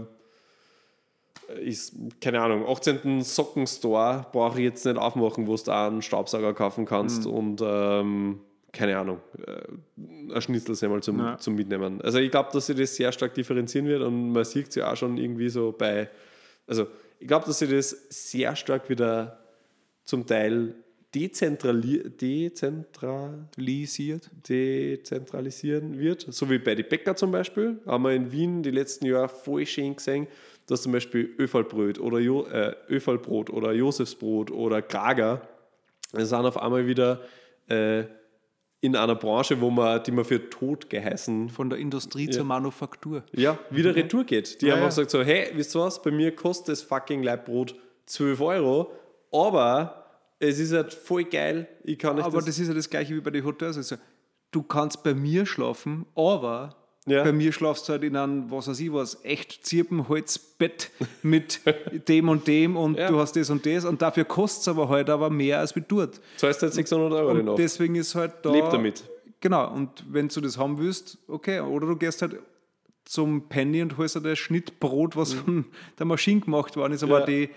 ist, 1.64 1.96
keine 2.22 2.42
Ahnung, 2.42 2.66
18. 2.68 3.22
Sockenstore 3.22 4.28
brauche 4.32 4.60
ich 4.60 4.66
jetzt 4.66 4.86
nicht 4.86 4.98
aufmachen, 4.98 5.48
wo 5.48 5.56
du 5.56 5.72
auch 5.72 5.88
einen 5.88 6.02
Staubsauger 6.02 6.54
kaufen 6.54 6.86
kannst 6.86 7.26
und 7.26 7.62
ähm, 7.64 8.40
keine 8.72 8.98
Ahnung, 9.00 9.20
äh, 9.48 10.34
ein 10.34 10.42
Schnitzelsemmel 10.42 11.02
zum, 11.02 11.18
Ja. 11.20 11.38
zum 11.40 11.56
Mitnehmen. 11.56 12.02
Also 12.02 12.20
ich 12.20 12.30
glaube, 12.30 12.50
dass 12.54 12.68
sich 12.68 12.78
das 12.78 12.96
sehr 12.96 13.12
stark 13.12 13.34
differenzieren 13.34 13.88
wird 13.88 14.04
und 14.04 14.32
man 14.32 14.46
sieht 14.46 14.70
es 14.70 14.76
ja 14.76 14.92
auch 14.92 14.96
schon 14.96 15.18
irgendwie 15.18 15.50
so 15.50 15.74
bei, 15.76 16.10
also 16.68 16.86
ich 17.20 17.28
glaube, 17.28 17.46
dass 17.48 17.60
sich 17.60 17.70
das 17.70 17.90
sehr 18.10 18.56
stark 18.56 18.88
wieder 18.90 19.40
zum 20.04 20.28
Teil 20.28 20.76
dezentrali 21.14 22.10
dezentra 22.10 23.48
Lisiert. 23.56 24.30
dezentralisieren 24.48 25.98
wird, 25.98 26.28
so 26.30 26.50
wie 26.50 26.60
bei 26.60 26.76
den 26.76 26.88
Bäcker 26.88 27.16
zum 27.16 27.32
Beispiel. 27.32 27.80
Haben 27.86 28.04
wir 28.04 28.12
in 28.12 28.32
Wien 28.32 28.64
die 28.64 28.72
letzten 28.72 29.06
Jahre 29.06 29.30
voll 29.30 29.66
schön 29.66 29.96
gesehen, 29.96 30.28
dass 30.68 30.84
zum 30.84 30.92
Beispiel 30.92 31.34
Öfalbrot 31.38 32.00
oder, 32.00 32.20
jo 32.20 32.46
äh, 32.46 32.76
Öfalbrot 32.88 33.50
oder 33.50 33.74
Josefsbrot 33.74 34.52
oder 34.52 34.82
Krager 34.82 35.42
sind 36.14 36.46
auf 36.46 36.62
einmal 36.62 36.86
wieder 36.88 37.22
äh, 37.68 38.04
in 38.82 38.96
einer 38.96 39.16
Branche, 39.16 39.60
wo 39.60 39.70
man, 39.70 40.02
die 40.04 40.12
man 40.12 40.24
für 40.26 40.50
tot 40.50 40.90
geheißen 40.90 41.50
Von 41.50 41.70
der 41.70 41.80
Industrie 41.80 42.30
zur 42.30 42.46
Manufaktur. 42.46 43.24
ja, 43.34 43.60
wieder 43.70 43.96
retour 43.96 44.24
geht. 44.24 44.62
Die 44.62 44.68
Ja, 44.68 44.76
einfach 44.76 44.88
ja. 44.88 44.92
sagt 44.92 45.12
so, 45.12 45.22
hey, 45.22 45.52
wisst 45.54 45.76
ihr 45.76 45.82
was, 45.82 46.02
bei 46.02 46.12
mir 46.12 46.34
kostet 46.36 46.70
das 46.70 46.82
fucking 46.82 47.24
Leibbrot 47.24 47.76
12 48.06 48.42
Euro, 48.42 48.92
aber 49.32 50.09
es 50.40 50.58
ist 50.60 50.72
halt 50.74 50.94
voll 50.94 51.26
geil, 51.26 51.68
ich 51.84 51.98
kann 52.00 52.16
nicht 52.16 52.26
Aber 52.26 52.40
das 52.42 52.58
ist 52.60 52.68
ja 52.68 52.74
das 52.74 52.90
gleiche 52.90 53.16
wie 53.16 53.22
bei 53.22 53.32
den 53.32 53.44
Hotels. 53.46 53.78
Also, 53.78 53.98
du 54.52 54.64
kannst 54.64 55.04
bei 55.04 55.14
mir 55.14 55.46
schlafen, 55.46 56.06
aber 56.16 56.76
Ja. 57.06 57.24
bei 57.24 57.32
mir 57.32 57.52
schlafst 57.52 57.88
du 57.88 57.94
halt 57.94 58.04
in 58.04 58.16
einem, 58.16 58.50
was 58.52 58.68
weiß 58.68 58.80
ich 58.80 58.92
was, 58.94 59.24
echt 59.24 59.66
Zirpenholzbett 59.66 60.92
mit 61.24 61.62
dem 62.08 62.30
und 62.30 62.48
dem 62.48 62.76
und 62.78 62.98
Ja. 62.98 63.10
du 63.10 63.20
hast 63.20 63.36
das 63.36 63.50
und 63.50 63.66
das 63.66 63.86
und 63.86 64.02
dafür 64.02 64.26
kostet 64.26 64.62
es 64.62 64.68
aber 64.68 64.90
halt 64.90 65.10
aber 65.10 65.30
mehr 65.30 65.60
als 65.60 65.76
wie 65.76 65.84
dort. 65.88 66.20
zahlst 66.38 66.62
halt 66.62 66.74
600 66.74 67.12
Euro 67.14 67.32
Und 67.32 67.46
noch. 67.46 67.56
deswegen 67.56 67.96
ist 67.96 68.16
halt 68.16 68.34
da. 68.44 68.52
Leb 68.52 68.70
damit. 68.72 69.04
Genau, 69.42 69.72
und 69.74 70.04
wenn 70.12 70.28
du 70.28 70.42
das 70.42 70.58
haben 70.58 70.80
willst, 70.80 71.18
okay. 71.28 71.62
Oder 71.62 71.88
du 71.88 71.96
gehst 71.96 72.22
halt 72.22 72.36
zum 73.06 73.48
Penny 73.48 73.82
und 73.82 73.98
holst 73.98 74.16
halt 74.16 74.26
ein 74.28 74.36
Schnittbrot, 74.36 75.16
was 75.16 75.34
von 75.34 75.66
der 75.98 76.06
Maschine 76.06 76.42
gemacht 76.42 76.76
worden 76.76 76.94
ist. 76.94 77.04
Aber 77.04 77.22
Mhm. 77.22 77.22
Ja. 77.22 77.26
die 77.26 77.50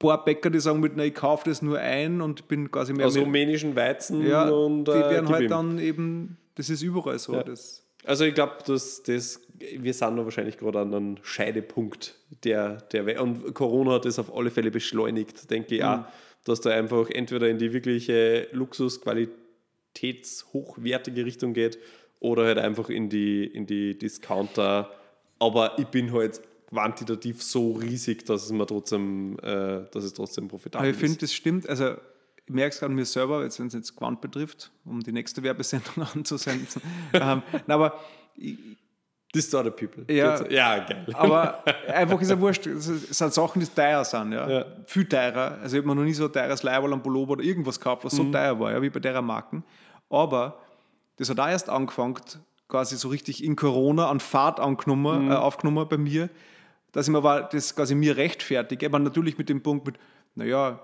paar 0.00 0.24
Bäcker, 0.24 0.50
die 0.50 0.58
sagen 0.58 0.80
mit, 0.80 0.94
na, 0.96 1.04
ich 1.04 1.14
kaufe 1.14 1.48
das 1.48 1.62
nur 1.62 1.78
ein 1.78 2.20
und 2.20 2.48
bin 2.48 2.72
quasi 2.72 2.92
mehr 2.92 3.06
Aus 3.06 3.14
mit, 3.14 3.22
rumänischen 3.24 3.76
Weizen 3.76 4.26
ja, 4.26 4.48
und 4.48 4.86
die 4.86 4.90
äh, 4.90 5.10
werden 5.10 5.26
gib 5.26 5.34
halt 5.34 5.42
ihm. 5.44 5.48
dann 5.50 5.78
eben, 5.78 6.36
das 6.56 6.70
ist 6.70 6.82
überall 6.82 7.18
so. 7.20 7.34
Ja. 7.34 7.44
Das, 7.44 7.84
Also 8.04 8.24
ich 8.24 8.34
glaube, 8.34 8.54
dass 8.66 9.02
das, 9.04 9.40
wir 9.58 9.92
sind 9.94 10.16
da 10.16 10.24
wahrscheinlich 10.24 10.58
gerade 10.58 10.80
an 10.80 10.92
einem 10.94 11.16
Scheidepunkt 11.22 12.16
der, 12.44 12.78
der 12.92 13.06
We 13.06 13.20
und 13.22 13.54
Corona 13.54 13.92
hat 13.92 14.04
das 14.06 14.18
auf 14.18 14.34
alle 14.34 14.50
Fälle 14.50 14.70
beschleunigt, 14.72 15.48
denke 15.50 15.74
ich 15.76 15.80
Mhm. 15.82 15.86
auch, 15.86 16.04
dass 16.44 16.60
da 16.62 16.70
einfach 16.70 17.10
entweder 17.10 17.48
in 17.48 17.58
die 17.58 17.72
wirkliche 17.74 18.48
Luxus-Qualitäts-hochwertige 18.52 21.24
Richtung 21.24 21.52
geht 21.52 21.78
oder 22.20 22.44
halt 22.44 22.58
einfach 22.58 22.88
in 22.90 23.08
die, 23.08 23.44
in 23.44 23.66
die 23.66 23.98
Discounter. 23.98 24.90
Aber 25.38 25.78
ich 25.78 25.86
bin 25.86 26.12
halt 26.12 26.40
quantitativ 26.70 27.42
so 27.42 27.72
riesig, 27.72 28.24
dass 28.26 28.44
es 28.44 28.52
mir 28.52 28.66
trotzdem, 28.66 29.36
äh, 29.42 29.82
dass 29.90 30.04
es 30.04 30.14
trotzdem 30.14 30.48
profitabel 30.48 30.86
aber 30.86 30.90
ich 30.90 30.96
finde, 30.96 31.14
ist. 31.14 31.22
das 31.22 31.34
stimmt. 31.34 31.68
Also, 31.68 31.94
ich 32.46 32.54
merke 32.54 32.74
es 32.74 32.82
an 32.82 32.94
mir 32.94 33.04
selber, 33.04 33.42
jetzt, 33.44 33.58
wenn 33.60 33.66
es 33.68 33.74
jetzt 33.74 33.94
Quant 33.96 34.20
betrifft, 34.20 34.70
um 34.84 35.00
die 35.00 35.12
nächste 35.12 35.42
Werbesendung 35.42 36.04
anzusenden. 36.14 36.66
ähm, 37.12 37.42
na, 37.66 37.74
aber 37.74 37.94
ich, 38.36 38.56
This 39.32 39.48
the 39.48 39.58
people. 39.70 40.04
Ja. 40.12 40.44
ja 40.48 40.78
geil. 40.80 41.06
Aber 41.12 41.62
einfach 41.86 42.20
ist 42.20 42.30
ja 42.30 42.40
wurscht. 42.40 42.66
Es 42.66 42.86
sind 42.86 43.32
Sachen, 43.32 43.60
die 43.60 43.66
teuer 43.66 44.04
sind. 44.04 44.32
Ja. 44.32 44.48
Ja. 44.50 44.64
Viel 44.86 45.08
teurer. 45.08 45.58
Also 45.62 45.76
ich 45.76 45.82
habe 45.82 45.86
mir 45.88 45.94
noch 45.94 46.02
nie 46.02 46.12
so 46.14 46.24
ein 46.24 46.32
teures 46.32 46.64
Leiberl 46.64 46.92
am 46.92 47.00
Pullover 47.00 47.34
oder 47.34 47.44
irgendwas 47.44 47.78
gehabt, 47.78 48.04
was 48.04 48.12
so 48.16 48.24
Mhm. 48.24 48.32
teuer 48.32 48.58
war, 48.58 48.72
ja, 48.72 48.82
wie 48.82 48.90
bei 48.90 48.98
der 48.98 49.22
Marken. 49.22 49.62
Aber 50.08 50.58
das 51.16 51.30
hat 51.30 51.38
auch 51.38 51.46
erst 51.46 51.68
angefangen, 51.68 52.16
quasi 52.66 52.96
so 52.96 53.06
richtig 53.08 53.44
in 53.44 53.54
Corona 53.54 54.08
an 54.10 54.18
Fahrt 54.18 54.58
angenommen, 54.58 55.26
Mhm. 55.26 55.30
äh, 55.30 55.34
aufgenommen 55.36 55.86
bei 55.88 55.96
mir, 55.96 56.28
dass 56.92 57.08
ich 57.08 57.12
mir 57.12 57.48
das 57.52 57.74
quasi 57.74 57.94
mir 57.94 58.16
rechtfertige. 58.16 58.86
Aber 58.86 58.98
natürlich 58.98 59.38
mit 59.38 59.48
dem 59.48 59.62
Punkt 59.62 59.86
mit, 59.86 59.98
naja, 60.34 60.80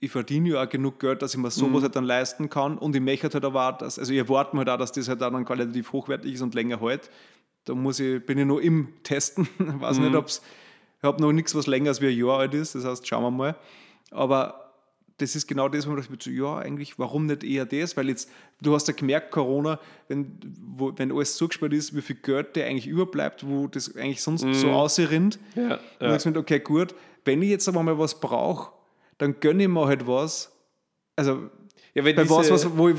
ich 0.00 0.10
verdiene 0.10 0.50
ja 0.50 0.62
auch 0.62 0.68
genug 0.68 0.98
Geld, 0.98 1.20
dass 1.20 1.34
ich 1.34 1.40
mir 1.40 1.50
sowas 1.50 1.82
halt 1.82 1.94
dann 1.94 2.04
leisten 2.04 2.48
kann. 2.48 2.78
Und 2.78 2.96
ich 2.96 3.02
möchte 3.02 3.28
halt 3.32 3.44
aber 3.44 3.68
auch, 3.68 3.78
dass, 3.78 3.98
also 3.98 4.12
ich 4.12 4.18
erwarte 4.18 4.56
mir 4.56 4.60
halt 4.60 4.70
auch, 4.70 4.78
dass 4.78 4.92
das 4.92 5.08
halt 5.08 5.20
dann 5.20 5.44
qualitativ 5.44 5.92
hochwertig 5.92 6.34
ist 6.34 6.40
und 6.40 6.54
länger 6.54 6.80
hält. 6.80 7.10
Da 7.64 7.74
muss 7.74 8.00
ich, 8.00 8.24
bin 8.24 8.38
ich 8.38 8.46
noch 8.46 8.58
im 8.58 8.94
Testen. 9.02 9.46
Ich 9.58 9.66
weiß 9.80 9.98
nicht, 9.98 10.14
ob 10.14 10.26
es, 10.26 10.42
ich 10.98 11.04
habe 11.04 11.20
noch 11.20 11.32
nichts, 11.32 11.54
was 11.54 11.66
länger 11.66 11.90
als 11.90 12.00
wie 12.00 12.08
ein 12.08 12.16
Jahr 12.16 12.38
alt 12.38 12.54
ist. 12.54 12.74
Das 12.74 12.84
heißt, 12.84 13.06
schauen 13.06 13.22
wir 13.22 13.30
mal. 13.30 13.56
Aber 14.10 14.69
das 15.20 15.36
ist 15.36 15.46
genau 15.46 15.68
das, 15.68 15.86
wo 15.86 15.90
man 15.92 16.00
dachte, 16.00 16.16
so, 16.20 16.30
ja, 16.30 16.58
eigentlich, 16.58 16.98
warum 16.98 17.26
nicht 17.26 17.44
eher 17.44 17.66
das? 17.66 17.96
Weil 17.96 18.08
jetzt, 18.08 18.30
du 18.62 18.74
hast 18.74 18.88
ja 18.88 18.94
gemerkt, 18.94 19.30
Corona, 19.30 19.78
wenn, 20.08 20.38
wo, 20.74 20.92
wenn 20.96 21.12
alles 21.12 21.36
zugesperrt 21.36 21.72
ist, 21.72 21.94
wie 21.94 22.00
viel 22.02 22.16
Geld 22.16 22.56
der 22.56 22.66
eigentlich 22.66 22.86
überbleibt, 22.86 23.46
wo 23.46 23.66
das 23.66 23.94
eigentlich 23.96 24.22
sonst 24.22 24.44
Mhm. 24.44 24.54
so 24.54 24.70
ausrinnt. 24.70 25.38
Ja, 25.54 25.78
Und 26.00 26.08
ja. 26.08 26.16
dann 26.18 26.36
okay, 26.36 26.60
gut, 26.60 26.94
wenn 27.24 27.42
ich 27.42 27.50
jetzt 27.50 27.68
aber 27.68 27.82
mal 27.82 27.98
was 27.98 28.18
brauche, 28.20 28.72
dann 29.18 29.38
gönne 29.40 29.64
ich 29.64 29.68
mir 29.68 29.86
halt 29.86 30.06
was. 30.06 30.50
Also 31.16 31.50
Ja, 31.94 32.02
bei 32.02 32.12
diese, 32.12 32.30
was, 32.30 32.50
was, 32.50 32.76
wo, 32.78 32.88
ich, 32.88 32.96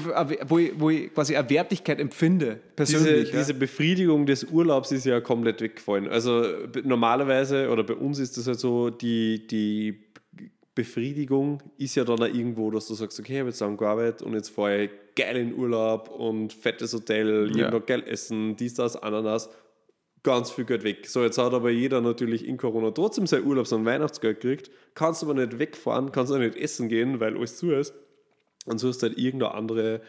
wo, 0.47 0.57
ich, 0.59 0.71
wo 0.79 0.89
ich 0.89 1.13
quasi 1.13 1.35
eine 1.35 1.49
Wertigkeit 1.49 1.99
empfinde, 1.99 2.59
diese, 2.77 2.97
persönlich. 2.97 3.31
ja. 3.31 3.39
diese 3.39 3.53
Befriedigung 3.53 4.25
des 4.25 4.43
Urlaubs 4.43 4.91
ist 4.91 5.05
ja 5.05 5.19
komplett 5.21 5.61
weggefallen. 5.61 6.07
Also 6.09 6.43
normalerweise, 6.83 7.69
oder 7.69 7.83
bei 7.83 7.95
uns 7.95 8.19
ist 8.19 8.37
das 8.37 8.47
halt 8.47 8.59
so, 8.59 8.89
die, 8.89 9.47
die 9.47 10.10
Befriedigung 10.75 11.61
ist 11.77 11.95
ja 11.95 12.03
dann 12.05 12.19
auch 12.21 12.27
irgendwo, 12.27 12.71
dass 12.71 12.87
du 12.87 12.93
sagst, 12.93 13.19
okay, 13.19 13.33
ich 13.33 13.39
habe 13.39 13.49
jetzt 13.49 13.59
lang 13.59 13.77
gearbeitet 13.77 14.21
und 14.21 14.33
jetzt 14.33 14.49
fahre 14.49 14.83
ich 14.85 14.89
geil 15.15 15.35
in 15.35 15.53
Urlaub 15.53 16.09
und 16.09 16.53
fettes 16.53 16.93
Hotel, 16.93 17.47
jeden 17.47 17.59
Ja. 17.59 17.71
Tag 17.71 17.87
geil 17.87 18.03
essen, 18.07 18.55
dies, 18.55 18.75
das, 18.75 18.95
Ananas, 18.95 19.49
ganz 20.23 20.49
viel 20.51 20.63
Geld 20.65 20.83
weg. 20.83 21.07
So, 21.07 21.23
jetzt 21.23 21.37
hat 21.37 21.53
aber 21.53 21.71
jeder 21.71 21.99
natürlich 21.99 22.47
in 22.47 22.57
Corona 22.57 22.91
trotzdem 22.91 23.27
sein 23.27 23.43
Urlaubs- 23.45 23.73
und 23.73 23.85
Weihnachtsgeld 23.85 24.39
gekriegt, 24.39 24.71
kannst 24.93 25.23
aber 25.23 25.33
nicht 25.33 25.59
wegfahren, 25.59 26.11
kannst 26.11 26.31
auch 26.31 26.37
nicht 26.37 26.55
essen 26.55 26.87
gehen, 26.87 27.19
weil 27.19 27.35
alles 27.35 27.57
zu 27.57 27.71
ist. 27.71 27.93
Und 28.65 28.77
suchst 28.77 29.01
halt 29.03 29.17
irgendeine 29.17 29.55
andere, 29.55 30.01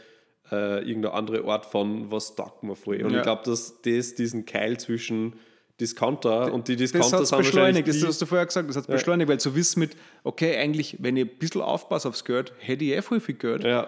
äh, 0.51 0.79
irgendeine 0.87 1.15
andere 1.15 1.45
Art 1.45 1.65
von, 1.67 2.13
was 2.13 2.37
taugt 2.37 2.63
mir 2.63 2.77
voll. 2.77 3.03
Und 3.03 3.11
Ja. 3.13 3.17
ich 3.19 3.23
glaube, 3.23 3.43
dass 3.47 3.81
das 3.81 4.15
diesen 4.15 4.45
Keil 4.45 4.79
zwischen 4.79 5.35
Discounter 5.83 6.53
und 6.53 6.68
die 6.68 6.76
das 6.76 6.93
Discounter 6.93 7.16
hat 7.16 7.22
es 7.24 7.28
sind 7.30 7.39
beschleunigt, 7.39 7.89
das 7.89 8.03
hast 8.05 8.22
du 8.22 8.26
vorher 8.26 8.47
gesagt, 8.47 8.68
das 8.68 8.76
hat 8.76 8.89
Ja. 8.89 8.95
beschleunigt, 8.95 9.28
weil 9.28 9.41
zu 9.41 9.55
wissen 9.55 9.80
mit, 9.80 9.97
okay, 10.24 10.57
eigentlich, 10.57 10.97
wenn 11.01 11.16
ich 11.16 11.28
ein 11.28 11.39
bisschen 11.39 11.61
aufpasse 11.61 12.09
aufs 12.09 12.24
Geld, 12.24 12.53
hätte 12.59 12.85
ich 12.85 12.93
eh 12.93 13.03
voll 13.03 13.20
viel 13.20 13.35
Geld. 13.35 13.64
ja, 13.64 13.87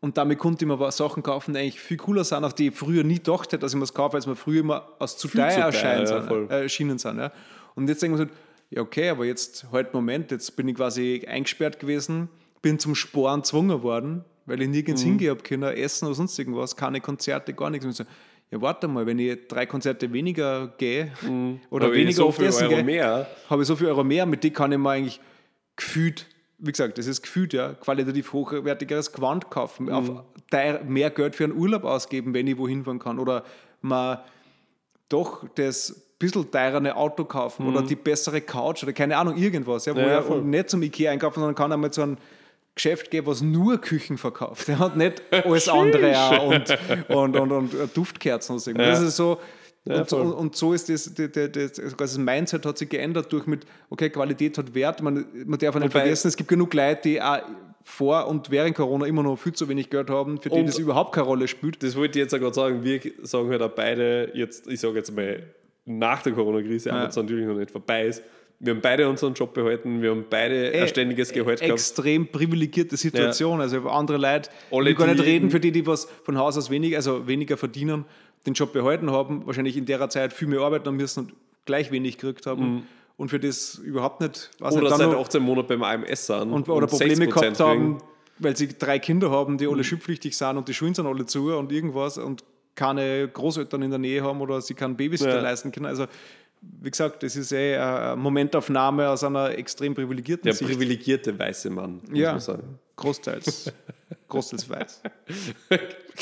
Und 0.00 0.18
damit 0.18 0.38
konnte 0.38 0.64
ich 0.64 0.68
mir 0.68 0.92
Sachen 0.92 1.22
kaufen, 1.22 1.54
die 1.54 1.60
eigentlich 1.60 1.80
viel 1.80 1.96
cooler 1.96 2.24
sind, 2.24 2.44
auf 2.44 2.54
die 2.54 2.68
ich 2.68 2.74
früher 2.74 3.04
nie 3.04 3.14
gedacht 3.16 3.46
hätte, 3.52 3.58
dass 3.60 3.72
ich 3.72 3.76
mir 3.76 3.82
das 3.84 3.94
kaufe, 3.94 4.12
weil 4.14 4.20
es 4.20 4.26
mir 4.26 4.36
früher 4.36 4.60
immer 4.60 4.88
als 4.98 5.16
zu 5.16 5.28
teuer 5.28 5.46
erscheinen 5.46 6.06
ja, 6.06 6.22
sind, 6.22 6.50
äh, 6.50 6.62
erschienen 6.62 6.98
sind. 6.98 7.18
Ja. 7.18 7.32
Und 7.74 7.88
jetzt 7.88 8.02
denke 8.02 8.16
ich 8.16 8.20
mir 8.20 8.26
so, 8.28 8.34
ja 8.70 8.82
okay, 8.82 9.08
aber 9.08 9.24
jetzt, 9.24 9.66
halt 9.72 9.94
Moment, 9.94 10.30
jetzt 10.30 10.54
bin 10.56 10.68
ich 10.68 10.74
quasi 10.76 11.24
eingesperrt 11.26 11.78
gewesen, 11.80 12.28
bin 12.60 12.78
zum 12.78 12.94
Sporen 12.94 13.40
gezwungen 13.40 13.82
worden, 13.82 14.24
weil 14.46 14.60
ich 14.60 14.68
nirgends 14.68 15.02
Mhm. 15.02 15.08
hingehen 15.08 15.30
habe 15.30 15.42
können, 15.42 15.72
essen 15.74 16.04
oder 16.06 16.14
sonst 16.14 16.38
irgendwas, 16.38 16.76
keine 16.76 17.00
Konzerte, 17.00 17.54
gar 17.54 17.70
nichts. 17.70 17.86
Und 17.86 17.92
so, 17.92 18.04
ja 18.50 18.60
warte 18.60 18.88
mal, 18.88 19.06
wenn 19.06 19.18
ich 19.18 19.48
drei 19.48 19.66
Konzerte 19.66 20.12
weniger 20.12 20.68
gehe 20.78 21.12
oder 21.70 21.86
aber 21.86 21.94
weniger 21.94 22.16
so 22.16 22.28
oft 22.28 22.40
essen 22.40 22.64
Euro 22.64 22.76
gehe, 22.76 22.84
mehr. 22.84 23.26
habe 23.50 23.62
ich 23.62 23.68
so 23.68 23.76
viel 23.76 23.88
Euro 23.88 24.04
mehr, 24.04 24.26
mit 24.26 24.44
denen 24.44 24.54
kann 24.54 24.72
ich 24.72 24.78
mir 24.78 24.90
eigentlich 24.90 25.20
gefühlt, 25.76 26.26
wie 26.58 26.72
gesagt, 26.72 26.98
das 26.98 27.06
ist 27.06 27.22
gefühlt, 27.22 27.52
ja, 27.52 27.72
qualitativ 27.74 28.32
hochwertigeres 28.32 29.12
Gewand 29.12 29.50
kaufen, 29.50 29.90
auf 29.90 30.10
teuer, 30.50 30.80
mehr 30.84 31.10
Geld 31.10 31.34
für 31.34 31.44
einen 31.44 31.54
Urlaub 31.54 31.84
ausgeben, 31.84 32.32
wenn 32.34 32.46
ich 32.46 32.58
wohin 32.58 32.84
fahren 32.84 32.98
kann. 32.98 33.18
Oder 33.18 33.44
mal 33.80 34.24
doch 35.08 35.46
das 35.56 36.04
bisschen 36.18 36.50
teurere 36.50 36.96
Auto 36.96 37.24
kaufen 37.24 37.66
oder 37.66 37.82
die 37.82 37.96
bessere 37.96 38.40
Couch 38.40 38.82
oder 38.82 38.92
keine 38.92 39.16
Ahnung, 39.16 39.36
irgendwas, 39.36 39.84
ja, 39.86 39.94
wo 39.94 40.00
Ja, 40.00 40.20
ich 40.20 40.42
nicht 40.44 40.70
zum 40.70 40.82
Ikea 40.82 41.10
einkaufen, 41.10 41.40
sondern 41.40 41.54
kann 41.54 41.72
einmal 41.72 41.90
zu 41.90 42.02
einem 42.02 42.16
Geschäft 42.74 43.10
gehen, 43.10 43.26
was 43.26 43.40
nur 43.42 43.78
Küchen 43.80 44.18
verkauft. 44.18 44.68
Der 44.68 44.78
hat 44.78 44.96
nicht 44.96 45.22
alles 45.30 45.68
andere 45.68 46.16
auch 46.18 46.48
und, 46.48 46.78
und, 47.08 47.36
und, 47.36 47.74
und 47.74 47.96
Duftkerzen 47.96 48.54
und 48.54 48.58
so. 48.60 48.72
Das 48.72 49.00
ist 49.00 49.16
so, 49.16 49.38
Ja, 49.84 50.00
und, 50.00 50.08
voll. 50.10 50.20
und, 50.32 50.56
so 50.56 50.72
ist 50.72 50.88
das, 50.88 51.12
das, 51.14 51.30
das, 51.52 51.94
das, 51.96 52.18
Mindset 52.18 52.66
hat 52.66 52.78
sich 52.78 52.88
geändert 52.88 53.32
durch 53.32 53.46
mit, 53.46 53.64
okay, 53.90 54.10
Qualität 54.10 54.58
hat 54.58 54.74
Wert. 54.74 55.02
Man, 55.02 55.24
man 55.46 55.58
darf 55.58 55.74
nicht 55.76 55.84
Wobei- 55.84 55.90
vergessen, 56.00 56.28
es 56.28 56.36
gibt 56.36 56.48
genug 56.48 56.74
Leute, 56.74 57.00
die 57.04 57.22
auch 57.22 57.42
vor 57.86 58.26
und 58.28 58.50
während 58.50 58.74
Corona 58.74 59.04
immer 59.06 59.22
noch 59.22 59.36
viel 59.36 59.52
zu 59.52 59.68
wenig 59.68 59.90
Geld 59.90 60.08
haben, 60.08 60.40
für 60.40 60.48
die 60.48 60.64
das 60.64 60.78
überhaupt 60.78 61.14
keine 61.14 61.26
Rolle 61.26 61.46
spielt. 61.46 61.82
Das 61.82 61.94
wollte 61.96 62.18
ich 62.18 62.24
jetzt 62.24 62.34
auch 62.34 62.38
gerade 62.38 62.54
sagen. 62.54 62.82
Wir 62.82 62.98
sagen 63.22 63.50
halt 63.50 63.60
auch 63.60 63.70
beide, 63.72 64.30
jetzt, 64.34 64.66
ich 64.66 64.80
sage 64.80 64.94
jetzt 64.96 65.14
mal, 65.14 65.42
nach 65.84 66.22
der 66.22 66.32
Corona-Krise, 66.32 66.88
Ja. 66.88 67.02
wenn 67.02 67.10
es 67.10 67.16
natürlich 67.16 67.46
noch 67.46 67.54
nicht 67.56 67.70
vorbei 67.70 68.06
ist, 68.06 68.22
wir 68.64 68.72
haben 68.74 68.80
beide 68.80 69.08
unseren 69.08 69.34
Job 69.34 69.52
behalten, 69.54 70.00
wir 70.02 70.10
haben 70.10 70.24
beide 70.28 70.72
ein 70.72 70.88
ständiges 70.88 71.32
Gehalt 71.32 71.60
gehabt. 71.60 71.72
Extrem 71.78 72.26
privilegierte 72.26 72.96
Situation. 72.96 73.60
Also 73.60 73.88
andere 73.88 74.16
Leute, 74.16 74.50
Alle, 74.70 74.86
will 74.86 74.94
gar 74.94 75.06
nicht 75.06 75.18
die- 75.20 75.22
reden, 75.24 75.50
für 75.50 75.60
die, 75.60 75.70
die 75.72 75.86
was 75.86 76.08
von 76.22 76.38
Haus 76.38 76.56
aus 76.56 76.70
weniger, 76.70 76.96
also 76.96 77.26
weniger 77.26 77.56
verdienen, 77.56 78.04
den 78.46 78.54
Job 78.54 78.72
behalten 78.72 79.10
haben, 79.10 79.46
wahrscheinlich 79.46 79.76
in 79.76 79.84
der 79.86 80.08
Zeit 80.10 80.32
viel 80.32 80.48
mehr 80.48 80.60
arbeiten 80.60 80.86
haben 80.86 80.96
müssen 80.96 81.20
und 81.26 81.32
gleich 81.66 81.90
wenig 81.90 82.18
gekriegt 82.18 82.46
haben. 82.46 82.86
Und 83.16 83.28
für 83.28 83.38
das 83.38 83.76
überhaupt 83.76 84.20
nicht, 84.20 84.50
was 84.58 84.74
Mhm. 84.74 84.80
Oder 84.80 84.88
nicht, 84.90 84.98
seit 84.98 85.10
noch- 85.12 85.20
18 85.20 85.42
Monaten 85.42 85.68
beim 85.68 85.82
AMS 85.82 86.26
sind. 86.26 86.50
und, 86.50 86.68
oder 86.68 86.86
60% 86.86 86.88
Probleme 86.88 87.26
gehabt 87.28 87.60
haben, 87.60 87.98
kriegen. 87.98 87.98
weil 88.38 88.56
sie 88.56 88.68
drei 88.76 88.98
Kinder 88.98 89.30
haben, 89.30 89.56
die 89.58 89.66
alle 89.66 89.76
Mhm. 89.78 89.84
schulpflichtig 89.84 90.36
sind 90.36 90.56
und 90.56 90.66
die 90.68 90.74
Schulen 90.74 90.94
sind 90.94 91.06
alle 91.06 91.24
zu 91.26 91.54
und 91.56 91.70
irgendwas 91.70 92.18
und 92.18 92.42
keine 92.74 93.28
Großeltern 93.28 93.82
in 93.82 93.90
der 93.90 94.00
Nähe 94.00 94.22
haben 94.24 94.40
oder 94.40 94.60
sie 94.60 94.74
keinen 94.74 94.96
Babysitter 94.96 95.36
Ja. 95.36 95.40
leisten 95.42 95.70
können. 95.70 95.86
Also 95.86 96.06
wie 96.82 96.90
gesagt, 96.90 97.22
das 97.22 97.34
ist 97.36 97.52
eh 97.52 97.76
eine 97.76 98.16
Momentaufnahme 98.16 99.08
aus 99.08 99.24
einer 99.24 99.50
extrem 99.56 99.94
privilegierten 99.94 100.44
Der 100.44 100.52
Sicht. 100.54 100.70
privilegierte 100.70 101.38
weiße 101.38 101.70
Mann, 101.70 102.00
muss 102.08 102.18
Ja, 102.18 102.32
man 102.32 102.40
sagen. 102.40 102.78
großteils. 102.96 103.72
großteils 104.28 104.68
weiß. 104.68 105.02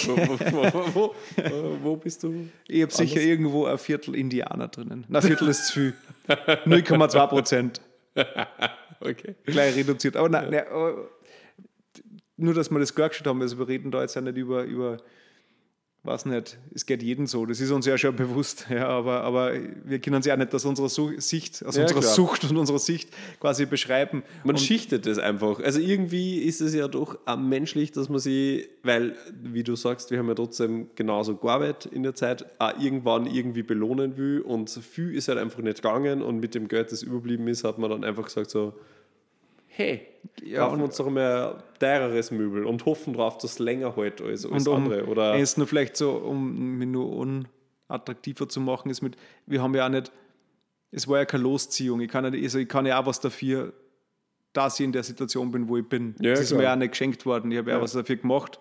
Wo, 0.07 0.17
wo, 0.17 1.15
wo, 1.37 1.77
wo, 1.83 1.97
bist 1.97 2.23
du? 2.23 2.49
Ich 2.67 2.81
habe 2.83 2.93
sicher 2.93 3.21
irgendwo 3.21 3.67
ein 3.67 3.77
Viertel 3.77 4.15
Indianer 4.15 4.69
drinnen. 4.69 5.05
Na, 5.09 5.19
ein 5.19 5.27
Viertel 5.27 5.49
ist 5.49 5.67
zu 5.67 5.73
viel. 5.75 5.95
0,2 6.29 7.27
Prozent. 7.29 7.81
Okay. 9.05 9.35
Gleich 9.45 9.75
reduziert. 9.75 10.17
Aber 10.17 10.29
nein, 10.29 10.49
nein, 10.51 10.63
aber 10.71 11.09
nur, 12.37 12.55
dass 12.55 12.71
wir 12.71 12.79
das 12.79 12.95
klargestellt 12.95 13.27
haben, 13.27 13.43
also 13.43 13.59
wir 13.59 13.67
reden 13.67 13.91
da 13.91 14.01
jetzt 14.01 14.15
ja 14.15 14.21
nicht 14.21 14.37
über, 14.37 14.63
über 14.63 14.99
weiß 16.05 16.27
nicht, 16.27 16.59
es 16.75 16.85
geht 16.85 17.01
jedem 17.01 17.29
so, 17.29 17.47
das 17.47 17.61
ist 17.61 17.71
uns 17.71 17.87
ja 17.87 17.97
schon 17.97 18.17
bewusst, 18.17 18.67
ja, 18.71 18.89
aber, 18.89 19.23
aber 19.23 19.53
wir 19.85 20.01
können 20.01 20.17
es 20.17 20.27
ja 20.27 20.35
auch 20.35 20.39
nicht 20.39 20.53
aus 20.53 20.65
unserer 20.65 20.89
Sicht, 20.89 21.65
aus 21.65 21.77
Ja, 21.77 21.83
unserer 21.83 22.01
klar. 22.01 22.15
Sucht 22.15 22.45
und 22.45 22.57
unserer 22.57 22.81
Sicht 22.81 23.11
quasi 23.39 23.67
beschreiben. 23.67 24.25
Man 24.43 24.57
und, 24.57 24.61
schichtet 24.61 25.07
es 25.07 25.19
einfach. 25.19 25.61
Also 25.61 25.79
irgendwie 25.79 26.39
ist 26.39 26.61
es 26.61 26.75
ja 26.75 26.89
doch 26.89 27.19
auch 27.25 27.37
menschlich, 27.37 27.93
dass 27.93 28.09
man 28.09 28.19
sie, 28.19 28.69
weil, 28.83 29.15
wie 29.43 29.63
du 29.63 29.77
sagst, 29.77 30.11
wir 30.11 30.19
haben 30.19 30.29
ja 30.29 30.35
trotzdem 30.35 30.91
genauso 30.97 31.37
gearbeitet 31.37 31.93
in 31.93 32.03
der 32.03 32.17
Zeit, 32.17 32.47
auch 32.59 32.77
irgendwann 32.81 33.27
irgendwie 33.27 33.63
belohnen 33.63 34.17
will 34.17 34.41
und 34.41 34.71
viel 34.71 35.15
ist 35.15 35.29
halt 35.29 35.39
einfach 35.39 35.63
nicht 35.63 35.83
gegangen 35.83 36.21
und 36.23 36.41
mit 36.41 36.57
dem 36.57 36.67
Geld, 36.67 36.91
das 36.91 37.03
überblieben 37.03 37.47
ist, 37.47 37.63
hat 37.63 37.79
man 37.79 37.91
dann 37.91 38.03
einfach 38.03 38.25
gesagt 38.25 38.51
so, 38.51 38.75
hey, 39.77 40.07
Ja, 40.45 40.67
kaufen 40.67 40.83
uns 40.83 40.97
doch 40.97 41.07
ein 41.07 41.15
teureres 41.79 42.31
Möbel 42.31 42.65
und 42.65 42.85
hoffen 42.87 43.15
darauf, 43.15 43.39
dass 43.39 43.53
es 43.53 43.59
länger 43.59 43.97
hält 43.97 44.21
als 44.21 44.45
alles 44.47 44.67
und 44.67 44.73
um 44.73 44.85
andere. 44.85 45.07
Oder 45.07 45.33
eins 45.33 45.57
nur 45.57 45.67
vielleicht 45.67 45.97
so, 45.97 46.13
um 46.13 46.79
mich 46.79 46.89
nur 46.89 47.09
unattraktiver 47.89 48.49
zu 48.49 48.61
machen, 48.61 48.91
ist 48.91 49.03
mit, 49.03 49.17
wir 49.47 49.63
haben 49.63 49.75
ja 49.75 49.87
auch 49.87 49.91
nicht, 49.91 50.13
es 50.91 51.09
war 51.09 51.19
ja 51.19 51.25
keine 51.25 51.43
Losziehung, 51.45 52.01
ich 52.01 52.11
kann 52.11 52.25
ja, 52.25 52.31
also 52.43 52.59
ich 52.59 52.69
kann 52.69 52.87
ja 52.87 53.01
auch 53.01 53.07
was 53.07 53.21
dafür, 53.21 53.73
dass 54.53 54.79
ich 54.79 54.85
in 54.85 54.93
der 54.93 55.03
Situation 55.03 55.51
bin, 55.51 55.69
wo 55.69 55.79
ich 55.79 55.89
bin. 55.89 56.15
Ja, 56.21 56.31
das 56.33 56.41
ist 56.41 56.49
klar. 56.49 56.59
mir 56.59 56.65
ja 56.65 56.73
auch 56.75 56.79
nicht 56.79 56.91
geschenkt 56.91 57.25
worden, 57.25 57.51
ich 57.51 57.59
habe 57.59 57.71
ja, 57.71 57.77
Ja. 57.79 57.83
was 57.83 57.93
dafür 57.93 58.17
gemacht. 58.17 58.61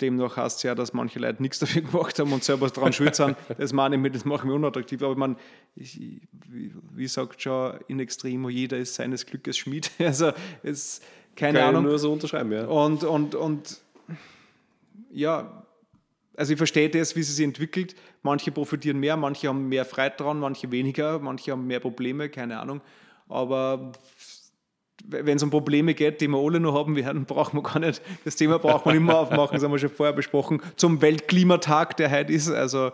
Demnach 0.00 0.36
heißt 0.36 0.56
es 0.58 0.62
ja, 0.64 0.74
dass 0.74 0.92
manche 0.92 1.18
Leute 1.18 1.40
nichts 1.42 1.60
dafür 1.60 1.82
gemacht 1.82 2.18
haben 2.18 2.32
und 2.32 2.42
selber 2.42 2.68
daran 2.68 2.92
schuld 2.92 3.14
sind. 3.14 3.36
Das 3.58 3.72
meine 3.72 3.94
ich 3.96 4.02
mit, 4.02 4.14
das 4.14 4.24
macht 4.24 4.44
mich 4.44 4.54
unattraktiv. 4.54 5.02
Aber 5.02 5.14
man, 5.14 5.36
ich, 5.76 6.00
wie, 6.48 6.72
wie 6.94 7.06
sagt 7.06 7.40
schon 7.42 7.78
in 7.86 8.00
Extremo, 8.00 8.48
jeder 8.48 8.76
ist 8.78 8.94
seines 8.94 9.24
Glückes 9.26 9.56
Schmied. 9.56 9.90
Also 9.98 10.32
es 10.62 11.00
keine 11.36 11.58
kann 11.58 11.68
ich 11.68 11.76
Ahnung. 11.76 11.84
nur 11.84 11.98
so 11.98 12.12
unterschreiben, 12.12 12.52
ja. 12.52 12.66
Und, 12.66 13.04
und, 13.04 13.34
und 13.34 13.80
ja, 15.10 15.64
also 16.36 16.52
ich 16.52 16.58
verstehe 16.58 16.90
das, 16.90 17.14
wie 17.14 17.22
sie 17.22 17.32
sich 17.32 17.44
entwickelt. 17.44 17.94
Manche 18.22 18.50
profitieren 18.50 18.98
mehr, 18.98 19.16
manche 19.16 19.48
haben 19.48 19.68
mehr 19.68 19.84
Freude 19.84 20.16
dran, 20.16 20.40
manche 20.40 20.70
weniger, 20.70 21.18
manche 21.18 21.52
haben 21.52 21.66
mehr 21.66 21.80
Probleme, 21.80 22.28
keine 22.28 22.58
Ahnung. 22.58 22.80
Aber 23.28 23.92
wenn 25.06 25.36
es 25.36 25.42
um 25.42 25.50
Probleme 25.50 25.94
geht, 25.94 26.20
die 26.20 26.28
wir 26.28 26.38
alle 26.38 26.60
noch 26.60 26.74
haben 26.74 26.96
werden, 26.96 27.24
brauchen 27.26 27.58
wir 27.58 27.62
gar 27.62 27.78
nicht, 27.78 28.00
das 28.24 28.36
Thema 28.36 28.58
braucht 28.58 28.86
man 28.86 28.96
immer 28.96 29.18
aufmachen, 29.18 29.54
das 29.54 29.62
haben 29.64 29.72
wir 29.72 29.78
schon 29.78 29.90
vorher 29.90 30.12
besprochen, 30.14 30.60
zum 30.76 31.00
Weltklimatag, 31.02 31.96
der 31.96 32.10
heute 32.10 32.32
ist. 32.32 32.50
Also 32.50 32.92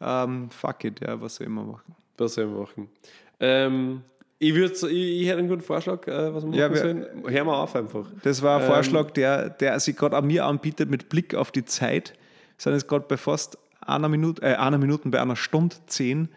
ähm, 0.00 0.50
fuck 0.50 0.84
it, 0.84 1.00
ja, 1.00 1.20
was 1.20 1.36
soll 1.36 1.46
ich 1.46 1.50
immer 1.52 1.64
machen. 1.64 1.94
Was 2.16 2.34
sollen 2.34 2.52
wir 2.52 2.60
machen? 2.60 2.88
Ähm, 3.40 4.02
ich, 4.40 4.54
würd, 4.54 4.72
ich, 4.84 5.22
ich 5.22 5.26
hätte 5.28 5.38
einen 5.38 5.48
guten 5.48 5.62
Vorschlag, 5.62 6.06
äh, 6.06 6.32
was 6.34 6.44
wir 6.46 6.54
Ja, 6.54 6.68
machen 6.68 6.74
wir- 6.74 6.80
sollen. 6.80 7.06
Hör 7.26 7.44
mal 7.44 7.60
auf 7.62 7.74
einfach. 7.74 8.06
Das 8.22 8.42
war 8.42 8.60
ein 8.60 8.66
Vorschlag, 8.66 9.10
der, 9.12 9.50
der 9.50 9.78
sich 9.80 9.96
gerade 9.96 10.16
an 10.16 10.26
mir 10.26 10.44
anbietet 10.46 10.90
mit 10.90 11.08
Blick 11.08 11.34
auf 11.34 11.50
die 11.50 11.64
Zeit. 11.64 12.10
Wir 12.56 12.62
sind 12.62 12.72
jetzt 12.74 12.88
gerade 12.88 13.04
bei 13.08 13.16
fast 13.16 13.58
einer 13.80 14.08
Minute, 14.08 14.42
äh, 14.42 14.54
einer 14.54 14.78
Minute, 14.78 15.08
bei 15.08 15.20
einer 15.20 15.36
Stunde 15.36 15.76
zehn. 15.86 16.28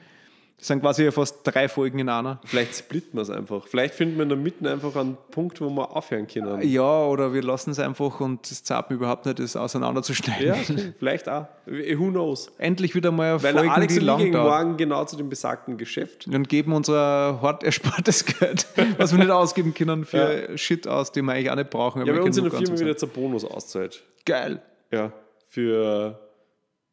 Das 0.61 0.67
sind 0.67 0.81
quasi 0.81 1.11
fast 1.11 1.39
drei 1.43 1.67
Folgen 1.67 1.97
in 1.97 2.07
einer. 2.07 2.39
Vielleicht 2.45 2.75
splitten 2.75 3.17
wir 3.17 3.23
es 3.23 3.31
einfach. 3.31 3.65
Vielleicht 3.65 3.95
finden 3.95 4.17
wir 4.17 4.23
in 4.23 4.29
der 4.29 4.37
Mitte 4.37 4.71
einfach 4.71 4.95
einen 4.95 5.17
Punkt, 5.31 5.59
wo 5.59 5.71
wir 5.71 5.95
aufhören 5.97 6.27
können. 6.27 6.61
Ja, 6.61 7.03
oder 7.03 7.33
wir 7.33 7.41
lassen 7.41 7.71
es 7.71 7.79
einfach 7.79 8.19
und 8.19 8.45
es 8.45 8.63
zahlt 8.63 8.91
mir 8.91 8.97
überhaupt 8.97 9.25
nicht, 9.25 9.39
das 9.39 9.55
auseinanderzuschneiden. 9.55 10.45
Ja, 10.45 10.83
vielleicht 10.99 11.27
auch. 11.27 11.47
Who 11.65 12.11
knows? 12.11 12.51
Endlich 12.59 12.93
wieder 12.93 13.09
mal 13.09 13.41
Weil 13.41 13.53
Folgen, 13.53 13.69
Alex 13.69 13.95
die 13.95 14.01
lang 14.01 14.29
morgen 14.29 14.77
genau 14.77 15.03
zu 15.03 15.17
dem 15.17 15.29
besagten 15.29 15.79
Geschäft. 15.79 16.27
Und 16.27 16.47
geben 16.47 16.73
unser 16.73 17.41
hart 17.41 17.63
erspartes 17.63 18.23
Geld, 18.39 18.67
was 18.99 19.13
wir 19.13 19.17
nicht 19.17 19.31
ausgeben 19.31 19.73
können, 19.73 20.05
für 20.05 20.55
Shit 20.59 20.87
aus, 20.87 21.11
den 21.11 21.25
wir 21.25 21.31
eigentlich 21.31 21.49
auch 21.49 21.55
nicht 21.55 21.71
brauchen. 21.71 22.05
Ja, 22.05 22.13
bei 22.13 22.21
uns 22.21 22.37
in 22.37 22.43
der 22.43 22.53
Firma 22.53 22.77
wird 22.77 22.87
jetzt 22.87 23.03
ein 23.03 23.09
Bonus 23.09 23.45
auszahlt. 23.45 24.03
Geil. 24.27 24.61
Ja, 24.91 25.11
für 25.47 26.19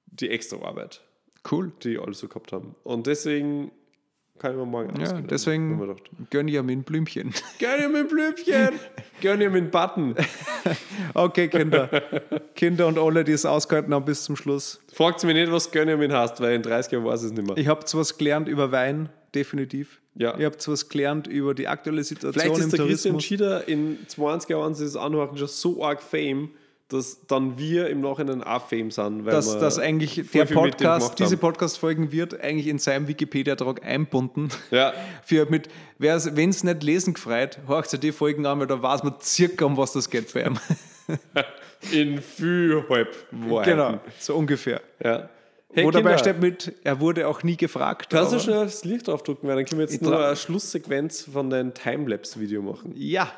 die 0.06 0.30
extra 0.30 0.56
Arbeit, 0.64 1.02
Cool. 1.50 1.72
die 1.82 1.98
alle 1.98 2.14
so 2.14 2.28
gehabt 2.28 2.52
haben. 2.52 2.74
Und 2.84 3.06
deswegen 3.06 3.70
kann 4.38 4.52
ich 4.52 4.58
mir 4.58 4.66
morgen 4.66 5.00
Ja. 5.00 5.08
Haben 5.08 5.22
wir 5.24 5.28
deswegen 5.28 5.96
gönn 6.30 6.48
ich 6.48 6.62
mir 6.62 6.72
ein 6.72 6.82
Blümchen. 6.82 7.32
Gönn 7.58 7.80
ihr 7.80 7.88
mir 7.88 7.98
ein 8.00 8.08
Blümchen! 8.08 8.78
Gönn 9.20 9.40
ihr 9.40 9.50
mir 9.50 9.58
einen 9.58 9.70
Button! 9.70 10.14
Okay, 11.14 11.48
Kinder. 11.48 11.88
Kinder 12.54 12.86
und 12.86 12.98
alle, 12.98 13.24
die 13.24 13.32
es 13.32 13.46
ausgehalten 13.46 13.94
haben 13.94 14.04
bis 14.04 14.24
zum 14.24 14.36
Schluss. 14.36 14.80
Fragt 14.92 15.24
mich 15.24 15.34
nicht, 15.34 15.50
was 15.50 15.70
Gönn 15.70 15.88
ihr 15.88 15.96
mir 15.96 16.12
heißt, 16.14 16.40
weil 16.40 16.54
in 16.54 16.62
30 16.62 16.92
Jahren 16.92 17.04
weiß 17.04 17.22
ich 17.22 17.26
es 17.28 17.32
nicht 17.32 17.46
mehr. 17.46 17.56
Ich 17.56 17.66
habe 17.66 17.84
was 17.92 18.18
gelernt 18.18 18.48
über 18.48 18.70
Wein, 18.70 19.08
definitiv. 19.34 20.00
Ja. 20.14 20.36
Ich 20.36 20.44
habe 20.44 20.56
was 20.66 20.88
gelernt 20.88 21.26
über 21.26 21.54
die 21.54 21.66
aktuelle 21.66 22.04
Situation 22.04 22.32
Vielleicht 22.32 22.58
im 22.60 22.66
ist 22.66 22.72
der 22.72 22.86
Christian 22.86 23.12
Tourismus. 23.14 23.24
Schieder 23.24 23.68
in 23.68 23.98
20 24.06 24.50
Jahren 24.50 24.72
dieses 24.74 24.96
Anhören 24.96 25.36
schon 25.38 25.48
so 25.48 25.82
arg 25.84 26.02
Fame, 26.02 26.50
dass 26.88 27.26
dann 27.26 27.58
wir 27.58 27.88
im 27.90 28.00
Nachhinein 28.00 28.42
auch 28.42 28.66
Fame 28.66 28.90
sind. 28.90 29.26
Weil 29.26 29.32
dass, 29.32 29.54
wir 29.54 29.60
dass 29.60 29.78
eigentlich 29.78 30.22
der 30.32 30.46
Podcast, 30.46 31.18
diese. 31.18 31.36
Podcast-Folgen 31.36 32.12
wird 32.12 32.40
eigentlich 32.40 32.66
in 32.66 32.78
seinem 32.78 33.08
Wikipedia-Trag 33.08 33.84
einbunden. 33.84 34.48
Ja, 34.70 34.94
Für 35.24 35.46
mit, 35.50 35.68
wenn 35.98 36.50
es 36.50 36.64
nicht 36.64 36.82
lesen 36.82 37.14
gefreut, 37.14 37.58
horcht 37.68 37.90
sich 37.90 38.00
die 38.00 38.12
Folgen 38.12 38.46
an, 38.46 38.60
weil 38.60 38.66
da 38.66 38.82
weiß 38.82 39.02
man 39.02 39.14
circa, 39.20 39.66
um 39.66 39.76
was 39.76 39.92
das 39.92 40.08
geht 40.08 40.32
bei 40.32 40.44
ihm. 40.44 40.58
in 41.92 42.22
vielhalb 42.22 43.14
Wahrheiten. 43.30 43.70
genau, 43.70 44.00
so 44.18 44.34
ungefähr. 44.34 44.80
Ja. 45.02 45.28
Hey, 45.74 45.84
dabei 45.84 46.00
Kinder, 46.00 46.18
steht 46.18 46.40
mit, 46.40 46.72
er 46.82 46.98
wurde 46.98 47.28
auch 47.28 47.42
nie 47.42 47.58
gefragt. 47.58 48.08
kannst 48.10 48.32
du 48.32 48.40
schnell 48.40 48.64
das 48.64 48.86
Licht 48.86 49.06
draufdrücken, 49.06 49.46
weil 49.46 49.56
dann 49.56 49.66
können 49.66 49.80
wir 49.80 49.86
jetzt 49.86 50.00
nur 50.00 50.18
eine 50.18 50.34
Schlusssequenz 50.34 51.28
von 51.30 51.50
deinem 51.50 51.74
Timelapse-Video 51.74 52.62
machen. 52.62 52.94
Ja, 52.96 53.30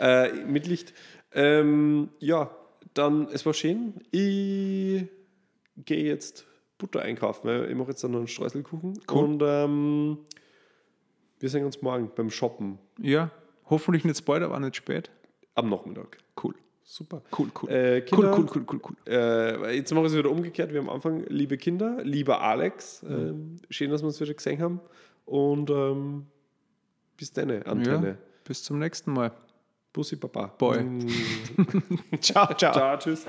Äh, 0.00 0.32
mit 0.32 0.66
Licht. 0.66 0.92
Ähm, 1.34 2.08
ja, 2.20 2.50
dann, 2.98 3.28
es 3.32 3.46
war 3.46 3.54
schön. 3.54 3.94
Ich 4.10 5.04
gehe 5.84 6.04
jetzt 6.04 6.46
Butter 6.78 7.02
einkaufen, 7.02 7.46
weil 7.48 7.70
ich 7.70 7.76
mache 7.76 7.90
jetzt 7.90 8.02
dann 8.04 8.10
noch 8.12 8.18
einen 8.18 8.28
Streuselkuchen. 8.28 8.98
Und 9.10 9.42
ähm, 9.44 10.18
wir 11.40 11.48
sehen 11.48 11.64
uns 11.64 11.80
morgen 11.82 12.10
beim 12.14 12.30
Shoppen 12.30 12.78
ja. 13.00 13.30
Hoffentlich 13.70 14.04
nicht 14.04 14.24
bald, 14.24 14.42
aber 14.42 14.58
nicht 14.60 14.76
spät. 14.76 15.10
am 15.54 15.68
Nachmittag. 15.68 16.18
Cool. 16.42 16.54
Super. 16.84 17.20
Cool, 17.38 17.50
cool. 17.62 17.68
Äh, 17.68 17.96
cool, 17.98 18.00
Kinder, 18.02 18.38
cool, 18.38 18.46
cool, 18.54 18.64
cool, 18.72 18.80
cool. 18.88 18.96
Äh, 19.12 19.76
jetzt 19.76 19.92
machen 19.92 20.04
wir 20.04 20.06
es 20.10 20.16
wieder 20.16 20.30
umgekehrt. 20.30 20.72
Wir 20.72 20.80
am 20.80 20.88
Anfang, 20.88 21.24
liebe 21.28 21.58
Kinder, 21.58 21.98
lieber 22.02 22.40
Alex, 22.40 23.02
Mhm. 23.02 23.10
ähm, 23.12 23.56
schön, 23.68 23.90
dass 23.90 24.00
wir 24.00 24.06
uns 24.06 24.18
wieder 24.20 24.32
gesehen 24.32 24.62
haben. 24.62 24.80
Und 25.26 25.68
ähm, 25.68 26.26
bis 27.18 27.30
dann, 27.32 27.50
Antenne. 27.64 28.08
Ja, 28.08 28.16
bis 28.44 28.62
zum 28.62 28.78
nächsten 28.78 29.12
Mal. 29.12 29.32
Bussi 29.92 30.16
Papa. 30.16 30.54
Boy. 30.58 30.82
Mm. 30.82 31.08
Ciao, 32.20 32.54
ciao. 32.54 32.72
Ciao, 32.72 32.96
tschüss. 32.98 33.24